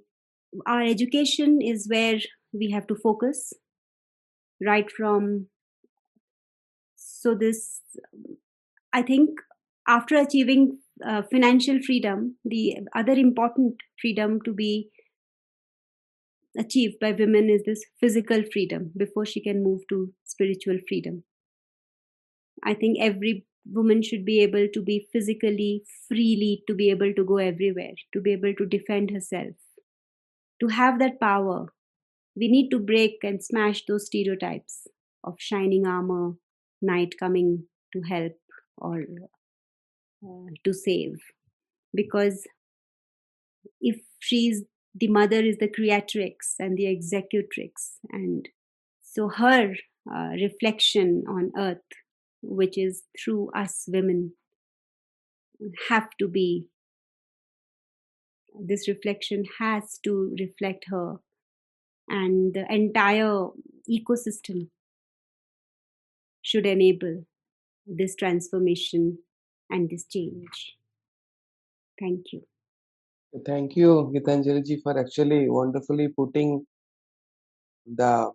our 0.65 0.81
education 0.81 1.59
is 1.61 1.87
where 1.89 2.19
we 2.53 2.71
have 2.71 2.87
to 2.87 2.95
focus 2.95 3.53
right 4.65 4.89
from. 4.91 5.47
So, 6.95 7.35
this, 7.35 7.81
I 8.93 9.01
think, 9.01 9.29
after 9.87 10.15
achieving 10.15 10.79
uh, 11.05 11.23
financial 11.31 11.79
freedom, 11.85 12.35
the 12.45 12.77
other 12.95 13.13
important 13.13 13.75
freedom 13.99 14.39
to 14.45 14.53
be 14.53 14.89
achieved 16.57 16.99
by 16.99 17.11
women 17.11 17.49
is 17.49 17.63
this 17.65 17.83
physical 17.99 18.43
freedom 18.51 18.91
before 18.97 19.25
she 19.25 19.41
can 19.41 19.63
move 19.63 19.81
to 19.89 20.13
spiritual 20.25 20.77
freedom. 20.87 21.23
I 22.63 22.73
think 22.73 22.97
every 22.99 23.45
woman 23.65 24.01
should 24.01 24.25
be 24.25 24.41
able 24.41 24.67
to 24.73 24.81
be 24.81 25.07
physically 25.13 25.83
freely 26.07 26.63
to 26.67 26.73
be 26.73 26.89
able 26.89 27.13
to 27.13 27.23
go 27.23 27.37
everywhere 27.37 27.93
to 28.13 28.21
be 28.21 28.31
able 28.31 28.53
to 28.55 28.65
defend 28.65 29.11
herself. 29.11 29.55
To 30.61 30.67
have 30.67 30.97
that 30.99 31.19
power 31.19 31.73
we 32.35 32.47
need 32.47 32.69
to 32.71 32.79
break 32.79 33.19
and 33.23 33.43
smash 33.43 33.85
those 33.85 34.07
stereotypes 34.07 34.87
of 35.23 35.35
shining 35.39 35.87
armor 35.87 36.37
knight 36.81 37.15
coming 37.19 37.67
to 37.93 38.01
help 38.03 38.33
or 38.77 39.05
uh, 40.23 40.49
to 40.63 40.73
save. 40.73 41.19
Because 41.93 42.47
if 43.79 44.01
she's 44.19 44.63
the 44.93 45.07
mother 45.07 45.39
is 45.43 45.57
the 45.57 45.67
creatrix 45.69 46.55
and 46.59 46.77
the 46.77 46.87
executrix 46.87 47.97
and 48.11 48.49
so 49.01 49.29
her 49.29 49.73
uh, 50.13 50.29
reflection 50.41 51.23
on 51.27 51.51
earth 51.57 51.79
which 52.41 52.77
is 52.77 53.03
through 53.19 53.51
us 53.55 53.85
women, 53.87 54.33
have 55.89 56.09
to 56.19 56.27
be. 56.27 56.65
This 58.59 58.87
reflection 58.87 59.45
has 59.59 59.99
to 60.03 60.35
reflect 60.39 60.85
her 60.89 61.19
and 62.09 62.53
the 62.53 62.65
entire 62.73 63.47
ecosystem 63.89 64.67
should 66.41 66.65
enable 66.65 67.23
this 67.87 68.15
transformation 68.15 69.17
and 69.69 69.89
this 69.89 70.05
change. 70.05 70.75
Thank 71.99 72.33
you. 72.33 72.41
Thank 73.45 73.77
you, 73.77 74.11
Gitanjali 74.13 74.65
ji, 74.65 74.81
for 74.81 74.97
actually 74.99 75.49
wonderfully 75.49 76.09
putting 76.09 76.65
the 77.85 78.31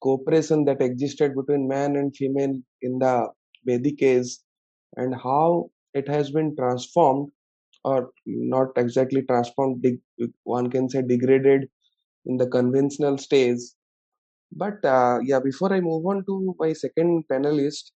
cooperation 0.00 0.64
that 0.66 0.80
existed 0.82 1.34
between 1.34 1.68
man 1.68 1.96
and 1.96 2.14
female 2.16 2.54
in 2.82 2.98
the 2.98 3.28
Vedic 3.66 4.02
age 4.02 4.38
and 4.96 5.14
how 5.14 5.70
it 5.94 6.08
has 6.08 6.30
been 6.30 6.54
transformed 6.56 7.30
or 7.84 8.10
not 8.26 8.68
exactly 8.76 9.22
transformed 9.22 9.84
one 10.44 10.70
can 10.70 10.88
say 10.88 11.02
degraded 11.02 11.68
in 12.26 12.36
the 12.38 12.48
conventional 12.48 13.18
stage. 13.18 13.60
But 14.52 14.84
uh, 14.84 15.20
yeah 15.24 15.40
before 15.40 15.72
i 15.72 15.80
move 15.80 16.04
on 16.06 16.24
to 16.26 16.54
my 16.58 16.72
second 16.74 17.24
panelist 17.30 17.92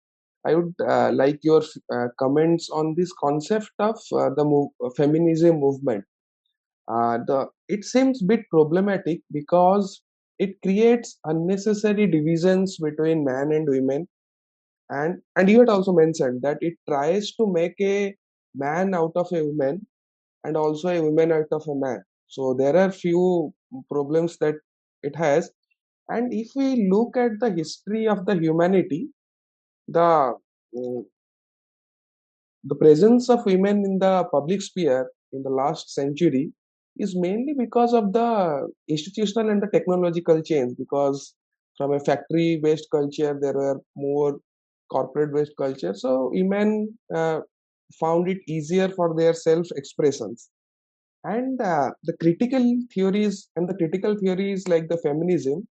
i 0.47 0.55
would 0.55 0.74
uh, 0.94 1.10
like 1.12 1.39
your 1.43 1.62
uh, 1.97 2.09
comments 2.22 2.68
on 2.70 2.94
this 2.97 3.12
concept 3.24 3.72
of 3.81 3.97
uh, 4.12 4.31
the 4.39 4.47
feminism 4.97 5.60
movement. 5.60 6.05
Uh, 6.89 7.18
the 7.28 7.48
it 7.68 7.85
seems 7.85 8.22
bit 8.22 8.43
problematic 8.51 9.20
because 9.32 10.02
it 10.40 10.60
creates 10.62 11.18
unnecessary 11.26 12.06
divisions 12.08 12.78
between 12.78 13.24
men 13.24 13.52
and 13.52 13.68
women. 13.68 14.08
And 14.90 15.22
and 15.36 15.50
you 15.50 15.60
had 15.60 15.68
also 15.68 15.92
mentioned 15.92 16.42
that 16.42 16.58
it 16.62 16.74
tries 16.88 17.32
to 17.36 17.46
make 17.46 17.76
a 17.80 18.16
man 18.54 18.94
out 18.94 19.12
of 19.16 19.28
a 19.32 19.44
woman 19.44 19.86
and 20.44 20.56
also 20.56 20.88
a 20.88 21.02
woman 21.02 21.32
out 21.32 21.52
of 21.52 21.64
a 21.68 21.74
man. 21.76 22.02
So 22.28 22.54
there 22.54 22.76
are 22.76 22.92
few 22.92 23.54
problems 23.90 24.38
that 24.38 24.56
it 25.02 25.16
has. 25.16 25.50
And 26.08 26.32
if 26.34 26.50
we 26.56 26.88
look 26.90 27.16
at 27.16 27.40
the 27.40 27.50
history 27.50 28.08
of 28.08 28.26
the 28.26 28.36
humanity 28.36 29.10
the 29.88 30.34
uh, 30.76 31.02
the 32.64 32.74
presence 32.74 33.28
of 33.28 33.44
women 33.46 33.84
in 33.84 33.98
the 33.98 34.24
public 34.32 34.62
sphere 34.62 35.10
in 35.32 35.42
the 35.42 35.50
last 35.50 35.92
century 35.94 36.52
is 36.98 37.16
mainly 37.16 37.54
because 37.58 37.92
of 37.94 38.12
the 38.12 38.68
institutional 38.88 39.50
and 39.50 39.62
the 39.62 39.68
technological 39.72 40.42
change 40.42 40.76
because 40.78 41.34
from 41.76 41.92
a 41.92 42.00
factory 42.00 42.60
based 42.62 42.88
culture 42.90 43.36
there 43.40 43.54
were 43.54 43.80
more 43.96 44.38
corporate 44.92 45.32
based 45.34 45.52
culture. 45.56 45.94
So 45.94 46.30
women 46.32 46.98
uh, 47.14 47.40
found 48.00 48.28
it 48.28 48.38
easier 48.48 48.88
for 48.88 49.14
their 49.16 49.34
self 49.34 49.66
expressions 49.76 50.50
and 51.24 51.60
uh, 51.60 51.90
the 52.04 52.16
critical 52.18 52.64
theories 52.94 53.48
and 53.56 53.68
the 53.68 53.74
critical 53.74 54.16
theories 54.18 54.66
like 54.68 54.88
the 54.88 54.98
feminism 54.98 55.66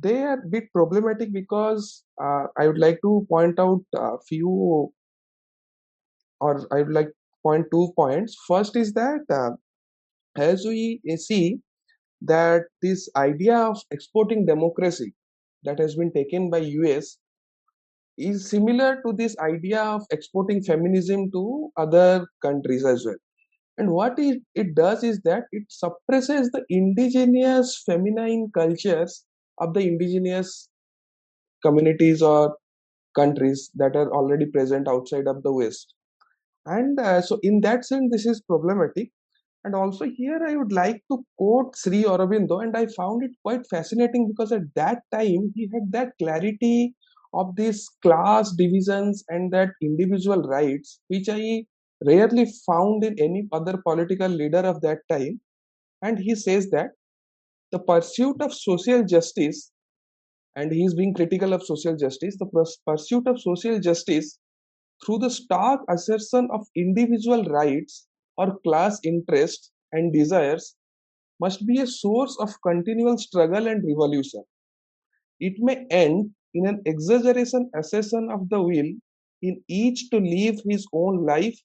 they 0.00 0.22
are 0.22 0.40
a 0.40 0.48
bit 0.48 0.64
problematic 0.72 1.32
because 1.32 2.04
uh, 2.22 2.44
i 2.58 2.66
would 2.66 2.78
like 2.78 2.98
to 3.02 3.26
point 3.30 3.58
out 3.58 3.82
a 3.96 4.18
few 4.28 4.92
or 6.40 6.52
i 6.74 6.82
would 6.82 6.92
like 6.92 7.10
point 7.42 7.66
two 7.70 7.92
points. 7.96 8.36
First 8.48 8.76
is 8.76 8.92
that 8.94 9.20
uh, 9.30 9.50
as 10.36 10.64
we 10.64 11.00
see 11.16 11.58
that 12.22 12.62
this 12.82 13.08
idea 13.16 13.56
of 13.56 13.78
exporting 13.90 14.46
democracy 14.46 15.14
that 15.64 15.78
has 15.78 15.96
been 15.96 16.12
taken 16.12 16.50
by 16.50 16.60
us 16.60 17.18
is 18.16 18.48
similar 18.48 19.02
to 19.04 19.12
this 19.12 19.36
idea 19.38 19.82
of 19.82 20.02
exporting 20.10 20.62
feminism 20.62 21.30
to 21.32 21.70
other 21.76 22.26
countries 22.42 22.84
as 22.84 23.04
well. 23.04 23.16
And 23.76 23.90
what 23.90 24.18
it, 24.18 24.40
it 24.54 24.74
does 24.74 25.02
is 25.02 25.20
that 25.24 25.44
it 25.50 25.64
suppresses 25.68 26.50
the 26.50 26.64
indigenous 26.68 27.82
feminine 27.84 28.50
cultures 28.54 29.24
of 29.58 29.74
the 29.74 29.80
indigenous 29.80 30.68
communities 31.64 32.22
or 32.22 32.56
countries 33.16 33.70
that 33.74 33.96
are 33.96 34.12
already 34.12 34.46
present 34.46 34.88
outside 34.88 35.26
of 35.26 35.42
the 35.42 35.52
west. 35.52 35.94
And 36.66 36.98
uh, 36.98 37.20
so 37.20 37.38
in 37.42 37.60
that 37.62 37.84
sense 37.84 38.10
this 38.10 38.26
is 38.26 38.40
problematic 38.42 39.10
and 39.64 39.74
also 39.74 40.04
here 40.04 40.40
I 40.46 40.56
would 40.56 40.72
like 40.72 41.02
to 41.10 41.24
quote 41.38 41.76
Sri 41.76 42.04
Aurobindo, 42.04 42.62
and 42.62 42.76
I 42.76 42.86
found 42.86 43.22
it 43.24 43.30
quite 43.42 43.66
fascinating 43.68 44.28
because 44.28 44.52
at 44.52 44.74
that 44.74 45.02
time 45.10 45.52
he 45.54 45.70
had 45.72 45.90
that 45.92 46.12
clarity 46.18 46.94
of 47.32 47.56
these 47.56 47.88
class 48.02 48.52
divisions 48.52 49.24
and 49.28 49.52
that 49.52 49.70
individual 49.82 50.42
rights, 50.42 51.00
which 51.08 51.28
I 51.28 51.64
rarely 52.04 52.46
found 52.66 53.04
in 53.04 53.18
any 53.18 53.48
other 53.52 53.80
political 53.82 54.28
leader 54.28 54.58
of 54.58 54.80
that 54.82 54.98
time. 55.10 55.40
And 56.02 56.18
he 56.18 56.34
says 56.34 56.70
that 56.70 56.90
the 57.72 57.78
pursuit 57.78 58.36
of 58.40 58.52
social 58.52 59.02
justice, 59.02 59.72
and 60.56 60.70
he 60.70 60.84
is 60.84 60.94
being 60.94 61.14
critical 61.14 61.52
of 61.54 61.64
social 61.64 61.96
justice, 61.96 62.36
the 62.38 62.46
pursuit 62.86 63.26
of 63.26 63.40
social 63.40 63.80
justice 63.80 64.38
through 65.04 65.18
the 65.18 65.30
stark 65.30 65.80
assertion 65.88 66.48
of 66.52 66.66
individual 66.76 67.44
rights 67.44 68.06
or 68.36 68.58
class 68.60 69.00
interests 69.04 69.70
and 69.92 70.12
desires 70.12 70.76
must 71.40 71.66
be 71.66 71.80
a 71.80 71.86
source 71.86 72.36
of 72.40 72.54
continual 72.62 73.18
struggle 73.18 73.66
and 73.68 73.84
revolution. 73.86 74.44
It 75.40 75.54
may 75.58 75.86
end 75.90 76.34
in 76.54 76.66
an 76.66 76.82
exaggeration 76.86 77.70
assertion 77.76 78.30
of 78.32 78.48
the 78.48 78.60
will 78.60 78.90
in 79.42 79.62
each 79.68 80.10
to 80.10 80.18
live 80.18 80.60
his 80.68 80.86
own 80.92 81.24
life 81.24 81.58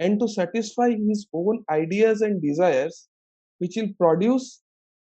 and 0.00 0.18
to 0.20 0.28
satisfy 0.28 0.90
his 0.90 1.26
own 1.32 1.64
ideas 1.70 2.22
and 2.22 2.42
desires, 2.42 3.08
which 3.58 3.76
will 3.76 3.90
produce 3.98 4.62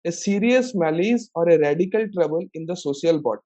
a 0.04 0.12
serious 0.12 0.74
malice 0.74 1.30
or 1.34 1.48
a 1.48 1.58
radical 1.58 2.06
trouble 2.12 2.44
in 2.54 2.66
the 2.66 2.76
social 2.76 3.20
body. 3.20 3.42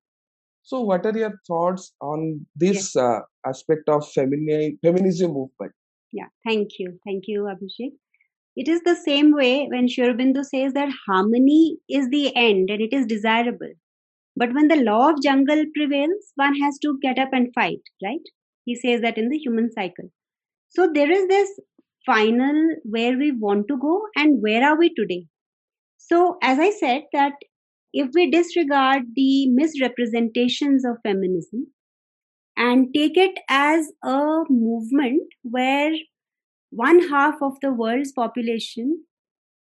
So, 0.63 0.81
what 0.83 1.07
are 1.07 1.17
your 1.19 1.41
thoughts 1.47 1.95
on 2.01 2.47
this 2.57 2.97
uh, 2.97 3.21
aspect 3.47 3.89
of 3.89 4.03
femini- 4.17 4.79
feminism 4.83 5.33
movement? 5.33 5.73
Yeah, 6.15 6.29
thank 6.47 6.79
you. 6.79 6.99
Thank 7.05 7.25
you, 7.29 7.43
Abhishek. 7.43 7.93
It 8.57 8.69
is 8.69 8.83
the 8.83 8.97
same 8.97 9.33
way 9.33 9.67
when 9.69 9.89
Sri 9.89 10.05
Aurobindo 10.07 10.45
says 10.45 10.73
that 10.75 10.93
harmony 11.07 11.79
is 11.89 12.09
the 12.11 12.35
end 12.37 12.71
and 12.71 12.83
it 12.83 12.93
is 12.93 13.07
desirable. 13.07 13.75
But 14.37 14.55
when 14.55 14.69
the 14.69 14.77
law 14.83 15.11
of 15.11 15.23
jungle 15.23 15.65
prevails, 15.77 16.33
one 16.37 16.57
has 16.61 16.79
to 16.81 16.99
get 17.03 17.19
up 17.19 17.31
and 17.33 17.53
fight, 17.55 17.83
right? 18.03 18.23
He 18.65 18.75
says 18.77 19.03
that 19.03 19.19
in 19.19 19.29
the 19.31 19.39
human 19.39 19.73
cycle. 19.73 20.11
So 20.71 20.91
there 20.93 21.11
is 21.11 21.29
this 21.29 21.61
final 22.07 22.77
where 22.85 23.19
we 23.19 23.33
want 23.33 23.69
to 23.69 23.79
go 23.79 24.03
and 24.17 24.43
where 24.43 24.65
are 24.65 24.79
we 24.79 24.95
today. 24.95 25.29
So, 25.99 26.39
as 26.43 26.61
I 26.61 26.71
said, 26.71 27.05
that 27.13 27.33
if 27.93 28.11
we 28.15 28.31
disregard 28.31 29.03
the 29.17 29.49
misrepresentations 29.51 30.85
of 30.85 30.99
feminism 31.03 31.73
and 32.57 32.93
take 32.95 33.17
it 33.17 33.39
as 33.49 33.93
a 34.03 34.43
movement 34.49 35.23
where 35.43 35.93
one 36.71 37.09
half 37.09 37.37
of 37.43 37.59
the 37.63 37.73
world's 37.73 38.13
population 38.13 39.05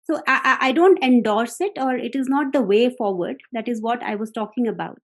so 0.03 0.21
I, 0.27 0.57
I 0.61 0.71
don't 0.73 1.03
endorse 1.03 1.61
it 1.61 1.73
or 1.77 1.95
it 1.97 2.15
is 2.15 2.27
not 2.29 2.53
the 2.53 2.61
way 2.61 2.89
forward. 2.95 3.37
That 3.53 3.67
is 3.67 3.81
what 3.81 4.03
i 4.03 4.15
was 4.15 4.31
talking 4.31 4.67
about. 4.67 4.99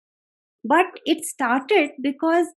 But 0.64 0.88
it 1.06 1.26
started 1.26 1.92
because 2.02 2.48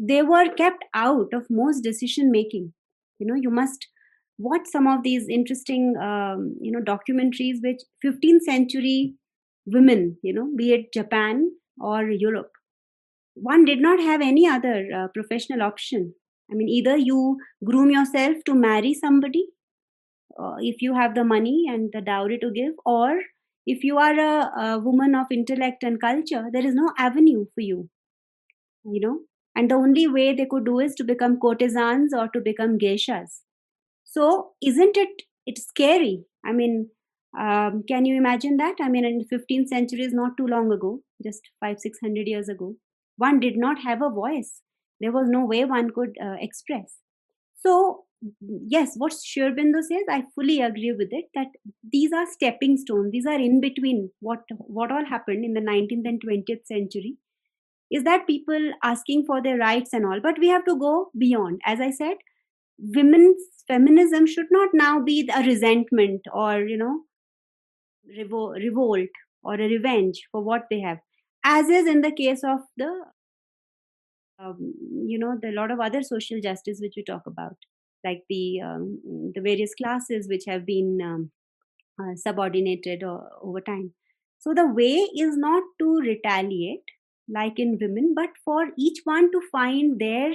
they 0.00 0.22
were 0.22 0.48
kept 0.54 0.84
out 0.94 1.32
of 1.32 1.46
most 1.50 1.80
decision 1.82 2.30
making. 2.30 2.72
You 3.18 3.26
know 3.26 3.34
you 3.34 3.50
must 3.50 3.86
watch 4.38 4.62
some 4.66 4.86
of 4.86 5.02
these 5.02 5.28
interesting 5.28 5.94
um, 5.98 6.56
you 6.60 6.72
know 6.72 6.80
documentaries 6.80 7.58
which 7.62 7.82
15th 8.02 8.42
century 8.42 9.14
women 9.66 10.16
you 10.22 10.32
know 10.32 10.48
be 10.56 10.72
it 10.72 10.92
japan 10.92 11.52
or 11.78 12.10
europe 12.10 12.50
one 13.34 13.64
did 13.64 13.80
not 13.80 14.00
have 14.00 14.20
any 14.20 14.46
other 14.46 14.88
uh, 14.94 15.08
professional 15.08 15.62
option. 15.62 16.14
I 16.50 16.54
mean 16.54 16.68
either 16.68 16.96
you 16.96 17.38
groom 17.64 17.90
yourself 17.90 18.44
to 18.46 18.54
marry 18.54 18.94
somebody 18.94 19.46
uh, 20.38 20.56
if 20.60 20.82
you 20.82 20.94
have 20.94 21.14
the 21.14 21.24
money 21.24 21.66
and 21.68 21.90
the 21.92 22.00
dowry 22.00 22.38
to 22.38 22.50
give 22.50 22.74
or 22.84 23.20
if 23.66 23.84
you 23.84 23.98
are 23.98 24.18
a, 24.18 24.50
a 24.64 24.78
woman 24.78 25.14
of 25.14 25.26
intellect 25.30 25.82
and 25.82 26.00
culture 26.00 26.46
there 26.52 26.66
is 26.66 26.74
no 26.74 26.92
avenue 26.98 27.46
for 27.54 27.60
you 27.62 27.88
you 28.84 29.00
know? 29.00 29.20
And 29.54 29.70
the 29.70 29.74
only 29.74 30.06
way 30.06 30.34
they 30.34 30.46
could 30.46 30.64
do 30.64 30.80
is 30.80 30.94
to 30.94 31.04
become 31.04 31.38
courtesans 31.38 32.14
or 32.14 32.28
to 32.28 32.40
become 32.40 32.78
geishas. 32.78 33.40
So 34.04 34.52
isn't 34.62 34.96
it 34.96 35.22
it's 35.46 35.66
scary? 35.66 36.24
I 36.44 36.52
mean 36.52 36.90
um, 37.38 37.82
can 37.88 38.04
you 38.04 38.16
imagine 38.16 38.56
that? 38.58 38.76
I 38.80 38.88
mean 38.88 39.04
in 39.04 39.18
the 39.18 39.24
15th 39.24 39.68
century 39.68 40.02
is 40.02 40.12
not 40.12 40.36
too 40.36 40.46
long 40.46 40.72
ago 40.72 41.02
just 41.22 41.42
5 41.60 41.78
600 41.80 42.26
years 42.26 42.48
ago 42.48 42.76
one 43.16 43.40
did 43.40 43.56
not 43.56 43.82
have 43.82 44.02
a 44.02 44.10
voice. 44.10 44.60
There 45.00 45.12
was 45.12 45.28
no 45.28 45.44
way 45.44 45.64
one 45.64 45.90
could 45.90 46.16
uh, 46.22 46.36
express. 46.40 46.98
So 47.58 48.04
yes 48.48 48.94
what 48.96 49.12
Sri 49.12 49.42
Aurobindo 49.42 49.82
says 49.82 50.04
i 50.08 50.22
fully 50.34 50.60
agree 50.60 50.92
with 50.92 51.08
it 51.12 51.24
that 51.34 51.48
these 51.92 52.12
are 52.12 52.26
stepping 52.30 52.76
stones 52.76 53.10
these 53.10 53.26
are 53.26 53.40
in 53.46 53.60
between 53.60 54.10
what 54.20 54.40
what 54.58 54.92
all 54.92 55.04
happened 55.04 55.44
in 55.44 55.54
the 55.54 55.60
19th 55.60 56.06
and 56.06 56.20
20th 56.24 56.64
century 56.66 57.16
is 57.90 58.04
that 58.04 58.26
people 58.26 58.72
asking 58.82 59.24
for 59.26 59.42
their 59.42 59.58
rights 59.58 59.92
and 59.92 60.06
all. 60.06 60.20
But 60.20 60.38
we 60.40 60.48
have 60.48 60.64
to 60.64 60.78
go 60.78 61.10
beyond. 61.18 61.60
As 61.66 61.80
i 61.80 61.90
said 61.90 62.16
women's 62.78 63.44
feminism 63.68 64.26
should 64.26 64.46
not 64.50 64.70
now 64.74 65.00
be 65.00 65.30
a 65.34 65.42
resentment 65.44 66.22
or 66.32 66.60
you 66.60 66.76
know 66.76 67.02
revol- 68.18 68.54
revolt 68.54 69.08
or 69.42 69.54
a 69.54 69.68
revenge 69.68 70.22
for 70.30 70.42
what 70.42 70.66
they 70.70 70.80
have 70.80 70.98
as 71.44 71.68
is 71.68 71.86
in 71.86 72.00
the 72.00 72.12
case 72.12 72.42
of 72.44 72.60
the 72.76 72.90
um, 74.38 74.74
you 75.06 75.18
know 75.18 75.36
the 75.40 75.52
lot 75.52 75.70
of 75.70 75.80
other 75.80 76.02
social 76.02 76.40
justice 76.40 76.78
which 76.80 76.94
we 76.96 77.04
talk 77.04 77.22
about 77.26 77.56
like 78.04 78.22
the 78.28 78.60
um, 78.60 79.00
the 79.34 79.40
various 79.40 79.74
classes 79.74 80.26
which 80.28 80.44
have 80.46 80.66
been 80.66 80.98
um, 81.02 81.30
uh, 82.00 82.14
subordinated 82.16 83.02
or, 83.02 83.28
over 83.42 83.60
time. 83.60 83.92
So 84.38 84.52
the 84.54 84.66
way 84.66 85.08
is 85.14 85.36
not 85.36 85.62
to 85.80 86.00
retaliate 86.00 86.84
like 87.28 87.58
in 87.58 87.78
women 87.80 88.12
but 88.14 88.30
for 88.44 88.66
each 88.76 89.00
one 89.04 89.30
to 89.30 89.40
find 89.52 90.00
their 90.00 90.32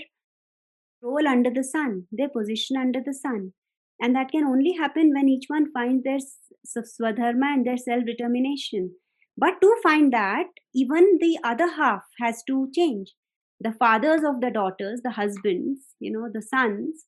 role 1.02 1.28
under 1.28 1.50
the 1.50 1.64
sun 1.64 2.08
their 2.12 2.30
position 2.30 2.78
under 2.78 3.02
the 3.06 3.14
sun. 3.14 3.54
And 4.00 4.16
that 4.16 4.32
can 4.32 4.44
only 4.44 4.74
happen 4.74 5.12
when 5.14 5.28
each 5.28 5.46
one 5.48 5.72
finds 5.72 6.04
their 6.04 6.20
swadharma 6.68 7.54
and 7.54 7.66
their 7.66 7.78
self 7.78 8.06
determination 8.06 8.92
but 9.38 9.62
to 9.62 9.76
find 9.84 10.12
that 10.14 10.48
even 10.74 11.18
the 11.20 11.40
other 11.44 11.68
half 11.74 12.04
has 12.20 12.44
to 12.48 12.70
change. 12.74 13.14
The 13.60 13.74
fathers 13.74 14.22
of 14.24 14.42
the 14.42 14.52
daughters 14.52 15.02
the 15.04 15.12
husbands 15.12 15.96
you 16.00 16.12
know 16.12 16.30
the 16.32 16.42
sons 16.44 17.06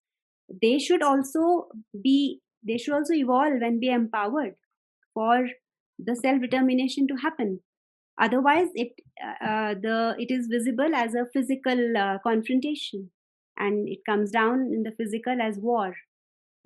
they 0.62 0.80
should 0.80 1.04
also 1.04 1.68
be 2.04 2.42
they 2.68 2.78
should 2.78 2.94
also 2.94 3.14
evolve 3.14 3.62
and 3.62 3.80
be 3.80 3.90
empowered 3.90 4.56
for 5.14 5.48
the 6.00 6.16
self 6.16 6.42
determination 6.42 7.08
to 7.08 7.16
happen. 7.16 7.62
Otherwise 8.20 8.70
it 8.76 8.94
uh, 9.24 9.76
the 9.82 10.16
it 10.20 10.32
is 10.32 10.48
visible 10.48 10.96
as 10.96 11.16
a 11.16 11.28
physical 11.34 11.98
uh, 11.98 12.18
confrontation 12.24 13.12
and 13.58 13.90
it 13.90 14.00
comes 14.06 14.32
down 14.32 14.72
in 14.74 14.84
the 14.84 14.92
physical 14.98 15.42
as 15.42 15.58
war. 15.60 15.96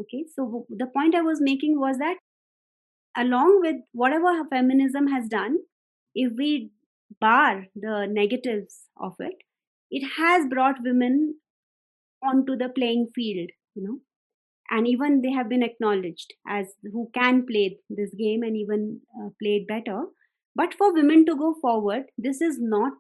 Okay 0.02 0.26
so 0.36 0.66
the 0.70 0.88
point 0.88 1.16
i 1.16 1.22
was 1.22 1.42
making 1.42 1.80
was 1.80 1.98
that 2.00 2.18
along 3.16 3.60
with 3.62 3.78
whatever 3.92 4.44
feminism 4.50 5.08
has 5.08 5.28
done 5.28 5.58
if 6.16 6.32
we 6.38 6.72
bar 7.20 7.68
the 7.76 8.08
negatives 8.10 8.88
of 9.00 9.16
it 9.20 9.44
it 9.92 10.06
has 10.18 10.48
brought 10.48 10.84
women 10.84 11.36
onto 12.24 12.56
the 12.56 12.70
playing 12.70 13.08
field 13.16 13.50
you 13.76 13.84
know. 13.84 14.00
And 14.70 14.88
even 14.88 15.22
they 15.22 15.32
have 15.32 15.50
been 15.50 15.64
acknowledged 15.64 16.34
as 16.48 16.74
who 16.84 17.10
can 17.14 17.46
play 17.46 17.80
this 17.90 18.14
game 18.18 18.44
and 18.44 18.58
even 18.58 19.02
uh, 19.20 19.30
play 19.42 19.58
it 19.58 19.68
better. 19.68 20.06
But 20.56 20.74
for 20.74 20.94
women 20.94 21.26
to 21.26 21.36
go 21.36 21.56
forward 21.62 22.04
this 22.18 22.42
is 22.42 22.58
not 22.60 22.94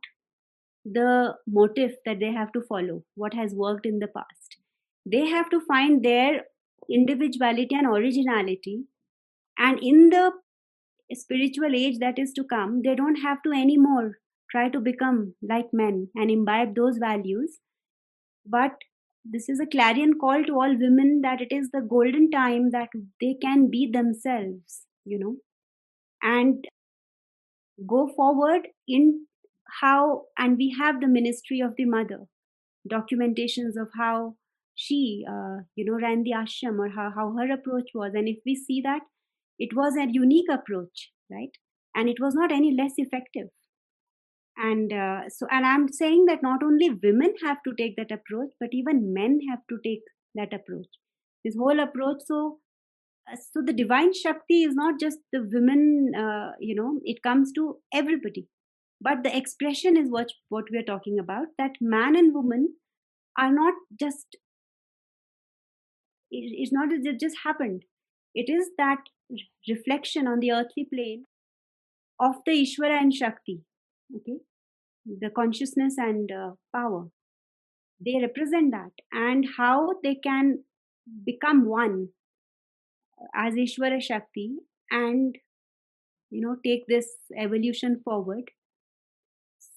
the 0.85 1.35
motive 1.47 1.95
that 2.05 2.19
they 2.19 2.31
have 2.31 2.51
to 2.53 2.61
follow 2.61 3.03
what 3.15 3.33
has 3.33 3.53
worked 3.53 3.85
in 3.85 3.99
the 3.99 4.07
past. 4.07 4.57
They 5.05 5.27
have 5.27 5.49
to 5.51 5.61
find 5.61 6.03
their 6.03 6.43
individuality 6.89 7.75
and 7.75 7.87
originality 7.87 8.83
and 9.57 9.79
in 9.81 10.09
the 10.09 10.31
spiritual 11.13 11.75
age 11.75 11.99
that 11.99 12.17
is 12.17 12.31
to 12.33 12.43
come 12.43 12.81
they 12.83 12.95
don't 12.95 13.17
have 13.17 13.41
to 13.43 13.51
anymore 13.51 14.17
try 14.51 14.69
to 14.69 14.79
become 14.79 15.33
like 15.41 15.67
men 15.73 16.07
and 16.15 16.29
imbibe 16.29 16.75
those 16.75 16.97
values. 16.97 17.59
But 18.45 18.73
this 19.25 19.49
is 19.49 19.59
a 19.59 19.65
clarion 19.65 20.19
call 20.19 20.43
to 20.43 20.53
all 20.53 20.77
women 20.77 21.21
that 21.23 21.41
it 21.41 21.51
is 21.51 21.69
the 21.71 21.81
golden 21.81 22.29
time 22.29 22.69
that 22.71 22.89
they 23.19 23.35
can 23.41 23.69
be 23.69 23.89
themselves 23.91 24.83
you 25.05 25.19
know. 25.19 25.35
And 26.21 26.65
go 27.87 28.09
forward 28.15 28.67
in 28.87 29.25
how 29.81 30.23
and 30.37 30.57
we 30.57 30.75
have 30.79 31.01
the 31.01 31.07
ministry 31.07 31.59
of 31.59 31.73
the 31.77 31.85
mother 31.85 32.19
documentations 32.89 33.81
of 33.81 33.87
how 33.97 34.35
she 34.75 35.25
uh, 35.29 35.63
you 35.75 35.85
know 35.85 35.93
ran 35.93 36.23
the 36.23 36.31
ashram 36.31 36.79
or 36.79 36.89
how, 36.89 37.11
how 37.15 37.35
her 37.37 37.51
approach 37.51 37.89
was. 37.93 38.11
And 38.13 38.27
if 38.27 38.37
we 38.45 38.55
see 38.55 38.81
that 38.81 39.01
it 39.67 39.75
was 39.81 39.95
a 39.97 40.07
unique 40.11 40.51
approach 40.57 41.09
right? 41.31 41.51
And 41.95 42.09
it 42.09 42.17
was 42.19 42.33
not 42.35 42.51
any 42.51 42.75
less 42.75 42.93
effective. 42.97 43.47
And 44.55 44.93
uh, 44.93 45.29
so 45.29 45.47
and 45.49 45.65
i'm 45.65 45.91
saying 45.91 46.25
that 46.27 46.43
not 46.43 46.61
only 46.63 46.89
women 46.89 47.33
have 47.43 47.57
to 47.67 47.73
take 47.75 47.95
that 47.95 48.11
approach 48.11 48.51
but 48.59 48.69
even 48.71 49.11
men 49.11 49.39
have 49.49 49.61
to 49.69 49.77
take 49.83 50.03
that 50.35 50.53
approach. 50.53 50.85
This 51.43 51.55
whole 51.57 51.79
approach 51.79 52.21
so 52.25 52.59
uh, 53.31 53.35
so 53.35 53.63
the 53.65 53.73
divine 53.73 54.13
shakti 54.13 54.61
is 54.63 54.75
not 54.75 54.99
just 54.99 55.17
the 55.31 55.41
women 55.51 56.11
uh, 56.15 56.51
you 56.59 56.75
know 56.75 56.99
it 57.03 57.23
comes 57.23 57.51
to 57.53 57.77
everybody. 57.91 58.47
But 59.01 59.23
the 59.23 59.35
expression 59.35 59.97
is 59.97 60.09
what 60.09 60.29
what 60.49 60.65
we 60.71 60.77
are 60.77 60.89
talking 60.91 61.17
about 61.19 61.47
that 61.57 61.71
man 61.81 62.15
and 62.15 62.33
woman 62.33 62.75
are 63.39 63.51
not 63.51 63.73
just 63.99 64.37
it, 66.31 66.53
it's 66.61 66.71
not 66.71 66.89
it 66.91 67.19
just 67.19 67.37
happened. 67.43 67.83
It 68.35 68.51
is 68.51 68.69
that 68.77 68.99
reflection 69.67 70.27
on 70.27 70.39
the 70.39 70.51
earthly 70.51 70.87
plane 70.93 71.25
of 72.19 72.35
the 72.45 72.53
ishvara 72.63 72.99
and 73.01 73.13
shakti 73.13 73.61
okay? 74.15 74.37
The 75.05 75.29
consciousness 75.29 75.95
and 75.97 76.31
uh, 76.31 76.51
power. 76.73 77.07
They 78.05 78.19
represent 78.21 78.71
that. 78.71 78.91
And 79.11 79.45
how 79.57 79.93
they 80.03 80.15
can 80.15 80.63
become 81.25 81.65
one 81.65 82.09
as 83.35 83.53
ishvara 83.55 84.01
shakti 84.01 84.57
and 84.91 85.37
you 86.29 86.41
know 86.41 86.55
take 86.63 86.85
this 86.87 87.07
evolution 87.37 88.01
forward. 88.03 88.51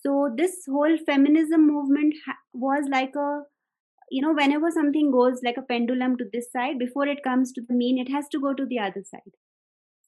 So 0.03 0.31
this 0.37 0.65
whole 0.69 0.97
feminism 0.99 1.67
movement 1.67 2.15
ha- 2.27 2.39
was 2.53 2.85
like 2.91 3.15
a 3.17 3.43
you 4.11 4.23
know 4.23 4.35
whenever 4.35 4.71
something 4.71 5.11
goes 5.11 5.41
like 5.45 5.57
a 5.57 5.63
pendulum 5.63 6.17
to 6.19 6.25
this 6.33 6.51
side 6.53 6.79
before 6.79 7.07
it 7.09 7.25
comes 7.25 7.53
to 7.53 7.63
the 7.69 7.75
mean 7.75 7.99
it 7.99 8.11
has 8.11 8.29
to 8.29 8.41
go 8.41 8.55
to 8.55 8.67
the 8.67 8.79
other 8.79 9.03
side 9.05 9.33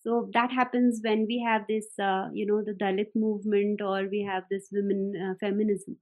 so 0.00 0.30
that 0.32 0.52
happens 0.52 1.00
when 1.02 1.26
we 1.26 1.44
have 1.46 1.62
this 1.68 1.86
uh, 1.98 2.28
you 2.32 2.46
know 2.46 2.62
the 2.64 2.72
dalit 2.72 3.14
movement 3.14 3.80
or 3.80 4.08
we 4.08 4.22
have 4.22 4.44
this 4.50 4.68
women 4.72 5.12
uh, 5.16 5.34
feminism. 5.40 5.96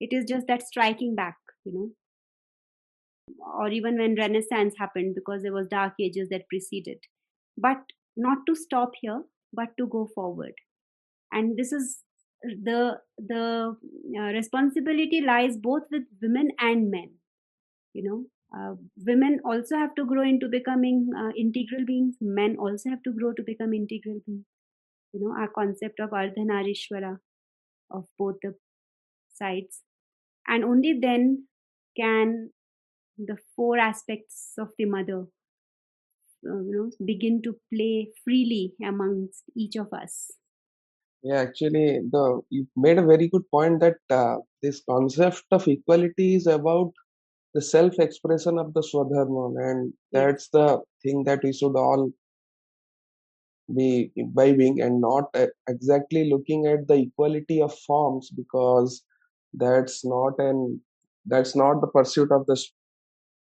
It 0.00 0.12
is 0.12 0.24
just 0.28 0.46
that 0.48 0.62
striking 0.62 1.14
back 1.14 1.36
you 1.64 1.72
know. 1.72 1.90
Or 3.58 3.68
even 3.68 3.98
when 3.98 4.16
renaissance 4.16 4.74
happened 4.78 5.14
because 5.14 5.42
there 5.42 5.52
was 5.52 5.68
dark 5.68 5.94
ages 6.00 6.28
that 6.30 6.48
preceded. 6.48 6.98
But 7.56 7.78
not 8.16 8.38
to 8.48 8.54
stop 8.54 8.92
here 9.00 9.22
but 9.52 9.76
to 9.78 9.86
go 9.86 10.08
forward. 10.14 10.54
And 11.30 11.56
this 11.56 11.72
is 11.72 12.02
the 12.42 12.98
the 13.18 13.76
uh, 14.18 14.32
responsibility 14.32 15.20
lies 15.20 15.56
both 15.56 15.82
with 15.90 16.02
women 16.20 16.50
and 16.58 16.90
men 16.90 17.12
you 17.94 18.02
know 18.02 18.24
uh, 18.56 18.74
women 19.06 19.40
also 19.44 19.76
have 19.76 19.94
to 19.94 20.04
grow 20.04 20.22
into 20.22 20.48
becoming 20.48 21.10
uh, 21.16 21.30
integral 21.36 21.84
beings. 21.86 22.16
Men 22.20 22.56
also 22.58 22.90
have 22.90 23.02
to 23.04 23.12
grow 23.12 23.32
to 23.32 23.42
become 23.42 23.72
integral 23.72 24.20
beings. 24.26 24.44
You 25.12 25.20
know 25.20 25.34
our 25.38 25.48
concept 25.48 26.00
of 26.00 26.10
ardhanarishwara 26.10 27.18
of 27.90 28.06
both 28.18 28.36
the 28.42 28.54
sides. 29.34 29.82
And 30.46 30.64
only 30.64 30.98
then 31.00 31.48
can 31.96 32.50
the 33.18 33.36
four 33.56 33.78
aspects 33.78 34.54
of 34.58 34.70
the 34.78 34.86
mother 34.86 35.26
uh, 36.46 36.60
you 36.66 36.72
know 36.76 36.90
begin 37.04 37.40
to 37.42 37.56
play 37.72 38.10
freely 38.24 38.74
amongst 38.84 39.44
each 39.56 39.76
of 39.76 39.92
us. 39.92 40.30
Yeah, 41.22 41.36
actually, 41.40 42.00
the 42.10 42.40
you 42.50 42.66
made 42.76 42.98
a 42.98 43.06
very 43.06 43.28
good 43.28 43.48
point 43.50 43.80
that 43.80 43.98
uh, 44.10 44.38
this 44.62 44.82
concept 44.88 45.44
of 45.52 45.68
equality 45.68 46.34
is 46.34 46.46
about 46.46 46.92
the 47.54 47.62
self-expression 47.62 48.58
of 48.58 48.72
the 48.74 48.80
Swadharma, 48.80 49.70
and 49.70 49.92
that's 50.12 50.48
the 50.48 50.80
thing 51.02 51.24
that 51.24 51.42
we 51.42 51.52
should 51.52 51.76
all 51.76 52.10
be 53.74 54.10
imbibing 54.16 54.80
and 54.80 55.00
not 55.00 55.24
uh, 55.34 55.46
exactly 55.68 56.30
looking 56.30 56.66
at 56.66 56.86
the 56.88 56.94
equality 56.94 57.60
of 57.62 57.76
forms 57.86 58.30
because 58.30 59.02
that's 59.54 60.04
not 60.04 60.38
an 60.38 60.80
that's 61.26 61.54
not 61.54 61.80
the 61.80 61.86
pursuit 61.86 62.30
of 62.32 62.44
the 62.46 62.56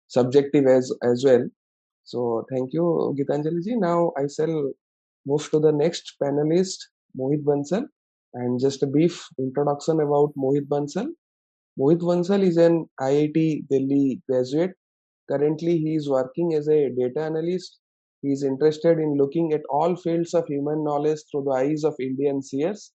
subjective 0.08 0.66
as 0.66 0.92
as 1.04 1.24
well. 1.26 1.46
So 2.04 2.46
thank 2.50 2.74
you, 2.74 3.16
Gitanjali 3.20 3.64
ji. 3.64 3.76
Now 3.76 4.14
I 4.18 4.28
shall 4.28 4.72
move 5.26 5.50
to 5.52 5.60
the 5.60 5.72
next 5.72 6.16
panelist, 6.24 6.78
Mohit 7.20 7.44
Bansal, 7.44 7.86
and 8.34 8.60
just 8.60 8.84
a 8.84 8.88
brief 8.88 9.28
introduction 9.38 10.00
about 10.00 10.34
Mohit 10.38 10.68
Bansal. 10.68 11.08
Mohit 11.80 12.00
Bansal 12.00 12.42
is 12.42 12.58
an 12.58 12.90
IIT 13.00 13.68
Delhi 13.70 14.22
graduate. 14.28 14.74
Currently, 15.30 15.78
he 15.78 15.96
is 15.96 16.10
working 16.10 16.56
as 16.56 16.68
a 16.68 16.90
data 16.90 17.22
analyst. 17.22 17.80
He 18.24 18.32
is 18.32 18.44
interested 18.44 18.98
in 18.98 19.18
looking 19.18 19.54
at 19.54 19.62
all 19.70 19.96
fields 19.96 20.34
of 20.34 20.48
human 20.48 20.84
knowledge 20.84 21.20
through 21.30 21.44
the 21.44 21.52
eyes 21.52 21.84
of 21.84 21.96
Indian 22.00 22.42
seers. 22.42 22.92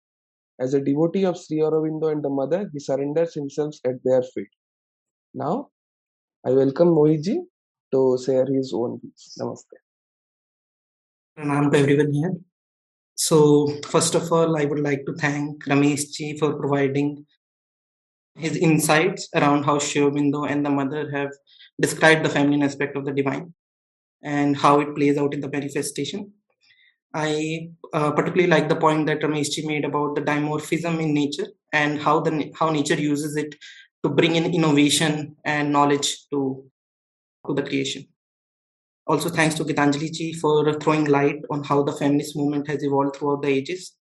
As 0.58 0.72
a 0.74 0.80
devotee 0.80 1.24
of 1.24 1.38
Sri 1.38 1.58
Aurobindo 1.58 2.10
and 2.10 2.22
the 2.22 2.30
Mother, 2.30 2.70
he 2.72 2.78
surrenders 2.78 3.34
himself 3.34 3.74
at 3.84 4.02
their 4.02 4.22
feet. 4.22 4.48
Now, 5.34 5.68
I 6.46 6.50
welcome 6.50 6.88
Mohitji 6.88 7.38
to 7.92 8.18
share 8.24 8.46
his 8.46 8.72
own 8.72 8.98
views. 9.00 9.36
Namaste. 9.38 9.76
Pranam 11.38 11.70
to 11.70 11.78
everyone 11.78 12.12
here. 12.12 12.34
So, 13.14 13.68
first 13.88 14.14
of 14.14 14.32
all, 14.32 14.56
I 14.56 14.64
would 14.64 14.80
like 14.80 15.04
to 15.04 15.12
thank 15.14 15.64
Ramesh 15.64 16.12
ji 16.12 16.38
for 16.38 16.54
providing 16.54 17.26
his 18.40 18.56
insights 18.56 19.28
around 19.34 19.64
how 19.64 19.78
Sri 19.78 20.02
Aurobindo 20.02 20.48
and 20.50 20.64
the 20.64 20.70
mother 20.70 21.10
have 21.10 21.30
described 21.80 22.24
the 22.24 22.28
feminine 22.28 22.62
aspect 22.62 22.96
of 22.96 23.04
the 23.04 23.12
divine 23.12 23.52
and 24.22 24.56
how 24.56 24.80
it 24.80 24.94
plays 24.94 25.16
out 25.18 25.34
in 25.34 25.40
the 25.40 25.50
manifestation. 25.50 26.32
I 27.12 27.70
uh, 27.92 28.12
particularly 28.12 28.48
like 28.48 28.68
the 28.68 28.76
point 28.76 29.06
that 29.06 29.20
Ramesh 29.20 29.50
ji 29.50 29.66
made 29.66 29.84
about 29.84 30.14
the 30.14 30.22
dimorphism 30.22 31.00
in 31.02 31.12
nature 31.12 31.48
and 31.72 32.00
how 32.00 32.20
the 32.20 32.52
how 32.58 32.70
nature 32.70 32.94
uses 32.94 33.36
it 33.36 33.54
to 34.04 34.10
bring 34.10 34.36
in 34.36 34.54
innovation 34.54 35.36
and 35.44 35.72
knowledge 35.72 36.28
to 36.30 36.64
to 37.46 37.54
the 37.54 37.62
creation. 37.62 38.06
Also, 39.06 39.28
thanks 39.28 39.56
to 39.56 39.64
Gitanjali 39.64 40.12
ji 40.12 40.32
for 40.34 40.72
throwing 40.74 41.06
light 41.06 41.42
on 41.50 41.64
how 41.64 41.82
the 41.82 41.92
feminist 41.92 42.36
movement 42.36 42.68
has 42.68 42.84
evolved 42.84 43.16
throughout 43.16 43.42
the 43.42 43.48
ages, 43.48 43.96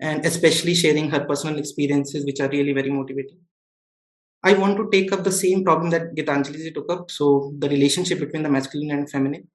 and 0.00 0.26
especially 0.26 0.74
sharing 0.74 1.08
her 1.10 1.24
personal 1.24 1.58
experiences, 1.58 2.26
which 2.26 2.40
are 2.40 2.50
really 2.50 2.72
very 2.72 2.90
motivating. 2.90 3.38
I 4.44 4.52
want 4.52 4.76
to 4.76 4.90
take 4.92 5.10
up 5.10 5.24
the 5.24 5.32
same 5.32 5.64
problem 5.64 5.88
that 5.90 6.14
Gitanjali 6.14 6.74
took 6.74 6.92
up, 6.92 7.10
so 7.10 7.54
the 7.58 7.68
relationship 7.68 8.20
between 8.20 8.42
the 8.42 8.50
masculine 8.50 8.90
and 8.90 9.10
feminine, 9.10 9.48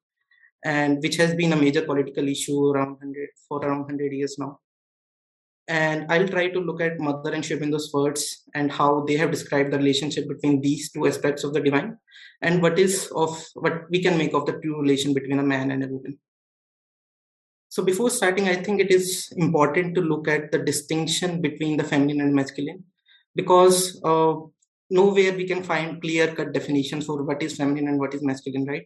and 0.65 0.97
which 1.03 1.15
has 1.17 1.35
been 1.35 1.53
a 1.53 1.55
major 1.55 1.83
political 1.83 2.27
issue 2.27 2.71
around 2.71 2.93
100 2.93 3.29
for 3.47 3.59
around 3.59 3.81
100 3.81 4.11
years 4.11 4.37
now. 4.39 4.59
And 5.67 6.11
I'll 6.11 6.27
try 6.27 6.49
to 6.49 6.59
look 6.59 6.81
at 6.81 6.99
Mother 6.99 7.31
and 7.31 7.45
Sri 7.45 7.59
words 7.93 8.43
and 8.55 8.71
how 8.71 9.05
they 9.05 9.15
have 9.17 9.29
described 9.29 9.71
the 9.71 9.77
relationship 9.77 10.27
between 10.27 10.59
these 10.59 10.91
two 10.91 11.05
aspects 11.05 11.43
of 11.43 11.53
the 11.53 11.61
divine, 11.61 11.97
and 12.41 12.59
what 12.59 12.79
is 12.79 13.11
of 13.15 13.45
what 13.53 13.87
we 13.91 14.01
can 14.01 14.17
make 14.17 14.33
of 14.33 14.47
the 14.47 14.53
true 14.53 14.81
relation 14.81 15.13
between 15.13 15.37
a 15.37 15.43
man 15.43 15.69
and 15.69 15.83
a 15.83 15.87
woman. 15.87 16.17
So 17.69 17.83
before 17.83 18.09
starting, 18.09 18.49
I 18.49 18.55
think 18.55 18.81
it 18.81 18.89
is 18.89 19.31
important 19.37 19.93
to 19.93 20.01
look 20.01 20.27
at 20.27 20.51
the 20.51 20.57
distinction 20.57 21.41
between 21.41 21.77
the 21.77 21.83
feminine 21.83 22.21
and 22.21 22.33
masculine, 22.33 22.85
because 23.35 24.01
uh, 24.03 24.33
nowhere 24.89 25.33
we 25.33 25.47
can 25.47 25.63
find 25.63 26.01
clear-cut 26.01 26.53
definitions 26.53 27.05
for 27.05 27.23
what 27.23 27.41
is 27.43 27.57
feminine 27.57 27.87
and 27.87 27.99
what 27.99 28.13
is 28.13 28.23
masculine, 28.23 28.65
right? 28.65 28.85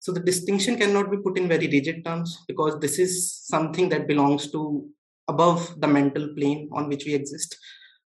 So 0.00 0.12
the 0.12 0.20
distinction 0.20 0.76
cannot 0.76 1.10
be 1.10 1.16
put 1.16 1.38
in 1.38 1.48
very 1.48 1.66
rigid 1.66 2.04
terms 2.04 2.44
because 2.46 2.78
this 2.78 2.98
is 2.98 3.32
something 3.34 3.88
that 3.88 4.06
belongs 4.06 4.50
to 4.52 4.86
above 5.28 5.80
the 5.80 5.88
mental 5.88 6.28
plane 6.34 6.68
on 6.72 6.88
which 6.88 7.06
we 7.06 7.14
exist. 7.14 7.56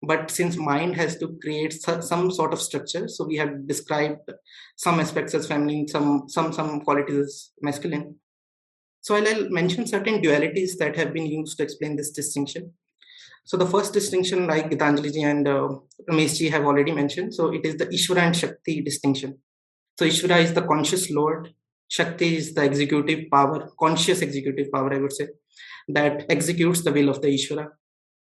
But 0.03 0.31
since 0.31 0.57
mind 0.57 0.97
has 0.97 1.16
to 1.19 1.39
create 1.41 1.73
some 1.73 2.31
sort 2.31 2.53
of 2.53 2.61
structure, 2.61 3.09
so 3.09 3.24
we 3.24 3.36
have 3.36 3.66
described 3.66 4.28
some 4.77 5.01
aspects 5.01 5.35
as 5.35 5.47
feminine, 5.47 5.89
some 5.89 6.28
some 6.28 6.53
some 6.53 6.81
qualities 6.81 7.19
as 7.19 7.51
masculine. 7.62 8.16
So 9.01 9.15
I'll, 9.15 9.28
I'll 9.28 9.49
mention 9.51 9.86
certain 9.86 10.20
dualities 10.20 10.77
that 10.78 10.97
have 10.97 11.12
been 11.12 11.27
used 11.27 11.57
to 11.59 11.62
explain 11.62 11.97
this 11.97 12.11
distinction. 12.11 12.73
So 13.47 13.59
the 13.59 13.66
first 13.66 13.93
distinction, 13.93 14.47
like 14.47 14.71
Gitanjaliji 14.71 15.23
and 15.25 15.47
uh, 15.47 15.69
Ramesh 16.11 16.39
ji 16.39 16.49
have 16.49 16.65
already 16.65 16.93
mentioned, 16.93 17.35
so 17.35 17.53
it 17.53 17.65
is 17.65 17.77
the 17.77 17.87
Ishvara 17.87 18.23
and 18.23 18.37
Shakti 18.37 18.81
distinction. 18.81 19.39
So 19.99 20.07
Ishvara 20.07 20.43
is 20.43 20.55
the 20.55 20.62
conscious 20.62 21.11
Lord, 21.11 21.53
Shakti 21.89 22.37
is 22.37 22.55
the 22.55 22.65
executive 22.65 23.31
power, 23.31 23.71
conscious 23.79 24.23
executive 24.23 24.73
power, 24.73 24.93
I 24.93 24.99
would 24.99 25.12
say, 25.12 25.29
that 25.89 26.25
executes 26.31 26.83
the 26.83 26.93
will 26.93 27.11
of 27.11 27.21
the 27.21 27.29
Ishvara. 27.29 27.69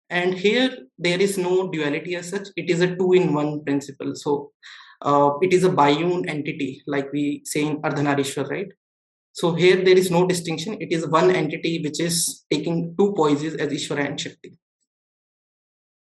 And 0.09 0.33
here 0.33 0.75
there 0.97 1.21
is 1.21 1.37
no 1.37 1.69
duality 1.69 2.15
as 2.15 2.29
such. 2.29 2.47
It 2.57 2.69
is 2.69 2.81
a 2.81 2.95
two-in-one 2.95 3.63
principle. 3.63 4.15
So 4.15 4.51
uh, 5.03 5.31
it 5.41 5.53
is 5.53 5.63
a 5.63 5.69
biune 5.69 6.27
entity, 6.27 6.81
like 6.87 7.13
we 7.13 7.43
say 7.45 7.61
in 7.61 7.81
Ardhanarishwar, 7.81 8.49
right? 8.49 8.67
So 9.33 9.53
here 9.53 9.77
there 9.77 9.97
is 9.97 10.11
no 10.11 10.27
distinction. 10.27 10.81
It 10.81 10.91
is 10.91 11.07
one 11.07 11.31
entity 11.31 11.81
which 11.81 12.01
is 12.01 12.43
taking 12.51 12.95
two 12.97 13.13
poises 13.13 13.55
as 13.55 13.71
Ishvara 13.71 14.07
and 14.07 14.19
Shakti. 14.19 14.57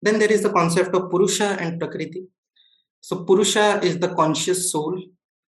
Then 0.03 0.19
there 0.19 0.31
is 0.31 0.43
the 0.43 0.53
concept 0.53 0.95
of 0.95 1.11
Purusha 1.11 1.57
and 1.61 1.79
Prakriti. 1.79 2.25
So 3.01 3.25
Purusha 3.25 3.81
is 3.83 3.99
the 3.99 4.15
conscious 4.15 4.70
soul, 4.73 5.01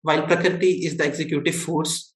while 0.02 0.26
Prakriti 0.26 0.86
is 0.86 0.98
the 0.98 1.06
executive 1.06 1.56
force, 1.56 2.14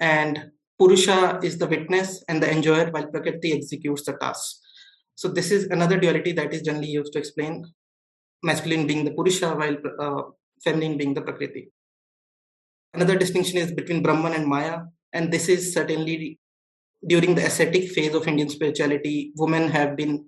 and 0.00 0.50
Purusha 0.78 1.40
is 1.42 1.58
the 1.58 1.66
witness 1.66 2.22
and 2.28 2.42
the 2.42 2.50
enjoyer, 2.50 2.90
while 2.90 3.06
Prakriti 3.06 3.52
executes 3.52 4.04
the 4.04 4.14
task. 4.14 4.56
So 5.14 5.28
this 5.28 5.50
is 5.50 5.64
another 5.68 5.98
duality 5.98 6.32
that 6.32 6.52
is 6.52 6.62
generally 6.62 6.88
used 6.88 7.12
to 7.14 7.18
explain 7.18 7.64
masculine 8.42 8.86
being 8.86 9.04
the 9.04 9.12
Purusha, 9.12 9.54
while 9.54 9.76
uh, 9.98 10.22
feminine 10.62 10.96
being 10.96 11.14
the 11.14 11.22
Prakriti. 11.22 11.70
Another 12.94 13.18
distinction 13.18 13.58
is 13.58 13.72
between 13.72 14.02
Brahman 14.02 14.34
and 14.34 14.46
Maya, 14.46 14.80
and 15.12 15.32
this 15.32 15.48
is 15.48 15.72
certainly 15.74 16.38
during 17.06 17.34
the 17.34 17.44
ascetic 17.44 17.90
phase 17.90 18.14
of 18.14 18.26
Indian 18.26 18.48
spirituality, 18.48 19.32
women 19.36 19.68
have 19.70 19.96
been 19.96 20.26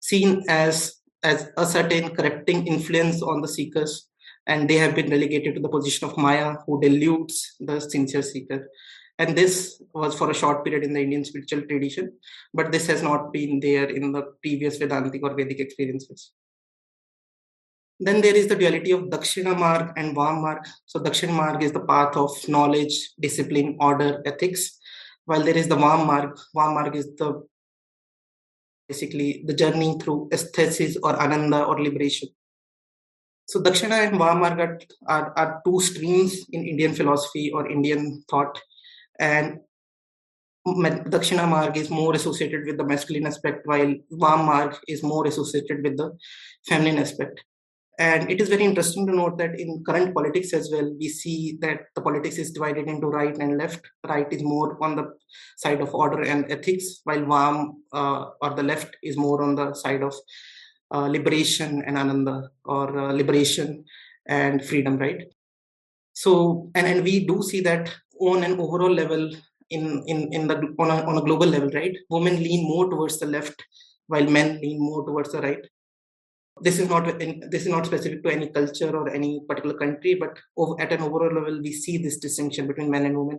seen 0.00 0.42
as 0.48 0.96
as 1.22 1.48
a 1.56 1.66
certain 1.66 2.14
corrupting 2.14 2.66
influence 2.66 3.22
on 3.22 3.40
the 3.40 3.48
seekers, 3.48 4.08
and 4.46 4.68
they 4.68 4.76
have 4.76 4.94
been 4.94 5.10
relegated 5.10 5.54
to 5.54 5.60
the 5.60 5.68
position 5.68 6.08
of 6.08 6.16
Maya, 6.16 6.54
who 6.66 6.80
deludes 6.80 7.56
the 7.58 7.80
sincere 7.80 8.22
seeker. 8.22 8.68
And 9.18 9.36
this 9.36 9.82
was 9.94 10.14
for 10.16 10.30
a 10.30 10.34
short 10.34 10.64
period 10.64 10.84
in 10.84 10.92
the 10.92 11.00
Indian 11.00 11.24
spiritual 11.24 11.62
tradition, 11.62 12.12
but 12.52 12.70
this 12.70 12.86
has 12.86 13.02
not 13.02 13.32
been 13.32 13.60
there 13.60 13.88
in 13.88 14.12
the 14.12 14.22
previous 14.42 14.76
Vedantic 14.76 15.22
or 15.22 15.34
Vedic 15.34 15.58
experiences. 15.58 16.32
Then 17.98 18.20
there 18.20 18.36
is 18.36 18.46
the 18.46 18.56
duality 18.56 18.90
of 18.90 19.04
Dakshina 19.04 19.58
Marg 19.58 19.92
and 19.96 20.14
Vam 20.14 20.42
Marg. 20.42 20.58
So 20.84 21.00
Dakshina 21.00 21.32
Marg 21.32 21.62
is 21.62 21.72
the 21.72 21.80
path 21.80 22.14
of 22.14 22.30
knowledge, 22.46 22.94
discipline, 23.18 23.78
order, 23.80 24.22
ethics, 24.26 24.78
while 25.24 25.42
there 25.42 25.56
is 25.56 25.66
the 25.66 25.76
Vam 25.76 26.06
Marg. 26.06 26.36
Vam 26.54 26.74
Marg 26.74 26.94
is 26.94 27.06
the 27.16 27.42
basically 28.88 29.42
the 29.46 29.54
journey 29.54 29.98
through 30.00 30.28
aesthesis 30.32 30.96
or 31.02 31.20
ananda 31.20 31.64
or 31.64 31.82
liberation. 31.82 32.28
So 33.48 33.60
Dakshina 33.60 34.08
and 34.08 34.18
Vam 34.18 34.40
Marg 34.40 34.58
are, 34.58 34.80
are, 35.06 35.32
are 35.38 35.62
two 35.64 35.80
streams 35.80 36.46
in 36.50 36.66
Indian 36.66 36.94
philosophy 36.94 37.52
or 37.52 37.70
Indian 37.70 38.24
thought, 38.28 38.60
and 39.20 39.58
Dakshina 40.66 41.48
Marg 41.48 41.76
is 41.76 41.88
more 41.88 42.14
associated 42.14 42.66
with 42.66 42.76
the 42.76 42.84
masculine 42.84 43.26
aspect, 43.26 43.66
while 43.66 43.94
Vam 44.12 44.44
Marg 44.44 44.76
is 44.88 45.02
more 45.04 45.26
associated 45.26 45.84
with 45.84 45.96
the 45.96 46.10
feminine 46.66 46.98
aspect. 46.98 47.44
And 47.98 48.30
it 48.30 48.42
is 48.42 48.50
very 48.50 48.64
interesting 48.64 49.06
to 49.06 49.14
note 49.14 49.38
that 49.38 49.58
in 49.58 49.82
current 49.82 50.14
politics 50.14 50.52
as 50.52 50.70
well, 50.70 50.94
we 50.98 51.08
see 51.08 51.56
that 51.62 51.86
the 51.94 52.02
politics 52.02 52.36
is 52.36 52.50
divided 52.50 52.88
into 52.88 53.06
right 53.06 53.34
and 53.38 53.56
left. 53.56 53.80
Right 54.06 54.30
is 54.30 54.42
more 54.42 54.76
on 54.84 54.96
the 54.96 55.14
side 55.56 55.80
of 55.80 55.94
order 55.94 56.20
and 56.20 56.50
ethics, 56.50 57.00
while 57.04 57.20
Vam 57.20 57.72
uh, 57.94 58.26
or 58.42 58.50
the 58.54 58.62
left 58.62 58.96
is 59.02 59.16
more 59.16 59.42
on 59.42 59.54
the 59.54 59.72
side 59.72 60.02
of 60.02 60.14
uh, 60.94 61.06
liberation 61.06 61.82
and 61.86 61.96
Ananda 61.96 62.50
or 62.66 62.98
uh, 62.98 63.12
liberation 63.12 63.84
and 64.26 64.62
freedom, 64.62 64.98
right? 64.98 65.22
So, 66.12 66.70
and, 66.74 66.86
and 66.86 67.02
we 67.02 67.26
do 67.26 67.42
see 67.42 67.60
that 67.62 67.94
on 68.20 68.44
an 68.44 68.60
overall 68.60 68.92
level, 68.92 69.30
in, 69.70 70.04
in, 70.06 70.32
in 70.34 70.46
the 70.46 70.56
on 70.78 70.90
a, 70.90 71.02
on 71.04 71.16
a 71.16 71.22
global 71.22 71.46
level, 71.46 71.70
right? 71.70 71.96
Women 72.10 72.42
lean 72.42 72.68
more 72.68 72.90
towards 72.90 73.18
the 73.18 73.26
left, 73.26 73.62
while 74.06 74.28
men 74.28 74.60
lean 74.60 74.78
more 74.78 75.04
towards 75.06 75.32
the 75.32 75.40
right 75.40 75.66
this 76.60 76.78
is 76.78 76.88
not 76.88 77.04
this 77.18 77.62
is 77.62 77.68
not 77.68 77.86
specific 77.86 78.22
to 78.22 78.30
any 78.30 78.48
culture 78.48 78.90
or 78.96 79.10
any 79.10 79.40
particular 79.46 79.76
country 79.76 80.14
but 80.14 80.38
at 80.80 80.92
an 80.92 81.02
overall 81.02 81.32
level 81.32 81.60
we 81.60 81.72
see 81.72 81.98
this 81.98 82.18
distinction 82.18 82.66
between 82.66 82.90
men 82.90 83.04
and 83.04 83.18
women. 83.18 83.38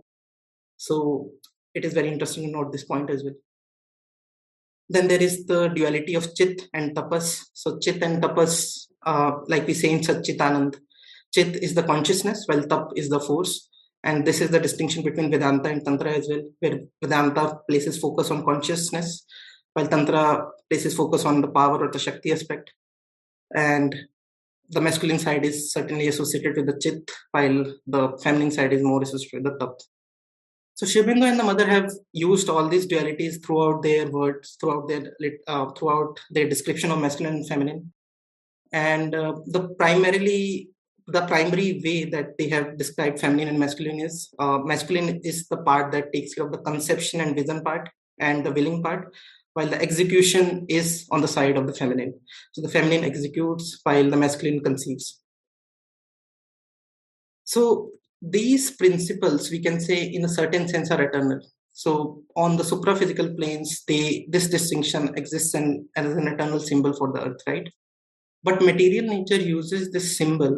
So 0.76 1.30
it 1.74 1.84
is 1.84 1.94
very 1.94 2.08
interesting 2.08 2.44
to 2.44 2.50
note 2.52 2.72
this 2.72 2.84
point 2.84 3.10
as 3.10 3.24
well. 3.24 3.34
Then 4.88 5.08
there 5.08 5.20
is 5.20 5.46
the 5.46 5.68
duality 5.68 6.14
of 6.14 6.34
chit 6.34 6.62
and 6.72 6.96
tapas. 6.96 7.46
So 7.52 7.78
chit 7.78 8.02
and 8.02 8.22
tapas 8.22 8.86
uh, 9.04 9.32
like 9.48 9.66
we 9.66 9.74
say 9.74 9.90
in 9.90 10.00
satchitanand 10.00 10.76
chit 11.34 11.56
is 11.56 11.74
the 11.74 11.82
consciousness 11.82 12.44
while 12.46 12.62
tap 12.62 12.88
is 12.94 13.08
the 13.08 13.20
force. 13.20 13.68
And 14.04 14.24
this 14.24 14.40
is 14.40 14.50
the 14.50 14.60
distinction 14.60 15.02
between 15.02 15.30
vedanta 15.32 15.68
and 15.70 15.84
tantra 15.84 16.12
as 16.12 16.28
well 16.28 16.42
where 16.60 16.80
vedanta 17.02 17.58
places 17.68 17.98
focus 17.98 18.30
on 18.30 18.44
consciousness 18.44 19.26
while 19.72 19.88
tantra 19.88 20.46
places 20.70 20.94
focus 20.94 21.24
on 21.24 21.40
the 21.40 21.48
power 21.48 21.84
or 21.84 21.90
the 21.90 21.98
shakti 21.98 22.30
aspect 22.30 22.72
and 23.54 23.94
the 24.70 24.80
masculine 24.80 25.18
side 25.18 25.44
is 25.44 25.72
certainly 25.72 26.08
associated 26.08 26.56
with 26.56 26.66
the 26.66 26.78
chit 26.78 27.10
while 27.30 27.64
the 27.86 28.18
feminine 28.22 28.50
side 28.50 28.72
is 28.72 28.82
more 28.82 29.02
associated 29.02 29.44
with 29.44 29.58
the 29.58 29.66
tap. 29.66 29.74
So 30.74 30.86
Sri 30.86 31.02
and 31.02 31.40
the 31.40 31.42
mother 31.42 31.66
have 31.66 31.90
used 32.12 32.48
all 32.48 32.68
these 32.68 32.86
dualities 32.86 33.44
throughout 33.44 33.82
their 33.82 34.08
words 34.10 34.56
throughout 34.60 34.86
their 34.86 35.12
uh, 35.48 35.70
throughout 35.70 36.20
their 36.30 36.48
description 36.48 36.92
of 36.92 37.00
masculine 37.00 37.36
and 37.36 37.48
feminine. 37.48 37.92
And 38.72 39.14
uh, 39.14 39.34
the 39.46 39.70
primarily 39.70 40.68
the 41.08 41.22
primary 41.26 41.80
way 41.84 42.04
that 42.04 42.38
they 42.38 42.48
have 42.50 42.76
described 42.76 43.18
feminine 43.18 43.48
and 43.48 43.58
masculine 43.58 43.98
is 43.98 44.32
uh, 44.38 44.58
masculine 44.58 45.20
is 45.24 45.48
the 45.48 45.56
part 45.56 45.90
that 45.92 46.12
takes 46.12 46.34
care 46.34 46.44
of 46.44 46.52
the 46.52 46.58
conception 46.58 47.22
and 47.22 47.34
vision 47.34 47.62
part 47.64 47.88
and 48.20 48.44
the 48.44 48.52
willing 48.52 48.82
part 48.82 49.12
while 49.58 49.70
the 49.74 49.82
execution 49.82 50.64
is 50.68 51.04
on 51.10 51.20
the 51.20 51.26
side 51.36 51.56
of 51.56 51.66
the 51.66 51.72
feminine. 51.72 52.14
So 52.52 52.62
the 52.62 52.68
feminine 52.68 53.02
executes 53.02 53.80
while 53.82 54.08
the 54.08 54.16
masculine 54.16 54.60
conceives. 54.62 55.20
So 57.42 57.90
these 58.22 58.70
principles, 58.70 59.50
we 59.50 59.58
can 59.58 59.80
say, 59.80 60.04
in 60.04 60.24
a 60.24 60.28
certain 60.28 60.68
sense, 60.68 60.92
are 60.92 61.02
eternal. 61.02 61.40
So 61.72 62.22
on 62.36 62.56
the 62.56 62.62
supraphysical 62.62 63.36
planes, 63.36 63.82
they 63.88 64.26
this 64.28 64.46
distinction 64.46 65.12
exists 65.16 65.54
in, 65.56 65.88
as 65.96 66.06
an 66.06 66.28
eternal 66.28 66.60
symbol 66.60 66.92
for 66.92 67.12
the 67.12 67.24
earth, 67.26 67.42
right? 67.48 67.68
But 68.44 68.62
material 68.62 69.06
nature 69.06 69.42
uses 69.58 69.90
this 69.90 70.16
symbol 70.16 70.54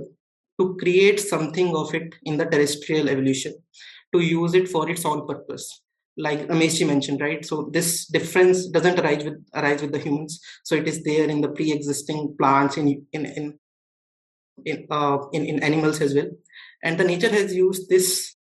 to 0.61 0.77
create 0.77 1.21
something 1.21 1.75
of 1.75 1.95
it 1.95 2.15
in 2.25 2.37
the 2.37 2.45
terrestrial 2.45 3.09
evolution, 3.09 3.55
to 4.13 4.21
use 4.21 4.53
it 4.53 4.69
for 4.69 4.91
its 4.91 5.07
own 5.07 5.27
purpose 5.27 5.81
like 6.21 6.47
Rameshji 6.49 6.87
mentioned, 6.87 7.21
right? 7.21 7.45
So 7.45 7.69
this 7.73 8.07
difference 8.07 8.67
doesn't 8.69 9.01
arise 9.01 9.25
with 9.25 9.45
arise 9.55 9.83
with 9.83 9.93
the 9.93 9.99
humans. 9.99 10.41
So 10.65 10.75
it 10.75 10.87
is 10.87 11.03
there 11.03 11.29
in 11.29 11.41
the 11.41 11.49
pre-existing 11.49 12.37
plants 12.39 12.77
in 12.77 13.07
in 13.13 13.27
in 13.27 13.59
in, 14.65 14.87
uh, 14.91 15.19
in 15.33 15.47
in 15.47 15.63
animals 15.63 16.01
as 16.01 16.15
well. 16.15 16.31
And 16.83 16.99
the 16.99 17.05
nature 17.05 17.31
has 17.31 17.55
used 17.55 17.89
this 17.89 18.37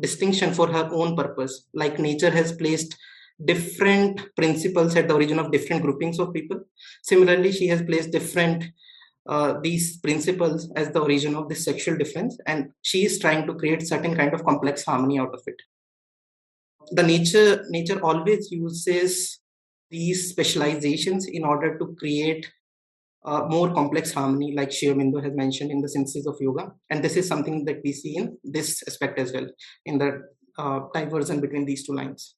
distinction 0.00 0.52
for 0.52 0.68
her 0.68 0.88
own 0.92 1.16
purpose. 1.16 1.66
Like 1.72 1.98
nature 1.98 2.30
has 2.30 2.52
placed 2.52 2.96
different 3.44 4.20
principles 4.34 4.96
at 4.96 5.08
the 5.08 5.14
origin 5.14 5.38
of 5.38 5.52
different 5.52 5.82
groupings 5.82 6.18
of 6.18 6.32
people. 6.32 6.60
Similarly, 7.02 7.52
she 7.52 7.68
has 7.68 7.82
placed 7.82 8.10
different 8.10 8.64
uh, 9.28 9.54
these 9.60 9.98
principles 9.98 10.70
as 10.76 10.90
the 10.90 11.00
origin 11.00 11.34
of 11.34 11.48
this 11.48 11.64
sexual 11.64 11.96
difference, 11.96 12.38
and 12.46 12.70
she 12.82 13.04
is 13.04 13.18
trying 13.18 13.44
to 13.46 13.54
create 13.54 13.86
certain 13.86 14.14
kind 14.14 14.32
of 14.32 14.44
complex 14.44 14.84
harmony 14.84 15.18
out 15.18 15.34
of 15.34 15.42
it 15.46 15.60
the 16.90 17.02
nature 17.02 17.64
nature 17.68 18.00
always 18.02 18.50
uses 18.50 19.40
these 19.90 20.30
specializations 20.30 21.26
in 21.26 21.44
order 21.44 21.78
to 21.78 21.94
create 21.98 22.50
uh, 23.24 23.44
more 23.48 23.72
complex 23.74 24.12
harmony, 24.12 24.54
like 24.54 24.72
Sri 24.72 24.88
Aurobindo 24.88 25.22
has 25.22 25.34
mentioned 25.34 25.70
in 25.70 25.80
the 25.80 25.88
synthesis 25.88 26.26
of 26.26 26.36
yoga. 26.40 26.72
And 26.90 27.02
this 27.02 27.16
is 27.16 27.26
something 27.26 27.64
that 27.64 27.80
we 27.84 27.92
see 27.92 28.16
in 28.16 28.38
this 28.44 28.82
aspect 28.86 29.18
as 29.18 29.32
well, 29.32 29.48
in 29.84 29.98
the 29.98 30.22
uh, 30.58 30.80
diversion 30.94 31.40
between 31.40 31.64
these 31.64 31.84
two 31.84 31.92
lines. 31.92 32.36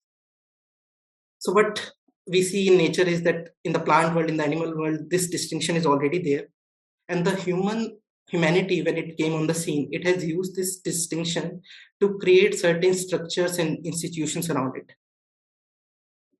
So, 1.38 1.52
what 1.52 1.92
we 2.26 2.42
see 2.42 2.68
in 2.68 2.78
nature 2.78 3.02
is 3.02 3.22
that 3.22 3.50
in 3.64 3.72
the 3.72 3.80
plant 3.80 4.14
world, 4.14 4.28
in 4.28 4.36
the 4.38 4.44
animal 4.44 4.76
world, 4.76 5.10
this 5.10 5.28
distinction 5.28 5.76
is 5.76 5.86
already 5.86 6.22
there. 6.22 6.46
And 7.08 7.24
the 7.24 7.36
human 7.36 7.98
humanity, 8.28 8.82
when 8.82 8.96
it 8.96 9.16
came 9.16 9.34
on 9.34 9.46
the 9.46 9.54
scene, 9.54 9.88
it 9.92 10.06
has 10.06 10.24
used 10.24 10.54
this 10.54 10.78
distinction 10.78 11.62
to 12.00 12.18
create 12.18 12.58
certain 12.58 12.94
structures 12.94 13.58
and 13.58 13.84
institutions 13.86 14.50
around 14.50 14.76
it. 14.76 14.92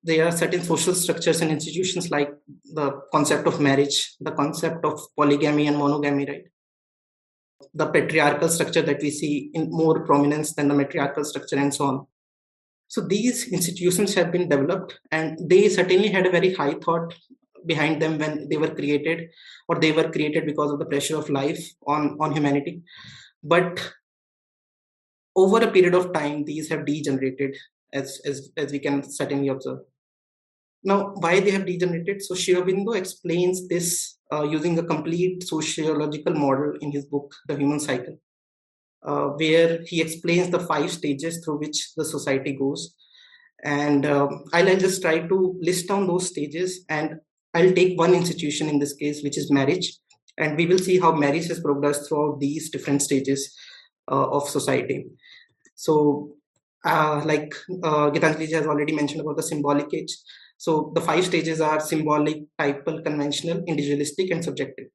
There 0.01 0.25
are 0.25 0.31
certain 0.31 0.61
social 0.61 0.95
structures 0.95 1.41
and 1.41 1.51
institutions 1.51 2.09
like 2.09 2.31
the 2.63 3.01
concept 3.11 3.47
of 3.47 3.59
marriage, 3.59 4.15
the 4.21 4.31
concept 4.31 4.85
of 4.85 4.99
polygamy 5.17 5.67
and 5.67 5.77
monogamy, 5.77 6.25
right? 6.25 6.43
The 7.73 7.87
patriarchal 7.87 8.47
structure 8.47 8.81
that 8.81 9.01
we 9.01 9.11
see 9.11 9.51
in 9.53 9.69
more 9.69 10.05
prominence 10.05 10.53
than 10.53 10.69
the 10.69 10.75
matriarchal 10.75 11.25
structure, 11.25 11.57
and 11.57 11.73
so 11.73 11.85
on. 11.85 12.07
So 12.87 13.01
these 13.01 13.51
institutions 13.51 14.13
have 14.13 14.31
been 14.31 14.47
developed, 14.47 14.99
and 15.11 15.37
they 15.49 15.67
certainly 15.69 16.07
had 16.07 16.25
a 16.25 16.31
very 16.31 16.53
high 16.53 16.75
thought 16.75 17.13
behind 17.65 18.01
them 18.01 18.17
when 18.17 18.47
they 18.49 18.57
were 18.57 18.73
created, 18.73 19.29
or 19.67 19.79
they 19.79 19.91
were 19.91 20.11
created 20.11 20.45
because 20.45 20.71
of 20.71 20.79
the 20.79 20.85
pressure 20.85 21.17
of 21.17 21.29
life 21.29 21.63
on 21.87 22.17
on 22.19 22.31
humanity. 22.31 22.83
But 23.43 23.93
over 25.35 25.63
a 25.63 25.71
period 25.71 25.93
of 25.95 26.11
time, 26.11 26.43
these 26.43 26.69
have 26.69 26.85
degenerated, 26.85 27.55
as, 27.93 28.19
as, 28.25 28.51
as 28.57 28.71
we 28.71 28.79
can 28.79 29.09
certainly 29.09 29.47
observe. 29.47 29.79
Now, 30.83 31.13
why 31.15 31.39
they 31.39 31.51
have 31.51 31.65
degenerated? 31.65 32.21
So 32.21 32.35
Sri 32.35 32.55
explains 32.95 33.67
this 33.67 34.17
uh, 34.33 34.43
using 34.43 34.77
a 34.77 34.83
complete 34.83 35.43
sociological 35.43 36.33
model 36.33 36.73
in 36.81 36.91
his 36.91 37.05
book, 37.05 37.33
The 37.47 37.55
Human 37.55 37.79
Cycle, 37.79 38.17
uh, 39.05 39.27
where 39.27 39.81
he 39.85 40.01
explains 40.01 40.49
the 40.49 40.59
five 40.59 40.91
stages 40.91 41.43
through 41.43 41.59
which 41.59 41.93
the 41.95 42.03
society 42.03 42.53
goes. 42.53 42.95
And 43.63 44.05
um, 44.05 44.45
I'll 44.53 44.77
just 44.77 45.01
try 45.01 45.19
to 45.19 45.59
list 45.61 45.87
down 45.87 46.07
those 46.07 46.27
stages, 46.27 46.85
and 46.89 47.19
I'll 47.53 47.73
take 47.73 47.97
one 47.97 48.13
institution 48.13 48.69
in 48.69 48.79
this 48.79 48.93
case, 48.93 49.23
which 49.23 49.37
is 49.37 49.51
marriage, 49.51 49.97
and 50.37 50.55
we 50.55 50.65
will 50.65 50.77
see 50.77 50.99
how 50.99 51.11
marriage 51.13 51.47
has 51.47 51.59
progressed 51.59 52.07
throughout 52.07 52.39
these 52.39 52.69
different 52.69 53.01
stages 53.01 53.55
uh, 54.11 54.29
of 54.29 54.47
society. 54.47 55.05
So, 55.75 56.35
uh, 56.85 57.21
like 57.25 57.53
uh, 57.83 58.11
Gitanjali 58.11 58.51
has 58.53 58.67
already 58.67 58.93
mentioned 58.93 59.21
about 59.21 59.37
the 59.37 59.43
symbolic 59.43 59.93
age. 59.93 60.15
So, 60.57 60.91
the 60.93 61.01
five 61.01 61.25
stages 61.25 61.61
are 61.61 61.79
symbolic, 61.79 62.43
typal, 62.59 63.03
conventional, 63.03 63.63
individualistic, 63.65 64.29
and 64.31 64.43
subjective. 64.43 64.87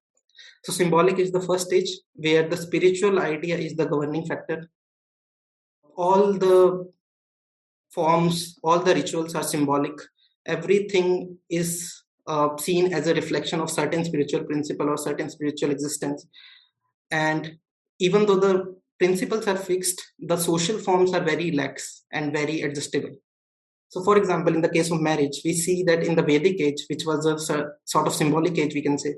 So, 0.63 0.73
symbolic 0.73 1.19
is 1.19 1.33
the 1.33 1.41
first 1.41 1.67
stage 1.67 1.89
where 2.15 2.49
the 2.49 2.57
spiritual 2.57 3.19
idea 3.19 3.57
is 3.57 3.75
the 3.75 3.87
governing 3.87 4.27
factor. 4.27 4.71
All 5.97 6.33
the 6.33 6.91
forms, 7.91 8.59
all 8.63 8.79
the 8.79 8.95
rituals 8.95 9.35
are 9.35 9.43
symbolic. 9.43 9.95
Everything 10.47 11.39
is 11.49 12.04
uh, 12.27 12.57
seen 12.57 12.93
as 12.93 13.07
a 13.07 13.15
reflection 13.15 13.61
of 13.61 13.71
certain 13.71 14.05
spiritual 14.05 14.45
principle 14.45 14.89
or 14.89 14.97
certain 14.97 15.31
spiritual 15.31 15.71
existence. 15.71 16.27
And 17.11 17.59
even 18.01 18.27
though 18.27 18.41
the 18.41 18.77
principles 18.99 19.47
are 19.47 19.57
fixed, 19.57 20.01
the 20.19 20.37
social 20.37 20.79
forms 20.79 21.13
are 21.13 21.23
very 21.23 21.51
lax 21.53 22.05
and 22.13 22.33
very 22.33 22.63
adjustable. 22.63 23.11
So, 23.89 24.03
for 24.03 24.17
example, 24.17 24.55
in 24.55 24.61
the 24.61 24.69
case 24.69 24.91
of 24.91 25.01
marriage, 25.01 25.41
we 25.45 25.53
see 25.53 25.85
that 25.85 26.03
in 26.03 26.17
the 26.17 26.23
Vedic 26.23 26.61
age, 26.61 26.85
which 26.89 27.05
was 27.05 27.27
a 27.27 27.39
sort 27.85 28.07
of 28.07 28.15
symbolic 28.15 28.59
age, 28.59 28.75
we 28.75 28.83
can 28.83 28.99
say, 28.99 29.15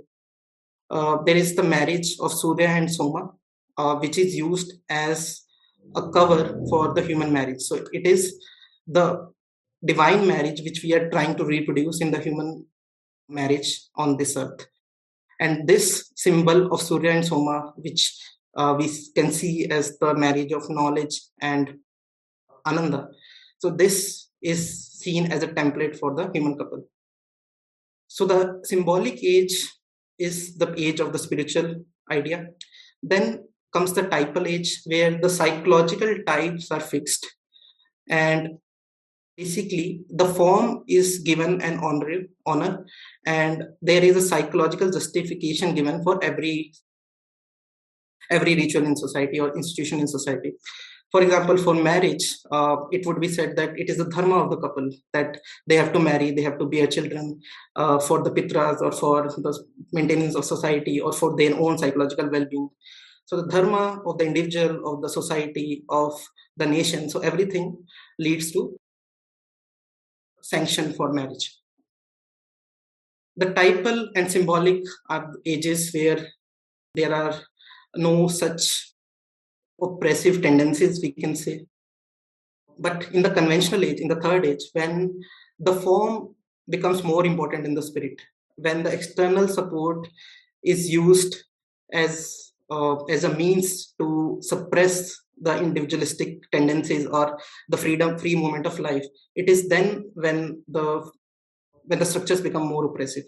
uh, 0.91 1.19
there 1.24 1.37
is 1.37 1.55
the 1.55 1.62
marriage 1.62 2.16
of 2.20 2.33
Surya 2.33 2.69
and 2.69 2.91
Soma, 2.91 3.31
uh, 3.78 3.97
which 3.97 4.19
is 4.19 4.37
used 4.37 4.74
as 4.89 5.43
a 5.95 6.11
cover 6.11 6.61
for 6.69 6.93
the 6.93 7.03
human 7.03 7.33
marriage. 7.33 7.62
So, 7.62 7.85
it 7.93 8.07
is 8.07 8.39
the 8.87 9.33
divine 9.85 10.27
marriage 10.27 10.61
which 10.62 10.83
we 10.83 10.93
are 10.95 11.09
trying 11.11 11.37
to 11.37 11.45
reproduce 11.45 12.01
in 12.01 12.11
the 12.11 12.20
human 12.20 12.66
marriage 13.28 13.89
on 13.97 14.16
this 14.16 14.36
earth. 14.36 14.66
And 15.40 15.69
this 15.69 16.12
symbol 16.16 16.73
of 16.73 16.81
Surya 16.81 17.12
and 17.12 17.24
Soma, 17.24 17.73
which 17.77 18.19
uh, 18.57 18.74
we 18.78 18.90
can 19.15 19.32
see 19.32 19.66
as 19.70 19.98
the 19.98 20.15
marriage 20.15 20.53
of 20.53 20.70
knowledge 20.70 21.20
and 21.40 21.74
ananda 22.66 23.09
so 23.59 23.70
this 23.70 24.28
is 24.43 24.93
seen 24.93 25.32
as 25.32 25.43
a 25.43 25.48
template 25.48 25.98
for 25.98 26.15
the 26.15 26.31
human 26.32 26.57
couple. 26.59 26.85
So 28.09 28.27
the 28.27 28.61
symbolic 28.65 29.23
age 29.24 29.69
is 30.19 30.57
the 30.57 30.74
age 30.77 31.01
of 31.01 31.12
the 31.12 31.19
spiritual 31.19 31.85
idea. 32.11 32.48
Then 33.03 33.48
comes 33.73 33.93
the 33.93 34.03
typal 34.03 34.47
age 34.47 34.82
where 34.85 35.19
the 35.19 35.28
psychological 35.28 36.23
types 36.27 36.70
are 36.70 36.81
fixed 36.81 37.27
and 38.09 38.59
basically 39.37 40.01
the 40.09 40.27
form 40.27 40.83
is 40.89 41.19
given 41.19 41.61
an 41.61 41.79
honor, 41.79 42.23
honor 42.47 42.87
and 43.27 43.65
there 43.83 44.03
is 44.03 44.17
a 44.17 44.23
psychological 44.23 44.91
justification 44.91 45.75
given 45.75 46.03
for 46.03 46.23
every 46.25 46.73
every 48.31 48.57
ritual 48.57 48.85
in 48.85 48.97
society 48.97 49.39
or 49.39 49.55
institution 49.55 50.01
in 50.01 50.09
society. 50.09 50.53
For 51.13 51.23
example 51.23 51.57
for 51.59 51.75
marriage 51.75 52.25
uh, 52.51 52.77
it 52.91 53.07
would 53.07 53.21
be 53.21 53.29
said 53.29 53.57
that 53.57 53.79
it 53.79 53.89
is 53.89 53.99
the 53.99 54.07
dharma 54.07 54.37
of 54.37 54.51
the 54.51 54.57
couple 54.57 54.91
that 55.13 55.39
they 55.67 55.77
have 55.77 55.93
to 55.93 56.01
marry 56.01 56.31
they 56.33 56.43
have 56.43 56.59
to 56.59 56.67
bear 56.67 56.87
children 56.87 57.41
uh, 57.77 57.99
for 57.99 58.23
the 58.23 58.31
pitras 58.31 58.81
or 58.81 58.91
for 58.91 59.29
the 59.29 59.65
maintenance 59.93 60.35
of 60.35 60.45
society 60.45 60.99
or 60.99 61.13
for 61.13 61.37
their 61.37 61.55
own 61.55 61.79
psychological 61.79 62.29
well-being. 62.31 62.69
So 63.27 63.43
the 63.43 63.49
dharma 63.49 64.03
of 64.07 64.19
the 64.19 64.25
individual 64.25 64.95
of 64.95 65.03
the 65.03 65.09
society 65.09 65.85
of 65.91 66.13
the 66.57 66.67
nation 66.67 67.11
so 67.11 67.21
everything 67.21 67.85
leads 68.19 68.51
to 68.53 68.77
sanction 70.52 70.93
for 70.93 71.12
marriage 71.12 71.47
the 73.36 73.47
typal 73.47 74.09
and 74.16 74.31
symbolic 74.31 74.82
are 75.10 75.35
ages 75.44 75.93
where 75.93 76.27
there 76.94 77.14
are 77.14 77.35
no 77.94 78.28
such 78.28 78.93
oppressive 79.81 80.40
tendencies, 80.40 81.02
we 81.02 81.12
can 81.12 81.36
say. 81.36 81.66
But 82.78 83.10
in 83.12 83.23
the 83.23 83.31
conventional 83.31 83.85
age, 83.85 84.01
in 84.01 84.09
the 84.09 84.20
third 84.20 84.47
age, 84.47 84.64
when 84.73 85.20
the 85.59 85.74
form 85.74 86.35
becomes 86.68 87.05
more 87.05 87.24
important 87.27 87.66
in 87.66 87.74
the 87.74 87.82
spirit, 87.82 88.20
when 88.56 88.82
the 88.82 88.93
external 88.93 89.48
support 89.48 90.09
is 90.64 90.90
used 90.90 91.36
as 91.93 92.45
uh, 92.71 92.97
as 93.05 93.25
a 93.25 93.35
means 93.35 93.95
to 93.99 94.39
suppress 94.41 95.17
the 95.41 95.59
individualistic 95.63 96.51
tendencies 96.51 97.07
or 97.07 97.39
the 97.69 97.77
freedom 97.77 98.19
free 98.19 98.35
movement 98.35 98.67
of 98.67 98.79
life 98.79 99.05
it 99.35 99.49
is 99.49 99.69
then 99.69 100.05
when 100.15 100.63
the 100.69 100.87
when 101.85 101.99
the 101.99 102.05
structures 102.05 102.41
become 102.41 102.67
more 102.67 102.85
oppressive 102.87 103.25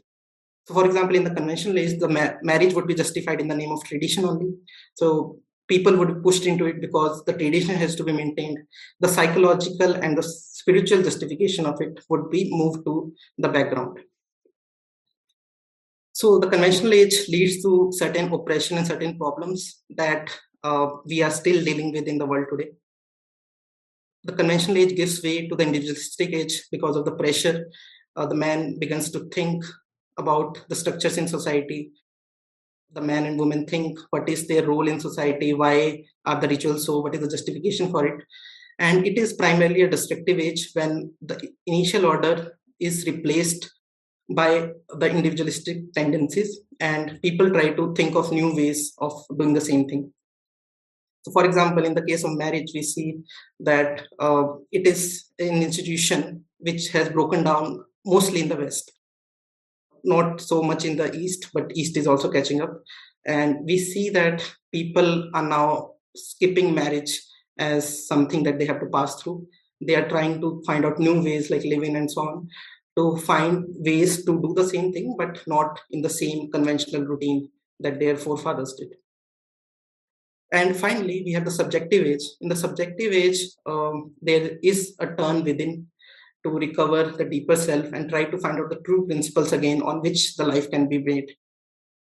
so, 0.66 0.74
for 0.74 0.84
example, 0.86 1.16
in 1.16 1.24
the 1.24 1.34
conventional 1.34 1.78
age, 1.78 1.98
the 1.98 2.08
ma- 2.08 2.34
marriage 2.42 2.74
would 2.74 2.86
be 2.86 2.94
justified 2.94 3.40
in 3.40 3.48
the 3.48 3.54
name 3.54 3.72
of 3.72 3.82
tradition 3.84 4.24
only. 4.26 4.52
So, 4.96 5.38
people 5.66 5.96
would 5.96 6.14
be 6.14 6.20
pushed 6.22 6.46
into 6.46 6.66
it 6.66 6.80
because 6.80 7.24
the 7.24 7.32
tradition 7.32 7.74
has 7.76 7.96
to 7.96 8.04
be 8.04 8.12
maintained. 8.12 8.58
The 9.00 9.08
psychological 9.08 9.94
and 9.94 10.16
the 10.16 10.22
spiritual 10.22 11.02
justification 11.02 11.66
of 11.66 11.80
it 11.80 12.00
would 12.10 12.30
be 12.30 12.50
moved 12.52 12.84
to 12.84 13.12
the 13.38 13.48
background. 13.48 13.98
So, 16.18 16.38
the 16.40 16.48
conventional 16.48 16.94
age 16.94 17.28
leads 17.28 17.62
to 17.62 17.90
certain 17.92 18.32
oppression 18.32 18.76
and 18.76 18.86
certain 18.86 19.16
problems 19.16 19.84
that 19.90 20.36
uh, 20.64 20.88
we 21.04 21.22
are 21.22 21.30
still 21.30 21.64
dealing 21.64 21.92
with 21.92 22.08
in 22.08 22.18
the 22.18 22.26
world 22.26 22.46
today. 22.50 22.70
The 24.24 24.32
conventional 24.32 24.78
age 24.78 24.96
gives 24.96 25.22
way 25.22 25.46
to 25.46 25.54
the 25.54 25.62
individualistic 25.62 26.32
age 26.32 26.54
because 26.72 26.96
of 26.96 27.04
the 27.04 27.12
pressure. 27.12 27.70
Uh, 28.16 28.26
the 28.26 28.34
man 28.34 28.80
begins 28.80 29.12
to 29.12 29.28
think 29.36 29.64
about 30.16 30.58
the 30.68 30.74
structures 30.74 31.18
in 31.18 31.28
society 31.28 31.92
the 32.92 33.00
man 33.00 33.26
and 33.26 33.38
woman 33.38 33.66
think 33.66 33.98
what 34.10 34.28
is 34.28 34.48
their 34.48 34.66
role 34.66 34.88
in 34.88 34.98
society 34.98 35.52
why 35.52 36.02
are 36.24 36.40
the 36.40 36.48
rituals 36.48 36.86
so 36.86 37.00
what 37.00 37.14
is 37.14 37.20
the 37.20 37.28
justification 37.28 37.90
for 37.90 38.06
it 38.06 38.24
and 38.78 39.06
it 39.06 39.18
is 39.18 39.34
primarily 39.34 39.82
a 39.82 39.90
destructive 39.90 40.38
age 40.38 40.70
when 40.72 41.12
the 41.20 41.36
initial 41.66 42.06
order 42.06 42.58
is 42.80 43.06
replaced 43.06 43.70
by 44.28 44.70
the 44.90 45.10
individualistic 45.10 45.92
tendencies 45.92 46.60
and 46.80 47.20
people 47.22 47.50
try 47.50 47.70
to 47.70 47.94
think 47.94 48.14
of 48.14 48.30
new 48.30 48.54
ways 48.54 48.92
of 48.98 49.12
doing 49.38 49.54
the 49.54 49.60
same 49.60 49.88
thing. 49.88 50.12
So 51.22 51.32
for 51.32 51.44
example 51.44 51.84
in 51.84 51.94
the 51.94 52.04
case 52.04 52.24
of 52.24 52.36
marriage 52.36 52.70
we 52.74 52.82
see 52.82 53.20
that 53.60 54.02
uh, 54.18 54.44
it 54.70 54.86
is 54.86 55.30
an 55.38 55.62
institution 55.62 56.44
which 56.58 56.88
has 56.88 57.08
broken 57.08 57.42
down 57.44 57.84
mostly 58.04 58.42
in 58.42 58.48
the 58.48 58.56
west. 58.56 58.92
Not 60.04 60.40
so 60.40 60.62
much 60.62 60.84
in 60.84 60.96
the 60.96 61.12
east 61.14 61.48
but 61.54 61.72
east 61.74 61.96
is 61.96 62.06
also 62.06 62.30
catching 62.30 62.60
up. 62.60 62.82
And 63.26 63.64
we 63.64 63.78
see 63.78 64.10
that 64.10 64.42
people 64.72 65.30
are 65.34 65.42
now 65.42 65.92
skipping 66.14 66.74
marriage 66.74 67.20
as 67.58 68.06
something 68.06 68.42
that 68.44 68.58
they 68.58 68.66
have 68.66 68.80
to 68.80 68.86
pass 68.86 69.20
through. 69.20 69.46
They 69.80 69.96
are 69.96 70.08
trying 70.08 70.40
to 70.40 70.62
find 70.66 70.84
out 70.84 70.98
new 70.98 71.22
ways 71.22 71.50
like 71.50 71.64
living 71.64 71.96
and 71.96 72.10
so 72.10 72.22
on 72.22 72.48
to 72.98 73.16
find 73.18 73.64
ways 73.88 74.24
to 74.26 74.32
do 74.44 74.52
the 74.54 74.68
same 74.68 74.92
thing 74.92 75.14
but 75.16 75.42
not 75.46 75.80
in 75.90 76.02
the 76.02 76.14
same 76.20 76.50
conventional 76.50 77.04
routine 77.10 77.48
that 77.80 78.00
their 78.00 78.16
forefathers 78.16 78.74
did. 78.78 78.94
And 80.50 80.74
finally 80.74 81.22
we 81.24 81.32
have 81.32 81.44
the 81.44 81.58
subjective 81.60 82.06
age. 82.06 82.24
In 82.40 82.48
the 82.48 82.56
subjective 82.56 83.12
age 83.12 83.38
um, 83.66 84.12
there 84.20 84.58
is 84.62 84.96
a 84.98 85.06
turn 85.14 85.44
within 85.44 85.86
to 86.44 86.50
recover 86.50 87.04
the 87.12 87.24
deeper 87.24 87.56
self 87.56 87.92
and 87.92 88.08
try 88.08 88.24
to 88.24 88.38
find 88.38 88.58
out 88.58 88.70
the 88.70 88.82
true 88.86 89.06
principles 89.06 89.52
again 89.52 89.82
on 89.82 90.00
which 90.00 90.36
the 90.36 90.44
life 90.44 90.68
can 90.70 90.88
be 90.88 90.98
made. 90.98 91.30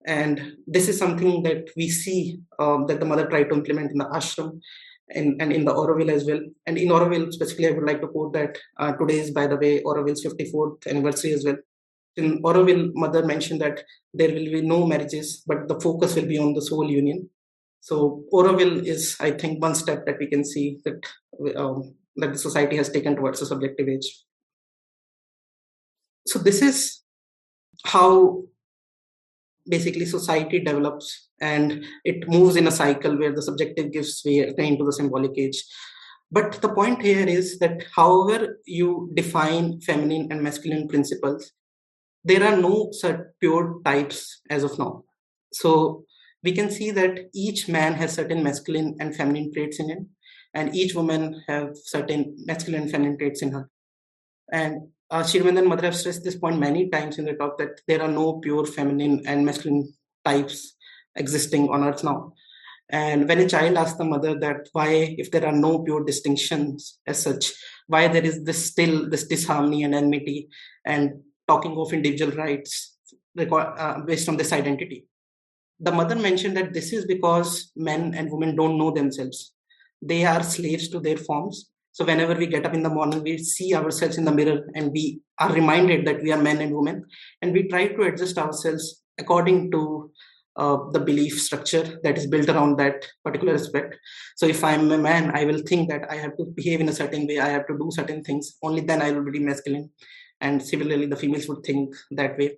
And 0.06 0.58
this 0.68 0.88
is 0.88 1.00
something 1.00 1.44
that 1.44 1.70
we 1.76 1.90
see 1.90 2.40
um, 2.60 2.86
that 2.88 3.00
the 3.00 3.06
mother 3.06 3.28
tried 3.28 3.50
to 3.50 3.56
implement 3.56 3.92
in 3.92 3.98
the 3.98 4.06
ashram 4.06 4.62
and, 5.10 5.42
and 5.42 5.52
in 5.52 5.66
the 5.66 5.74
Auroville 5.74 6.12
as 6.12 6.26
well. 6.26 6.40
And 6.66 6.78
in 6.78 6.90
Auroville, 6.90 7.32
specifically, 7.32 7.68
I 7.68 7.72
would 7.72 7.86
like 7.86 8.02
to 8.02 8.08
quote 8.08 8.34
that 8.34 8.58
uh, 8.78 8.94
today 8.94 9.20
is, 9.20 9.32
by 9.32 9.48
the 9.48 9.58
way, 9.58 9.82
Auroville's 9.84 10.26
54th 10.26 10.88
anniversary 10.88 11.34
as 11.34 11.46
well. 11.46 11.58
In 12.18 12.42
Auroville, 12.44 12.92
mother 12.94 13.26
mentioned 13.26 13.62
that 13.62 13.84
there 14.14 14.30
will 14.30 14.52
be 14.52 14.62
no 14.62 14.86
marriages, 14.86 15.44
but 15.46 15.68
the 15.68 15.80
focus 15.80 16.16
will 16.16 16.26
be 16.26 16.38
on 16.38 16.54
the 16.54 16.62
soul 16.62 16.90
union. 16.90 17.30
So 17.82 18.24
Auroville 18.34 18.84
is, 18.84 19.16
I 19.20 19.32
think, 19.32 19.62
one 19.62 19.76
step 19.76 20.06
that 20.06 20.18
we 20.20 20.28
can 20.28 20.44
see 20.44 20.80
that 20.86 21.06
um, 21.56 21.94
that 22.16 22.32
the 22.32 22.38
society 22.38 22.78
has 22.78 22.90
taken 22.90 23.16
towards 23.16 23.42
the 23.42 23.46
subjective 23.46 23.88
age. 23.88 24.24
So 26.26 26.40
this 26.40 26.62
is 26.62 27.02
how 27.84 28.44
basically 29.68 30.06
society 30.06 30.60
develops 30.60 31.30
and 31.42 31.84
it 32.04 32.28
moves 32.30 32.56
in 32.56 32.68
a 32.68 32.72
cycle 32.72 33.18
where 33.18 33.34
the 33.34 33.42
subjective 33.42 33.92
gives 33.92 34.22
way 34.26 34.54
into 34.58 34.86
the 34.86 34.94
symbolic 34.94 35.38
age. 35.38 35.64
But 36.32 36.62
the 36.62 36.70
point 36.70 37.02
here 37.02 37.28
is 37.28 37.60
that 37.60 37.84
however 37.96 38.58
you 38.66 39.12
define 39.14 39.82
feminine 39.82 40.32
and 40.32 40.42
masculine 40.42 40.88
principles, 40.88 41.52
there 42.24 42.44
are 42.44 42.58
no 42.58 42.90
such 42.92 43.20
pure 43.40 43.80
types 43.86 44.42
as 44.50 44.64
of 44.64 44.78
now. 44.80 45.04
So 45.54 46.06
we 46.44 46.52
can 46.52 46.70
see 46.72 46.92
that 46.92 47.30
each 47.34 47.68
man 47.68 47.94
has 47.94 48.14
certain 48.14 48.44
masculine 48.44 48.96
and 49.00 49.16
feminine 49.16 49.54
traits 49.54 49.80
in 49.80 49.90
him 49.90 50.10
and 50.54 50.76
each 50.76 50.96
woman 50.96 51.44
have 51.48 51.70
certain 51.76 52.36
masculine 52.46 52.84
and 52.84 52.92
feminine 52.92 53.18
traits 53.18 53.42
in 53.42 53.52
her. 53.52 53.70
And 54.52 54.90
uh, 55.12 55.24
Mother 55.64 55.84
have 55.84 55.96
stressed 55.96 56.24
this 56.24 56.36
point 56.36 56.60
many 56.60 56.90
times 56.90 57.18
in 57.18 57.26
the 57.26 57.34
talk 57.34 57.58
that 57.58 57.82
there 57.88 58.02
are 58.02 58.12
no 58.12 58.40
pure 58.40 58.66
feminine 58.66 59.24
and 59.26 59.46
masculine 59.46 59.94
types 60.24 60.76
existing 61.16 61.70
on 61.70 61.84
earth 61.84 62.04
now. 62.04 62.34
And 62.90 63.28
when 63.28 63.40
a 63.40 63.50
child 63.50 63.78
asks 63.78 63.98
the 63.98 64.06
mother 64.06 64.38
that 64.40 64.68
why, 64.74 65.16
if 65.18 65.32
there 65.32 65.46
are 65.46 65.52
no 65.52 65.80
pure 65.80 66.04
distinctions 66.04 67.00
as 67.08 67.22
such, 67.22 67.52
why 67.88 68.08
there 68.08 68.24
is 68.24 68.44
this 68.44 68.66
still 68.66 69.10
this 69.10 69.28
disharmony 69.28 69.84
and 69.84 69.96
enmity 69.96 70.50
and 70.86 71.22
talking 71.48 71.76
of 71.78 71.94
individual 71.94 72.32
rights 72.32 72.98
uh, 73.40 74.00
based 74.02 74.30
on 74.30 74.38
this 74.38 74.54
identity. 74.54 75.06
The 75.80 75.92
mother 75.92 76.16
mentioned 76.16 76.56
that 76.58 76.74
this 76.74 76.94
is 76.94 77.06
because 77.06 77.72
men 77.76 78.14
and 78.14 78.32
women 78.32 78.56
don't 78.56 78.78
know 78.78 78.92
themselves 78.92 79.56
they 80.06 80.26
are 80.26 80.44
slaves 80.44 80.88
to 80.90 81.00
their 81.00 81.18
forms 81.18 81.70
so 81.96 82.04
whenever 82.04 82.36
we 82.36 82.48
get 82.48 82.66
up 82.66 82.74
in 82.74 82.84
the 82.84 82.90
morning 82.90 83.24
we 83.24 83.38
see 83.38 83.74
ourselves 83.74 84.18
in 84.18 84.26
the 84.26 84.32
mirror 84.40 84.60
and 84.76 84.92
we 84.92 85.22
are 85.40 85.54
reminded 85.54 86.06
that 86.06 86.22
we 86.22 86.30
are 86.34 86.42
men 86.48 86.60
and 86.60 86.76
women. 86.76 87.06
And 87.42 87.54
we 87.54 87.70
try 87.70 87.88
to 87.88 88.02
adjust 88.02 88.38
ourselves 88.38 89.02
according 89.18 89.72
to 89.72 90.12
uh, 90.58 90.78
the 90.92 91.00
belief 91.00 91.42
structure 91.42 91.98
that 92.04 92.18
is 92.18 92.28
built 92.28 92.50
around 92.50 92.78
that 92.80 93.06
particular 93.24 93.54
aspect. 93.54 93.96
So 94.36 94.46
if 94.46 94.62
i'm 94.62 94.92
a 94.92 94.98
man 94.98 95.32
i 95.40 95.46
will 95.46 95.62
think 95.70 95.90
that 95.90 96.04
i 96.12 96.16
have 96.16 96.36
to 96.40 96.44
behave 96.58 96.82
in 96.82 96.90
a 96.90 96.98
certain 97.00 97.28
way 97.28 97.40
i 97.40 97.48
have 97.48 97.66
to 97.68 97.78
do 97.78 97.88
certain 97.92 98.22
things. 98.26 98.58
Only 98.62 98.82
then 98.82 99.02
i 99.02 99.12
will 99.12 99.32
be 99.32 99.40
masculine. 99.40 99.90
And 100.42 100.62
similarly 100.62 101.06
the 101.06 101.22
females 101.24 101.48
would 101.48 101.64
think 101.64 101.96
that 102.12 102.38
way. 102.38 102.58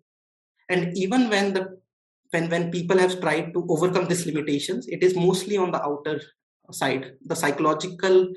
And 0.67 0.97
even 0.97 1.29
when 1.29 1.53
the 1.53 1.77
when 2.31 2.49
when 2.49 2.71
people 2.71 2.97
have 2.97 3.21
tried 3.21 3.53
to 3.53 3.65
overcome 3.69 4.07
these 4.07 4.25
limitations 4.25 4.87
it 4.87 5.03
is 5.03 5.15
mostly 5.15 5.57
on 5.57 5.71
the 5.71 5.83
outer 5.83 6.19
side. 6.71 7.13
The 7.23 7.35
psychological 7.35 8.33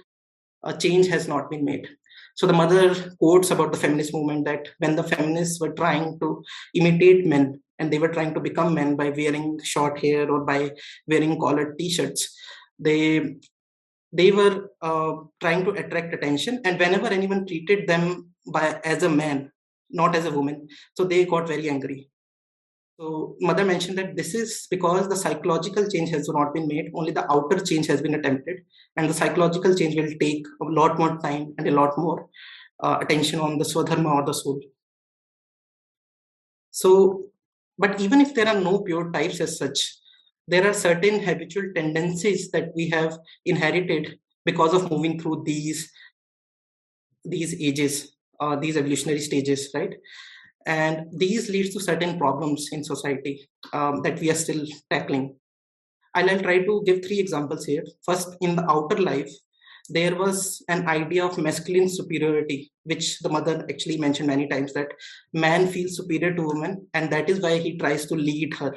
uh, 0.62 0.72
change 0.72 1.06
has 1.08 1.28
not 1.28 1.50
been 1.50 1.64
made. 1.64 1.88
So 2.34 2.46
the 2.46 2.52
mother 2.52 2.94
quotes 3.18 3.50
about 3.50 3.72
the 3.72 3.78
feminist 3.78 4.14
movement 4.14 4.44
that 4.46 4.68
when 4.78 4.96
the 4.96 5.02
feminists 5.02 5.60
were 5.60 5.72
trying 5.72 6.18
to 6.20 6.42
imitate 6.74 7.26
men 7.26 7.60
and 7.78 7.92
they 7.92 7.98
were 7.98 8.08
trying 8.08 8.34
to 8.34 8.40
become 8.40 8.74
men 8.74 8.96
by 8.96 9.10
wearing 9.10 9.58
short 9.62 9.98
hair 9.98 10.30
or 10.30 10.44
by 10.44 10.70
wearing 11.06 11.38
collared 11.38 11.78
t-shirts 11.78 12.36
they 12.78 13.36
they 14.12 14.30
were 14.32 14.70
uh, 14.82 15.12
trying 15.40 15.64
to 15.64 15.70
attract 15.70 16.12
attention. 16.12 16.60
And 16.64 16.80
whenever 16.80 17.06
anyone 17.06 17.46
treated 17.46 17.86
them 17.86 18.30
by 18.46 18.80
as 18.84 19.02
a 19.02 19.08
man 19.08 19.52
not 19.90 20.14
as 20.14 20.24
a 20.24 20.30
woman 20.30 20.68
so 20.96 21.04
they 21.04 21.24
got 21.24 21.48
very 21.48 21.68
angry 21.68 22.08
so 23.00 23.34
mother 23.40 23.64
mentioned 23.64 23.96
that 23.96 24.14
this 24.14 24.34
is 24.34 24.66
because 24.70 25.08
the 25.08 25.16
psychological 25.16 25.88
change 25.88 26.10
has 26.10 26.28
not 26.28 26.52
been 26.52 26.66
made 26.68 26.90
only 26.94 27.12
the 27.12 27.24
outer 27.32 27.58
change 27.58 27.86
has 27.86 28.02
been 28.02 28.14
attempted 28.14 28.58
and 28.96 29.08
the 29.08 29.14
psychological 29.14 29.74
change 29.74 29.96
will 29.96 30.12
take 30.20 30.44
a 30.60 30.66
lot 30.78 30.98
more 30.98 31.16
time 31.18 31.54
and 31.56 31.66
a 31.66 31.70
lot 31.70 31.96
more 31.96 32.28
uh, 32.82 32.98
attention 33.00 33.40
on 33.40 33.56
the 33.56 33.64
swadharma 33.64 34.12
or 34.16 34.26
the 34.26 34.34
soul. 34.34 34.60
So 36.70 37.24
but 37.78 37.98
even 38.00 38.20
if 38.20 38.34
there 38.34 38.48
are 38.48 38.60
no 38.60 38.80
pure 38.80 39.10
types 39.10 39.40
as 39.40 39.56
such 39.56 39.96
there 40.46 40.68
are 40.68 40.74
certain 40.74 41.22
habitual 41.22 41.72
tendencies 41.74 42.50
that 42.50 42.70
we 42.76 42.90
have 42.90 43.18
inherited 43.46 44.18
because 44.44 44.74
of 44.74 44.90
moving 44.90 45.18
through 45.18 45.44
these 45.46 45.90
these 47.24 47.54
ages 47.62 48.16
uh, 48.40 48.56
these 48.56 48.76
evolutionary 48.76 49.20
stages 49.20 49.70
right 49.74 49.94
and 50.66 51.06
these 51.12 51.48
leads 51.48 51.72
to 51.74 51.80
certain 51.80 52.18
problems 52.18 52.68
in 52.72 52.84
society 52.84 53.48
um, 53.72 54.02
that 54.02 54.18
we 54.20 54.30
are 54.30 54.34
still 54.34 54.64
tackling. 54.90 55.36
I'll, 56.14 56.40
try 56.40 56.64
to 56.64 56.82
give 56.84 57.04
three 57.04 57.20
examples 57.20 57.64
here. 57.64 57.84
First 58.04 58.36
in 58.40 58.56
the 58.56 58.68
outer 58.68 58.98
life 58.98 59.30
there 59.88 60.14
was 60.14 60.62
an 60.68 60.86
idea 60.86 61.24
of 61.24 61.38
masculine 61.38 61.88
superiority 61.88 62.70
which 62.84 63.18
the 63.20 63.28
mother 63.28 63.66
actually 63.68 63.98
mentioned 63.98 64.28
many 64.28 64.46
times 64.46 64.72
that 64.72 64.92
man 65.32 65.66
feels 65.66 65.96
superior 65.96 66.32
to 66.34 66.42
woman 66.42 66.86
and 66.94 67.10
that 67.10 67.28
is 67.28 67.40
why 67.40 67.58
he 67.58 67.76
tries 67.76 68.06
to 68.06 68.14
lead 68.14 68.54
her. 68.54 68.76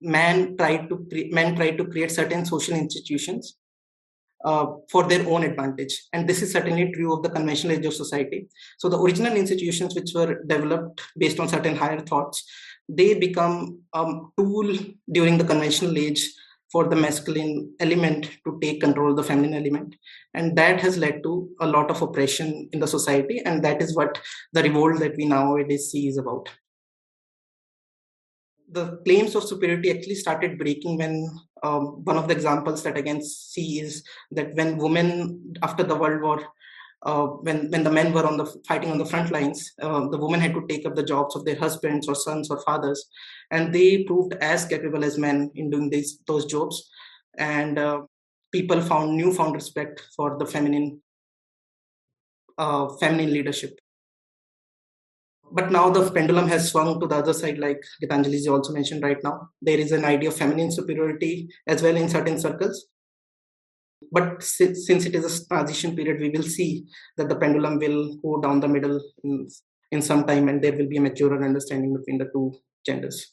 Man 0.00 0.56
tried 0.56 0.88
to 0.88 1.06
men 1.30 1.56
tried 1.56 1.76
to 1.78 1.86
create 1.86 2.10
certain 2.10 2.44
social 2.44 2.74
institutions 2.74 3.56
uh, 4.46 4.66
for 4.90 5.02
their 5.02 5.28
own 5.28 5.42
advantage. 5.42 6.06
And 6.14 6.26
this 6.26 6.40
is 6.40 6.52
certainly 6.52 6.90
true 6.92 7.12
of 7.12 7.22
the 7.22 7.28
conventional 7.28 7.76
age 7.76 7.84
of 7.84 7.92
society. 7.92 8.48
So 8.78 8.88
the 8.88 8.98
original 8.98 9.34
institutions 9.34 9.94
which 9.94 10.12
were 10.14 10.42
developed 10.46 11.02
based 11.18 11.38
on 11.38 11.48
certain 11.48 11.76
higher 11.76 12.00
thoughts 12.00 12.42
they 12.88 13.14
become 13.18 13.82
a 13.94 14.20
tool 14.38 14.76
during 15.10 15.38
the 15.38 15.44
conventional 15.44 15.96
age 15.98 16.32
for 16.70 16.88
the 16.88 16.96
masculine 16.96 17.72
element 17.80 18.30
to 18.44 18.58
take 18.60 18.80
control 18.80 19.10
of 19.10 19.16
the 19.16 19.22
feminine 19.22 19.54
element. 19.54 19.94
And 20.34 20.56
that 20.56 20.80
has 20.80 20.98
led 20.98 21.22
to 21.22 21.48
a 21.60 21.66
lot 21.66 21.90
of 21.90 22.02
oppression 22.02 22.68
in 22.72 22.80
the 22.80 22.88
society. 22.88 23.40
And 23.44 23.64
that 23.64 23.80
is 23.80 23.94
what 23.94 24.20
the 24.52 24.62
revolt 24.62 24.98
that 25.00 25.16
we 25.16 25.26
nowadays 25.26 25.90
see 25.90 26.08
is 26.08 26.18
about. 26.18 26.48
The 28.68 28.98
claims 29.04 29.36
of 29.36 29.44
superiority 29.44 29.90
actually 29.92 30.16
started 30.16 30.58
breaking 30.58 30.98
when 30.98 31.30
um, 31.66 31.82
one 32.04 32.16
of 32.16 32.28
the 32.28 32.34
examples 32.34 32.82
that 32.82 32.96
I 32.96 33.02
can 33.02 33.22
see 33.22 33.80
is 33.80 34.04
that 34.30 34.54
when 34.54 34.78
women 34.78 35.54
after 35.62 35.82
the 35.82 35.96
World 35.96 36.22
War, 36.22 36.40
uh, 37.02 37.26
when 37.46 37.70
when 37.70 37.84
the 37.84 37.90
men 37.98 38.12
were 38.12 38.26
on 38.26 38.36
the 38.36 38.46
fighting 38.68 38.90
on 38.90 38.98
the 38.98 39.10
front 39.12 39.30
lines, 39.30 39.72
uh, 39.82 40.08
the 40.08 40.18
women 40.18 40.40
had 40.40 40.54
to 40.54 40.66
take 40.68 40.86
up 40.86 40.94
the 40.96 41.10
jobs 41.12 41.36
of 41.36 41.44
their 41.44 41.58
husbands 41.64 42.08
or 42.08 42.14
sons 42.14 42.50
or 42.50 42.60
fathers, 42.62 43.00
and 43.50 43.74
they 43.74 44.04
proved 44.04 44.34
as 44.34 44.66
capable 44.66 45.04
as 45.04 45.18
men 45.18 45.50
in 45.54 45.70
doing 45.70 45.90
these 45.90 46.18
those 46.26 46.46
jobs, 46.46 46.88
and 47.38 47.78
uh, 47.78 48.00
people 48.52 48.80
found 48.80 49.16
newfound 49.16 49.54
respect 49.54 50.02
for 50.16 50.36
the 50.38 50.46
feminine 50.46 51.00
uh, 52.58 52.88
feminine 53.00 53.32
leadership 53.32 53.78
but 55.56 55.72
now 55.72 55.88
the 55.88 56.10
pendulum 56.10 56.48
has 56.48 56.70
swung 56.70 57.00
to 57.00 57.06
the 57.06 57.16
other 57.16 57.32
side, 57.32 57.58
like 57.58 57.80
Gitanjali 58.02 58.46
also 58.48 58.74
mentioned 58.74 59.02
right 59.02 59.22
now. 59.24 59.48
There 59.62 59.78
is 59.78 59.90
an 59.90 60.04
idea 60.04 60.28
of 60.28 60.36
feminine 60.36 60.70
superiority 60.70 61.48
as 61.66 61.82
well 61.82 61.96
in 61.96 62.10
certain 62.10 62.38
circles. 62.38 62.86
But 64.12 64.42
since 64.42 65.06
it 65.06 65.14
is 65.14 65.24
a 65.24 65.46
transition 65.46 65.96
period, 65.96 66.20
we 66.20 66.28
will 66.28 66.42
see 66.42 66.86
that 67.16 67.30
the 67.30 67.36
pendulum 67.36 67.78
will 67.78 68.16
go 68.22 68.40
down 68.42 68.60
the 68.60 68.68
middle 68.68 69.00
in, 69.24 69.48
in 69.90 70.02
some 70.02 70.26
time 70.26 70.48
and 70.50 70.62
there 70.62 70.76
will 70.76 70.88
be 70.88 70.98
a 70.98 71.00
maturer 71.00 71.42
understanding 71.42 71.96
between 71.96 72.18
the 72.18 72.28
two 72.34 72.52
genders. 72.84 73.32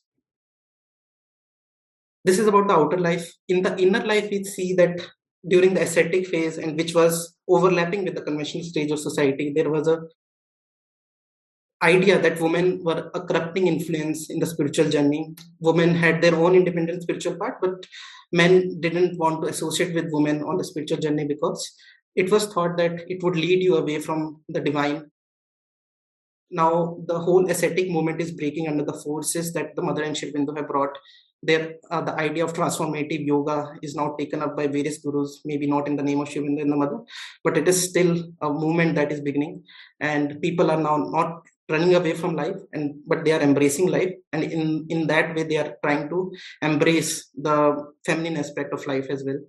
This 2.23 2.39
is 2.39 2.47
about 2.47 2.69
the 2.69 2.73
outer 2.73 2.99
life. 2.99 3.29
In 3.49 3.61
the 3.61 3.77
inner 3.77 4.05
life, 4.05 4.29
we 4.31 4.45
see 4.45 4.73
that 4.75 5.05
during 5.45 5.73
the 5.73 5.81
ascetic 5.81 6.27
phase, 6.27 6.57
and 6.57 6.77
which 6.77 6.95
was 6.95 7.35
overlapping 7.49 8.05
with 8.05 8.15
the 8.15 8.21
conventional 8.21 8.63
stage 8.63 8.91
of 8.91 8.99
society, 8.99 9.51
there 9.53 9.69
was 9.69 9.89
a 9.89 9.99
idea 11.83 12.19
that 12.19 12.39
women 12.39 12.83
were 12.83 13.11
a 13.13 13.21
corrupting 13.21 13.67
influence 13.67 14.29
in 14.29 14.39
the 14.39 14.45
spiritual 14.45 14.89
journey. 14.89 15.35
Women 15.59 15.93
had 15.93 16.21
their 16.21 16.35
own 16.35 16.55
independent 16.55 17.03
spiritual 17.03 17.35
part, 17.35 17.59
but 17.61 17.85
men 18.31 18.79
didn't 18.79 19.17
want 19.17 19.41
to 19.41 19.49
associate 19.49 19.93
with 19.93 20.11
women 20.11 20.43
on 20.43 20.57
the 20.57 20.63
spiritual 20.63 20.97
journey 20.97 21.25
because 21.25 21.71
it 22.15 22.31
was 22.31 22.47
thought 22.47 22.77
that 22.77 23.03
it 23.07 23.23
would 23.23 23.35
lead 23.35 23.61
you 23.61 23.75
away 23.75 23.99
from 23.99 24.41
the 24.49 24.59
divine. 24.59 25.09
Now, 26.51 26.97
the 27.07 27.19
whole 27.19 27.49
ascetic 27.49 27.89
movement 27.89 28.21
is 28.21 28.31
breaking 28.31 28.67
under 28.67 28.85
the 28.85 28.93
forces 28.93 29.53
that 29.53 29.75
the 29.75 29.81
Mother 29.81 30.03
and 30.03 30.15
Aurobindo 30.15 30.55
have 30.55 30.67
brought. 30.67 30.95
There, 31.41 31.73
uh, 31.91 32.01
the 32.01 32.13
idea 32.13 32.45
of 32.45 32.53
transformative 32.53 33.25
yoga 33.25 33.73
is 33.81 33.95
now 33.95 34.15
taken 34.17 34.41
up 34.41 34.55
by 34.55 34.67
various 34.67 34.99
gurus, 34.99 35.41
maybe 35.43 35.67
not 35.67 35.87
in 35.87 35.95
the 35.95 36.03
name 36.03 36.21
of 36.21 36.29
Aurobindo 36.29 36.61
and 36.61 36.71
the 36.71 36.75
Mother, 36.75 36.99
but 37.43 37.57
it 37.57 37.67
is 37.67 37.89
still 37.89 38.23
a 38.41 38.49
movement 38.49 38.95
that 38.95 39.11
is 39.11 39.19
beginning. 39.19 39.63
And 39.99 40.39
people 40.41 40.71
are 40.71 40.79
now 40.79 40.97
not 40.97 41.41
running 41.69 41.95
away 41.95 42.13
from 42.13 42.35
life 42.35 42.57
and 42.73 42.95
but 43.07 43.23
they 43.23 43.31
are 43.31 43.41
embracing 43.41 43.87
life. 43.87 44.13
And 44.31 44.43
in 44.43 44.85
in 44.89 45.07
that 45.07 45.35
way 45.35 45.43
they 45.43 45.57
are 45.57 45.75
trying 45.83 46.09
to 46.09 46.33
embrace 46.61 47.29
the 47.35 47.57
feminine 48.05 48.37
aspect 48.37 48.73
of 48.73 48.85
life 48.87 49.07
as 49.09 49.23
well. 49.23 49.39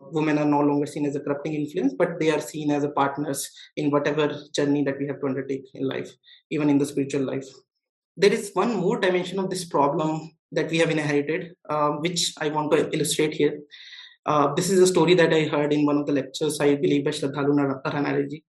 Women 0.00 0.38
are 0.38 0.44
no 0.44 0.60
longer 0.60 0.86
seen 0.86 1.06
as 1.06 1.16
a 1.16 1.20
corrupting 1.20 1.54
influence 1.54 1.94
but 1.98 2.18
they 2.20 2.30
are 2.30 2.40
seen 2.40 2.70
as 2.70 2.84
a 2.84 2.90
partners 2.90 3.50
in 3.76 3.90
whatever 3.90 4.32
journey 4.54 4.84
that 4.84 4.98
we 4.98 5.06
have 5.08 5.20
to 5.20 5.26
undertake 5.26 5.66
in 5.74 5.86
life 5.86 6.10
even 6.50 6.70
in 6.70 6.78
the 6.78 6.86
spiritual 6.86 7.22
life. 7.22 7.48
There 8.16 8.32
is 8.32 8.50
one 8.54 8.76
more 8.76 8.98
dimension 8.98 9.38
of 9.38 9.50
this 9.50 9.64
problem 9.64 10.32
that 10.52 10.70
we 10.70 10.78
have 10.78 10.90
inherited 10.90 11.54
uh, 11.68 11.90
which 12.04 12.32
i 12.40 12.48
want 12.48 12.70
to 12.72 12.90
illustrate 12.94 13.34
here. 13.34 13.60
Uh, 14.24 14.54
this 14.54 14.70
is 14.70 14.78
a 14.78 14.86
story 14.86 15.14
that 15.14 15.32
i 15.32 15.44
heard 15.44 15.72
in 15.72 15.84
one 15.84 15.98
of 15.98 16.06
the 16.06 16.12
lectures 16.12 16.58
i 16.60 16.74
believe 16.74 17.04
by 17.04 17.10
Shraddhalu 17.10 17.82
Ranade 17.84 18.42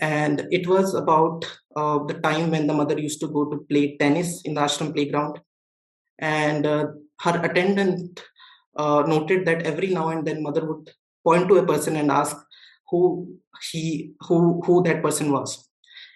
and 0.00 0.46
it 0.50 0.66
was 0.66 0.94
about 0.94 1.44
uh, 1.76 1.98
the 2.04 2.14
time 2.14 2.50
when 2.50 2.66
the 2.66 2.72
mother 2.72 2.98
used 2.98 3.20
to 3.20 3.28
go 3.28 3.44
to 3.44 3.58
play 3.68 3.96
tennis 3.98 4.42
in 4.42 4.54
the 4.54 4.60
ashram 4.62 4.94
playground. 4.94 5.38
And 6.18 6.66
uh, 6.66 6.86
her 7.20 7.40
attendant 7.44 8.20
uh, 8.76 9.02
noted 9.06 9.46
that 9.46 9.62
every 9.62 9.88
now 9.88 10.08
and 10.08 10.26
then 10.26 10.42
mother 10.42 10.66
would 10.66 10.90
point 11.24 11.48
to 11.48 11.58
a 11.58 11.66
person 11.66 11.96
and 11.96 12.10
ask 12.10 12.36
who 12.88 13.36
he 13.70 14.14
who 14.20 14.62
who 14.64 14.82
that 14.84 15.02
person 15.02 15.32
was. 15.32 15.68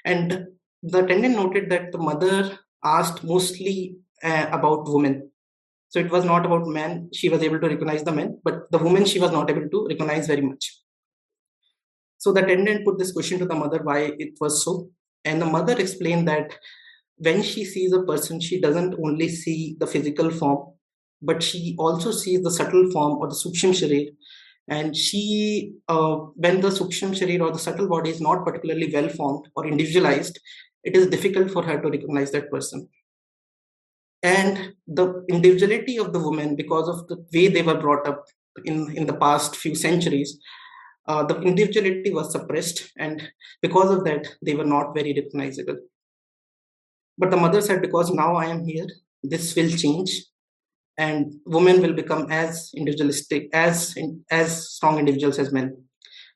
And 0.05 0.47
the 0.83 1.05
attendant 1.05 1.37
noted 1.37 1.71
that 1.71 1.93
the 1.93 1.99
mother 1.99 2.59
asked 2.83 3.23
mostly 3.23 3.97
uh, 4.23 4.47
about 4.51 4.85
women. 4.87 5.31
So 5.89 5.99
it 6.01 6.11
was 6.11 6.25
not 6.25 6.45
about 6.45 6.67
men. 6.67 7.11
She 7.13 7.29
was 7.29 7.43
able 7.43 7.61
to 7.61 7.69
recognize 7.69 8.03
the 8.03 8.13
men 8.13 8.41
but 8.43 8.71
the 8.71 8.79
women 8.79 9.05
she 9.05 9.21
was 9.21 9.31
not 9.31 9.51
able 9.51 9.69
to 9.69 9.87
recognize 9.89 10.27
very 10.27 10.41
much 10.41 10.84
so 12.25 12.33
the 12.33 12.43
attendant 12.43 12.87
put 12.87 12.97
this 12.99 13.13
question 13.13 13.39
to 13.39 13.45
the 13.45 13.55
mother 13.55 13.81
why 13.83 14.15
it 14.19 14.31
was 14.41 14.65
so. 14.65 14.89
And 15.27 15.43
the 15.43 15.45
mother 15.45 15.79
explained 15.79 16.27
that 16.27 16.57
when 17.19 17.43
she 17.43 17.67
sees 17.67 17.93
a 17.93 18.03
person, 18.03 18.41
she 18.41 18.63
doesn't 18.63 18.95
only 18.95 19.29
see 19.29 19.77
the 19.79 19.87
physical 19.87 20.31
form, 20.31 20.73
but 21.21 21.43
she 21.43 21.77
also 21.79 22.13
sees 22.13 22.41
the 22.41 22.51
subtle 22.51 22.91
form 22.91 23.19
or 23.19 23.29
the 23.29 23.35
suksham 23.35 23.75
sharir. 23.79 24.09
And 24.69 24.97
she, 24.97 25.75
uh, 25.87 26.17
when 26.37 26.63
the 26.63 26.71
suksham 26.71 27.11
sharir 27.11 27.43
or 27.43 27.53
the 27.53 27.59
subtle 27.59 27.89
body 27.89 28.09
is 28.09 28.23
not 28.23 28.43
particularly 28.43 28.91
well 28.91 29.11
formed 29.11 29.47
or 29.55 29.67
individualized, 29.67 30.41
it 30.83 30.97
is 30.97 31.09
difficult 31.09 31.51
for 31.51 31.63
her 31.63 31.79
to 31.79 31.91
recognize 31.91 32.31
that 32.31 32.51
person. 32.51 32.89
And 34.23 34.73
the 34.87 35.27
individuality 35.29 35.99
of 35.99 36.15
the 36.15 36.21
woman, 36.21 36.57
because 36.57 36.89
of 36.89 37.07
the 37.09 37.23
way 37.35 37.49
they 37.49 37.61
were 37.61 37.79
brought 37.79 38.09
up 38.09 38.25
in, 38.65 38.97
in 38.97 39.07
the 39.07 39.13
past 39.19 39.57
few 39.57 39.75
centuries, 39.75 40.39
uh, 41.07 41.23
the 41.25 41.41
individuality 41.43 42.13
was 42.13 42.33
suppressed, 42.33 42.91
and 42.99 43.23
because 43.61 43.91
of 43.91 44.05
that, 44.05 44.27
they 44.43 44.55
were 44.55 44.65
not 44.65 44.95
very 44.95 45.13
recognizable. 45.13 45.79
But 47.19 47.31
the 47.31 47.37
mother 47.37 47.61
said, 47.61 47.83
Because 47.83 48.11
now 48.11 48.37
I 48.37 48.47
am 48.47 48.65
here, 48.65 48.87
this 49.23 49.55
will 49.55 49.71
change, 49.71 50.25
and 50.97 51.35
women 51.47 51.83
will 51.83 51.93
become 51.93 52.31
as 52.31 52.71
individualistic, 52.75 53.51
as, 53.53 53.95
as 54.31 54.71
strong 54.71 54.99
individuals 54.99 55.39
as 55.39 55.53
men. 55.53 55.77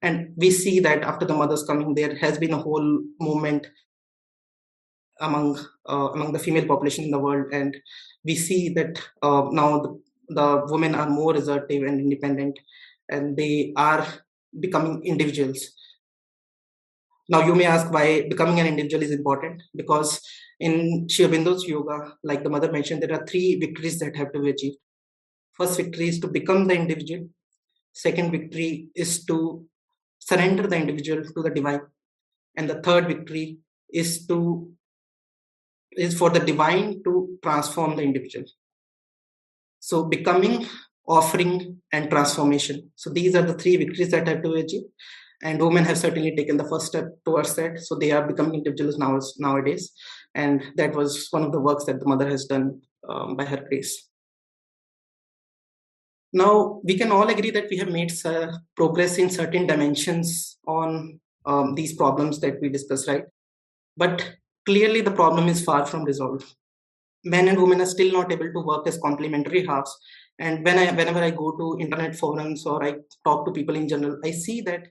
And 0.02 0.34
we 0.36 0.50
see 0.50 0.80
that 0.80 1.02
after 1.02 1.26
the 1.26 1.34
mother's 1.34 1.64
coming, 1.64 1.94
there 1.94 2.16
has 2.16 2.38
been 2.38 2.52
a 2.52 2.58
whole 2.58 3.02
movement 3.20 3.66
among 5.20 5.58
uh, 5.88 6.10
among 6.14 6.32
the 6.32 6.38
female 6.38 6.66
population 6.66 7.04
in 7.04 7.10
the 7.10 7.18
world, 7.18 7.52
and 7.52 7.76
we 8.24 8.36
see 8.36 8.68
that 8.74 9.00
uh, 9.22 9.48
now 9.50 9.80
the, 9.80 10.00
the 10.28 10.66
women 10.66 10.94
are 10.94 11.10
more 11.10 11.34
assertive 11.34 11.82
and 11.82 12.00
independent, 12.00 12.56
and 13.08 13.36
they 13.36 13.72
are 13.76 14.06
becoming 14.58 15.02
individuals. 15.04 15.72
Now, 17.28 17.44
you 17.44 17.54
may 17.54 17.66
ask 17.66 17.92
why 17.92 18.26
becoming 18.28 18.58
an 18.60 18.66
individual 18.66 19.02
is 19.02 19.10
important 19.10 19.62
because 19.76 20.20
in 20.60 21.06
Sri 21.08 21.26
Aurobindo's 21.26 21.66
yoga, 21.66 22.14
like 22.24 22.42
the 22.42 22.50
mother 22.50 22.72
mentioned, 22.72 23.02
there 23.02 23.12
are 23.12 23.26
three 23.26 23.58
victories 23.58 23.98
that 23.98 24.16
have 24.16 24.32
to 24.32 24.40
be 24.40 24.50
achieved. 24.50 24.78
First 25.52 25.76
victory 25.76 26.08
is 26.08 26.20
to 26.20 26.28
become 26.28 26.66
the 26.66 26.74
individual. 26.74 27.28
second 27.92 28.30
victory 28.30 28.88
is 28.94 29.24
to 29.24 29.36
surrender 30.18 30.66
the 30.66 30.76
individual 30.76 31.22
to 31.24 31.42
the 31.42 31.50
divine 31.50 31.80
and 32.56 32.68
the 32.70 32.80
third 32.82 33.06
victory 33.08 33.58
is 33.90 34.26
to 34.26 34.70
is 35.92 36.16
for 36.16 36.30
the 36.30 36.40
divine 36.40 37.02
to 37.04 37.12
transform 37.42 37.96
the 37.96 38.02
individual 38.02 38.44
so 39.80 40.04
becoming 40.04 40.66
offering 41.08 41.80
and 41.92 42.10
transformation. 42.10 42.90
So 42.94 43.10
these 43.10 43.34
are 43.34 43.42
the 43.42 43.54
three 43.54 43.76
victories 43.76 44.10
that 44.10 44.28
have 44.28 44.42
to 44.42 44.52
achieve. 44.52 44.82
And 45.42 45.60
women 45.60 45.84
have 45.84 45.98
certainly 45.98 46.34
taken 46.36 46.56
the 46.56 46.68
first 46.68 46.86
step 46.86 47.06
towards 47.24 47.54
that. 47.56 47.80
So 47.80 47.94
they 47.94 48.10
are 48.10 48.26
becoming 48.26 48.56
individuals 48.56 48.98
now 48.98 49.18
nowadays. 49.38 49.92
And 50.34 50.62
that 50.76 50.94
was 50.94 51.28
one 51.30 51.44
of 51.44 51.52
the 51.52 51.60
works 51.60 51.84
that 51.84 52.00
the 52.00 52.06
mother 52.06 52.28
has 52.28 52.44
done 52.44 52.82
um, 53.08 53.36
by 53.36 53.44
her 53.44 53.64
grace. 53.68 54.08
Now 56.32 56.80
we 56.84 56.98
can 56.98 57.10
all 57.10 57.28
agree 57.28 57.50
that 57.52 57.70
we 57.70 57.78
have 57.78 57.90
made 57.90 58.12
uh, 58.24 58.52
progress 58.76 59.16
in 59.16 59.30
certain 59.30 59.66
dimensions 59.66 60.58
on 60.66 61.20
um, 61.46 61.74
these 61.74 61.94
problems 61.94 62.40
that 62.40 62.60
we 62.60 62.68
discussed 62.68 63.08
right? 63.08 63.24
But 63.96 64.36
clearly 64.66 65.00
the 65.00 65.12
problem 65.12 65.48
is 65.48 65.64
far 65.64 65.86
from 65.86 66.04
resolved. 66.04 66.44
Men 67.24 67.48
and 67.48 67.60
women 67.60 67.80
are 67.80 67.86
still 67.86 68.12
not 68.12 68.30
able 68.30 68.52
to 68.52 68.60
work 68.60 68.86
as 68.86 68.98
complementary 68.98 69.64
halves 69.64 69.96
and 70.38 70.64
when 70.64 70.78
i 70.78 70.90
whenever 70.92 71.20
i 71.20 71.30
go 71.30 71.50
to 71.56 71.76
internet 71.80 72.14
forums 72.14 72.64
or 72.66 72.82
i 72.84 72.94
talk 73.24 73.44
to 73.44 73.52
people 73.52 73.74
in 73.74 73.88
general 73.88 74.16
i 74.24 74.30
see 74.30 74.60
that 74.60 74.88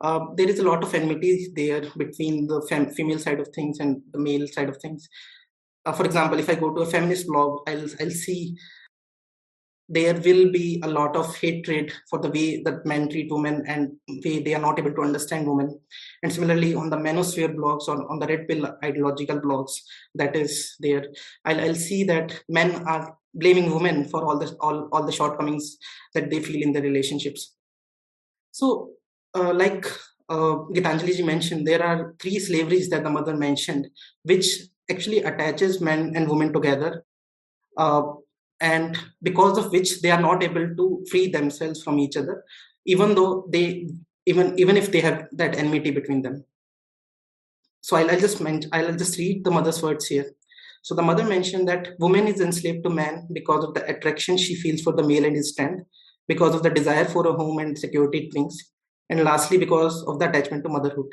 uh, 0.00 0.26
there 0.36 0.48
is 0.48 0.58
a 0.58 0.62
lot 0.62 0.82
of 0.82 0.94
enmity 0.94 1.52
there 1.54 1.82
between 1.96 2.46
the 2.46 2.60
fem- 2.68 2.90
female 2.90 3.18
side 3.18 3.40
of 3.40 3.48
things 3.48 3.80
and 3.80 4.02
the 4.12 4.18
male 4.18 4.46
side 4.46 4.68
of 4.68 4.76
things. 4.76 5.08
Uh, 5.84 5.92
for 5.92 6.04
example, 6.04 6.38
if 6.38 6.50
I 6.50 6.54
go 6.54 6.74
to 6.74 6.82
a 6.82 6.86
feminist 6.86 7.26
blog, 7.26 7.60
I'll 7.66 7.88
I'll 8.00 8.10
see 8.10 8.56
there 9.88 10.14
will 10.14 10.50
be 10.50 10.80
a 10.82 10.88
lot 10.88 11.14
of 11.14 11.34
hatred 11.36 11.92
for 12.10 12.18
the 12.18 12.28
way 12.28 12.60
that 12.64 12.84
men 12.84 13.08
treat 13.08 13.30
women 13.30 13.62
and 13.68 13.92
way 14.24 14.42
they 14.42 14.52
are 14.52 14.60
not 14.60 14.80
able 14.80 14.92
to 14.92 15.02
understand 15.02 15.46
women. 15.46 15.80
And 16.24 16.32
similarly, 16.32 16.74
on 16.74 16.90
the 16.90 16.96
manosphere 16.96 17.54
blogs 17.54 17.86
or 17.86 18.10
on 18.10 18.18
the 18.18 18.26
red 18.26 18.48
pill 18.48 18.66
ideological 18.82 19.40
blogs, 19.40 19.70
that 20.16 20.34
is 20.34 20.74
there, 20.80 21.06
I'll, 21.44 21.60
I'll 21.60 21.76
see 21.76 22.02
that 22.04 22.42
men 22.48 22.84
are 22.86 23.16
blaming 23.36 23.72
women 23.72 24.04
for 24.04 24.24
all 24.24 24.38
the 24.38 24.48
all, 24.60 24.88
all 24.92 25.04
the 25.04 25.12
shortcomings 25.12 25.76
that 26.14 26.30
they 26.30 26.40
feel 26.40 26.62
in 26.62 26.72
their 26.72 26.82
relationships. 26.82 27.54
So 28.50 28.90
uh, 29.34 29.52
like 29.52 29.86
uh, 30.28 30.54
Gitanjali 30.74 31.16
ji 31.16 31.22
mentioned, 31.22 31.66
there 31.66 31.82
are 31.82 32.14
three 32.20 32.38
slaveries 32.38 32.88
that 32.90 33.04
the 33.04 33.10
mother 33.10 33.36
mentioned, 33.36 33.88
which 34.22 34.46
actually 34.90 35.22
attaches 35.22 35.80
men 35.80 36.12
and 36.16 36.28
women 36.28 36.52
together, 36.52 37.04
uh, 37.76 38.02
and 38.60 38.98
because 39.22 39.58
of 39.58 39.70
which 39.72 40.00
they 40.00 40.10
are 40.10 40.20
not 40.20 40.42
able 40.42 40.74
to 40.74 41.04
free 41.10 41.28
themselves 41.28 41.82
from 41.82 41.98
each 41.98 42.16
other, 42.16 42.44
even 42.86 43.14
though 43.14 43.46
they 43.50 43.88
even 44.24 44.58
even 44.58 44.76
if 44.76 44.90
they 44.90 45.00
have 45.00 45.28
that 45.32 45.56
enmity 45.56 45.90
between 45.90 46.22
them. 46.22 46.44
So 47.82 47.96
I'll, 47.96 48.10
I'll 48.10 48.18
just 48.18 48.40
mention, 48.40 48.70
I'll 48.72 48.96
just 48.96 49.16
read 49.18 49.44
the 49.44 49.50
mother's 49.50 49.80
words 49.82 50.06
here. 50.06 50.32
So 50.86 50.94
the 50.94 51.02
mother 51.02 51.24
mentioned 51.24 51.66
that 51.66 51.98
woman 51.98 52.28
is 52.28 52.40
enslaved 52.40 52.84
to 52.84 52.90
man 52.90 53.26
because 53.32 53.64
of 53.64 53.74
the 53.74 53.84
attraction 53.92 54.36
she 54.36 54.54
feels 54.54 54.82
for 54.82 54.92
the 54.92 55.02
male 55.02 55.24
and 55.24 55.34
his 55.34 55.50
strength, 55.50 55.82
because 56.28 56.54
of 56.54 56.62
the 56.62 56.70
desire 56.70 57.04
for 57.04 57.26
a 57.26 57.32
home 57.32 57.58
and 57.58 57.76
security 57.76 58.18
it 58.18 58.30
brings, 58.30 58.56
and 59.10 59.24
lastly 59.24 59.58
because 59.58 60.04
of 60.04 60.20
the 60.20 60.28
attachment 60.28 60.62
to 60.62 60.70
motherhood. 60.70 61.06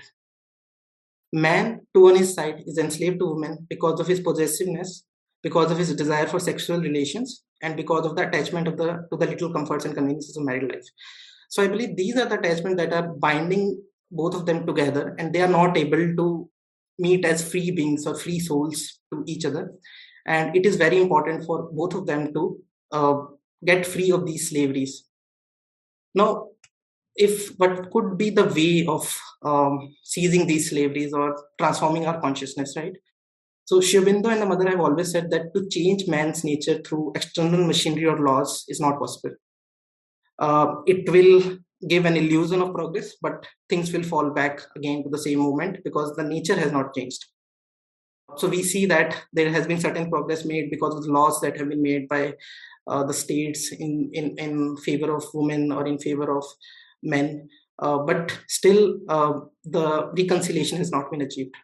Man, 1.31 1.87
to 1.95 2.07
on 2.09 2.17
his 2.17 2.35
side, 2.35 2.61
is 2.67 2.77
enslaved 2.77 3.17
to 3.17 3.25
woman 3.25 3.65
because 3.67 3.99
of 3.99 4.05
his 4.05 4.19
possessiveness, 4.19 5.05
because 5.41 5.71
of 5.71 5.79
his 5.79 5.95
desire 5.95 6.27
for 6.27 6.39
sexual 6.39 6.79
relations, 6.79 7.43
and 7.63 7.75
because 7.75 8.05
of 8.05 8.15
the 8.15 8.27
attachment 8.27 8.67
of 8.67 8.77
the 8.77 9.07
to 9.11 9.17
the 9.17 9.25
little 9.25 9.51
comforts 9.51 9.85
and 9.85 9.95
conveniences 9.95 10.37
of 10.37 10.43
married 10.43 10.71
life. 10.71 10.85
So 11.49 11.63
I 11.63 11.67
believe 11.67 11.97
these 11.97 12.15
are 12.17 12.29
the 12.29 12.37
attachments 12.37 12.79
that 12.79 12.93
are 12.93 13.07
binding 13.07 13.81
both 14.11 14.35
of 14.35 14.45
them 14.45 14.67
together, 14.67 15.15
and 15.17 15.33
they 15.33 15.41
are 15.41 15.47
not 15.59 15.75
able 15.75 16.15
to 16.15 16.47
meet 16.99 17.25
as 17.25 17.49
free 17.49 17.71
beings 17.71 18.05
or 18.05 18.15
free 18.15 18.39
souls 18.39 18.99
to 19.11 19.23
each 19.27 19.45
other. 19.45 19.73
And 20.25 20.55
it 20.55 20.65
is 20.65 20.75
very 20.75 21.01
important 21.01 21.45
for 21.45 21.69
both 21.71 21.93
of 21.95 22.05
them 22.05 22.33
to 22.33 22.59
uh, 22.91 23.15
get 23.65 23.85
free 23.85 24.11
of 24.11 24.25
these 24.25 24.49
slaveries. 24.49 25.07
Now, 26.15 26.49
if 27.15 27.49
what 27.57 27.91
could 27.91 28.17
be 28.17 28.29
the 28.29 28.45
way 28.45 28.85
of 28.87 29.19
um, 29.43 29.95
seizing 30.03 30.47
these 30.47 30.69
slaveries 30.69 31.13
or 31.13 31.37
transforming 31.59 32.05
our 32.05 32.19
consciousness, 32.19 32.75
right? 32.75 32.93
So 33.65 33.79
Sri 33.81 33.99
Aurobindo 33.99 34.31
and 34.31 34.41
the 34.41 34.45
mother 34.45 34.69
have 34.69 34.79
always 34.79 35.11
said 35.11 35.29
that 35.31 35.53
to 35.53 35.67
change 35.69 36.07
man's 36.07 36.43
nature 36.43 36.81
through 36.81 37.13
external 37.15 37.65
machinery 37.65 38.05
or 38.05 38.17
laws 38.17 38.65
is 38.67 38.79
not 38.79 38.99
possible. 38.99 39.35
Uh, 40.39 40.75
it 40.85 41.09
will 41.09 41.59
give 41.87 42.05
an 42.05 42.17
illusion 42.17 42.61
of 42.61 42.73
progress, 42.73 43.15
but 43.21 43.45
things 43.69 43.91
will 43.91 44.03
fall 44.03 44.29
back 44.31 44.61
again 44.75 45.03
to 45.03 45.09
the 45.09 45.17
same 45.17 45.39
moment 45.39 45.83
because 45.83 46.15
the 46.15 46.23
nature 46.23 46.55
has 46.55 46.71
not 46.71 46.93
changed. 46.93 47.25
So 48.37 48.47
we 48.47 48.63
see 48.63 48.85
that 48.87 49.21
there 49.31 49.51
has 49.51 49.67
been 49.67 49.79
certain 49.79 50.09
progress 50.09 50.45
made 50.45 50.71
because 50.71 50.95
of 50.95 51.03
the 51.03 51.11
laws 51.11 51.39
that 51.41 51.57
have 51.57 51.69
been 51.69 51.81
made 51.81 52.07
by 52.07 52.33
uh, 52.87 53.03
the 53.03 53.13
states 53.13 53.71
in, 53.71 54.09
in, 54.13 54.37
in 54.37 54.77
favor 54.77 55.15
of 55.15 55.25
women 55.33 55.71
or 55.71 55.85
in 55.85 55.97
favor 55.99 56.35
of 56.35 56.43
men, 57.01 57.49
uh, 57.79 57.99
but 57.99 58.37
still 58.47 58.97
uh, 59.09 59.39
the 59.63 60.11
reconciliation 60.17 60.77
has 60.77 60.91
not 60.91 61.11
been 61.11 61.21
achieved. 61.21 61.55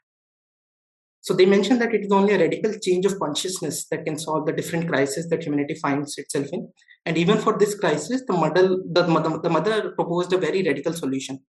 So 1.22 1.34
they 1.34 1.46
mentioned 1.46 1.82
that 1.82 1.94
it 1.94 2.06
is 2.06 2.12
only 2.12 2.34
a 2.34 2.40
radical 2.40 2.74
change 2.82 3.06
of 3.06 3.20
consciousness 3.20 3.88
that 3.92 4.06
can 4.06 4.18
solve 4.18 4.46
the 4.46 4.54
different 4.54 4.88
crises 4.88 5.28
that 5.30 5.44
humanity 5.44 5.76
finds 5.76 6.18
itself 6.18 6.48
in. 6.54 6.72
And 7.06 7.18
even 7.18 7.38
for 7.38 7.58
this 7.58 7.76
crisis, 7.78 8.24
the 8.26 8.34
mother, 8.34 8.78
the 8.92 9.08
mother, 9.08 9.38
the 9.38 9.50
mother 9.50 9.92
proposed 9.92 10.32
a 10.34 10.38
very 10.38 10.64
radical 10.64 10.94
solution. 10.94 11.40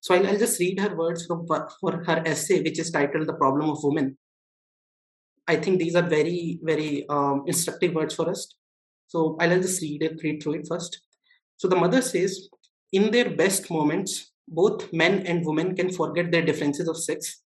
So 0.00 0.14
I'll, 0.14 0.26
I'll 0.26 0.38
just 0.38 0.60
read 0.60 0.78
her 0.80 0.94
words 0.94 1.26
from 1.26 1.46
for 1.46 2.04
her 2.04 2.22
essay, 2.26 2.62
which 2.62 2.78
is 2.78 2.90
titled 2.90 3.26
"The 3.26 3.34
Problem 3.34 3.70
of 3.70 3.78
Women." 3.82 4.16
I 5.48 5.56
think 5.56 5.78
these 5.78 5.94
are 5.94 6.02
very, 6.02 6.60
very 6.62 7.06
um, 7.08 7.44
instructive 7.46 7.94
words 7.94 8.14
for 8.14 8.28
us. 8.28 8.54
So 9.06 9.36
I'll 9.40 9.60
just 9.60 9.80
read 9.80 10.02
it, 10.02 10.20
read 10.22 10.42
through 10.42 10.56
it 10.56 10.66
first. 10.68 11.00
So 11.56 11.66
the 11.68 11.76
mother 11.76 12.02
says, 12.02 12.48
in 12.92 13.10
their 13.10 13.30
best 13.34 13.70
moments, 13.70 14.32
both 14.46 14.92
men 14.92 15.26
and 15.26 15.46
women 15.46 15.74
can 15.74 15.90
forget 15.90 16.30
their 16.30 16.44
differences 16.44 16.86
of 16.86 16.98
sex, 16.98 17.42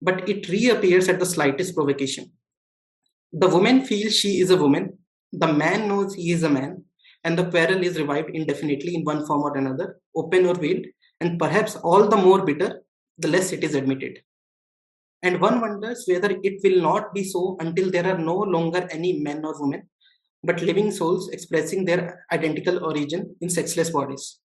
but 0.00 0.28
it 0.28 0.48
reappears 0.48 1.08
at 1.08 1.18
the 1.18 1.26
slightest 1.26 1.74
provocation. 1.74 2.30
The 3.32 3.48
woman 3.48 3.84
feels 3.84 4.14
she 4.14 4.40
is 4.40 4.50
a 4.50 4.56
woman, 4.56 4.98
the 5.32 5.52
man 5.52 5.88
knows 5.88 6.14
he 6.14 6.30
is 6.30 6.42
a 6.42 6.50
man, 6.50 6.84
and 7.24 7.36
the 7.36 7.50
quarrel 7.50 7.82
is 7.82 7.98
revived 7.98 8.30
indefinitely 8.30 8.94
in 8.94 9.04
one 9.04 9.26
form 9.26 9.42
or 9.42 9.56
another, 9.56 10.00
open 10.14 10.46
or 10.46 10.54
veiled, 10.54 10.86
and 11.20 11.38
perhaps 11.38 11.76
all 11.76 12.08
the 12.08 12.16
more 12.16 12.44
bitter 12.44 12.82
the 13.18 13.28
less 13.28 13.52
it 13.52 13.64
is 13.64 13.74
admitted. 13.74 14.18
And 15.22 15.40
one 15.40 15.60
wonders 15.60 16.04
whether 16.06 16.30
it 16.42 16.60
will 16.62 16.80
not 16.80 17.12
be 17.12 17.24
so 17.24 17.56
until 17.60 17.90
there 17.90 18.06
are 18.06 18.18
no 18.18 18.36
longer 18.36 18.86
any 18.90 19.20
men 19.20 19.44
or 19.44 19.60
women, 19.60 19.88
but 20.42 20.62
living 20.62 20.90
souls 20.92 21.30
expressing 21.30 21.84
their 21.84 22.24
identical 22.30 22.84
origin 22.84 23.34
in 23.40 23.48
sexless 23.48 23.90
bodies 23.90 24.38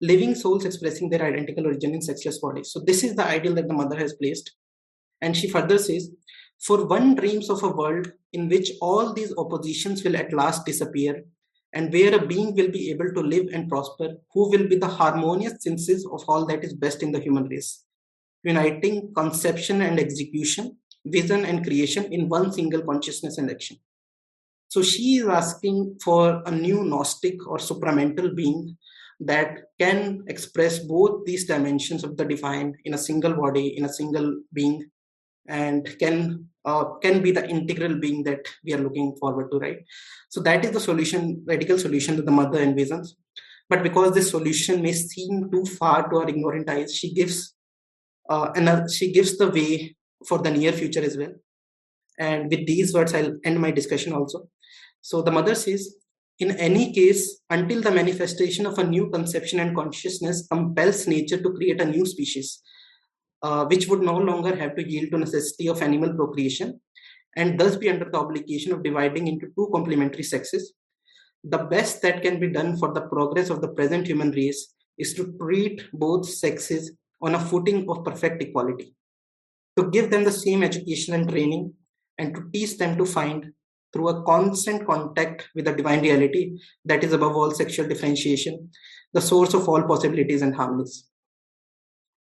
living 0.00 0.34
souls 0.34 0.64
expressing 0.64 1.08
their 1.08 1.22
identical 1.22 1.66
origin 1.66 1.94
in 1.94 2.02
sexless 2.02 2.38
bodies. 2.38 2.70
So 2.70 2.80
this 2.80 3.02
is 3.02 3.14
the 3.14 3.24
ideal 3.24 3.54
that 3.54 3.68
the 3.68 3.74
mother 3.74 3.96
has 3.96 4.14
placed. 4.14 4.54
And 5.26 5.36
she 5.36 5.50
further 5.50 5.78
says, 5.78 6.08
for 6.66 6.86
one 6.86 7.16
dreams 7.16 7.50
of 7.50 7.64
a 7.64 7.68
world 7.68 8.12
in 8.32 8.48
which 8.48 8.70
all 8.80 9.12
these 9.12 9.34
oppositions 9.36 10.04
will 10.04 10.16
at 10.16 10.32
last 10.32 10.64
disappear 10.64 11.24
and 11.72 11.92
where 11.92 12.14
a 12.14 12.26
being 12.26 12.54
will 12.54 12.70
be 12.70 12.90
able 12.90 13.12
to 13.12 13.20
live 13.20 13.48
and 13.52 13.68
prosper 13.68 14.10
who 14.32 14.48
will 14.50 14.68
be 14.68 14.76
the 14.76 14.94
harmonious 15.00 15.56
synthesis 15.64 16.06
of 16.12 16.22
all 16.28 16.46
that 16.46 16.64
is 16.64 16.74
best 16.84 17.02
in 17.02 17.10
the 17.10 17.20
human 17.26 17.48
race 17.48 17.84
uniting 18.44 19.12
conception 19.14 19.82
and 19.82 19.98
execution 19.98 20.76
vision 21.06 21.44
and 21.44 21.64
creation 21.64 22.12
in 22.12 22.28
one 22.28 22.52
single 22.52 22.82
consciousness 22.82 23.38
and 23.38 23.50
action. 23.50 23.76
So 24.68 24.82
she 24.82 25.16
is 25.16 25.26
asking 25.26 25.98
for 26.02 26.42
a 26.46 26.50
new 26.50 26.84
gnostic 26.84 27.46
or 27.46 27.58
supramental 27.58 28.34
being 28.34 28.76
that 29.20 29.50
can 29.78 30.24
express 30.26 30.80
both 30.80 31.24
these 31.24 31.46
dimensions 31.46 32.04
of 32.04 32.16
the 32.16 32.24
divine 32.24 32.74
in 32.84 32.94
a 32.94 32.98
single 32.98 33.34
body 33.34 33.76
in 33.76 33.84
a 33.84 33.92
single 33.92 34.40
being 34.52 34.84
and 35.48 35.88
can 35.98 36.48
uh, 36.64 36.84
can 37.02 37.22
be 37.22 37.30
the 37.30 37.48
integral 37.48 37.98
being 37.98 38.22
that 38.24 38.46
we 38.64 38.74
are 38.74 38.78
looking 38.78 39.14
forward 39.20 39.50
to 39.50 39.58
right? 39.58 39.78
So 40.28 40.40
that 40.42 40.64
is 40.64 40.72
the 40.72 40.80
solution 40.80 41.42
radical 41.46 41.78
solution 41.78 42.16
that 42.16 42.26
the 42.26 42.32
mother 42.32 42.58
envisions. 42.58 43.10
But 43.68 43.82
because 43.82 44.14
this 44.14 44.30
solution 44.30 44.82
may 44.82 44.92
seem 44.92 45.50
too 45.50 45.64
far 45.64 46.08
to 46.08 46.16
our 46.18 46.28
ignorant 46.28 46.68
eyes 46.70 46.94
she 46.94 47.12
gives 47.12 47.54
uh, 48.28 48.50
another 48.54 48.88
she 48.88 49.12
gives 49.12 49.36
the 49.38 49.48
way 49.48 49.96
for 50.26 50.38
the 50.38 50.50
near 50.50 50.72
future 50.72 51.02
as 51.02 51.16
well. 51.16 51.32
And 52.18 52.50
with 52.50 52.66
these 52.66 52.94
words 52.94 53.14
i'll 53.14 53.36
end 53.44 53.60
my 53.60 53.70
discussion 53.70 54.12
also. 54.12 54.48
So 55.00 55.22
the 55.22 55.30
mother 55.30 55.54
says 55.54 55.94
in 56.38 56.50
any 56.58 56.92
case, 56.92 57.40
until 57.48 57.80
the 57.80 57.90
manifestation 57.90 58.66
of 58.66 58.78
a 58.78 58.84
new 58.84 59.08
conception 59.08 59.58
and 59.58 59.74
consciousness 59.74 60.46
compels 60.46 61.06
nature 61.06 61.40
to 61.40 61.52
create 61.52 61.80
a 61.80 61.86
new 61.86 62.04
species, 62.04 62.62
uh, 63.46 63.64
which 63.70 63.86
would 63.88 64.02
no 64.10 64.16
longer 64.28 64.52
have 64.62 64.74
to 64.76 64.88
yield 64.90 65.10
to 65.10 65.18
necessity 65.18 65.66
of 65.68 65.82
animal 65.88 66.12
procreation, 66.20 66.80
and 67.36 67.60
thus 67.60 67.76
be 67.76 67.88
under 67.92 68.08
the 68.10 68.18
obligation 68.24 68.72
of 68.72 68.82
dividing 68.82 69.26
into 69.32 69.46
two 69.56 69.68
complementary 69.74 70.26
sexes, 70.32 70.72
the 71.44 71.62
best 71.74 72.02
that 72.02 72.22
can 72.22 72.40
be 72.40 72.48
done 72.58 72.76
for 72.80 72.92
the 72.92 73.06
progress 73.12 73.50
of 73.50 73.60
the 73.60 73.72
present 73.78 74.06
human 74.06 74.32
race 74.32 74.74
is 74.98 75.14
to 75.14 75.32
treat 75.40 75.82
both 75.92 76.28
sexes 76.28 76.92
on 77.22 77.36
a 77.36 77.44
footing 77.50 77.88
of 77.88 78.04
perfect 78.04 78.42
equality, 78.42 78.88
to 79.78 79.90
give 79.90 80.10
them 80.10 80.24
the 80.24 80.38
same 80.44 80.62
education 80.64 81.14
and 81.14 81.28
training, 81.28 81.72
and 82.18 82.34
to 82.34 82.42
teach 82.52 82.76
them 82.78 82.96
to 82.98 83.06
find 83.06 83.52
through 83.92 84.08
a 84.08 84.22
constant 84.24 84.86
contact 84.86 85.48
with 85.54 85.66
the 85.66 85.72
divine 85.72 86.02
reality 86.02 86.58
that 86.84 87.04
is 87.04 87.12
above 87.12 87.36
all 87.36 87.52
sexual 87.52 87.86
differentiation, 87.86 88.70
the 89.12 89.20
source 89.20 89.54
of 89.54 89.68
all 89.68 89.82
possibilities 89.82 90.42
and 90.42 90.54
harmonies. 90.54 90.96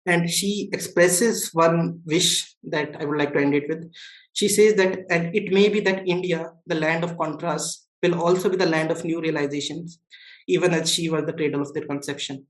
And 0.05 0.29
she 0.29 0.69
expresses 0.73 1.51
one 1.53 2.01
wish 2.05 2.55
that 2.65 3.01
I 3.01 3.05
would 3.05 3.19
like 3.19 3.33
to 3.35 3.41
end 3.41 3.55
it 3.55 3.69
with. 3.69 3.91
She 4.33 4.49
says 4.49 4.75
that, 4.75 5.01
and 5.11 5.35
it 5.35 5.53
may 5.53 5.69
be 5.69 5.81
that 5.81 6.09
India, 6.09 6.53
the 6.67 6.75
land 6.75 7.05
of 7.05 7.17
contrasts, 7.17 7.87
will 8.03 8.21
also 8.21 8.49
be 8.49 8.57
the 8.57 8.67
land 8.67 8.91
of 8.91 9.05
new 9.05 9.21
realizations, 9.21 10.01
even 10.49 10.73
as 10.75 10.93
she 10.93 11.09
was 11.09 11.25
the 11.25 11.33
cradle 11.33 11.63
of 11.63 11.73
their 11.73 11.87
conception. 11.87 12.47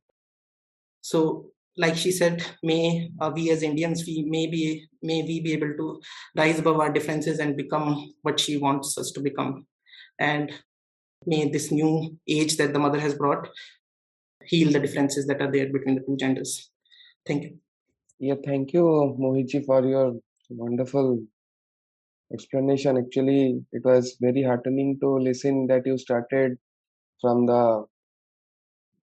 So, 1.02 1.50
like 1.76 1.96
she 1.96 2.10
said, 2.10 2.44
may 2.62 3.10
uh, 3.20 3.30
we 3.34 3.50
as 3.50 3.62
Indians, 3.62 4.04
we 4.06 4.24
may 4.28 4.46
be, 4.46 4.86
may 5.02 5.22
we 5.22 5.40
be 5.40 5.52
able 5.52 5.74
to 5.76 6.00
rise 6.36 6.58
above 6.58 6.80
our 6.80 6.92
differences 6.92 7.38
and 7.38 7.56
become 7.56 8.14
what 8.22 8.40
she 8.40 8.56
wants 8.56 8.96
us 8.96 9.10
to 9.12 9.20
become. 9.20 9.66
And 10.18 10.52
may 11.26 11.48
this 11.48 11.70
new 11.70 12.18
age 12.28 12.56
that 12.56 12.72
the 12.72 12.78
mother 12.78 13.00
has 13.00 13.14
brought 13.14 13.48
heal 14.44 14.72
the 14.72 14.80
differences 14.80 15.26
that 15.26 15.40
are 15.40 15.50
there 15.50 15.72
between 15.72 15.94
the 15.94 16.02
two 16.02 16.16
genders. 16.16 16.71
Thank 17.26 17.42
you. 17.42 17.58
Yeah, 18.20 18.36
thank 18.44 18.72
you, 18.74 18.82
Mohitji, 19.18 19.64
for 19.66 19.84
your 19.86 20.20
wonderful 20.50 21.20
explanation. 22.32 22.96
Actually, 22.96 23.64
it 23.72 23.84
was 23.84 24.16
very 24.20 24.42
heartening 24.42 24.98
to 25.00 25.18
listen 25.18 25.66
that 25.68 25.86
you 25.86 25.96
started 25.98 26.58
from 27.20 27.46
the 27.46 27.86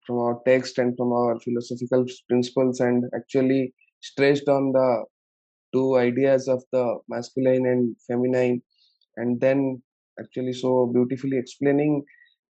from 0.06 0.18
our 0.20 0.42
text 0.46 0.78
and 0.78 0.96
from 0.98 1.12
our 1.14 1.40
philosophical 1.40 2.06
principles 2.28 2.80
and 2.80 3.06
actually 3.16 3.74
stressed 4.02 4.48
on 4.50 4.72
the 4.72 5.04
two 5.74 5.98
ideas 5.98 6.48
of 6.48 6.64
the 6.74 6.98
masculine 7.10 7.66
and 7.68 7.96
feminine 8.08 8.62
and 9.18 9.40
then 9.42 9.82
actually 10.20 10.54
so 10.54 10.88
beautifully 10.94 11.38
explaining 11.38 12.04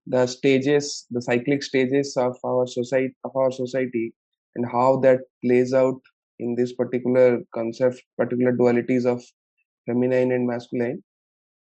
the 0.07 0.27
stages 0.27 1.07
the 1.11 1.23
cyclic 1.23 1.63
stages 1.63 2.17
of 2.17 2.37
our 2.45 2.67
society 2.67 3.15
of 3.25 3.37
our 3.37 3.51
society 3.53 4.15
and 4.57 4.67
how 4.71 4.97
that 5.01 5.21
plays 5.45 5.73
out 5.73 6.01
in 6.39 6.55
this 6.55 6.73
particular 6.75 7.41
concept 7.55 8.03
particular 8.17 8.53
dualities 8.53 9.05
of 9.07 9.23
feminine 9.87 10.33
and 10.33 10.47
masculine. 10.47 11.03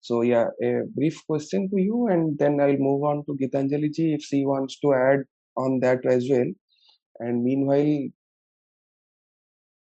So 0.00 0.22
yeah 0.22 0.46
a 0.62 0.82
brief 0.94 1.16
question 1.26 1.68
to 1.70 1.80
you 1.80 2.08
and 2.08 2.38
then 2.38 2.60
i'll 2.60 2.76
move 2.88 3.04
on 3.04 3.24
to 3.26 3.36
gitanjali 3.42 3.90
ji 3.92 4.14
if 4.14 4.22
she 4.22 4.44
wants 4.44 4.78
to 4.80 4.92
add 4.92 5.24
on 5.56 5.80
that 5.80 6.04
as 6.06 6.28
well. 6.30 6.50
And 7.20 7.44
meanwhile 7.44 8.08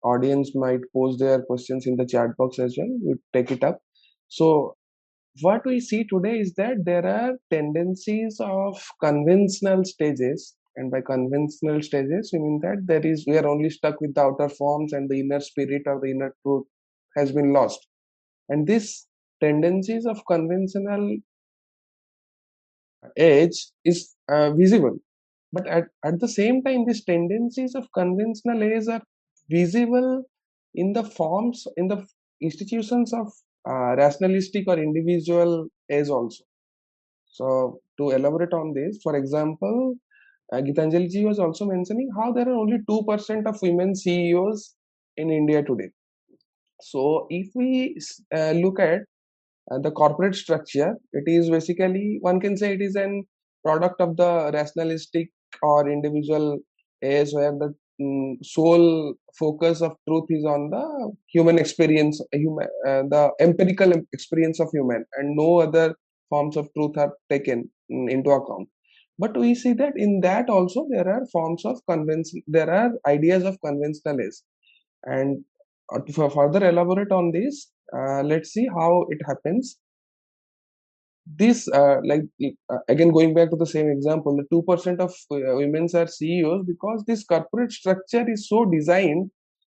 audience 0.03 0.53
might 0.53 0.81
pose 0.93 1.17
their 1.17 1.41
questions 1.41 1.87
in 1.87 1.95
the 1.95 2.05
chat 2.05 2.35
box 2.37 2.59
as 2.59 2.75
well. 2.77 2.89
We 3.03 3.15
take 3.33 3.51
it 3.51 3.63
up. 3.63 3.79
So 4.27 4.75
what 5.41 5.65
we 5.65 5.79
see 5.79 6.03
today 6.03 6.39
is 6.39 6.53
that 6.55 6.85
there 6.85 7.05
are 7.05 7.33
tendencies 7.49 8.37
of 8.39 8.81
conventional 9.01 9.83
stages 9.85 10.55
and 10.75 10.91
by 10.91 11.01
conventional 11.01 11.81
stages 11.81 12.31
we 12.33 12.39
mean 12.39 12.59
that 12.61 12.85
there 12.85 13.05
is 13.05 13.25
we 13.27 13.37
are 13.37 13.47
only 13.47 13.69
stuck 13.69 13.99
with 14.01 14.13
the 14.15 14.21
outer 14.21 14.49
forms 14.49 14.93
and 14.93 15.09
the 15.09 15.19
inner 15.19 15.39
spirit 15.39 15.83
or 15.85 15.99
the 15.99 16.11
inner 16.11 16.35
truth 16.41 16.65
has 17.15 17.31
been 17.31 17.53
lost. 17.53 17.87
And 18.49 18.65
this 18.65 19.07
tendencies 19.39 20.05
of 20.05 20.25
conventional 20.25 21.17
age 23.17 23.67
is 23.85 24.15
uh, 24.29 24.51
visible. 24.51 24.97
But 25.51 25.67
at, 25.67 25.85
at 26.03 26.19
the 26.19 26.27
same 26.27 26.63
time 26.63 26.85
these 26.85 27.03
tendencies 27.03 27.75
of 27.75 27.87
conventional 27.93 28.63
age 28.63 28.87
are 28.87 29.03
visible 29.49 30.23
in 30.73 30.93
the 30.93 31.03
forms 31.03 31.67
in 31.77 31.87
the 31.87 32.05
institutions 32.41 33.13
of 33.13 33.31
uh, 33.69 33.95
rationalistic 33.95 34.67
or 34.67 34.79
individual 34.79 35.67
age 35.89 36.09
also. 36.09 36.43
So 37.25 37.79
to 37.97 38.11
elaborate 38.11 38.53
on 38.53 38.73
this 38.73 38.99
for 39.03 39.15
example 39.15 39.95
uh, 40.53 40.61
Gitanjali 40.61 41.09
ji 41.09 41.25
was 41.25 41.39
also 41.39 41.65
mentioning 41.65 42.09
how 42.15 42.31
there 42.31 42.47
are 42.47 42.55
only 42.63 42.79
2% 42.89 43.47
of 43.47 43.61
women 43.61 43.95
CEOs 43.95 44.75
in 45.17 45.29
India 45.31 45.63
today. 45.63 45.89
So, 46.81 47.27
if 47.29 47.47
we 47.55 47.97
uh, 48.35 48.51
look 48.51 48.79
at 48.79 49.01
uh, 49.71 49.79
the 49.79 49.91
corporate 49.91 50.35
structure, 50.35 50.95
it 51.13 51.23
is 51.27 51.49
basically, 51.49 52.17
one 52.21 52.39
can 52.39 52.57
say 52.57 52.73
it 52.73 52.81
is 52.81 52.95
an 52.95 53.23
product 53.63 54.01
of 54.01 54.17
the 54.17 54.51
rationalistic 54.53 55.29
or 55.61 55.89
individual 55.89 56.59
age 57.01 57.29
where 57.31 57.53
the 57.53 57.73
um, 58.01 58.37
sole 58.43 59.13
focus 59.39 59.81
of 59.81 59.95
truth 60.07 60.25
is 60.29 60.43
on 60.43 60.69
the 60.69 61.11
human 61.27 61.57
experience, 61.57 62.21
human, 62.33 62.67
uh, 62.85 63.03
the 63.09 63.31
empirical 63.39 63.93
experience 64.11 64.59
of 64.59 64.67
human, 64.73 65.05
and 65.13 65.35
no 65.35 65.59
other 65.61 65.95
forms 66.29 66.57
of 66.57 66.67
truth 66.73 66.97
are 66.97 67.13
taken 67.29 67.69
um, 67.93 68.09
into 68.09 68.29
account 68.31 68.67
but 69.19 69.37
we 69.37 69.53
see 69.53 69.73
that 69.73 69.93
in 69.95 70.21
that 70.21 70.49
also 70.49 70.87
there 70.89 71.07
are 71.07 71.25
forms 71.31 71.65
of 71.65 71.79
convention 71.89 72.41
there 72.47 72.71
are 72.71 72.91
ideas 73.07 73.43
of 73.43 73.57
conventionalism 73.65 74.41
and 75.03 75.43
uh, 75.93 75.99
to 75.99 76.29
further 76.29 76.67
elaborate 76.69 77.11
on 77.11 77.31
this 77.31 77.73
uh, 77.95 78.23
let's 78.23 78.49
see 78.51 78.67
how 78.67 79.05
it 79.09 79.19
happens. 79.25 79.77
This 81.25 81.67
uh, 81.69 81.97
like 82.03 82.23
uh, 82.69 82.79
again 82.89 83.11
going 83.11 83.33
back 83.33 83.49
to 83.51 83.55
the 83.55 83.65
same 83.65 83.89
example 83.89 84.35
the 84.35 84.43
2% 84.53 84.99
of 84.99 85.11
uh, 85.31 85.55
women 85.55 85.87
are 85.95 86.07
ceos 86.07 86.65
because 86.67 87.03
this 87.07 87.23
corporate 87.23 87.71
structure 87.71 88.25
is 88.29 88.49
so 88.49 88.65
designed 88.65 89.31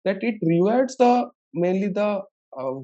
that 0.06 0.24
it 0.24 0.36
rewards 0.42 0.96
the 0.98 1.30
mainly 1.54 1.90
the 1.90 2.22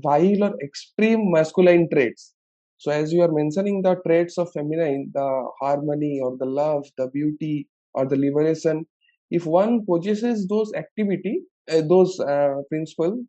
vile 0.03 0.43
or 0.43 0.53
extreme 0.61 1.31
masculine 1.31 1.88
traits 1.89 2.34
so 2.80 2.91
as 2.91 3.11
you 3.14 3.22
are 3.23 3.31
mentioning 3.31 3.81
the 3.81 3.95
traits 4.07 4.38
of 4.38 4.51
feminine, 4.53 5.11
the 5.14 5.49
harmony 5.60 6.22
or 6.23 6.38
the 6.38 6.45
love, 6.45 6.85
the 6.97 7.07
beauty 7.10 7.68
or 7.93 8.07
the 8.07 8.15
liberation, 8.15 8.85
if 9.31 9.45
one 9.45 9.85
possesses 9.85 10.47
those 10.47 10.72
activity, 10.73 11.41
uh, 11.69 11.81
those 11.89 12.19
uh, 12.22 12.56
principle, 12.69 13.22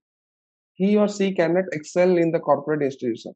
he 0.74 0.96
or 0.96 1.08
she 1.08 1.34
cannot 1.34 1.64
excel 1.72 2.16
in 2.16 2.30
the 2.32 2.40
corporate 2.40 2.82
institution. 2.82 3.34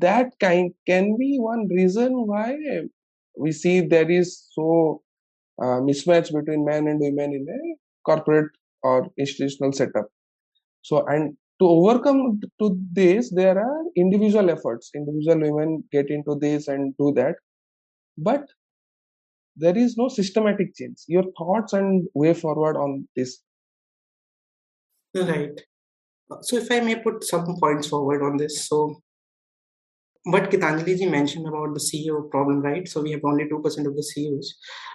That 0.00 0.32
kind 0.40 0.72
can 0.86 1.16
be 1.18 1.38
one 1.38 1.68
reason 1.68 2.12
why 2.26 2.56
we 3.38 3.52
see 3.52 3.80
there 3.80 4.10
is 4.10 4.46
so 4.52 5.02
uh, 5.62 5.80
mismatch 5.88 6.32
between 6.32 6.64
men 6.64 6.88
and 6.88 7.00
women 7.00 7.34
in 7.34 7.46
a 7.48 7.76
corporate 8.06 8.52
or 8.82 9.08
institutional 9.18 9.72
setup. 9.72 10.06
So 10.82 11.04
and 11.06 11.36
to 11.60 11.66
overcome 11.66 12.40
to 12.60 12.78
this 12.92 13.30
there 13.30 13.58
are 13.58 13.84
individual 13.96 14.50
efforts. 14.50 14.90
Individual 14.94 15.40
women 15.40 15.84
get 15.92 16.10
into 16.10 16.36
this 16.40 16.68
and 16.68 16.96
do 16.96 17.12
that. 17.14 17.36
But 18.18 18.46
there 19.56 19.76
is 19.76 19.96
no 19.96 20.08
systematic 20.08 20.74
change. 20.74 20.98
Your 21.06 21.24
thoughts 21.38 21.72
and 21.72 22.06
way 22.14 22.34
forward 22.34 22.76
on 22.76 23.08
this. 23.14 23.40
Right. 25.14 25.60
So 26.42 26.56
if 26.56 26.70
i 26.72 26.80
may 26.80 26.96
put 26.96 27.22
some 27.22 27.56
points 27.60 27.86
forward 27.86 28.22
on 28.22 28.36
this. 28.36 28.66
So 28.68 29.00
what 30.24 30.50
Gitanjali 30.50 30.96
ji 30.98 31.06
mentioned 31.06 31.46
about 31.46 31.74
the 31.74 31.80
CEO 31.80 32.28
problem, 32.30 32.62
right? 32.62 32.88
So 32.88 33.02
we 33.02 33.12
have 33.12 33.20
only 33.24 33.44
2% 33.44 33.86
of 33.86 33.94
the 33.94 34.02
CEOs. 34.02 34.54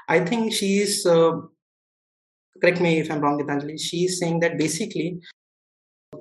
I 0.10 0.20
think 0.26 0.52
she's, 0.52 1.06
uh, 1.06 1.34
correct 2.62 2.82
me 2.82 3.00
if 3.00 3.12
I'm 3.12 3.22
wrong, 3.22 3.40
Gitanjali, 3.40 3.80
she's 3.80 4.20
saying 4.20 4.40
that 4.42 4.58
basically 4.58 5.22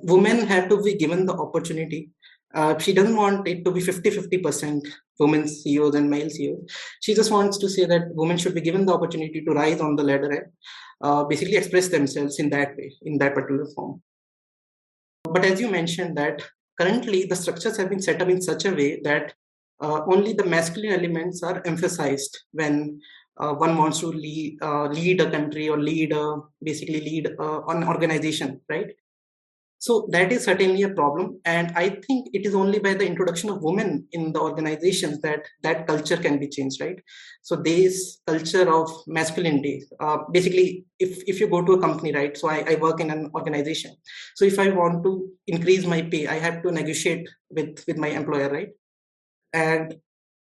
women 0.03 0.47
have 0.47 0.69
to 0.69 0.83
be 0.83 0.95
given 0.95 1.27
the 1.27 1.35
opportunity. 1.35 2.11
Uh, 2.55 2.79
she 2.79 2.93
doesn't 2.93 3.17
want 3.17 3.47
it 3.47 3.65
to 3.65 3.71
be 3.71 3.81
50 3.81 4.11
50% 4.11 4.87
women 5.19 5.47
CEOs 5.47 5.95
and 5.95 6.09
male 6.11 6.31
CEOs. 6.31 6.65
She 7.01 7.15
just 7.15 7.31
wants 7.31 7.59
to 7.59 7.69
say 7.69 7.85
that 7.85 8.09
women 8.15 8.39
should 8.39 8.55
be 8.55 8.61
given 8.61 8.87
the 8.87 8.95
opportunity 8.95 9.43
to 9.45 9.53
rise 9.53 9.81
on 9.81 9.97
the 9.97 10.03
ladder 10.03 10.31
and 10.31 10.47
uh, 11.03 11.25
basically 11.25 11.57
express 11.57 11.89
themselves 11.89 12.39
in 12.39 12.51
that 12.51 12.77
way, 12.77 12.93
in 13.03 13.19
that 13.19 13.35
particular 13.35 13.67
form. 13.75 14.03
But 15.25 15.45
as 15.45 15.61
you 15.61 15.71
mentioned, 15.71 16.17
that 16.17 16.43
currently 16.81 17.27
the 17.27 17.37
structures 17.37 17.77
have 17.77 17.91
been 17.91 18.01
set 18.01 18.23
up 18.23 18.29
in 18.29 18.41
such 18.41 18.65
a 18.65 18.75
way 18.75 19.01
that 19.03 19.35
uh, 19.81 20.01
only 20.07 20.33
the 20.33 20.45
masculine 20.45 20.93
elements 20.93 21.43
are 21.43 21.63
emphasized 21.65 22.39
when 22.53 23.01
uh, 23.39 23.53
one 23.53 23.77
wants 23.77 24.01
to 24.01 24.07
lead, 24.07 24.59
uh, 24.63 24.87
lead 24.87 25.21
a 25.21 25.31
country 25.31 25.69
or 25.69 25.79
lead 25.79 26.13
a, 26.13 26.37
basically 26.63 27.01
lead 27.01 27.29
uh, 27.39 27.63
an 27.67 27.85
organization, 27.85 28.61
right? 28.69 28.91
So 29.81 30.09
that 30.11 30.33
is 30.33 30.45
certainly 30.45 30.83
a 30.83 30.91
problem. 30.91 31.41
And 31.45 31.73
I 31.77 31.89
think 31.89 32.29
it 32.33 32.45
is 32.45 32.55
only 32.55 32.81
by 32.81 32.95
the 32.95 33.07
introduction 33.07 33.49
of 33.49 33.63
women 33.63 34.07
in 34.13 34.33
the 34.33 34.41
organizations 34.41 35.21
that 35.21 35.47
that 35.63 35.87
culture 35.87 36.17
can 36.17 36.39
be 36.41 36.49
changed, 36.49 36.81
right? 36.81 36.99
So 37.43 37.55
this 37.57 38.21
culture 38.27 38.69
of 38.73 38.91
masculinity, 39.07 39.85
uh, 40.01 40.19
basically, 40.33 40.85
if, 40.99 41.23
if 41.29 41.39
you 41.39 41.49
go 41.49 41.65
to 41.65 41.73
a 41.75 41.81
company, 41.81 42.13
right? 42.13 42.37
So 42.37 42.49
I, 42.49 42.65
I 42.69 42.75
work 42.75 43.01
in 43.01 43.11
an 43.11 43.31
organization. 43.35 43.95
So 44.35 44.45
if 44.45 44.59
I 44.59 44.71
want 44.71 45.05
to 45.05 45.29
increase 45.47 45.87
my 45.87 46.03
pay, 46.03 46.27
I 46.27 46.39
have 46.39 46.63
to 46.65 46.73
negotiate 46.73 47.29
with, 47.51 47.85
with 47.87 47.99
my 47.99 48.09
employer, 48.09 48.51
right? 48.51 48.71
And 49.53 49.95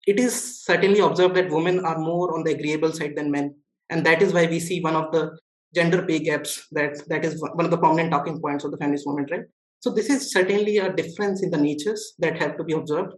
it 0.07 0.19
is 0.19 0.65
certainly 0.65 1.01
observed 1.01 1.35
that 1.35 1.51
women 1.51 1.85
are 1.85 1.99
more 1.99 2.35
on 2.35 2.45
the 2.45 2.53
agreeable 2.53 2.93
side 2.93 3.15
than 3.17 3.31
men 3.31 3.55
and 3.91 4.05
that 4.05 4.23
is 4.23 4.33
why 4.33 4.47
we 4.47 4.61
see 4.61 4.81
one 4.81 4.97
of 4.97 5.13
the 5.13 5.39
gender 5.77 6.03
pay 6.09 6.19
gaps 6.29 6.53
that 6.73 7.07
that 7.13 7.25
is 7.29 7.41
one 7.41 7.67
of 7.67 7.71
the 7.71 7.83
prominent 7.85 8.11
talking 8.11 8.41
points 8.41 8.65
of 8.65 8.71
the 8.73 8.81
feminist 8.83 9.07
movement 9.07 9.31
right? 9.31 9.47
So 9.81 9.91
this 9.99 10.11
is 10.11 10.33
certainly 10.33 10.79
a 10.79 10.93
difference 11.01 11.43
in 11.43 11.51
the 11.51 11.63
natures 11.69 12.15
that 12.19 12.39
have 12.43 12.57
to 12.59 12.65
be 12.65 12.73
observed. 12.73 13.13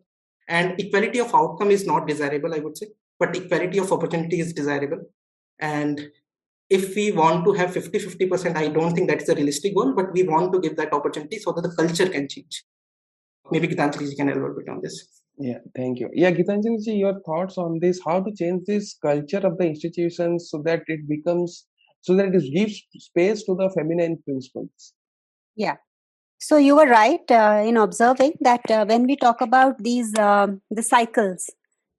And 0.48 0.78
equality 0.80 1.20
of 1.20 1.34
outcome 1.34 1.70
is 1.70 1.86
not 1.86 2.08
desirable 2.12 2.54
i 2.54 2.58
would 2.64 2.78
say 2.78 2.88
but 3.20 3.36
equality 3.36 3.78
of 3.78 3.92
opportunity 3.92 4.40
is 4.40 4.52
desirable. 4.52 5.02
And 5.60 6.08
if 6.70 6.94
we 6.94 7.10
want 7.12 7.44
to 7.44 7.52
have 7.52 7.72
50 7.72 7.98
50% 7.98 8.56
i 8.56 8.68
don't 8.68 8.94
think 8.94 9.08
that's 9.10 9.28
a 9.28 9.34
realistic 9.34 9.74
goal 9.74 9.94
but 10.00 10.12
we 10.12 10.24
want 10.32 10.52
to 10.52 10.60
give 10.66 10.76
that 10.76 10.92
opportunity 10.92 11.38
so 11.38 11.52
that 11.52 11.62
the 11.62 11.74
culture 11.80 12.08
can 12.08 12.28
change. 12.28 12.64
Maybe 13.50 13.68
gitanjali 13.68 14.16
can 14.16 14.28
elaborate 14.28 14.68
on 14.68 14.82
this. 14.82 15.18
Yeah, 15.38 15.58
thank 15.76 16.00
you. 16.00 16.10
Yeah, 16.12 16.32
Gitanjali 16.32 16.98
your 16.98 17.20
thoughts 17.20 17.58
on 17.58 17.78
this? 17.78 18.00
How 18.04 18.20
to 18.20 18.32
change 18.32 18.64
this 18.66 18.96
culture 19.00 19.38
of 19.38 19.56
the 19.56 19.66
institutions 19.66 20.48
so 20.50 20.60
that 20.64 20.82
it 20.88 21.08
becomes, 21.08 21.66
so 22.00 22.16
that 22.16 22.34
it 22.34 22.52
gives 22.54 22.82
space 22.96 23.44
to 23.44 23.54
the 23.54 23.70
feminine 23.70 24.18
principles? 24.24 24.94
Yeah. 25.56 25.76
So 26.40 26.56
you 26.56 26.76
were 26.76 26.86
right 26.86 27.30
uh, 27.30 27.64
in 27.66 27.76
observing 27.76 28.34
that 28.40 28.70
uh, 28.70 28.84
when 28.86 29.06
we 29.06 29.16
talk 29.16 29.40
about 29.40 29.82
these 29.82 30.16
um, 30.18 30.60
the 30.70 30.82
cycles, 30.82 31.50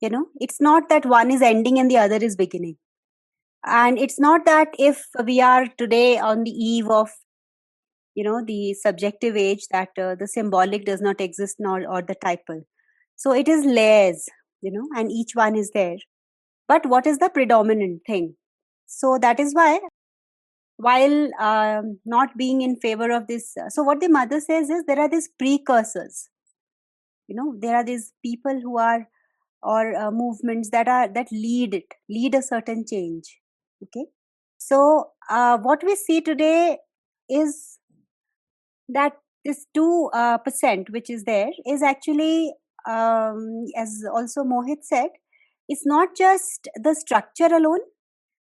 you 0.02 0.10
know, 0.10 0.28
it's 0.40 0.62
not 0.62 0.88
that 0.90 1.06
one 1.06 1.30
is 1.30 1.42
ending 1.42 1.78
and 1.78 1.92
the 1.92 1.98
other 1.98 2.16
is 2.16 2.38
beginning, 2.38 2.78
and 3.66 4.00
it's 4.00 4.18
not 4.18 4.46
that 4.46 4.70
if 4.80 5.04
we 5.26 5.42
are 5.42 5.68
today 5.78 6.18
on 6.18 6.44
the 6.44 6.52
eve 6.52 6.88
of 6.88 7.10
you 8.16 8.24
know 8.24 8.42
the 8.46 8.74
subjective 8.76 9.36
age 9.36 9.68
that 9.72 9.90
uh, 9.98 10.16
the 10.16 10.28
symbolic 10.28 10.86
does 10.86 11.02
not 11.02 11.20
exist 11.20 11.58
nor 11.60 11.86
or 11.86 12.02
the 12.02 12.16
typal 12.16 12.62
so 13.20 13.34
it 13.34 13.50
is 13.50 13.66
layers, 13.66 14.30
you 14.62 14.72
know, 14.72 14.88
and 14.96 15.12
each 15.12 15.32
one 15.34 15.58
is 15.58 15.72
there. 15.74 15.98
But 16.70 16.86
what 16.86 17.06
is 17.06 17.18
the 17.18 17.30
predominant 17.30 18.04
thing? 18.08 18.36
So 18.92 19.20
that 19.22 19.40
is 19.40 19.54
why, 19.54 19.80
while 20.78 21.30
um, 21.40 22.00
not 22.06 22.36
being 22.36 22.62
in 22.64 22.76
favor 22.76 23.12
of 23.12 23.28
this, 23.28 23.54
uh, 23.56 23.70
so 23.70 23.84
what 23.84 24.00
the 24.00 24.10
mother 24.10 24.40
says 24.40 24.70
is 24.70 24.84
there 24.88 25.00
are 25.00 25.08
these 25.08 25.30
precursors. 25.38 26.30
You 27.28 27.36
know, 27.36 27.56
there 27.60 27.76
are 27.76 27.84
these 27.84 28.14
people 28.26 28.60
who 28.62 28.80
are 28.80 29.08
or 29.62 29.96
uh, 29.96 30.10
movements 30.10 30.70
that 30.72 30.88
are 30.88 31.08
that 31.08 31.28
lead 31.32 31.76
it, 31.76 31.94
lead 32.10 32.34
a 32.34 32.42
certain 32.42 32.84
change. 32.90 33.40
Okay, 33.84 34.08
so 34.58 35.12
uh, 35.30 35.58
what 35.60 35.84
we 35.86 35.96
see 35.96 36.20
today 36.22 36.78
is 37.30 37.78
that 38.88 39.14
this 39.46 39.68
two 39.76 40.10
uh, 40.14 40.40
percent 40.40 40.90
which 40.90 41.10
is 41.12 41.26
there 41.26 41.50
is 41.68 41.84
actually 41.84 42.54
um, 42.88 43.66
as 43.78 44.04
also 44.12 44.44
Mohit 44.44 44.84
said, 44.84 45.10
it's 45.68 45.86
not 45.86 46.16
just 46.18 46.68
the 46.76 46.96
structure 46.96 47.54
alone, 47.54 47.82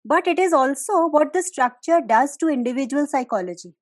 but 0.07 0.27
it 0.27 0.39
is 0.39 0.53
also 0.53 1.07
what 1.07 1.33
the 1.33 1.43
structure 1.43 1.99
does 2.07 2.37
to 2.37 2.47
individual 2.47 3.05
psychology. 3.07 3.73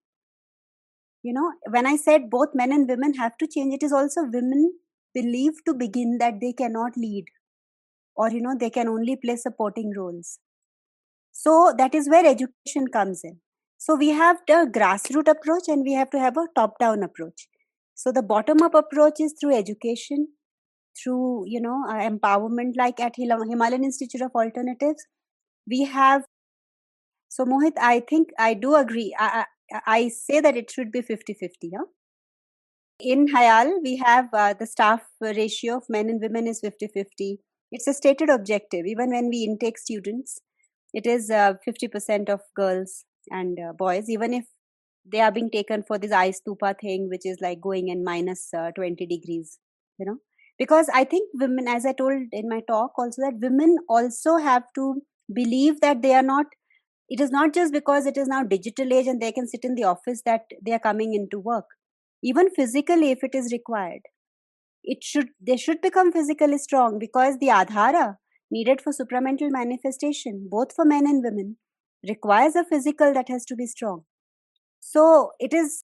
You 1.21 1.33
know, 1.33 1.51
when 1.69 1.85
I 1.85 1.95
said 1.95 2.29
both 2.29 2.49
men 2.53 2.71
and 2.71 2.87
women 2.87 3.13
have 3.15 3.37
to 3.37 3.47
change, 3.47 3.73
it 3.73 3.83
is 3.83 3.91
also 3.91 4.23
women 4.23 4.73
believe 5.13 5.63
to 5.65 5.73
begin 5.73 6.17
that 6.19 6.39
they 6.41 6.53
cannot 6.53 6.97
lead 6.97 7.25
or, 8.15 8.31
you 8.31 8.41
know, 8.41 8.55
they 8.59 8.69
can 8.69 8.87
only 8.87 9.15
play 9.15 9.35
supporting 9.35 9.93
roles. 9.95 10.39
So 11.31 11.73
that 11.77 11.93
is 11.93 12.09
where 12.09 12.25
education 12.25 12.87
comes 12.91 13.21
in. 13.23 13.39
So 13.77 13.95
we 13.95 14.09
have 14.09 14.37
the 14.47 14.69
grassroots 14.73 15.29
approach 15.29 15.67
and 15.67 15.83
we 15.83 15.93
have 15.93 16.09
to 16.11 16.19
have 16.19 16.37
a 16.37 16.47
top 16.55 16.79
down 16.79 17.03
approach. 17.03 17.47
So 17.93 18.11
the 18.11 18.23
bottom 18.23 18.61
up 18.61 18.73
approach 18.73 19.19
is 19.19 19.35
through 19.39 19.55
education, 19.55 20.29
through 21.01 21.43
you 21.47 21.59
know 21.61 21.83
uh, 21.89 22.09
empowerment 22.09 22.73
like 22.77 22.99
at 22.99 23.15
himalayan 23.17 23.83
institute 23.83 24.21
of 24.21 24.31
alternatives 24.33 25.05
we 25.67 25.83
have 25.83 26.23
so 27.29 27.45
mohit 27.45 27.77
i 27.79 27.99
think 27.99 28.29
i 28.39 28.53
do 28.53 28.75
agree. 28.75 29.13
I, 29.19 29.45
I, 29.73 29.81
I 29.87 30.07
say 30.09 30.39
that 30.41 30.57
it 30.57 30.71
should 30.71 30.91
be 30.91 31.01
50 31.01 31.33
50 31.33 31.71
huh? 31.77 31.85
in 32.99 33.27
HIAL 33.27 33.81
we 33.83 33.97
have 33.97 34.29
uh, 34.33 34.53
the 34.53 34.65
staff 34.65 35.01
ratio 35.21 35.77
of 35.77 35.89
men 35.89 36.09
and 36.09 36.21
women 36.21 36.47
is 36.47 36.61
50 36.61 36.87
50 36.87 37.39
it's 37.71 37.87
a 37.87 37.93
stated 37.93 38.29
objective. 38.29 38.85
Even 38.85 39.09
when 39.09 39.29
we 39.29 39.43
intake 39.43 39.77
students 39.77 40.39
it 40.93 41.05
is 41.05 41.29
uh, 41.29 41.55
50% 41.67 42.29
of 42.29 42.39
girls 42.55 43.03
and 43.29 43.59
uh, 43.59 43.73
boys. 43.73 44.09
Even 44.09 44.33
if 44.33 44.45
they 45.05 45.19
are 45.19 45.31
being 45.31 45.49
taken 45.51 45.83
for 45.83 45.97
this 45.97 46.11
ice 46.11 46.39
stupa 46.41 46.73
thing 46.79 47.09
which 47.09 47.25
is 47.25 47.37
like 47.41 47.59
going 47.59 47.89
in 47.89 48.03
minus, 48.03 48.53
uh, 48.53 48.71
20 48.71 49.05
degrees 49.05 49.59
you 49.97 50.05
know? 50.05 50.17
Because 50.57 50.89
i 50.93 51.03
think 51.03 51.29
women 51.33 51.67
as 51.67 51.85
i 51.85 51.91
told 51.91 52.27
in 52.31 52.47
my 52.47 52.61
talk 52.61 52.93
also 52.97 53.21
that 53.23 53.39
women 53.39 53.77
also 53.89 54.37
have 54.37 54.63
to 54.75 55.01
believe 55.33 55.81
that 55.81 56.01
they 56.01 56.13
are 56.13 56.23
not 56.23 56.45
it 57.09 57.19
is 57.19 57.31
not 57.31 57.53
just 57.53 57.71
because 57.71 58.05
it 58.05 58.17
is 58.17 58.27
now 58.27 58.43
digital 58.43 58.91
age 58.93 59.07
and 59.07 59.21
they 59.21 59.31
can 59.31 59.47
sit 59.47 59.63
in 59.63 59.75
the 59.75 59.83
office 59.83 60.21
that 60.25 60.45
they 60.65 60.73
are 60.73 60.85
coming 60.87 61.13
into 61.13 61.39
work 61.39 61.65
even 62.23 62.49
physically 62.49 63.11
if 63.11 63.23
it 63.23 63.35
is 63.35 63.51
required 63.51 64.01
it 64.83 65.03
should 65.03 65.29
they 65.41 65.57
should 65.57 65.81
become 65.81 66.11
physically 66.11 66.57
strong 66.57 66.99
because 66.99 67.37
the 67.39 67.47
adhara 67.47 68.17
needed 68.51 68.81
for 68.81 68.93
supramental 68.93 69.51
manifestation 69.51 70.47
both 70.49 70.73
for 70.75 70.85
men 70.85 71.07
and 71.07 71.23
women 71.23 71.57
requires 72.07 72.55
a 72.55 72.65
physical 72.65 73.13
that 73.13 73.29
has 73.29 73.45
to 73.45 73.55
be 73.55 73.65
strong 73.65 74.03
so 74.79 75.31
it 75.39 75.53
is 75.53 75.83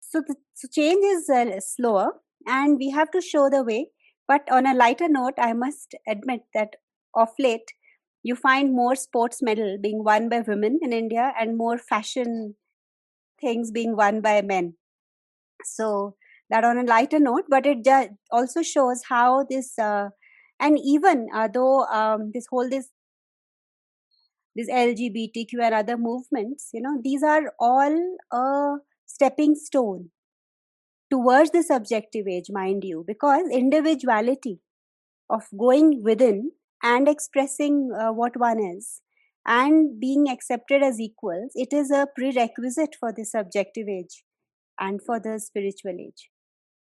so 0.00 0.20
the 0.26 0.34
so 0.54 0.68
change 0.76 1.04
is 1.04 1.28
uh, 1.30 1.60
slower 1.60 2.08
and 2.46 2.78
we 2.78 2.90
have 2.90 3.10
to 3.10 3.20
show 3.20 3.48
the 3.50 3.62
way. 3.62 3.90
But 4.26 4.50
on 4.50 4.66
a 4.66 4.74
lighter 4.74 5.08
note, 5.08 5.34
I 5.38 5.52
must 5.52 5.94
admit 6.06 6.42
that 6.54 6.76
of 7.14 7.28
late, 7.38 7.72
you 8.22 8.34
find 8.34 8.72
more 8.72 8.96
sports 8.96 9.42
medal 9.42 9.78
being 9.80 10.04
won 10.04 10.28
by 10.28 10.40
women 10.40 10.78
in 10.82 10.92
India 10.92 11.32
and 11.38 11.56
more 11.56 11.78
fashion 11.78 12.56
things 13.40 13.70
being 13.70 13.96
won 13.96 14.20
by 14.20 14.42
men. 14.42 14.74
So 15.64 16.16
that 16.50 16.64
on 16.64 16.78
a 16.78 16.82
lighter 16.84 17.20
note, 17.20 17.44
but 17.48 17.66
it 17.66 17.86
also 18.30 18.62
shows 18.62 19.02
how 19.08 19.44
this, 19.48 19.78
uh, 19.78 20.10
and 20.60 20.78
even 20.82 21.28
uh, 21.34 21.48
though 21.52 21.84
um, 21.86 22.30
this 22.32 22.46
whole 22.50 22.68
this 22.68 22.88
this 24.56 24.68
LGBTQ 24.68 25.62
and 25.62 25.74
other 25.74 25.96
movements, 25.96 26.70
you 26.72 26.80
know, 26.80 27.00
these 27.02 27.22
are 27.22 27.52
all 27.60 28.16
a 28.32 28.78
stepping 29.06 29.54
stone 29.54 30.10
towards 31.10 31.50
the 31.52 31.62
subjective 31.62 32.26
age, 32.26 32.46
mind 32.50 32.84
you, 32.84 33.04
because 33.06 33.48
individuality 33.50 34.60
of 35.30 35.44
going 35.58 36.02
within 36.02 36.52
and 36.82 37.08
expressing 37.08 37.90
uh, 37.98 38.12
what 38.12 38.36
one 38.36 38.60
is 38.60 39.00
and 39.46 39.98
being 40.00 40.28
accepted 40.28 40.82
as 40.82 41.00
equals, 41.00 41.52
it 41.54 41.72
is 41.72 41.90
a 41.90 42.06
prerequisite 42.14 42.96
for 42.98 43.12
the 43.12 43.24
subjective 43.24 43.88
age 43.88 44.24
and 44.78 45.00
for 45.04 45.18
the 45.18 45.40
spiritual 45.40 45.96
age. 45.98 46.30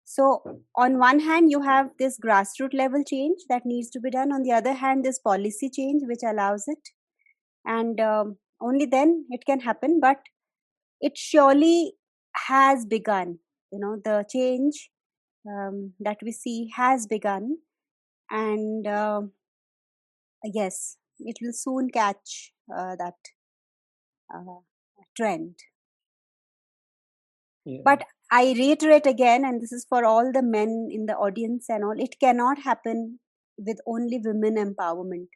So, 0.05 0.61
on 0.77 0.99
one 0.99 1.21
hand, 1.21 1.51
you 1.51 1.63
have 1.63 1.91
this 1.99 2.19
grassroots 2.23 2.75
level 2.75 3.03
change 3.05 3.39
that 3.49 3.63
needs 3.65 3.89
to 3.91 4.01
be 4.01 4.11
done. 4.11 4.33
On 4.33 4.43
the 4.43 4.53
other 4.53 4.75
hand, 4.75 5.05
this 5.05 5.19
policy 5.19 5.71
change 5.71 6.03
which 6.05 6.21
allows 6.23 6.65
it. 6.67 6.91
And 7.65 7.99
um, 8.01 8.37
only 8.61 8.85
then 8.85 9.25
it 9.31 9.47
can 9.47 9.61
happen. 9.61 10.01
But 10.01 10.19
it 11.01 11.17
surely 11.17 11.95
has 12.49 12.85
begun 12.85 13.39
you 13.75 13.81
know 13.81 13.95
the 14.05 14.25
change 14.35 14.91
um, 15.53 15.93
that 16.01 16.19
we 16.23 16.33
see 16.33 16.71
has 16.77 17.07
begun 17.07 17.57
and 18.31 18.87
uh, 18.87 19.23
yes 20.45 20.97
it 21.19 21.39
will 21.41 21.53
soon 21.53 21.91
catch 21.91 22.53
uh, 22.75 22.97
that 22.97 23.15
uh, 24.35 24.61
trend. 25.17 25.55
Yeah. 27.65 27.81
but 27.83 28.03
i 28.31 28.53
reiterate 28.59 29.07
again 29.07 29.43
and 29.43 29.63
this 29.63 29.73
is 29.73 29.87
for 29.89 30.05
all 30.05 30.31
the 30.33 30.43
men 30.43 30.89
in 30.93 31.07
the 31.07 31.15
audience 31.15 31.71
and 31.71 31.83
all 31.83 31.99
it 31.99 32.17
cannot 32.21 32.59
happen 32.59 33.19
with 33.57 33.79
only 33.87 34.21
women 34.23 34.57
empowerment. 34.57 35.29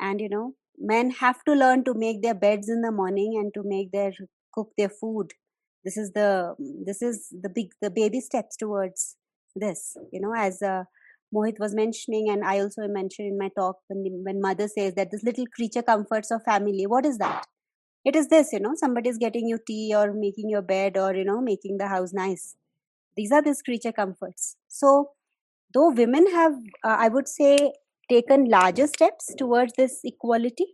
And 0.00 0.20
you 0.20 0.28
know 0.28 0.54
men 0.78 1.10
have 1.10 1.42
to 1.44 1.54
learn 1.54 1.84
to 1.84 1.94
make 1.94 2.22
their 2.22 2.34
beds 2.34 2.68
in 2.68 2.82
the 2.82 2.92
morning 2.92 3.36
and 3.38 3.52
to 3.54 3.62
make 3.64 3.92
their 3.92 4.12
cook 4.54 4.70
their 4.78 4.88
food. 4.88 5.32
This 5.84 5.96
is 5.96 6.12
the 6.12 6.54
this 6.86 7.02
is 7.02 7.28
the 7.42 7.48
big 7.48 7.72
the 7.82 7.90
baby 7.90 8.20
steps 8.20 8.56
towards 8.56 9.16
this 9.56 9.96
you 10.12 10.20
know 10.20 10.34
as 10.36 10.62
uh, 10.62 10.84
mohit 11.34 11.60
was 11.64 11.74
mentioning 11.74 12.28
and 12.30 12.44
i 12.44 12.58
also 12.60 12.88
mentioned 12.88 13.28
in 13.28 13.38
my 13.38 13.48
talk 13.56 13.76
when 13.88 14.02
the, 14.02 14.10
when 14.28 14.40
mother 14.40 14.68
says 14.68 14.94
that 14.94 15.10
this 15.10 15.22
little 15.22 15.46
creature 15.56 15.82
comforts 15.82 16.30
of 16.30 16.42
family 16.44 16.86
what 16.86 17.06
is 17.06 17.18
that? 17.18 17.46
It 18.04 18.16
is 18.16 18.28
this 18.28 18.52
you 18.52 18.60
know 18.60 18.72
somebody 18.74 19.10
is 19.10 19.18
getting 19.18 19.46
you 19.46 19.58
tea 19.66 19.94
or 19.94 20.12
making 20.14 20.48
your 20.48 20.62
bed 20.62 20.96
or 20.96 21.14
you 21.14 21.24
know 21.24 21.40
making 21.40 21.76
the 21.78 21.88
house 21.88 22.12
nice. 22.14 22.56
These 23.16 23.32
are 23.32 23.42
these 23.42 23.60
creature 23.62 23.92
comforts. 23.92 24.56
So 24.68 25.10
though 25.74 25.90
women 25.90 26.26
have 26.32 26.54
uh, 26.84 26.96
i 27.06 27.08
would 27.08 27.28
say 27.28 27.72
taken 28.08 28.44
larger 28.54 28.86
steps 28.86 29.32
towards 29.38 29.74
this 29.74 30.00
equality 30.04 30.66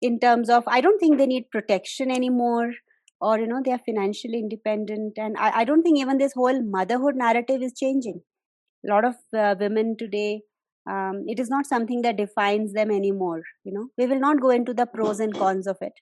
in 0.00 0.18
terms 0.24 0.50
of 0.50 0.64
i 0.66 0.80
don't 0.80 0.98
think 0.98 1.18
they 1.18 1.26
need 1.26 1.50
protection 1.50 2.10
anymore 2.10 2.72
or 3.20 3.38
you 3.38 3.46
know 3.46 3.62
they 3.64 3.72
are 3.72 3.84
financially 3.86 4.38
independent 4.38 5.16
and 5.16 5.36
I, 5.38 5.60
I 5.60 5.64
don't 5.64 5.82
think 5.82 5.98
even 5.98 6.18
this 6.18 6.32
whole 6.34 6.60
motherhood 6.62 7.14
narrative 7.16 7.62
is 7.62 7.72
changing 7.72 8.20
a 8.86 8.92
lot 8.92 9.04
of 9.04 9.14
uh, 9.36 9.54
women 9.58 9.96
today 9.98 10.42
um, 10.90 11.24
it 11.28 11.38
is 11.38 11.48
not 11.48 11.66
something 11.66 12.02
that 12.02 12.16
defines 12.16 12.72
them 12.72 12.90
anymore 12.90 13.42
you 13.64 13.72
know? 13.72 13.88
We 13.96 14.06
will 14.06 14.20
not 14.20 14.40
go 14.40 14.50
into 14.50 14.74
the 14.74 14.86
pros 14.86 15.20
and 15.20 15.34
cons 15.34 15.66
of 15.66 15.76
it. 15.80 15.92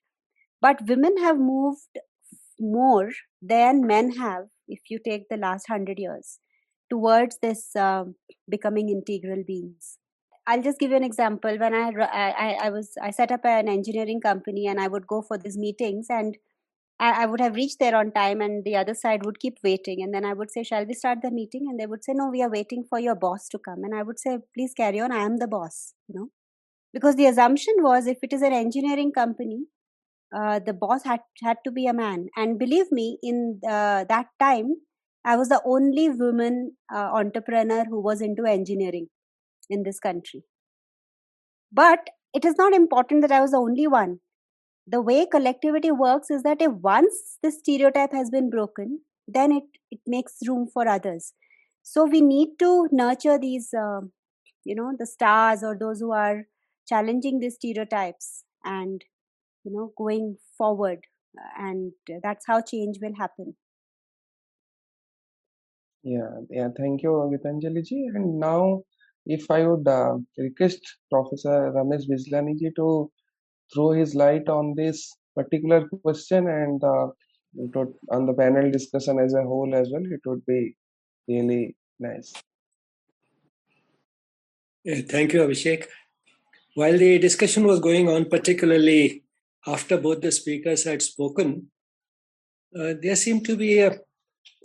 But 0.61 0.87
women 0.87 1.17
have 1.19 1.39
moved 1.39 1.99
more 2.59 3.11
than 3.41 3.87
men 3.87 4.13
have 4.13 4.47
if 4.69 4.81
you 4.91 4.99
take 5.05 5.29
the 5.29 5.37
last 5.37 5.69
100 5.69 5.99
years 5.99 6.39
towards 6.91 7.39
this 7.43 7.75
uh, 7.77 8.05
becoming 8.49 8.89
integral 8.89 9.43
beings. 9.47 9.99
I'll 10.47 10.63
just 10.63 10.79
give 10.79 10.91
you 10.91 10.97
an 10.97 11.05
example. 11.05 11.57
When 11.59 11.75
I, 11.75 11.91
I 12.13 12.57
i 12.65 12.71
was 12.71 12.93
i 13.03 13.11
set 13.11 13.31
up 13.31 13.45
an 13.45 13.69
engineering 13.69 14.21
company 14.21 14.67
and 14.67 14.81
i 14.81 14.89
would 14.89 15.07
go 15.07 15.23
for 15.23 15.39
these 15.39 15.57
meetings 15.57 16.07
and 16.09 16.37
I, 17.01 17.23
I 17.23 17.27
would 17.27 17.41
have 17.41 17.55
reached 17.55 17.79
there 17.81 17.97
on 17.97 18.13
time 18.13 18.43
and 18.43 18.63
the 18.63 18.77
other 18.77 18.95
side 18.95 19.25
would 19.25 19.41
keep 19.41 19.59
waiting. 19.65 20.03
And 20.03 20.15
then 20.15 20.25
i 20.25 20.35
would 20.35 20.51
say 20.51 20.63
shall 20.63 20.85
we 20.85 20.95
start 20.95 21.19
the 21.23 21.31
meeting? 21.31 21.67
And 21.69 21.81
they 21.81 21.87
would 21.87 22.05
say 22.05 22.13
no 22.15 22.29
we 22.29 22.43
are 22.43 22.51
waiting 22.51 22.85
for 22.89 23.01
your 23.01 23.15
boss 23.15 23.49
to 23.49 23.59
come. 23.59 23.83
And 23.85 23.95
i 23.95 24.03
would 24.03 24.21
say 24.21 24.39
please 24.55 24.75
carry 24.77 25.01
on. 25.01 25.11
I 25.11 25.25
am 25.25 25.39
the 25.39 25.49
boss 25.49 25.95
you 26.09 26.15
know. 26.19 26.29
Because 26.93 27.17
the 27.17 27.27
assumption 27.27 27.75
was 27.79 28.07
if 28.07 28.19
it 28.23 28.33
is 28.33 28.43
an 28.43 28.53
engineering 28.53 29.13
company 29.13 29.65
uh, 30.37 30.61
the 30.61 30.73
boss 30.75 31.03
had 31.05 31.21
had 31.43 31.57
to 31.65 31.71
be 31.73 31.87
a 31.87 31.95
man. 31.95 32.29
And 32.37 32.59
believe 32.59 32.93
me 32.93 33.19
in 33.23 33.61
uh, 33.67 34.05
that 34.15 34.27
time 34.39 34.75
i 35.25 35.37
was 35.37 35.49
the 35.49 35.63
only 35.65 36.09
woman 36.11 36.73
uh, 36.95 37.09
entrepreneur 37.23 37.85
who 37.85 38.01
was 38.01 38.21
into 38.21 38.45
engineering 38.45 39.09
in 39.71 39.83
this 39.85 39.99
country. 40.01 40.45
But 41.73 42.11
it 42.35 42.45
is 42.45 42.55
not 42.59 42.75
important 42.75 43.23
that 43.23 43.33
i 43.33 43.41
was 43.41 43.53
the 43.53 43.59
only 43.69 43.87
one 43.87 44.19
the 44.91 45.01
way 45.01 45.27
collectivity 45.27 45.91
works 45.91 46.31
is 46.31 46.43
that 46.43 46.61
if 46.61 46.73
once 46.73 47.39
the 47.43 47.51
stereotype 47.51 48.13
has 48.13 48.31
been 48.31 48.51
broken 48.51 49.01
then 49.37 49.53
it 49.53 49.65
it 49.91 50.01
makes 50.07 50.35
room 50.47 50.67
for 50.73 50.87
others. 50.89 51.33
So 51.83 52.05
we 52.05 52.21
need 52.21 52.59
to 52.59 52.89
nurture 52.93 53.39
these 53.39 53.73
uh, 53.75 54.01
you 54.65 54.75
know 54.75 54.93
the 54.99 55.07
stars 55.07 55.63
or 55.63 55.77
those 55.79 56.01
who 56.01 56.13
are 56.13 56.47
challenging 56.89 57.41
these 57.41 57.55
stereotypes 57.55 58.45
and 58.65 59.05
you 59.65 59.73
know 59.73 59.93
going 59.97 60.37
forward 60.59 61.07
and 61.59 61.93
that's 62.23 62.47
how 62.47 62.61
change 62.61 62.99
will 63.01 63.15
happen. 63.19 63.55
Yeah 66.03 66.41
yeah 66.51 66.69
thank 66.77 67.03
you 67.03 67.13
gitanjali 67.35 67.85
ji. 67.93 68.07
And 68.15 68.39
now 68.41 68.83
if 69.27 69.51
i 69.51 69.67
would 69.67 69.87
uh, 69.87 70.19
request 70.39 70.93
professor 71.15 71.57
ramesh 71.79 72.07
Bijlani 72.13 72.55
ji 72.61 72.71
to 72.77 72.87
throw 73.73 73.91
his 73.91 74.15
light 74.15 74.49
on 74.49 74.75
this 74.75 75.17
particular 75.37 75.89
question 76.03 76.49
and 76.49 76.83
uh, 76.83 77.09
would, 77.55 77.95
on 78.11 78.27
the 78.27 78.33
panel 78.33 78.71
discussion 78.71 79.19
as 79.19 79.35
a 79.35 79.43
whole 79.43 79.75
as 79.75 79.89
well. 79.91 80.05
It 80.05 80.21
would 80.27 80.45
be 80.47 80.77
really 81.29 81.77
nice. 81.99 82.33
Yeah, 84.85 85.03
thank 85.09 85.33
you, 85.33 85.41
Abhishek. 85.41 85.85
While 86.75 86.97
the 86.99 87.19
discussion 87.19 87.65
was 87.65 87.81
going 87.81 88.09
on, 88.09 88.27
particularly 88.27 89.25
after 89.67 89.99
both 89.99 90.21
the 90.21 90.33
speakers 90.33 90.85
had 90.85 91.03
spoken, 91.03 91.71
uh, 92.79 92.95
there 93.03 93.17
seemed 93.17 93.45
to 93.47 93.57
be 93.57 93.81
a 93.81 93.99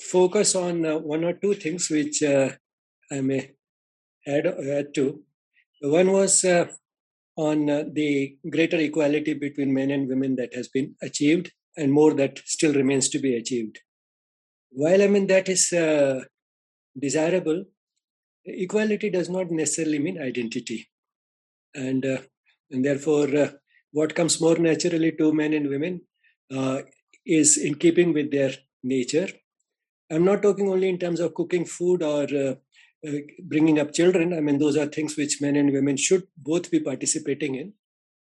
focus 0.01 0.55
on 0.55 0.85
uh, 0.85 0.97
one 0.99 1.23
or 1.23 1.33
two 1.33 1.53
things 1.55 1.89
which 1.89 2.21
uh, 2.23 2.49
I 3.11 3.21
may 3.21 3.51
add, 4.25 4.45
add 4.47 4.93
to. 4.95 5.21
One 5.81 6.11
was 6.11 6.45
uh, 6.45 6.67
on 7.37 7.69
uh, 7.69 7.83
the 7.91 8.37
greater 8.49 8.77
equality 8.77 9.33
between 9.33 9.73
men 9.73 9.91
and 9.91 10.07
women 10.07 10.35
that 10.35 10.53
has 10.53 10.67
been 10.67 10.95
achieved 11.01 11.51
and 11.77 11.91
more 11.91 12.13
that 12.13 12.39
still 12.45 12.73
remains 12.73 13.09
to 13.09 13.19
be 13.19 13.35
achieved. 13.35 13.79
While 14.71 15.01
I 15.01 15.07
mean 15.07 15.27
that 15.27 15.49
is 15.49 15.71
uh, 15.73 16.21
desirable, 16.97 17.65
equality 18.45 19.09
does 19.09 19.29
not 19.29 19.51
necessarily 19.51 19.99
mean 19.99 20.21
identity. 20.21 20.89
And, 21.73 22.05
uh, 22.05 22.19
and 22.71 22.85
therefore, 22.85 23.35
uh, 23.35 23.49
what 23.91 24.15
comes 24.15 24.39
more 24.39 24.57
naturally 24.57 25.11
to 25.13 25.33
men 25.33 25.53
and 25.53 25.69
women 25.69 26.01
uh, 26.53 26.81
is 27.25 27.57
in 27.57 27.75
keeping 27.75 28.13
with 28.13 28.31
their 28.31 28.51
nature. 28.83 29.27
I'm 30.09 30.23
not 30.23 30.41
talking 30.41 30.69
only 30.69 30.89
in 30.89 30.99
terms 30.99 31.19
of 31.19 31.33
cooking 31.33 31.65
food 31.65 32.03
or 32.03 32.57
uh, 33.07 33.19
bringing 33.43 33.79
up 33.79 33.93
children. 33.93 34.33
I 34.33 34.39
mean, 34.39 34.57
those 34.59 34.77
are 34.77 34.85
things 34.85 35.17
which 35.17 35.41
men 35.41 35.55
and 35.55 35.71
women 35.71 35.97
should 35.97 36.23
both 36.37 36.71
be 36.71 36.79
participating 36.79 37.55
in. 37.55 37.73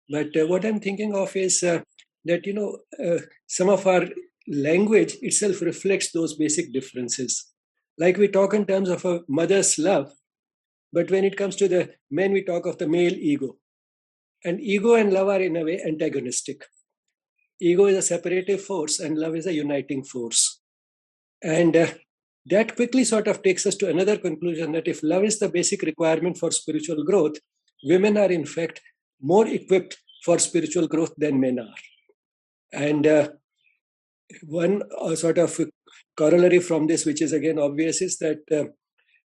But 0.09 0.37
uh, 0.37 0.47
what 0.47 0.65
I'm 0.65 0.81
thinking 0.81 1.15
of 1.15 1.35
is 1.37 1.63
uh, 1.63 1.83
that, 2.25 2.47
you 2.47 2.55
know, 2.55 2.79
uh, 3.03 3.21
some 3.47 3.69
of 3.69 3.87
our 3.87 4.07
language 4.47 5.17
itself 5.23 5.61
reflects 5.61 6.13
those 6.13 6.35
basic 6.35 6.73
differences. 6.73 7.53
Like 7.99 8.17
we 8.17 8.29
talk 8.29 8.55
in 8.55 8.67
terms 8.67 8.89
of 8.89 9.05
a 9.05 9.21
mother's 9.29 9.79
love, 9.79 10.13
but 10.93 11.11
when 11.11 11.25
it 11.25 11.37
comes 11.37 11.57
to 11.57 11.69
the 11.69 11.95
men, 12.11 12.33
we 12.33 12.43
talk 12.43 12.67
of 12.67 12.79
the 12.79 12.89
male 12.89 13.15
ego. 13.15 13.57
And 14.45 14.61
ego 14.61 14.95
and 14.95 15.13
love 15.13 15.29
are 15.29 15.41
in 15.41 15.57
a 15.57 15.65
way 15.65 15.81
antagonistic. 15.85 16.65
Ego 17.61 17.87
is 17.87 17.97
a 17.97 18.03
separative 18.03 18.63
force, 18.63 19.01
and 19.01 19.19
love 19.19 19.37
is 19.37 19.47
a 19.47 19.55
uniting 19.55 20.05
force. 20.05 20.61
And 21.43 21.77
uh, 21.77 21.87
that 22.47 22.77
quickly 22.77 23.05
sort 23.05 23.27
of 23.27 23.43
takes 23.43 23.67
us 23.67 23.75
to 23.77 23.89
another 23.89 24.17
conclusion 24.19 24.73
that 24.73 24.89
if 24.89 25.03
love 25.03 25.25
is 25.25 25.39
the 25.39 25.49
basic 25.49 25.83
requirement 25.83 26.37
for 26.37 26.51
spiritual 26.51 27.05
growth, 27.05 27.37
women 27.85 28.17
are 28.17 28.31
in 28.31 28.45
fact 28.45 28.81
more 29.21 29.47
equipped 29.47 29.97
for 30.25 30.39
spiritual 30.39 30.87
growth 30.87 31.13
than 31.17 31.41
men 31.41 31.59
are. 31.59 31.75
And 32.73 33.07
uh, 33.07 33.29
one 34.43 34.83
uh, 35.01 35.15
sort 35.15 35.39
of 35.39 35.59
corollary 36.17 36.59
from 36.59 36.87
this, 36.87 37.07
which 37.07 37.23
is 37.23 37.33
again 37.33 37.59
obvious, 37.59 38.03
is 38.03 38.19
that 38.19 38.41
uh, 38.51 38.65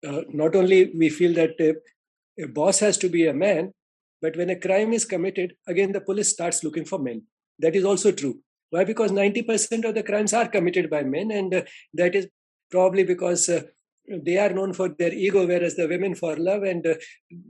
uh 0.08 0.22
not 0.28 0.54
only 0.54 0.92
we 0.96 1.08
feel 1.08 1.34
that 1.34 1.60
a 1.60 2.46
boss 2.48 2.78
has 2.80 2.96
to 2.98 3.08
be 3.08 3.26
a 3.26 3.34
man, 3.34 3.72
but 4.20 4.36
when 4.36 4.50
a 4.50 4.58
crime 4.58 4.92
is 4.92 5.04
committed, 5.04 5.54
again 5.66 5.92
the 5.92 6.00
police 6.00 6.30
starts 6.30 6.62
looking 6.64 6.84
for 6.84 6.98
men. 6.98 7.22
That 7.58 7.74
is 7.74 7.84
also 7.84 8.12
true. 8.12 8.40
Why? 8.70 8.84
Because 8.84 9.12
90% 9.12 9.84
of 9.88 9.94
the 9.94 10.02
crimes 10.02 10.32
are 10.34 10.46
committed 10.48 10.90
by 10.90 11.02
men, 11.02 11.30
and 11.30 11.54
uh, 11.54 11.62
that 11.94 12.14
is 12.14 12.28
probably 12.70 13.04
because 13.04 13.48
uh, 13.48 13.62
they 14.08 14.38
are 14.38 14.50
known 14.50 14.72
for 14.72 14.88
their 14.88 15.12
ego, 15.12 15.46
whereas 15.46 15.76
the 15.76 15.86
women 15.86 16.14
for 16.14 16.36
love, 16.36 16.62
and 16.62 16.86
uh, 16.86 16.94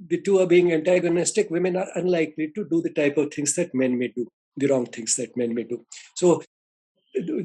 the 0.09 0.21
two 0.21 0.39
are 0.41 0.47
being 0.47 0.73
antagonistic. 0.73 1.51
Women 1.51 1.77
are 1.77 1.89
unlikely 1.95 2.53
to 2.55 2.65
do 2.69 2.83
the 2.83 2.91
type 2.91 3.17
of 3.17 3.33
things 3.33 3.55
that 3.55 3.75
men 3.75 3.99
may 3.99 4.09
do, 4.09 4.27
the 4.57 4.67
wrong 4.67 4.87
things 4.87 5.17
that 5.17 5.37
men 5.37 5.55
may 5.55 5.65
do. 5.65 5.85
So, 6.17 6.43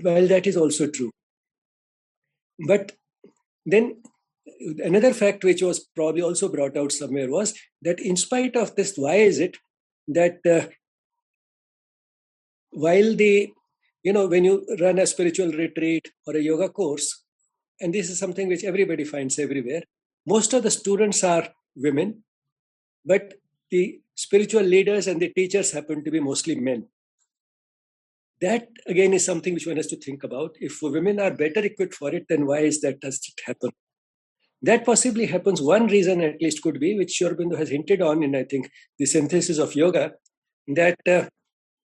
while 0.02 0.28
that 0.28 0.48
is 0.48 0.58
also 0.58 0.88
true, 0.88 1.12
but 2.68 2.94
then 3.66 4.02
another 4.80 5.14
fact 5.14 5.44
which 5.44 5.62
was 5.62 5.88
probably 5.96 6.22
also 6.22 6.50
brought 6.50 6.78
out 6.78 6.92
somewhere 6.92 7.30
was 7.30 7.54
that 7.82 8.00
in 8.00 8.16
spite 8.16 8.56
of 8.56 8.76
this, 8.76 8.96
why 8.98 9.16
is 9.16 9.40
it 9.40 9.58
that 10.08 10.40
uh, 10.46 10.68
while 12.72 13.16
the 13.16 13.52
you 14.04 14.12
know 14.12 14.28
when 14.28 14.44
you 14.44 14.66
run 14.80 15.00
a 15.00 15.08
spiritual 15.08 15.52
retreat 15.52 16.12
or 16.28 16.36
a 16.36 16.42
yoga 16.42 16.70
course 16.70 17.23
and 17.80 17.94
this 17.94 18.10
is 18.10 18.20
something 18.20 18.48
which 18.48 18.64
everybody 18.64 19.04
finds 19.04 19.40
everywhere. 19.40 19.84
Most 20.26 20.54
of 20.54 20.64
the 20.64 20.72
students 20.72 21.24
are 21.24 21.50
women, 21.76 22.24
but 23.06 23.34
the 23.72 24.00
spiritual 24.16 24.64
leaders 24.64 25.08
and 25.08 25.22
the 25.22 25.30
teachers 25.30 25.72
happen 25.72 26.04
to 26.04 26.12
be 26.12 26.20
mostly 26.20 26.56
men. 26.56 26.88
That 28.42 28.68
again 28.88 29.14
is 29.14 29.26
something 29.26 29.54
which 29.54 29.68
one 29.68 29.78
has 29.78 29.88
to 29.88 29.96
think 29.96 30.24
about. 30.24 30.56
If 30.60 30.80
women 30.82 31.20
are 31.20 31.32
better 31.32 31.62
equipped 31.62 31.96
for 31.96 32.14
it, 32.14 32.26
then 32.30 32.46
why 32.46 32.60
is 32.60 32.82
that 32.82 33.00
does 33.00 33.20
it 33.28 33.42
happen? 33.46 33.72
That 34.62 34.86
possibly 34.86 35.26
happens. 35.26 35.62
One 35.62 35.88
reason, 35.88 36.22
at 36.22 36.42
least, 36.42 36.62
could 36.62 36.80
be, 36.80 36.98
which 36.98 37.18
Sri 37.18 37.30
has 37.58 37.70
hinted 37.70 38.02
on 38.02 38.24
in, 38.24 38.34
I 38.36 38.44
think, 38.44 38.72
the 38.98 39.06
synthesis 39.06 39.58
of 39.58 39.76
yoga, 39.76 40.14
that 40.68 41.00
uh, 41.08 41.26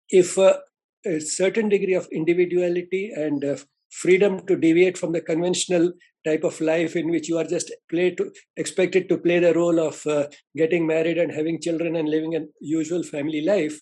if 0.09 0.37
uh, 0.37 0.59
a 1.07 1.21
certain 1.21 1.69
degree 1.69 1.95
of 1.95 2.09
individuality 2.11 3.13
and 3.15 3.45
uh, 3.45 3.57
freedom 4.03 4.45
to 4.47 4.57
deviate 4.57 4.99
from 4.99 5.13
the 5.13 5.21
conventional 5.21 5.93
type 6.27 6.45
of 6.45 6.61
life 6.61 6.97
in 6.97 7.11
which 7.11 7.29
you 7.29 7.39
are 7.39 7.45
just 7.45 7.71
to, 7.91 8.33
expected 8.57 9.09
to 9.09 9.19
play 9.19 9.39
the 9.39 9.55
role 9.55 9.79
of 9.79 10.07
uh, 10.07 10.27
getting 10.57 10.87
married 10.87 11.19
and 11.19 11.33
having 11.33 11.61
children 11.61 11.97
and 11.97 12.09
living 12.09 12.35
a 12.35 12.41
usual 12.61 13.03
family 13.03 13.43
life. 13.45 13.79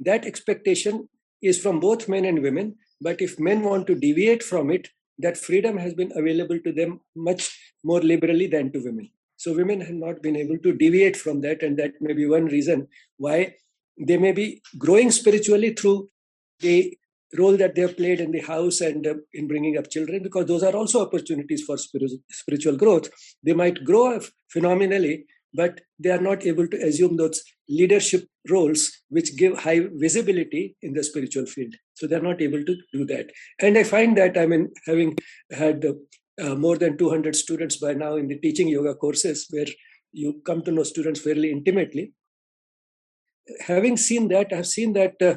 That 0.00 0.24
expectation 0.24 1.08
is 1.42 1.60
from 1.60 1.80
both 1.80 2.08
men 2.08 2.24
and 2.24 2.42
women 2.42 2.76
but 3.00 3.20
if 3.20 3.38
men 3.38 3.62
want 3.62 3.86
to 3.86 3.94
deviate 3.94 4.42
from 4.42 4.70
it 4.70 4.88
that 5.18 5.36
freedom 5.36 5.76
has 5.76 5.94
been 5.94 6.12
available 6.14 6.58
to 6.60 6.72
them 6.72 7.00
much 7.16 7.74
more 7.84 8.00
liberally 8.00 8.46
than 8.46 8.72
to 8.72 8.80
women. 8.84 9.10
So 9.36 9.54
women 9.54 9.80
have 9.80 9.94
not 9.94 10.22
been 10.22 10.36
able 10.36 10.58
to 10.58 10.72
deviate 10.72 11.16
from 11.16 11.40
that 11.42 11.62
and 11.62 11.76
that 11.78 11.92
may 12.00 12.12
be 12.12 12.26
one 12.26 12.46
reason 12.46 12.88
why 13.16 13.54
they 13.98 14.16
may 14.16 14.32
be 14.32 14.62
growing 14.76 15.10
spiritually 15.10 15.74
through 15.74 16.10
the 16.60 16.96
role 17.36 17.56
that 17.56 17.74
they 17.74 17.82
have 17.82 17.96
played 17.96 18.20
in 18.20 18.30
the 18.30 18.40
house 18.40 18.80
and 18.80 19.06
uh, 19.06 19.14
in 19.34 19.46
bringing 19.46 19.76
up 19.76 19.90
children 19.90 20.22
because 20.22 20.46
those 20.46 20.62
are 20.62 20.74
also 20.74 21.02
opportunities 21.02 21.62
for 21.62 21.76
spiritual 21.76 22.76
growth 22.76 23.08
they 23.42 23.52
might 23.52 23.84
grow 23.84 24.18
phenomenally 24.50 25.26
but 25.54 25.80
they 25.98 26.10
are 26.10 26.20
not 26.20 26.44
able 26.46 26.66
to 26.66 26.76
assume 26.86 27.16
those 27.16 27.42
leadership 27.68 28.24
roles 28.50 28.90
which 29.08 29.36
give 29.36 29.58
high 29.58 29.80
visibility 29.94 30.76
in 30.82 30.94
the 30.94 31.04
spiritual 31.04 31.44
field 31.44 31.74
so 31.94 32.06
they're 32.06 32.28
not 32.30 32.40
able 32.40 32.64
to 32.64 32.76
do 32.92 33.04
that 33.04 33.30
and 33.60 33.76
i 33.76 33.82
find 33.82 34.16
that 34.16 34.38
i 34.38 34.46
mean 34.46 34.68
having 34.86 35.14
had 35.50 35.84
uh, 36.42 36.54
more 36.54 36.78
than 36.78 36.96
200 36.96 37.36
students 37.36 37.76
by 37.76 37.92
now 37.92 38.16
in 38.16 38.28
the 38.28 38.38
teaching 38.38 38.68
yoga 38.68 38.94
courses 38.94 39.46
where 39.50 39.66
you 40.12 40.40
come 40.44 40.62
to 40.62 40.70
know 40.70 40.82
students 40.82 41.20
fairly 41.20 41.50
intimately. 41.50 42.12
Having 43.60 43.96
seen 43.96 44.28
that, 44.28 44.52
I've 44.52 44.66
seen 44.66 44.92
that 44.94 45.20
uh, 45.22 45.36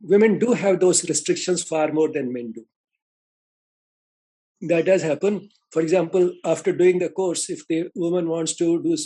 women 0.00 0.38
do 0.38 0.52
have 0.52 0.80
those 0.80 1.08
restrictions 1.08 1.62
far 1.62 1.92
more 1.92 2.10
than 2.12 2.32
men 2.32 2.52
do. 2.52 2.64
That 4.62 4.86
does 4.86 5.02
happen. 5.02 5.50
For 5.70 5.82
example, 5.82 6.32
after 6.44 6.72
doing 6.72 6.98
the 6.98 7.08
course, 7.08 7.48
if 7.50 7.66
the 7.68 7.90
woman 7.94 8.28
wants 8.28 8.54
to 8.56 8.82
do 8.82 8.96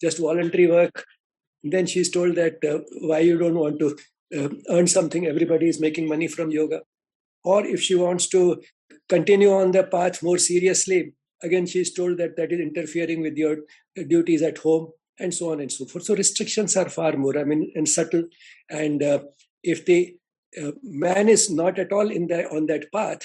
just 0.00 0.18
voluntary 0.18 0.66
work, 0.66 1.04
then 1.62 1.86
she's 1.86 2.10
told 2.10 2.36
that 2.36 2.64
uh, 2.64 2.80
why 3.00 3.18
you 3.20 3.38
don't 3.38 3.58
want 3.58 3.78
to 3.80 3.96
uh, 4.36 4.48
earn 4.68 4.86
something, 4.86 5.26
everybody 5.26 5.68
is 5.68 5.80
making 5.80 6.08
money 6.08 6.28
from 6.28 6.50
yoga. 6.50 6.82
Or 7.42 7.64
if 7.64 7.80
she 7.82 7.94
wants 7.94 8.28
to 8.28 8.62
continue 9.08 9.52
on 9.52 9.72
the 9.72 9.84
path 9.84 10.22
more 10.22 10.38
seriously, 10.38 11.14
again, 11.42 11.66
she's 11.66 11.92
told 11.92 12.18
that 12.18 12.36
that 12.36 12.52
is 12.52 12.60
interfering 12.60 13.22
with 13.22 13.36
your 13.36 13.58
duties 14.08 14.42
at 14.42 14.58
home 14.58 14.92
and 15.18 15.34
so 15.34 15.52
on 15.52 15.60
and 15.60 15.72
so 15.72 15.84
forth. 15.86 16.04
So 16.04 16.14
restrictions 16.14 16.76
are 16.76 16.88
far 16.88 17.16
more, 17.16 17.36
I 17.38 17.44
mean, 17.44 17.72
and 17.74 17.88
subtle. 17.88 18.24
And 18.68 19.02
uh, 19.02 19.20
if 19.62 19.84
the 19.84 20.16
man 20.82 21.28
is 21.28 21.50
not 21.50 21.78
at 21.78 21.92
all 21.92 22.10
in 22.10 22.26
the 22.26 22.48
on 22.50 22.66
that 22.66 22.90
path, 22.92 23.20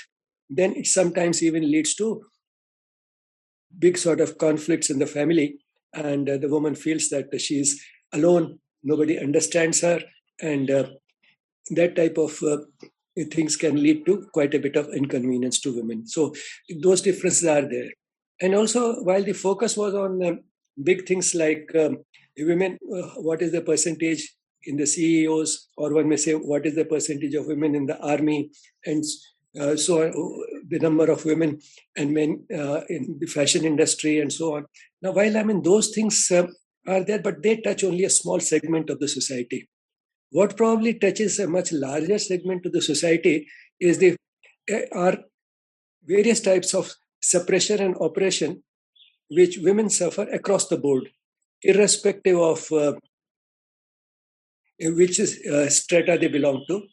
then 0.50 0.76
it 0.76 0.88
sometimes 0.88 1.42
even 1.42 1.70
leads 1.70 1.96
to 1.96 2.24
big 3.78 3.98
sort 3.98 4.22
of 4.22 4.38
conflicts 4.38 4.90
in 4.90 5.00
the 5.00 5.08
family, 5.08 5.60
and 5.94 6.30
uh, 6.30 6.38
the 6.38 6.50
woman 6.50 6.76
feels 6.76 7.10
that 7.10 7.30
she 7.40 7.60
is 7.60 7.82
alone, 8.14 8.60
nobody 8.84 9.20
understands 9.20 9.82
her, 9.82 10.00
and 10.42 10.72
uh, 10.72 10.88
that 11.72 11.96
type 11.96 12.18
of 12.18 12.42
uh, 12.44 12.58
things 13.32 13.56
can 13.56 13.76
lead 13.82 14.06
to 14.06 14.28
quite 14.34 14.54
a 14.54 14.60
bit 14.60 14.76
of 14.76 14.94
inconvenience 14.94 15.60
to 15.62 15.76
women. 15.76 16.06
So 16.08 16.34
those 16.82 17.02
differences 17.02 17.46
are 17.48 17.68
there. 17.68 17.90
And 18.42 18.54
also, 18.54 19.02
while 19.04 19.24
the 19.24 19.34
focus 19.34 19.78
was 19.78 19.94
on 19.94 20.24
um, 20.24 20.40
big 20.84 21.08
things 21.08 21.34
like 21.34 21.70
um, 21.76 21.98
women, 22.38 22.78
uh, 22.94 23.10
what 23.22 23.42
is 23.42 23.52
the 23.52 23.62
percentage 23.62 24.34
in 24.66 24.78
the 24.78 24.88
CEOs, 24.88 25.70
or 25.78 25.94
one 25.94 26.10
may 26.10 26.18
say, 26.18 26.34
what 26.34 26.66
is 26.66 26.76
the 26.76 26.86
percentage 26.86 27.34
of 27.36 27.48
women 27.48 27.76
in 27.76 27.86
the 27.86 28.00
army, 28.00 28.52
and 28.86 29.04
uh, 29.60 29.76
so 29.76 30.02
uh, 30.02 30.12
the 30.68 30.80
number 30.80 31.10
of 31.10 31.24
women 31.26 31.60
and 31.96 32.14
men 32.14 32.46
uh, 32.54 32.82
in 32.90 33.18
the 33.20 33.28
fashion 33.28 33.64
industry, 33.64 34.20
and 34.20 34.32
so 34.32 34.56
on. 34.56 34.66
Now, 35.02 35.12
while 35.12 35.38
I 35.38 35.44
mean 35.44 35.62
those 35.62 35.90
things 35.90 36.30
uh, 36.32 36.48
are 36.88 37.04
there, 37.04 37.20
but 37.20 37.42
they 37.42 37.58
touch 37.58 37.84
only 37.84 38.04
a 38.04 38.10
small 38.10 38.40
segment 38.40 38.90
of 38.90 39.00
the 39.00 39.08
society. 39.08 39.70
What 40.32 40.58
probably 40.58 40.96
touches 40.96 41.40
a 41.40 41.48
much 41.48 41.72
larger 41.72 42.20
segment 42.20 42.66
of 42.66 42.74
the 42.74 42.82
society 42.82 43.48
is 43.80 43.98
the 44.00 44.18
uh, 44.72 44.80
are 44.94 45.18
various 46.04 46.42
types 46.42 46.74
of 46.74 46.92
suppression 47.22 47.82
and 47.82 47.96
oppression 48.00 48.64
which 49.30 49.58
women 49.58 49.90
suffer 49.90 50.24
across 50.24 50.68
the 50.68 50.78
board, 50.78 51.10
irrespective 51.64 52.38
of 52.38 52.72
uh, 52.72 52.94
which 54.80 55.20
is, 55.20 55.40
uh, 55.48 55.70
strata 55.70 56.18
they 56.20 56.28
belong 56.28 56.64
to, 56.68 56.84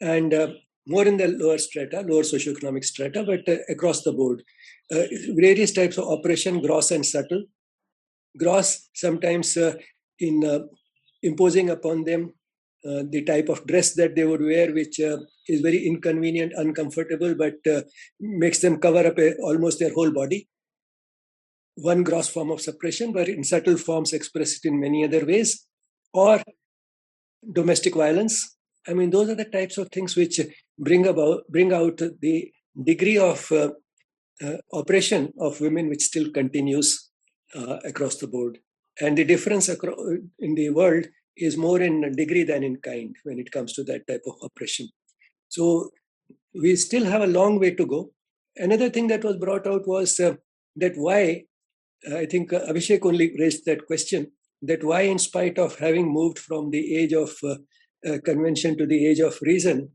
and 0.00 0.34
uh, 0.34 0.48
more 0.86 1.06
in 1.06 1.16
the 1.16 1.28
lower 1.28 1.58
strata, 1.58 2.00
lower 2.00 2.22
socioeconomic 2.22 2.84
strata, 2.84 3.24
but 3.24 3.48
uh, 3.48 3.58
across 3.68 4.02
the 4.02 4.12
board. 4.12 4.42
Uh, 4.90 5.04
various 5.34 5.72
types 5.72 5.96
of 5.98 6.08
oppression, 6.08 6.60
gross 6.60 6.90
and 6.90 7.06
subtle. 7.06 7.44
Gross, 8.36 8.88
sometimes 8.94 9.56
uh, 9.56 9.74
in 10.18 10.68
imposing 11.22 11.70
upon 11.70 12.04
them 12.04 12.32
uh, 12.84 13.04
the 13.10 13.22
type 13.22 13.48
of 13.48 13.64
dress 13.66 13.94
that 13.94 14.16
they 14.16 14.24
would 14.24 14.40
wear, 14.40 14.72
which 14.72 14.98
uh, 14.98 15.18
is 15.46 15.60
very 15.60 15.86
inconvenient, 15.86 16.52
uncomfortable, 16.56 17.32
but 17.34 17.54
uh, 17.70 17.82
makes 18.18 18.58
them 18.58 18.78
cover 18.78 19.06
up 19.06 19.18
a, 19.18 19.36
almost 19.36 19.78
their 19.78 19.94
whole 19.94 20.10
body. 20.10 20.48
One 21.76 22.02
gross 22.02 22.28
form 22.28 22.50
of 22.50 22.60
suppression, 22.60 23.12
but 23.12 23.28
in 23.28 23.44
subtle 23.44 23.76
forms 23.76 24.12
expressed 24.12 24.66
in 24.66 24.80
many 24.80 25.04
other 25.04 25.24
ways, 25.24 25.64
or 26.12 26.42
domestic 27.50 27.94
violence. 27.94 28.56
I 28.88 28.94
mean, 28.94 29.10
those 29.10 29.28
are 29.28 29.34
the 29.34 29.44
types 29.44 29.78
of 29.78 29.88
things 29.88 30.16
which 30.16 30.40
bring 30.78 31.06
about 31.06 31.46
bring 31.48 31.72
out 31.72 31.98
the 31.98 32.52
degree 32.84 33.18
of 33.18 33.50
uh, 33.52 33.70
uh, 34.44 34.56
oppression 34.72 35.32
of 35.38 35.60
women, 35.60 35.88
which 35.88 36.02
still 36.02 36.30
continues 36.30 37.10
across 37.84 38.16
the 38.16 38.26
board. 38.26 38.58
And 39.00 39.16
the 39.16 39.24
difference 39.24 39.68
across, 39.68 39.98
in 40.38 40.54
the 40.54 40.70
world 40.70 41.04
is 41.36 41.56
more 41.56 41.80
in 41.80 42.12
degree 42.12 42.44
than 42.44 42.62
in 42.62 42.76
kind 42.76 43.14
when 43.24 43.38
it 43.38 43.50
comes 43.52 43.72
to 43.74 43.84
that 43.84 44.06
type 44.06 44.22
of 44.26 44.34
oppression. 44.42 44.88
So 45.48 45.90
we 46.54 46.76
still 46.76 47.04
have 47.04 47.22
a 47.22 47.26
long 47.26 47.58
way 47.58 47.74
to 47.74 47.86
go. 47.86 48.12
Another 48.56 48.90
thing 48.90 49.06
that 49.08 49.24
was 49.24 49.36
brought 49.36 49.66
out 49.66 49.86
was 49.86 50.18
uh, 50.20 50.34
that 50.76 50.92
why, 50.96 51.44
uh, 52.10 52.16
I 52.16 52.26
think 52.26 52.52
uh, 52.52 52.60
Abhishek 52.66 53.04
only 53.04 53.34
raised 53.38 53.64
that 53.66 53.86
question, 53.86 54.32
that 54.62 54.84
why, 54.84 55.02
in 55.02 55.18
spite 55.18 55.58
of 55.58 55.78
having 55.78 56.08
moved 56.12 56.38
from 56.38 56.70
the 56.70 56.96
age 56.96 57.12
of 57.12 57.32
uh, 57.42 57.56
uh, 58.08 58.18
convention 58.24 58.76
to 58.78 58.86
the 58.86 59.06
age 59.06 59.20
of 59.20 59.38
reason, 59.42 59.90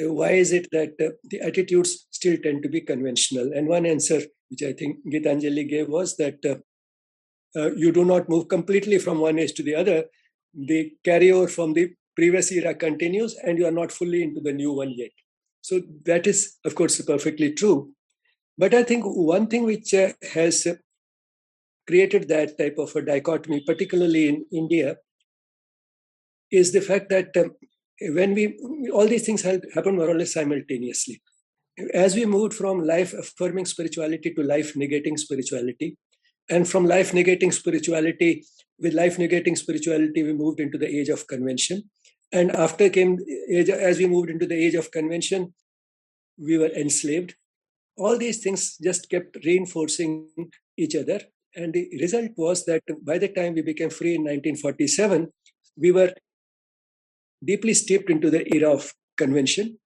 uh, 0.00 0.12
why 0.12 0.30
is 0.32 0.52
it 0.52 0.68
that 0.72 0.96
the 0.98 1.40
attitudes 1.40 2.06
still 2.10 2.36
tend 2.42 2.62
to 2.62 2.68
be 2.68 2.80
conventional? 2.80 3.52
And 3.52 3.68
one 3.68 3.86
answer, 3.86 4.22
which 4.48 4.62
I 4.62 4.72
think 4.72 4.98
Gitanjali 5.12 5.68
gave, 5.68 5.88
was 5.88 6.16
that 6.16 6.62
you 7.76 7.92
do 7.92 8.04
not 8.04 8.28
move 8.28 8.48
completely 8.48 8.98
from 8.98 9.20
one 9.20 9.38
age 9.38 9.52
to 9.54 9.62
the 9.62 9.74
other, 9.74 10.04
the 10.54 10.92
carryover 11.04 11.50
from 11.50 11.74
the 11.74 11.92
previous 12.16 12.52
era 12.52 12.74
continues 12.74 13.34
and 13.44 13.58
you 13.58 13.66
are 13.66 13.72
not 13.72 13.92
fully 13.92 14.22
into 14.22 14.40
the 14.40 14.52
new 14.52 14.72
one 14.72 14.92
yet. 14.96 15.10
So 15.62 15.80
that 16.04 16.26
is, 16.26 16.56
of 16.64 16.74
course, 16.74 17.00
perfectly 17.02 17.52
true. 17.52 17.92
But 18.58 18.74
I 18.74 18.82
think 18.82 19.04
one 19.04 19.46
thing 19.46 19.64
which 19.64 19.94
uh, 19.94 20.12
has 20.32 20.66
created 21.86 22.28
that 22.28 22.58
type 22.58 22.76
of 22.78 22.94
a 22.96 23.02
dichotomy, 23.02 23.62
particularly 23.66 24.28
in 24.28 24.44
India, 24.52 24.96
is 26.50 26.72
the 26.72 26.80
fact 26.80 27.08
that 27.10 27.36
um, 27.36 27.52
when 28.14 28.34
we 28.34 28.58
all 28.92 29.06
these 29.06 29.24
things 29.24 29.42
happen 29.42 29.96
more 29.96 30.10
or 30.10 30.16
less 30.16 30.34
simultaneously. 30.34 31.22
As 31.94 32.14
we 32.14 32.26
moved 32.26 32.52
from 32.52 32.84
life 32.84 33.14
affirming 33.14 33.64
spirituality 33.64 34.34
to 34.34 34.42
life 34.42 34.74
negating 34.74 35.18
spirituality, 35.18 35.96
and 36.50 36.68
from 36.68 36.86
life 36.86 37.12
negating 37.12 37.52
spirituality 37.52 38.44
with 38.78 38.94
life 38.94 39.16
negating 39.16 39.56
spirituality 39.56 40.22
we 40.22 40.32
moved 40.32 40.60
into 40.60 40.78
the 40.78 40.88
age 40.88 41.08
of 41.08 41.26
convention. 41.26 41.84
And 42.32 42.50
after 42.50 42.88
came 42.88 43.18
age 43.50 43.68
as 43.70 43.98
we 43.98 44.06
moved 44.06 44.30
into 44.30 44.46
the 44.46 44.54
age 44.54 44.74
of 44.74 44.90
convention 44.90 45.54
we 46.38 46.58
were 46.58 46.72
enslaved. 46.72 47.34
All 47.96 48.16
these 48.18 48.42
things 48.42 48.78
just 48.78 49.10
kept 49.10 49.36
reinforcing 49.44 50.28
each 50.76 50.96
other 50.96 51.20
and 51.54 51.72
the 51.74 51.88
result 52.00 52.30
was 52.36 52.64
that 52.64 52.82
by 53.04 53.18
the 53.18 53.28
time 53.28 53.54
we 53.54 53.62
became 53.62 53.90
free 53.90 54.14
in 54.14 54.22
1947 54.22 55.30
we 55.76 55.92
were 55.92 56.12
deeply 57.44 57.74
steeped 57.74 58.10
into 58.10 58.30
the 58.30 58.42
era 58.54 58.70
of 58.70 58.92
convention 59.16 59.78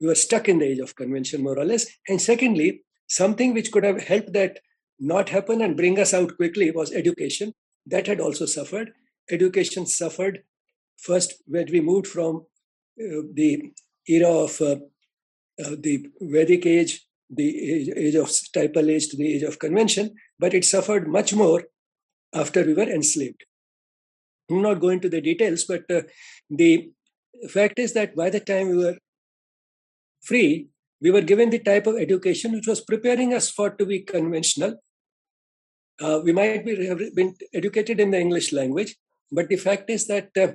we 0.00 0.06
were 0.08 0.14
stuck 0.14 0.48
in 0.48 0.58
the 0.58 0.66
age 0.66 0.78
of 0.78 0.96
convention 0.96 1.42
more 1.42 1.58
or 1.58 1.64
less 1.64 1.86
and 2.08 2.20
secondly 2.20 2.82
something 3.06 3.54
which 3.54 3.70
could 3.72 3.84
have 3.84 4.02
helped 4.02 4.32
that 4.32 4.58
not 4.98 5.28
happen 5.28 5.62
and 5.62 5.76
bring 5.76 5.98
us 5.98 6.14
out 6.14 6.36
quickly 6.36 6.70
was 6.70 6.92
education. 6.92 7.52
That 7.86 8.06
had 8.06 8.20
also 8.20 8.46
suffered. 8.46 8.92
Education 9.30 9.86
suffered 9.86 10.42
first 10.96 11.42
when 11.46 11.66
we 11.70 11.80
moved 11.80 12.06
from 12.06 12.46
uh, 13.00 13.22
the 13.34 13.72
era 14.08 14.28
of 14.28 14.60
uh, 14.60 14.76
uh, 15.64 15.76
the 15.78 16.06
Vedic 16.20 16.66
age, 16.66 17.05
the 17.28 17.48
age, 17.72 18.14
of 18.14 18.28
typal 18.28 18.90
age 18.90 19.08
to 19.08 19.16
the 19.16 19.34
age 19.34 19.42
of 19.42 19.58
convention, 19.58 20.14
but 20.38 20.54
it 20.54 20.64
suffered 20.64 21.08
much 21.08 21.34
more 21.34 21.64
after 22.34 22.64
we 22.64 22.74
were 22.74 22.88
enslaved. 22.88 23.44
I'm 24.50 24.62
not 24.62 24.80
going 24.80 24.94
into 24.94 25.08
the 25.08 25.20
details, 25.20 25.64
but 25.64 25.90
uh, 25.90 26.02
the 26.48 26.90
fact 27.50 27.78
is 27.78 27.92
that 27.94 28.14
by 28.14 28.30
the 28.30 28.40
time 28.40 28.68
we 28.68 28.76
were 28.76 28.98
free, 30.22 30.68
we 31.00 31.10
were 31.10 31.20
given 31.20 31.50
the 31.50 31.58
type 31.58 31.86
of 31.86 31.96
education 31.96 32.52
which 32.52 32.66
was 32.66 32.80
preparing 32.80 33.34
us 33.34 33.50
for 33.50 33.70
to 33.70 33.84
be 33.84 34.00
conventional 34.00 34.78
uh, 36.00 36.20
we 36.22 36.32
might 36.32 36.64
be 36.64 36.86
have 36.86 37.00
been 37.14 37.34
educated 37.54 38.00
in 38.00 38.10
the 38.10 38.20
English 38.20 38.52
language, 38.52 38.96
but 39.32 39.48
the 39.48 39.56
fact 39.56 39.88
is 39.90 40.06
that 40.06 40.28
uh, 40.36 40.52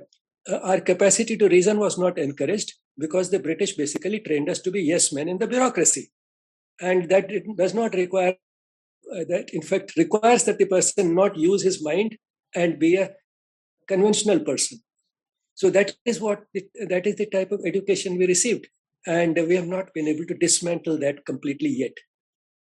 uh, 0.48 0.58
our 0.62 0.80
capacity 0.80 1.36
to 1.36 1.48
reason 1.48 1.78
was 1.78 1.98
not 1.98 2.18
encouraged 2.18 2.74
because 2.98 3.30
the 3.30 3.38
British 3.38 3.74
basically 3.74 4.20
trained 4.20 4.48
us 4.48 4.60
to 4.60 4.70
be 4.70 4.82
yes 4.82 5.12
men 5.12 5.28
in 5.28 5.38
the 5.38 5.46
bureaucracy, 5.46 6.11
and 6.82 7.08
that 7.08 7.30
it 7.30 7.44
does 7.56 7.74
not 7.74 7.94
require 7.94 8.34
uh, 9.14 9.24
that 9.28 9.50
in 9.52 9.62
fact 9.62 9.96
requires 9.96 10.44
that 10.44 10.58
the 10.58 10.66
person 10.66 11.14
not 11.14 11.36
use 11.36 11.62
his 11.62 11.82
mind 11.82 12.16
and 12.54 12.78
be 12.78 12.96
a 12.96 13.10
conventional 13.88 14.40
person. 14.40 14.78
So 15.54 15.70
that 15.70 15.92
is 16.04 16.20
what 16.20 16.44
the, 16.54 16.64
that 16.88 17.06
is 17.06 17.16
the 17.16 17.26
type 17.26 17.52
of 17.52 17.60
education 17.66 18.18
we 18.18 18.26
received, 18.26 18.66
and 19.06 19.36
we 19.48 19.54
have 19.56 19.66
not 19.66 19.92
been 19.94 20.08
able 20.08 20.26
to 20.26 20.34
dismantle 20.34 20.98
that 21.00 21.24
completely 21.26 21.68
yet. 21.68 21.96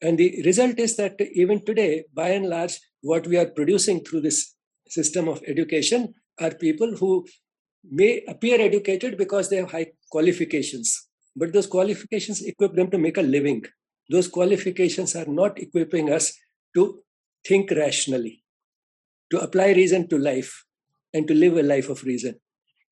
And 0.03 0.19
the 0.19 0.43
result 0.45 0.79
is 0.79 0.97
that 0.97 1.21
even 1.35 1.65
today, 1.65 2.05
by 2.13 2.31
and 2.31 2.49
large, 2.49 2.79
what 3.01 3.27
we 3.27 3.37
are 3.37 3.47
producing 3.47 4.01
through 4.05 4.23
this 4.23 4.55
system 4.89 5.29
of 5.29 5.43
education 5.47 6.15
are 6.41 6.51
people 6.51 6.97
who 6.97 7.27
may 7.91 8.25
appear 8.29 8.61
educated 8.61 9.17
because 9.17 9.49
they 9.49 9.57
have 9.57 9.71
high 9.71 9.93
qualifications, 10.11 11.09
but 11.37 11.53
those 11.53 11.67
qualifications 11.67 12.43
equip 12.43 12.75
them 12.75 12.91
to 12.91 12.99
make 12.99 13.17
a 13.17 13.23
living. 13.23 13.65
Those 14.11 14.29
qualifications 14.29 15.17
are 15.17 15.27
not 15.27 15.59
equipping 15.59 16.13
us 16.13 16.33
to 16.75 17.03
think 17.47 17.71
rationally. 17.71 18.45
to 19.31 19.41
apply 19.41 19.73
reason 19.73 20.09
to 20.09 20.19
life 20.19 20.65
and 21.13 21.27
to 21.29 21.35
live 21.35 21.57
a 21.57 21.63
life 21.63 21.89
of 21.89 22.03
reason. 22.05 22.37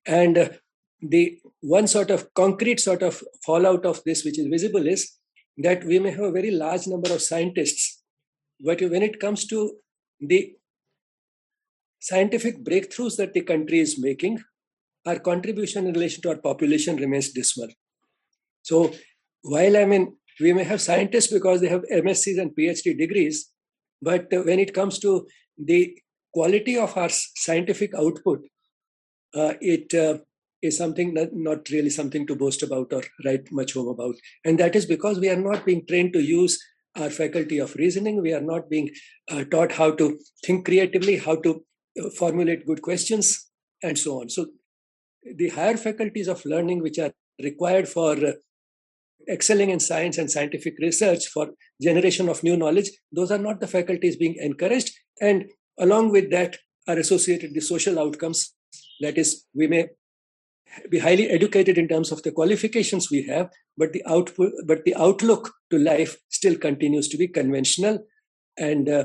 And 0.06 0.38
uh, 0.38 0.48
the 1.00 1.38
one 1.60 1.86
sort 1.86 2.10
of 2.10 2.32
concrete 2.34 2.80
sort 2.80 3.02
of 3.02 3.22
fallout 3.44 3.84
of 3.86 4.02
this, 4.04 4.24
which 4.24 4.38
is 4.38 4.46
visible, 4.46 4.86
is 4.86 5.18
that 5.58 5.84
we 5.84 5.98
may 5.98 6.10
have 6.10 6.24
a 6.24 6.32
very 6.32 6.50
large 6.50 6.86
number 6.86 7.12
of 7.12 7.22
scientists, 7.22 8.02
but 8.60 8.80
when 8.80 9.02
it 9.02 9.20
comes 9.20 9.46
to 9.46 9.76
the 10.20 10.54
scientific 12.00 12.64
breakthroughs 12.64 13.16
that 13.16 13.32
the 13.32 13.42
country 13.42 13.78
is 13.80 14.00
making, 14.00 14.42
our 15.06 15.18
contribution 15.18 15.86
in 15.86 15.92
relation 15.92 16.22
to 16.22 16.30
our 16.30 16.36
population 16.36 16.96
remains 16.96 17.30
dismal. 17.32 17.68
So 18.62 18.92
while 19.42 19.76
I 19.76 19.84
mean, 19.84 20.16
we 20.42 20.52
may 20.52 20.64
have 20.64 20.80
scientists 20.80 21.32
because 21.32 21.60
they 21.60 21.68
have 21.68 21.82
MSCs 21.92 22.40
and 22.40 22.54
PhD 22.56 22.96
degrees, 22.98 23.50
but 24.00 24.26
when 24.30 24.58
it 24.58 24.74
comes 24.74 24.98
to 25.00 25.26
the 25.56 25.96
quality 26.34 26.76
of 26.76 26.96
our 26.96 27.08
scientific 27.08 27.94
output, 27.94 28.40
uh, 29.34 29.54
it 29.60 29.94
uh, 29.94 30.18
is 30.62 30.76
something 30.78 31.14
that 31.14 31.30
not 31.32 31.68
really 31.70 31.90
something 31.90 32.26
to 32.26 32.36
boast 32.36 32.62
about 32.62 32.92
or 32.92 33.02
write 33.24 33.46
much 33.50 33.74
home 33.74 33.88
about. 33.88 34.14
And 34.44 34.58
that 34.58 34.76
is 34.76 34.86
because 34.86 35.18
we 35.18 35.28
are 35.28 35.36
not 35.36 35.64
being 35.66 35.84
trained 35.86 36.12
to 36.14 36.20
use 36.20 36.58
our 36.96 37.10
faculty 37.10 37.58
of 37.58 37.74
reasoning. 37.74 38.20
We 38.22 38.34
are 38.34 38.40
not 38.40 38.68
being 38.70 38.90
uh, 39.30 39.44
taught 39.44 39.72
how 39.72 39.92
to 39.92 40.18
think 40.44 40.64
creatively, 40.64 41.16
how 41.16 41.36
to 41.36 41.64
uh, 42.00 42.10
formulate 42.10 42.66
good 42.66 42.82
questions, 42.82 43.50
and 43.82 43.98
so 43.98 44.20
on. 44.20 44.28
So 44.28 44.46
the 45.36 45.48
higher 45.48 45.76
faculties 45.76 46.28
of 46.28 46.44
learning, 46.44 46.82
which 46.82 46.98
are 46.98 47.12
required 47.42 47.88
for 47.88 48.12
uh, 48.12 48.32
excelling 49.30 49.70
in 49.70 49.80
science 49.80 50.18
and 50.18 50.30
scientific 50.30 50.74
research 50.78 51.26
for 51.28 51.50
generation 51.80 52.28
of 52.28 52.42
new 52.42 52.56
knowledge 52.56 52.90
those 53.12 53.30
are 53.30 53.38
not 53.38 53.60
the 53.60 53.66
faculties 53.66 54.16
being 54.16 54.36
encouraged. 54.38 54.90
And 55.20 55.50
along 55.78 56.10
with 56.10 56.30
that 56.30 56.56
are 56.88 56.98
associated 56.98 57.54
the 57.54 57.60
social 57.60 57.98
outcomes. 57.98 58.54
That 59.00 59.18
is 59.18 59.44
we 59.54 59.66
may 59.66 59.88
be 60.90 60.98
highly 60.98 61.28
educated 61.28 61.76
in 61.78 61.88
terms 61.88 62.12
of 62.12 62.22
the 62.22 62.32
qualifications 62.32 63.10
we 63.10 63.22
have 63.24 63.50
but 63.76 63.92
the 63.92 64.02
output 64.06 64.52
but 64.66 64.84
the 64.84 64.94
outlook 64.94 65.52
to 65.70 65.78
life 65.78 66.16
still 66.28 66.56
continues 66.56 67.08
to 67.08 67.16
be 67.16 67.28
conventional. 67.28 68.04
And 68.56 68.88
uh, 68.88 69.04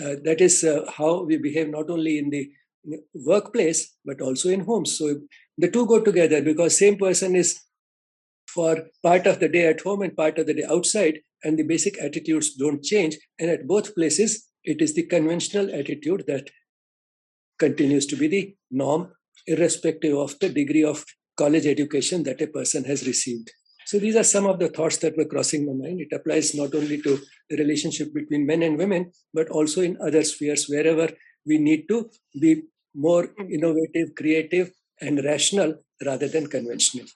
uh, 0.00 0.14
that 0.24 0.40
is 0.40 0.64
uh, 0.64 0.90
how 0.96 1.24
we 1.24 1.36
behave 1.38 1.68
not 1.68 1.90
only 1.90 2.18
in 2.18 2.30
the 2.30 2.50
workplace 3.14 3.96
but 4.04 4.20
also 4.20 4.48
in 4.48 4.60
homes. 4.60 4.96
So 4.96 5.20
the 5.58 5.70
two 5.70 5.86
go 5.86 6.00
together 6.00 6.42
because 6.42 6.78
same 6.78 6.96
person 6.96 7.36
is 7.36 7.60
for 8.54 8.88
part 9.02 9.26
of 9.26 9.40
the 9.40 9.48
day 9.48 9.66
at 9.66 9.80
home 9.80 10.02
and 10.02 10.16
part 10.16 10.38
of 10.38 10.46
the 10.46 10.54
day 10.54 10.64
outside, 10.68 11.20
and 11.44 11.58
the 11.58 11.62
basic 11.62 12.00
attitudes 12.02 12.54
don't 12.54 12.82
change. 12.82 13.16
And 13.38 13.50
at 13.50 13.66
both 13.66 13.94
places, 13.94 14.48
it 14.64 14.82
is 14.82 14.94
the 14.94 15.06
conventional 15.06 15.72
attitude 15.72 16.24
that 16.26 16.50
continues 17.58 18.06
to 18.06 18.16
be 18.16 18.28
the 18.28 18.56
norm, 18.70 19.12
irrespective 19.46 20.16
of 20.16 20.38
the 20.38 20.48
degree 20.48 20.84
of 20.84 21.04
college 21.36 21.66
education 21.66 22.22
that 22.24 22.40
a 22.40 22.46
person 22.46 22.84
has 22.84 23.06
received. 23.06 23.50
So 23.86 23.98
these 23.98 24.16
are 24.16 24.24
some 24.24 24.44
of 24.46 24.58
the 24.58 24.68
thoughts 24.68 24.98
that 24.98 25.16
were 25.16 25.24
crossing 25.24 25.64
my 25.64 25.72
mind. 25.72 26.00
It 26.00 26.14
applies 26.14 26.54
not 26.54 26.74
only 26.74 27.00
to 27.02 27.18
the 27.48 27.56
relationship 27.56 28.12
between 28.12 28.44
men 28.44 28.62
and 28.62 28.76
women, 28.76 29.12
but 29.32 29.48
also 29.48 29.80
in 29.80 29.96
other 30.04 30.22
spheres 30.24 30.66
wherever 30.68 31.08
we 31.46 31.58
need 31.58 31.88
to 31.88 32.10
be 32.38 32.62
more 32.94 33.28
innovative, 33.38 34.14
creative, 34.16 34.70
and 35.00 35.24
rational 35.24 35.74
rather 36.04 36.28
than 36.28 36.48
conventional. 36.48 37.06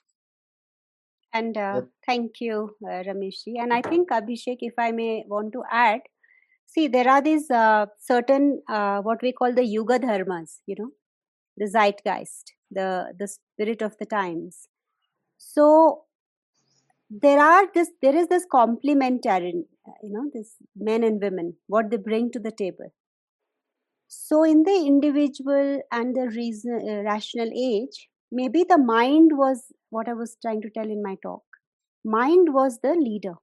And 1.33 1.57
uh, 1.57 1.73
yep. 1.75 1.89
thank 2.05 2.33
you, 2.39 2.75
uh, 2.85 3.03
Rameshji. 3.03 3.55
And 3.59 3.73
I 3.73 3.81
think, 3.81 4.09
Abhishek, 4.09 4.57
if 4.59 4.73
I 4.77 4.91
may 4.91 5.23
want 5.27 5.51
to 5.53 5.63
add, 5.71 6.01
see, 6.67 6.87
there 6.87 7.09
are 7.09 7.21
these 7.21 7.49
uh, 7.49 7.87
certain, 7.99 8.61
uh, 8.69 9.01
what 9.01 9.21
we 9.23 9.31
call 9.31 9.53
the 9.53 9.65
Yuga 9.65 9.99
Dharmas, 9.99 10.59
you 10.67 10.75
know, 10.77 10.89
the 11.57 11.65
zeitgeist, 11.67 12.53
the, 12.69 13.13
the 13.17 13.27
spirit 13.27 13.81
of 13.81 13.97
the 13.97 14.05
times. 14.05 14.67
So 15.39 16.03
there 17.09 17.39
are 17.39 17.67
this, 17.73 17.89
there 18.01 18.15
is 18.15 18.27
this 18.27 18.45
complementary, 18.51 19.65
you 20.03 20.11
know, 20.11 20.29
this 20.33 20.55
men 20.75 21.03
and 21.03 21.21
women, 21.21 21.55
what 21.67 21.89
they 21.89 21.97
bring 21.97 22.31
to 22.31 22.39
the 22.39 22.51
table. 22.51 22.93
So 24.07 24.43
in 24.43 24.63
the 24.63 24.85
individual 24.85 25.81
and 25.91 26.15
the 26.15 26.29
reason, 26.29 26.79
uh, 26.87 27.01
rational 27.01 27.49
age, 27.55 28.09
maybe 28.33 28.65
the 28.67 28.77
mind 28.77 29.31
was 29.35 29.71
what 29.89 30.09
I 30.09 30.13
was 30.13 30.37
trying 30.41 30.61
to 30.63 30.69
tell 30.69 30.89
in 30.89 31.03
my 31.03 31.15
talk. 31.23 31.43
Mind 32.03 32.53
was 32.53 32.79
the 32.83 32.95
leader 32.95 33.35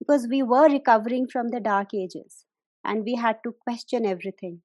because 0.00 0.26
we 0.28 0.42
were 0.42 0.68
recovering 0.68 1.28
from 1.28 1.48
the 1.48 1.60
dark 1.60 1.94
ages 1.94 2.44
and 2.84 3.04
we 3.04 3.14
had 3.16 3.38
to 3.44 3.52
question 3.66 4.06
everything. 4.06 4.62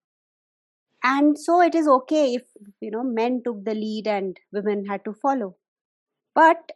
And 1.03 1.37
so 1.37 1.61
it 1.61 1.75
is 1.75 1.87
okay 1.87 2.35
if 2.35 2.43
you 2.81 2.91
know 2.91 3.03
men 3.03 3.41
took 3.43 3.63
the 3.65 3.73
lead 3.75 4.07
and 4.07 4.37
women 4.51 4.85
had 4.85 5.03
to 5.05 5.13
follow. 5.13 5.55
But 6.35 6.73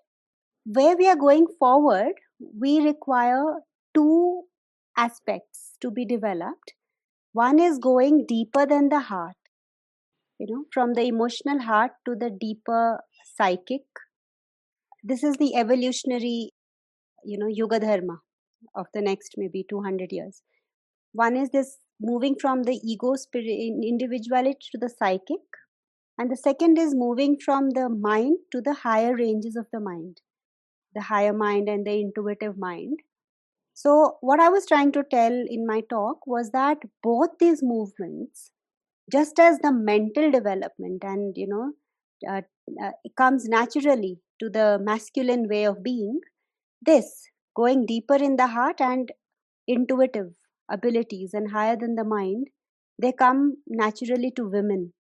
where 0.66 0.98
we 0.98 1.08
are 1.10 1.16
going 1.16 1.48
forward, 1.60 2.14
we 2.60 2.82
require 2.82 3.56
two 3.94 4.44
aspects 4.98 5.78
to 5.82 5.92
be 5.92 6.06
developed. 6.06 6.74
One 7.34 7.60
is 7.60 7.80
going 7.80 8.26
deeper 8.28 8.66
than 8.66 8.90
the 8.90 9.00
heart, 9.02 9.38
you 10.40 10.48
know, 10.50 10.66
from 10.74 10.94
the 10.94 11.04
emotional 11.04 11.60
heart 11.62 11.92
to 12.06 12.16
the 12.16 12.30
deeper 12.30 13.02
psychic. 13.36 13.84
This 15.04 15.24
is 15.24 15.38
the 15.38 15.56
evolutionary 15.56 16.52
you 17.26 17.38
know 17.38 17.48
yuga 17.48 17.80
dharma 17.80 18.22
of 18.76 18.88
the 18.94 19.02
next 19.02 19.36
maybe 19.38 19.66
200 19.70 20.12
years. 20.12 20.44
One 21.14 21.38
is 21.38 21.50
this 21.52 21.80
moving 22.02 22.36
from 22.40 22.64
the 22.64 22.80
ego 22.84 23.16
spirit 23.16 23.50
individuality 23.50 24.68
to 24.72 24.78
the 24.80 24.90
psychic 24.90 25.42
and 26.18 26.32
the 26.32 26.38
second 26.38 26.78
is 26.78 26.96
moving 26.96 27.38
from 27.40 27.72
the 27.72 27.90
mind 27.90 28.40
to 28.52 28.62
the 28.62 28.74
higher 28.76 29.16
ranges 29.16 29.56
of 29.56 29.68
the 29.72 29.80
mind 29.80 30.22
the 30.96 31.02
higher 31.04 31.34
mind 31.34 31.70
and 31.70 31.86
the 31.88 32.00
intuitive 32.02 32.58
mind. 32.58 33.02
So 33.74 34.18
what 34.22 34.40
i 34.40 34.50
was 34.50 34.66
trying 34.68 34.92
to 34.94 35.04
tell 35.04 35.34
in 35.58 35.66
my 35.68 35.82
talk 35.82 36.28
was 36.28 36.52
that 36.52 36.80
both 37.04 37.38
these 37.40 37.64
movements 37.64 38.52
just 39.12 39.40
as 39.40 39.60
the 39.60 39.72
mental 39.72 40.32
development 40.32 41.04
and 41.04 41.34
you 41.38 41.48
know 41.48 41.72
uh, 42.30 42.42
uh, 42.84 42.92
comes 43.16 43.46
naturally 43.48 44.20
to 44.40 44.50
the 44.50 44.80
masculine 44.82 45.48
way 45.48 45.66
of 45.66 45.84
being, 45.84 46.20
this 46.82 47.30
going 47.56 47.86
deeper 47.86 48.16
in 48.16 48.36
the 48.36 48.48
heart 48.48 48.80
and 48.80 49.12
intuitive 49.68 50.34
abilities 50.72 51.32
and 51.34 51.52
higher 51.52 51.76
than 51.76 51.96
the 51.96 52.04
mind, 52.04 52.48
they 53.02 53.12
come 53.12 53.58
naturally 53.68 54.32
to 54.36 54.48
women. 54.48 54.94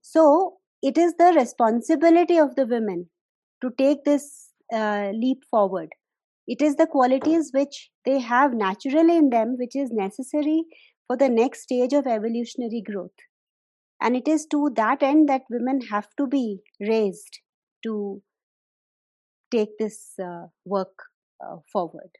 So 0.00 0.58
it 0.82 0.98
is 0.98 1.14
the 1.18 1.32
responsibility 1.36 2.38
of 2.38 2.56
the 2.56 2.66
women 2.66 3.08
to 3.62 3.70
take 3.78 4.04
this 4.04 4.52
uh, 4.72 5.10
leap 5.12 5.38
forward. 5.50 5.90
It 6.46 6.60
is 6.60 6.74
the 6.76 6.86
qualities 6.86 7.50
which 7.52 7.90
they 8.04 8.18
have 8.18 8.52
naturally 8.52 9.16
in 9.16 9.30
them, 9.30 9.56
which 9.58 9.76
is 9.76 9.90
necessary 9.92 10.64
for 11.06 11.16
the 11.16 11.28
next 11.28 11.62
stage 11.62 11.92
of 11.92 12.06
evolutionary 12.06 12.82
growth. 12.84 13.12
And 14.02 14.16
it 14.16 14.26
is 14.26 14.46
to 14.50 14.70
that 14.74 15.02
end 15.02 15.28
that 15.28 15.42
women 15.48 15.80
have 15.90 16.08
to 16.18 16.26
be 16.26 16.58
raised 16.80 17.38
to 17.84 18.20
take 19.52 19.78
this 19.78 20.14
uh, 20.20 20.46
work 20.64 21.04
uh, 21.44 21.58
forward. 21.72 22.10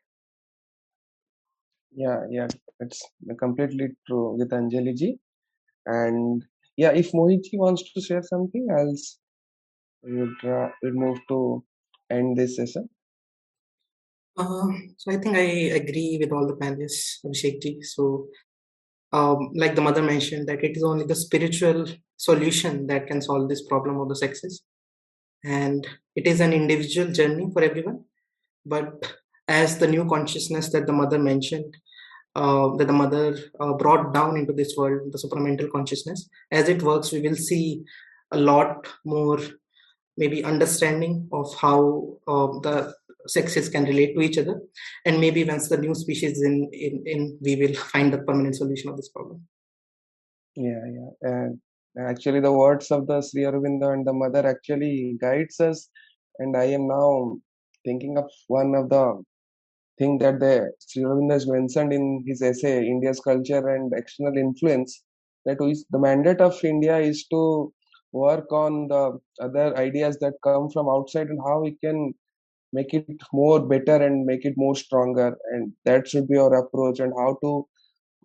Yeah 1.95 2.21
yeah. 2.31 2.47
It's 2.79 3.03
completely 3.39 3.89
true 4.07 4.39
Gitanjali 4.41 4.95
ji. 4.97 5.19
And 5.87 6.45
yeah 6.77 6.93
if 7.03 7.11
mohit 7.13 7.43
ji 7.51 7.59
wants 7.59 7.83
to 7.93 8.01
share 8.01 8.23
something 8.23 8.69
else 8.79 9.19
we 10.05 10.21
would 10.21 10.45
uh, 10.45 10.69
we'll 10.83 11.01
move 11.05 11.19
to 11.29 11.65
end 12.11 12.37
this 12.37 12.57
session. 12.57 12.89
Uh, 14.37 14.69
so 14.97 15.13
i 15.13 15.17
think 15.17 15.37
i 15.37 15.49
agree 15.81 16.19
with 16.21 16.33
all 16.33 16.47
the 16.47 16.59
panelists 16.63 17.21
abhishek 17.27 17.61
ji. 17.67 17.73
So 17.83 18.29
um, 19.13 19.51
like 19.55 19.75
the 19.75 19.83
mother 19.83 20.03
mentioned 20.03 20.49
that 20.49 20.65
it 20.65 20.77
is 20.77 20.83
only 20.83 21.05
the 21.05 21.15
spiritual 21.15 21.87
solution 22.17 22.87
that 22.87 23.07
can 23.07 23.21
solve 23.21 23.49
this 23.49 23.63
problem 23.67 24.01
of 24.01 24.09
the 24.09 24.17
sexes. 24.17 24.63
And 25.45 25.87
it 26.15 26.27
is 26.27 26.41
an 26.41 26.53
individual 26.53 27.13
journey 27.13 27.49
for 27.53 27.63
everyone. 27.63 28.05
But 28.65 29.13
as 29.49 29.79
the 29.79 29.89
new 29.89 30.09
consciousness 30.09 30.71
that 30.73 30.87
the 30.87 30.93
mother 30.93 31.19
mentioned 31.19 31.77
uh, 32.35 32.75
that 32.77 32.87
the 32.87 32.93
mother 32.93 33.37
uh, 33.61 33.73
brought 33.75 34.15
down 34.15 34.37
into 34.37 34.53
this 34.53 34.75
world 34.77 35.13
the 35.13 35.19
supramental 35.19 35.71
consciousness 35.71 36.29
as 36.51 36.69
it 36.69 36.83
works 36.83 37.13
we 37.13 37.21
will 37.21 37.37
see 37.37 37.83
a 38.31 38.39
lot 38.39 38.87
more 39.05 39.39
maybe 40.17 40.45
understanding 40.45 41.29
of 41.33 41.55
how 41.57 41.79
uh, 42.29 42.47
the 42.61 42.95
sexes 43.27 43.69
can 43.69 43.85
relate 43.85 44.15
to 44.15 44.21
each 44.21 44.39
other. 44.39 44.61
And 45.05 45.21
maybe 45.21 45.45
once 45.45 45.69
the 45.69 45.77
new 45.77 45.95
species 45.95 46.43
in, 46.43 46.69
in 46.73 47.03
in 47.07 47.39
we 47.41 47.57
will 47.57 47.75
find 47.75 48.13
the 48.13 48.19
permanent 48.19 48.57
solution 48.57 48.91
of 48.91 48.97
this 48.97 49.09
problem. 49.09 49.43
Yeah 50.57 50.85
yeah. 50.97 51.11
And 51.23 51.61
actually 51.99 52.41
the 52.41 52.53
words 52.53 52.91
of 52.91 53.07
the 53.07 53.21
Sri 53.21 53.43
Aurobindo 53.43 53.93
and 53.93 54.07
the 54.07 54.13
mother 54.13 54.47
actually 54.47 55.17
guides 55.21 55.61
us. 55.61 55.89
And 56.39 56.57
I 56.57 56.65
am 56.65 56.89
now 56.89 57.37
thinking 57.85 58.17
of 58.19 58.31
one 58.49 58.75
of 58.75 58.89
the 58.89 59.23
thing 59.99 60.19
that 60.19 60.41
the 60.41 60.73
Sri 60.81 61.03
Aurobindo 61.03 61.33
has 61.33 61.47
mentioned 61.47 61.93
in 61.93 62.25
his 62.27 62.43
essay 62.43 62.87
India's 62.87 63.21
culture 63.21 63.69
and 63.69 63.93
external 63.95 64.37
influence 64.37 65.03
that 65.45 65.59
is 65.61 65.85
the 65.91 65.99
mandate 65.99 66.41
of 66.41 66.65
India 66.65 66.99
is 66.99 67.27
to 67.29 67.73
work 68.13 68.53
on 68.53 68.89
the 68.89 69.19
other 69.41 69.77
ideas 69.77 70.19
that 70.19 70.35
come 70.45 70.69
from 70.71 70.89
outside 70.89 71.29
and 71.29 71.41
how 71.45 71.61
we 71.61 71.73
can 71.83 72.15
make 72.73 72.95
it 72.95 73.07
more 73.33 73.61
better 73.61 73.97
and 73.97 74.25
make 74.25 74.45
it 74.45 74.55
more 74.57 74.75
stronger. 74.75 75.37
And 75.53 75.73
that 75.85 76.09
should 76.09 76.29
be 76.29 76.39
our 76.39 76.55
approach. 76.55 77.01
And 77.01 77.13
how 77.17 77.39
to 77.43 77.67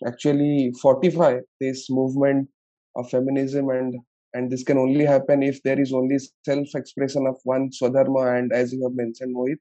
actually 0.06 0.74
fortify 0.82 1.40
this 1.60 1.90
movement 1.90 2.50
of 2.96 3.10
feminism. 3.10 3.70
And 3.70 4.00
and 4.34 4.52
this 4.52 4.64
can 4.64 4.78
only 4.78 5.06
happen 5.06 5.42
if 5.44 5.62
there 5.64 5.80
is 5.80 5.94
only 5.94 6.18
self 6.46 6.68
expression 6.76 7.28
of 7.28 7.38
one 7.44 7.70
swadharma. 7.70 8.38
And 8.38 8.52
as 8.54 8.74
you 8.74 8.84
have 8.84 8.96
mentioned 8.96 9.36
mohit 9.36 9.58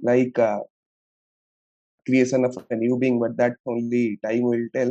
like 0.00 0.38
uh, 0.38 0.60
creation 2.06 2.44
of 2.44 2.56
a 2.70 2.76
new 2.76 2.98
being. 2.98 3.18
But 3.18 3.36
that 3.36 3.56
only 3.66 4.18
time 4.24 4.42
will 4.42 4.68
tell. 4.74 4.90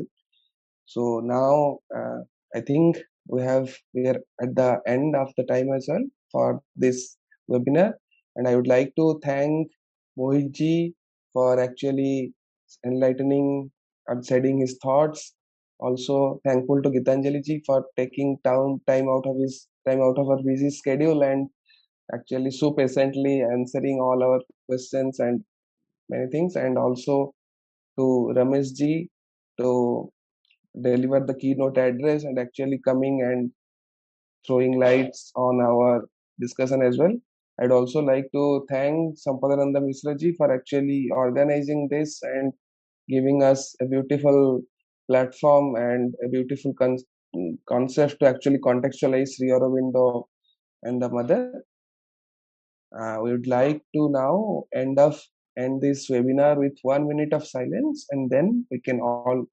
So 0.86 1.22
now 1.24 1.80
uh, 1.96 2.22
i 2.56 2.60
think 2.60 2.98
we 3.28 3.42
have 3.42 3.74
we 3.94 4.08
are 4.08 4.20
at 4.42 4.56
the 4.56 4.80
end 4.86 5.16
of 5.16 5.32
the 5.38 5.44
time 5.44 5.72
as 5.74 5.86
well 5.88 6.06
for 6.32 6.62
this 6.76 7.18
webinar 7.50 7.94
and 8.36 8.48
i 8.48 8.56
would 8.56 8.68
like 8.76 8.92
to 9.02 9.06
thank 9.28 9.72
mohitji 10.22 10.94
for 11.34 11.60
actually 11.68 12.34
enlightening 12.86 13.48
and 14.08 14.26
shedding 14.26 14.60
his 14.60 14.78
thoughts 14.84 15.34
also 15.88 16.18
thankful 16.48 16.82
to 16.84 16.90
gitanjali 16.96 17.42
ji 17.48 17.56
for 17.68 17.80
taking 18.00 18.32
time 18.48 18.74
time 18.92 19.08
out 19.16 19.28
of 19.32 19.38
his 19.44 19.56
time 19.88 20.02
out 20.08 20.18
of 20.24 20.30
our 20.34 20.42
busy 20.50 20.70
schedule 20.80 21.22
and 21.30 21.48
actually 22.16 22.52
so 22.60 22.72
patiently 22.80 23.36
answering 23.56 24.00
all 24.06 24.24
our 24.28 24.40
questions 24.70 25.20
and 25.26 25.44
many 26.14 26.28
things 26.36 26.56
and 26.64 26.78
also 26.78 27.16
to 27.98 28.06
Ramesh 28.38 28.72
ji 28.80 28.92
to 29.60 29.72
deliver 30.88 31.20
the 31.20 31.34
keynote 31.42 31.78
address 31.78 32.24
and 32.24 32.40
actually 32.40 32.80
coming 32.90 33.22
and 33.30 33.52
throwing 34.46 34.80
lights 34.80 35.32
on 35.36 35.62
our 35.62 36.06
discussion 36.40 36.82
as 36.82 36.98
well. 36.98 37.14
I'd 37.62 37.72
also 37.72 38.00
like 38.00 38.28
to 38.34 38.66
thank 38.70 39.18
Sampadananda 39.20 39.80
Misra 39.86 40.20
ji 40.20 40.34
for 40.34 40.52
actually 40.52 41.10
organizing 41.12 41.88
this 41.92 42.22
and 42.24 42.52
giving 43.08 43.44
us 43.44 43.76
a 43.82 43.86
beautiful 43.86 44.62
platform 45.08 45.76
and 45.76 46.16
a 46.26 46.30
beautiful 46.30 46.74
con- 46.74 46.98
concept 47.68 48.20
to 48.20 48.28
actually 48.28 48.58
contextualize 48.58 49.36
Sri 49.36 49.50
Aurobindo 49.50 50.26
and 50.84 51.02
the 51.02 51.10
mother. 51.10 51.64
Uh, 53.00 53.20
we 53.22 53.32
would 53.32 53.48
like 53.48 53.82
to 53.96 54.10
now 54.10 54.64
end 54.74 54.98
of 54.98 55.22
end 55.58 55.82
this 55.82 56.10
webinar 56.10 56.58
with 56.58 56.78
one 56.82 57.08
minute 57.08 57.34
of 57.34 57.46
silence 57.46 58.08
and 58.10 58.30
then 58.30 58.66
we 58.72 58.80
can 58.80 59.00
all 59.00 59.46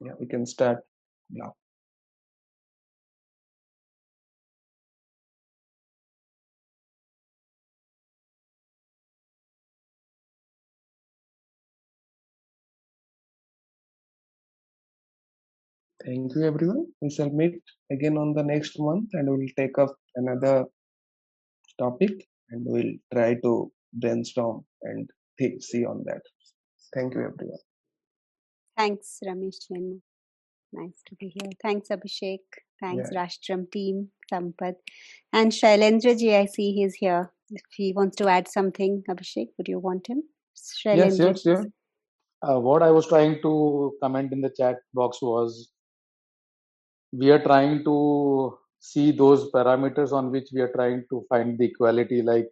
yeah 0.00 0.12
we 0.20 0.26
can 0.26 0.46
start 0.46 0.78
now 1.30 1.52
thank 16.06 16.34
you 16.36 16.42
everyone 16.50 16.86
we 17.02 17.10
shall 17.10 17.30
meet 17.40 17.56
again 17.94 18.16
on 18.16 18.32
the 18.38 18.42
next 18.42 18.78
month 18.78 19.08
and 19.12 19.28
we'll 19.28 19.54
take 19.60 19.78
up 19.84 19.94
another 20.22 20.64
topic 21.78 22.14
and 22.50 22.64
we'll 22.64 22.92
try 23.12 23.34
to 23.44 23.70
brainstorm 23.92 24.64
and 24.82 25.08
think, 25.38 25.62
see 25.62 25.84
on 25.84 26.02
that 26.06 26.22
thank 26.94 27.14
you 27.14 27.24
everyone 27.30 27.64
Thanks, 28.76 29.20
Ramesh. 29.26 29.58
Nice 30.72 31.02
to 31.06 31.14
be 31.18 31.28
here. 31.28 31.50
Thanks, 31.62 31.88
Abhishek. 31.88 32.40
Thanks, 32.80 33.08
Yeah. 33.10 33.18
Rashtram 33.18 33.70
team, 33.72 34.10
Sampath. 34.30 34.76
And 35.32 35.50
Shailendra 35.50 36.18
ji, 36.18 36.34
I 36.36 36.44
see 36.44 36.72
he's 36.72 36.94
here. 36.94 37.32
If 37.50 37.62
he 37.74 37.94
wants 37.94 38.16
to 38.16 38.28
add 38.28 38.48
something, 38.48 39.02
Abhishek, 39.08 39.48
would 39.56 39.68
you 39.68 39.78
want 39.78 40.06
him? 40.08 40.22
yes 40.56 40.74
Shailendra 40.82 41.28
yes 41.28 41.42
ji. 41.44 41.50
yeah 41.54 41.64
Uh, 42.46 42.58
what 42.66 42.82
I 42.82 42.90
was 42.96 43.06
trying 43.12 43.40
to 43.44 43.50
comment 44.02 44.32
in 44.36 44.42
the 44.46 44.50
chat 44.58 44.76
box 44.98 45.22
was 45.22 45.70
we 47.12 47.30
are 47.30 47.42
trying 47.42 47.84
to 47.84 48.58
see 48.78 49.10
those 49.10 49.50
parameters 49.50 50.12
on 50.12 50.30
which 50.30 50.48
we 50.52 50.60
are 50.60 50.72
trying 50.72 51.04
to 51.10 51.24
find 51.28 51.58
the 51.58 51.66
equality, 51.66 52.22
like 52.22 52.48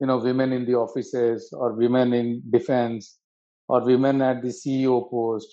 you 0.00 0.06
know, 0.06 0.18
women 0.18 0.52
in 0.52 0.66
the 0.66 0.74
offices 0.74 1.50
or 1.52 1.72
women 1.72 2.12
in 2.12 2.42
defense 2.50 3.18
or 3.68 3.84
women 3.84 4.22
at 4.22 4.42
the 4.42 4.48
CEO 4.48 5.10
post. 5.10 5.48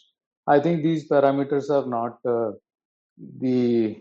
I 0.46 0.60
think 0.60 0.84
these 0.84 1.08
parameters 1.08 1.70
are 1.70 1.88
not 1.88 2.18
uh, 2.26 2.52
the 3.40 3.98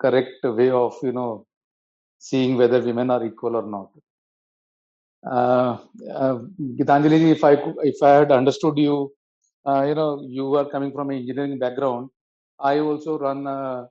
correct 0.00 0.42
way 0.44 0.70
of 0.70 0.94
you 1.02 1.12
know 1.12 1.46
seeing 2.18 2.56
whether 2.56 2.80
women 2.80 3.10
are 3.10 3.24
equal 3.24 3.56
or 3.56 3.66
not. 3.66 3.90
Uh, 5.26 5.78
uh, 6.10 6.38
Gitanjali, 6.78 7.32
if 7.32 7.44
I 7.44 7.52
if 7.82 8.02
I 8.02 8.10
had 8.20 8.32
understood 8.32 8.78
you, 8.78 9.12
uh, 9.66 9.82
you 9.88 9.94
know, 9.94 10.24
you 10.28 10.54
are 10.54 10.68
coming 10.70 10.92
from 10.92 11.10
an 11.10 11.16
engineering 11.18 11.58
background. 11.58 12.10
I 12.60 12.78
also 12.80 13.18
run 13.18 13.46
a 13.46 13.88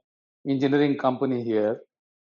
engineering 0.48 0.98
company 0.98 1.44
here, 1.44 1.82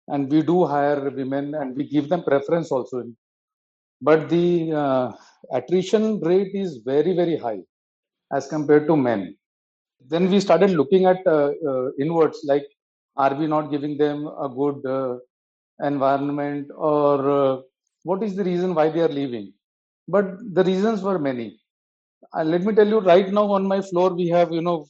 and 0.08 0.30
we 0.30 0.42
do 0.42 0.64
hire 0.66 1.10
women, 1.10 1.54
and 1.54 1.76
we 1.76 1.88
give 1.88 2.08
them 2.08 2.22
preference 2.22 2.70
also. 2.70 3.04
But 4.00 4.28
the 4.28 4.72
uh, 4.72 5.12
attrition 5.52 6.20
rate 6.20 6.54
is 6.54 6.78
very 6.84 7.14
very 7.14 7.36
high 7.36 7.60
as 8.32 8.46
compared 8.46 8.86
to 8.88 8.96
men. 8.96 9.36
Then 10.06 10.30
we 10.30 10.40
started 10.40 10.70
looking 10.70 11.06
at 11.06 11.26
uh, 11.26 11.52
uh, 11.68 11.90
inwards, 11.98 12.40
like, 12.44 12.64
are 13.16 13.34
we 13.34 13.46
not 13.46 13.70
giving 13.70 13.98
them 13.98 14.26
a 14.26 14.48
good 14.48 14.86
uh, 14.86 15.18
environment, 15.84 16.68
or 16.76 17.30
uh, 17.30 17.60
what 18.04 18.22
is 18.22 18.36
the 18.36 18.44
reason 18.44 18.74
why 18.74 18.88
they 18.88 19.00
are 19.00 19.08
leaving? 19.08 19.52
But 20.06 20.26
the 20.52 20.64
reasons 20.64 21.02
were 21.02 21.18
many. 21.18 21.60
Uh, 22.32 22.44
let 22.44 22.62
me 22.62 22.74
tell 22.74 22.86
you, 22.86 23.00
right 23.00 23.30
now 23.30 23.50
on 23.52 23.66
my 23.66 23.80
floor 23.82 24.14
we 24.14 24.28
have, 24.28 24.52
you 24.52 24.62
know, 24.62 24.86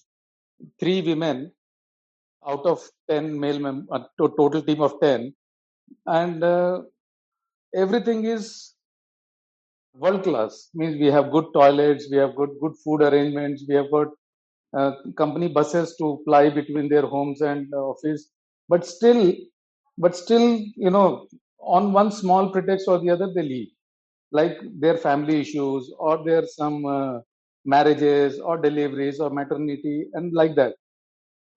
three 0.81 1.03
women 1.03 1.53
out 2.47 2.65
of 2.67 2.81
ten 3.09 3.39
male 3.39 3.59
mem- 3.61 3.89
uh, 3.93 4.05
total 4.19 4.62
team 4.62 4.81
of 4.83 5.01
ten, 5.01 5.35
and 6.07 6.43
uh, 6.45 6.83
everything 7.75 8.25
is 8.27 8.75
world 9.95 10.23
class. 10.25 10.70
Means 10.75 10.97
we 11.01 11.07
have 11.09 11.31
good 11.31 11.47
toilets, 11.53 12.09
we 12.11 12.17
have 12.19 12.35
good 12.37 12.51
good 12.61 12.75
food 12.85 13.03
arrangements, 13.03 13.65
we 13.69 13.75
have 13.75 13.91
got 13.91 14.09
uh, 14.78 14.93
company 15.17 15.49
buses 15.49 15.97
to 15.99 16.20
fly 16.25 16.51
between 16.51 16.89
their 16.89 17.07
homes 17.15 17.41
and 17.41 17.73
uh, 17.75 17.78
office. 17.95 18.31
But 18.69 18.87
still, 18.87 19.35
but 19.99 20.17
still, 20.17 20.47
you 20.87 20.91
know, 20.91 21.28
on 21.61 21.93
one 21.93 22.12
small 22.12 22.51
pretext 22.51 22.89
or 22.89 22.99
the 22.99 23.11
other, 23.11 23.28
they 23.35 23.43
leave, 23.43 23.69
like 24.33 24.59
their 24.81 24.97
family 24.99 25.41
issues 25.41 25.93
or 25.99 26.25
their 26.25 26.47
some 26.47 26.85
uh, 26.87 27.20
marriages 27.75 28.41
or 28.41 28.59
deliveries 28.59 29.21
or 29.21 29.31
maternity 29.31 30.09
and 30.15 30.33
like 30.35 30.55
that. 30.57 30.75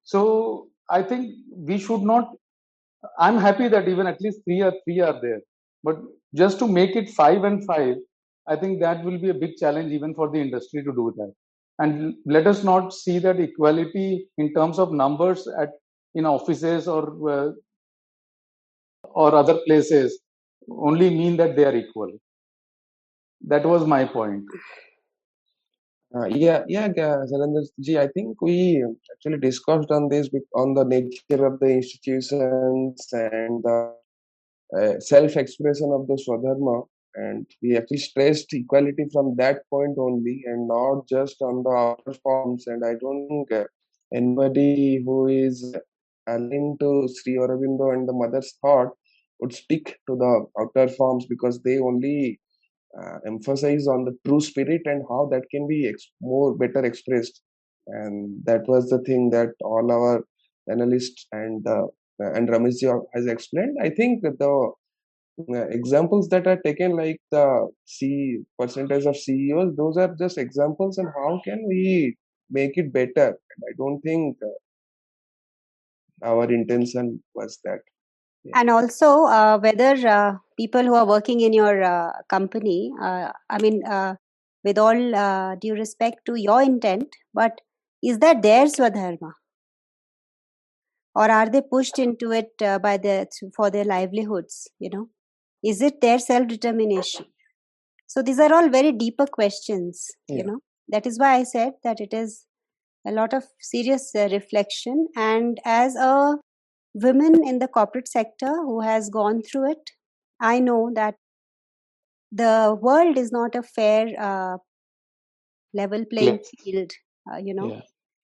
So 0.04 0.70
I 0.90 1.04
think 1.04 1.34
we 1.56 1.78
should 1.80 2.02
not. 2.04 2.34
I'm 3.20 3.38
happy 3.38 3.68
that 3.70 3.88
even 3.88 4.08
at 4.08 4.22
least 4.22 4.42
three 4.46 4.62
or 4.62 4.74
three 4.84 5.00
are 5.02 5.20
there, 5.22 5.42
but 5.84 5.98
just 6.36 6.60
to 6.60 6.68
make 6.68 6.96
it 6.96 7.10
five 7.10 7.44
and 7.44 7.66
five, 7.66 7.96
I 8.48 8.56
think 8.58 8.80
that 8.82 9.04
will 9.04 9.20
be 9.20 9.30
a 9.30 9.34
big 9.34 9.56
challenge 9.58 9.92
even 9.94 10.14
for 10.16 10.30
the 10.32 10.40
industry 10.40 10.84
to 10.84 10.92
do 10.94 11.14
that. 11.18 11.34
And 11.80 12.16
let 12.26 12.48
us 12.48 12.64
not 12.64 12.94
see 12.94 13.20
that 13.20 13.40
equality 13.40 14.28
in 14.38 14.54
terms 14.54 14.80
of 14.80 14.94
numbers 14.94 15.48
at 15.60 15.72
in 16.16 16.26
offices 16.26 16.88
or 16.88 17.04
uh, 17.30 17.52
or 19.04 19.34
other 19.36 19.60
places 19.68 20.20
only 20.70 21.10
mean 21.10 21.38
that 21.38 21.56
they 21.56 21.66
are 21.66 21.76
equal. 21.76 22.12
That 23.42 23.66
was 23.68 23.86
my 23.86 24.06
point. 24.06 24.46
Uh, 26.14 26.26
yeah, 26.26 26.64
yeah, 26.68 26.90
Ga- 26.90 27.26
ji, 27.80 27.98
I 27.98 28.08
think 28.08 28.42
we 28.42 28.84
actually 29.14 29.38
discussed 29.40 29.92
on 29.92 30.10
this 30.10 30.30
on 30.56 30.74
the 30.74 30.84
nature 30.84 31.46
of 31.46 31.60
the 31.62 31.68
institutions 31.70 33.08
and 33.14 33.64
the 33.64 33.94
uh, 34.78 35.00
self-expression 35.00 35.90
of 35.94 36.08
the 36.08 36.16
Swadharma, 36.16 36.86
and 37.16 37.48
we 37.62 37.78
actually 37.78 38.00
stressed 38.00 38.54
equality 38.54 39.06
from 39.14 39.38
that 39.38 39.62
point 39.70 39.98
only, 39.98 40.44
and 40.48 40.68
not 40.68 41.08
just 41.08 41.42
on 41.42 41.64
the 41.64 41.70
outer 41.70 42.14
forms. 42.22 42.68
And 42.68 42.84
I 42.84 42.96
don't 43.00 43.30
think 43.30 43.68
anybody 44.14 45.02
who 45.06 45.28
is 45.28 45.74
aligned 46.28 46.82
to 46.82 47.08
Sri 47.08 47.36
Aurobindo 47.38 47.94
and 47.94 48.08
the 48.08 48.14
Mother's 48.14 48.54
thought 48.62 48.90
would 49.40 49.54
stick 49.54 49.98
to 50.10 50.18
the 50.18 50.46
outer 50.60 50.90
forms 50.90 51.26
because 51.26 51.62
they 51.62 51.80
only 51.80 52.41
uh, 53.00 53.18
emphasize 53.26 53.88
on 53.88 54.06
the 54.06 54.18
true 54.26 54.42
spirit 54.42 54.82
and 54.86 55.04
how 55.10 55.28
that 55.32 55.44
can 55.52 55.68
be 55.68 55.88
ex- 55.88 56.12
more 56.22 56.56
better 56.56 56.84
expressed. 56.86 57.42
And 57.88 58.44
that 58.46 58.68
was 58.68 58.90
the 58.90 59.00
thing 59.00 59.30
that 59.32 59.50
all 59.64 59.92
our 59.92 60.24
analysts 60.70 61.28
and 61.32 61.66
uh, 61.68 61.88
and 62.20 62.48
Ramesh 62.50 62.84
has 63.14 63.26
explained. 63.26 63.78
I 63.82 63.90
think 63.90 64.22
the 64.22 64.72
uh, 65.50 65.68
examples 65.70 66.30
that 66.30 66.46
are 66.48 66.60
taken 66.62 66.96
like 66.96 67.20
the 67.32 67.68
c 67.86 68.40
percentage 68.60 69.06
of 69.06 69.18
ceos 69.18 69.76
those 69.76 69.98
are 69.98 70.14
just 70.20 70.38
examples 70.38 70.98
and 70.98 71.08
how 71.18 71.42
can 71.44 71.66
we 71.68 72.16
make 72.50 72.78
it 72.78 72.92
better. 72.94 73.28
And 73.30 73.60
i 73.70 73.74
don't 73.78 74.02
think 74.02 74.38
uh, 74.44 74.50
our 76.24 76.52
intention 76.52 77.24
was 77.36 77.60
that. 77.64 77.82
Yeah. 78.44 78.60
And 78.60 78.70
also, 78.70 79.26
uh, 79.26 79.60
whether 79.60 80.08
uh, 80.08 80.38
people 80.58 80.84
who 80.84 80.96
are 80.96 81.06
working 81.06 81.42
in 81.42 81.54
your 81.54 81.84
uh, 81.84 82.12
company, 82.30 82.92
uh, 83.02 83.32
I 83.50 83.62
mean, 83.62 83.86
uh, 83.86 84.16
with 84.64 84.78
all 84.78 85.16
uh, 85.16 85.56
due 85.56 85.74
respect 85.74 86.26
to 86.26 86.36
your 86.36 86.62
intent, 86.62 87.16
but 87.34 87.62
is 88.04 88.20
that 88.20 88.42
their 88.42 88.66
swadharma? 88.66 89.34
Or 91.14 91.30
are 91.30 91.50
they 91.50 91.62
pushed 91.62 92.00
into 92.00 92.32
it 92.32 92.52
uh, 92.64 92.80
by 92.80 92.98
the 92.98 93.28
for 93.56 93.70
their 93.70 93.84
livelihoods? 93.84 94.70
You 94.80 94.90
know, 94.92 95.10
is 95.64 95.82
it 95.82 96.02
their 96.02 96.20
self 96.20 96.48
determination? 96.48 97.26
So 98.08 98.22
these 98.22 98.40
are 98.40 98.54
all 98.54 98.70
very 98.70 98.92
deeper 98.92 99.26
questions. 99.26 100.10
You 100.28 100.44
know, 100.44 100.60
that 100.90 101.06
is 101.06 101.20
why 101.20 101.36
I 101.36 101.44
said 101.44 101.74
that 101.84 102.00
it 102.00 102.14
is 102.14 102.46
a 103.06 103.12
lot 103.12 103.34
of 103.34 103.44
serious 103.60 104.12
uh, 104.16 104.30
reflection. 104.32 105.08
And 105.16 105.60
as 105.66 105.96
a 105.96 106.38
woman 106.94 107.46
in 107.48 107.60
the 107.60 107.68
corporate 107.68 108.08
sector 108.08 108.54
who 108.64 108.82
has 108.82 109.10
gone 109.10 109.42
through 109.42 109.72
it, 109.72 109.92
I 110.40 110.60
know 110.60 110.92
that 110.96 111.16
the 112.32 112.78
world 112.82 113.18
is 113.18 113.32
not 113.32 113.56
a 113.56 113.64
fair 113.64 114.08
uh, 114.20 114.58
level 115.74 116.06
playing 116.06 116.40
field. 116.64 116.92
Uh, 117.32 117.38
you 117.38 117.54
know, 117.54 117.74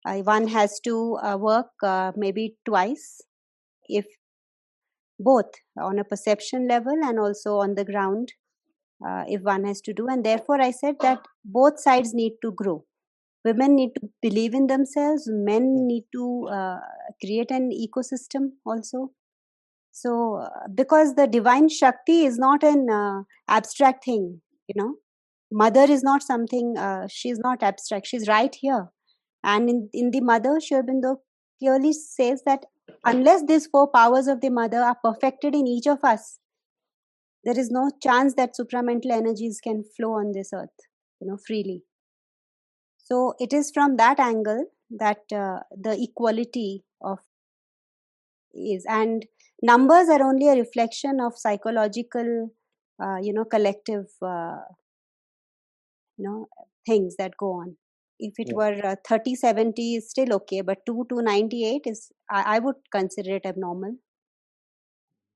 Yeah. 0.05 0.23
one 0.23 0.49
has 0.49 0.81
to 0.81 1.17
uh, 1.19 1.37
work 1.39 1.71
uh, 1.83 2.13
maybe 2.17 2.57
twice 2.65 3.21
if 3.89 4.07
both 5.19 5.51
on 5.79 5.99
a 5.99 6.05
perception 6.05 6.69
level 6.69 6.93
and 7.05 7.19
also 7.19 7.57
on 7.59 7.75
the 7.75 7.85
ground 7.85 8.33
uh, 9.07 9.25
if 9.29 9.43
one 9.43 9.65
has 9.65 9.81
to 9.83 9.93
do 9.93 10.09
and 10.09 10.25
therefore 10.25 10.61
i 10.61 10.71
said 10.71 10.97
that 11.01 11.21
both 11.45 11.79
sides 11.81 12.15
need 12.15 12.35
to 12.43 12.53
grow 12.53 12.85
women 13.45 13.75
need 13.75 13.95
to 13.95 14.09
believe 14.21 14.55
in 14.55 14.67
themselves 14.67 15.25
men 15.27 15.87
need 15.87 16.05
to 16.13 16.49
uh, 16.51 16.79
create 17.21 17.51
an 17.51 17.71
ecosystem 17.71 18.51
also. 18.65 19.11
So 19.91 20.41
uh, 20.43 20.69
because 20.75 21.15
the 21.15 21.27
divine 21.27 21.69
shakti 21.69 22.25
is 22.25 22.39
not 22.39 22.63
an 22.63 22.89
uh, 22.91 23.23
abstract 23.49 24.05
thing 24.05 24.41
you 24.69 24.75
know. 24.81 24.95
Mother 25.55 25.83
is 25.83 26.03
not 26.03 26.23
something 26.23 26.77
uh, 26.79 27.07
she's 27.11 27.39
not 27.39 27.63
abstract 27.63 28.07
she's 28.07 28.29
right 28.29 28.55
here. 28.55 28.89
And 29.45 29.69
in, 29.69 29.89
in 29.93 30.11
the 30.13 30.21
mother 30.21 30.61
Sri 30.61 30.81
clearly 31.59 31.93
says 31.93 32.43
that 32.47 32.65
unless 33.05 33.45
these 33.47 33.67
four 33.67 33.89
powers 33.89 34.27
of 34.27 34.41
the 34.41 34.51
mother 34.51 34.79
are 34.79 34.97
perfected 35.03 35.55
in 35.55 35.67
each 35.67 35.87
of 35.87 36.03
us 36.05 36.39
there 37.45 37.59
is 37.59 37.71
no 37.71 37.91
chance 38.03 38.35
that 38.35 38.55
supramental 38.59 39.11
energies 39.11 39.61
can 39.63 39.83
flow 39.97 40.13
on 40.13 40.33
this 40.33 40.51
earth 40.53 40.87
you 41.21 41.27
know 41.27 41.39
freely 41.47 41.83
so 43.03 43.35
it 43.39 43.53
is 43.53 43.71
from 43.71 43.97
that 43.97 44.19
angle 44.21 44.67
that 44.91 45.33
uh, 45.33 45.61
the 45.77 45.97
equality 46.03 46.85
of 47.01 47.19
is. 48.55 48.85
And 48.89 49.27
numbers 49.63 50.09
are 50.09 50.23
only 50.23 50.49
a 50.49 50.57
reflection 50.57 51.21
of 51.21 51.37
psychological 51.39 52.51
uh, 53.03 53.17
you 53.21 53.33
know 53.33 53.45
collective 53.45 54.07
uh, 54.23 54.59
you 56.17 56.25
know 56.25 56.49
things 56.87 57.17
that 57.17 57.37
go 57.37 57.53
on. 57.53 57.77
If 58.19 58.35
it 58.39 58.49
Yeah. 58.49 58.57
were 58.57 58.81
uh, 58.93 58.97
30 59.09 59.35
70 59.35 59.97
is 59.97 60.09
still 60.11 60.33
okay 60.35 60.61
but 60.61 60.85
2 60.87 61.07
to 61.11 61.23
98 61.23 61.83
is 61.87 62.13
i, 62.31 62.43
I 62.57 62.59
would 62.61 62.77
consider 62.93 63.37
it 63.37 63.47
abnormal. 63.47 63.97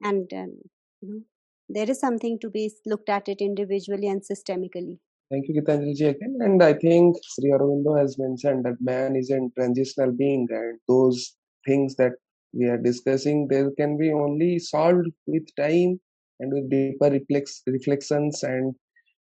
And 0.02 0.32
um, 0.32 0.58
you 1.02 1.08
know 1.08 1.22
there 1.68 1.90
is 1.90 1.98
something 2.00 2.38
to 2.38 2.48
be 2.48 2.72
looked 2.86 3.08
at 3.08 3.28
it 3.28 3.40
individually 3.40 4.06
and 4.08 4.22
systemically 4.22 4.98
Thank 5.30 5.48
you, 5.48 5.60
Gitanjali 5.60 5.96
ji, 5.96 6.04
again. 6.04 6.38
And 6.40 6.62
I 6.62 6.72
think 6.72 7.16
Sri 7.24 7.50
Aurobindo 7.50 7.98
has 7.98 8.16
mentioned 8.16 8.64
that 8.64 8.80
man 8.80 9.16
is 9.16 9.30
a 9.30 9.40
transitional 9.56 10.12
being, 10.12 10.46
and 10.50 10.78
those 10.86 11.34
things 11.66 11.96
that 11.96 12.12
we 12.52 12.66
are 12.66 12.78
discussing, 12.78 13.48
they 13.48 13.64
can 13.76 13.98
be 13.98 14.12
only 14.12 14.58
solved 14.58 15.08
with 15.26 15.44
time 15.56 16.00
and 16.40 16.52
with 16.52 16.70
deeper 16.70 17.10
reflex, 17.10 17.62
reflections 17.66 18.42
and 18.42 18.74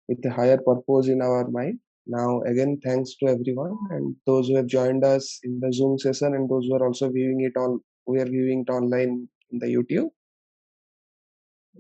with 0.08 0.24
a 0.26 0.30
higher 0.30 0.58
purpose 0.58 1.08
in 1.08 1.22
our 1.22 1.50
mind. 1.50 1.80
Now, 2.06 2.42
again, 2.42 2.80
thanks 2.84 3.16
to 3.16 3.28
everyone 3.28 3.78
and 3.92 4.16
those 4.28 4.50
who 4.50 4.58
have 4.58 4.68
joined 4.68 5.06
us 5.06 5.40
in 5.44 5.60
the 5.62 5.72
Zoom 5.72 5.98
session 5.98 6.36
and 6.36 6.50
those 6.50 6.66
who 6.66 6.76
are 6.76 6.86
also 6.86 7.10
viewing 7.10 7.42
it 7.42 7.58
on, 7.58 7.80
we 8.06 8.20
are 8.20 8.26
viewing 8.26 8.66
it 8.68 8.72
online 8.72 9.28
in 9.52 9.60
the 9.60 9.68
YouTube. 9.68 10.10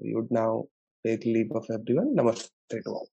We 0.01 0.15
would 0.15 0.31
now 0.31 0.65
take 1.05 1.25
leave 1.25 1.51
of 1.51 1.65
everyone. 1.69 2.15
Namaste 2.15 2.49
to 2.71 2.81
all. 2.87 3.09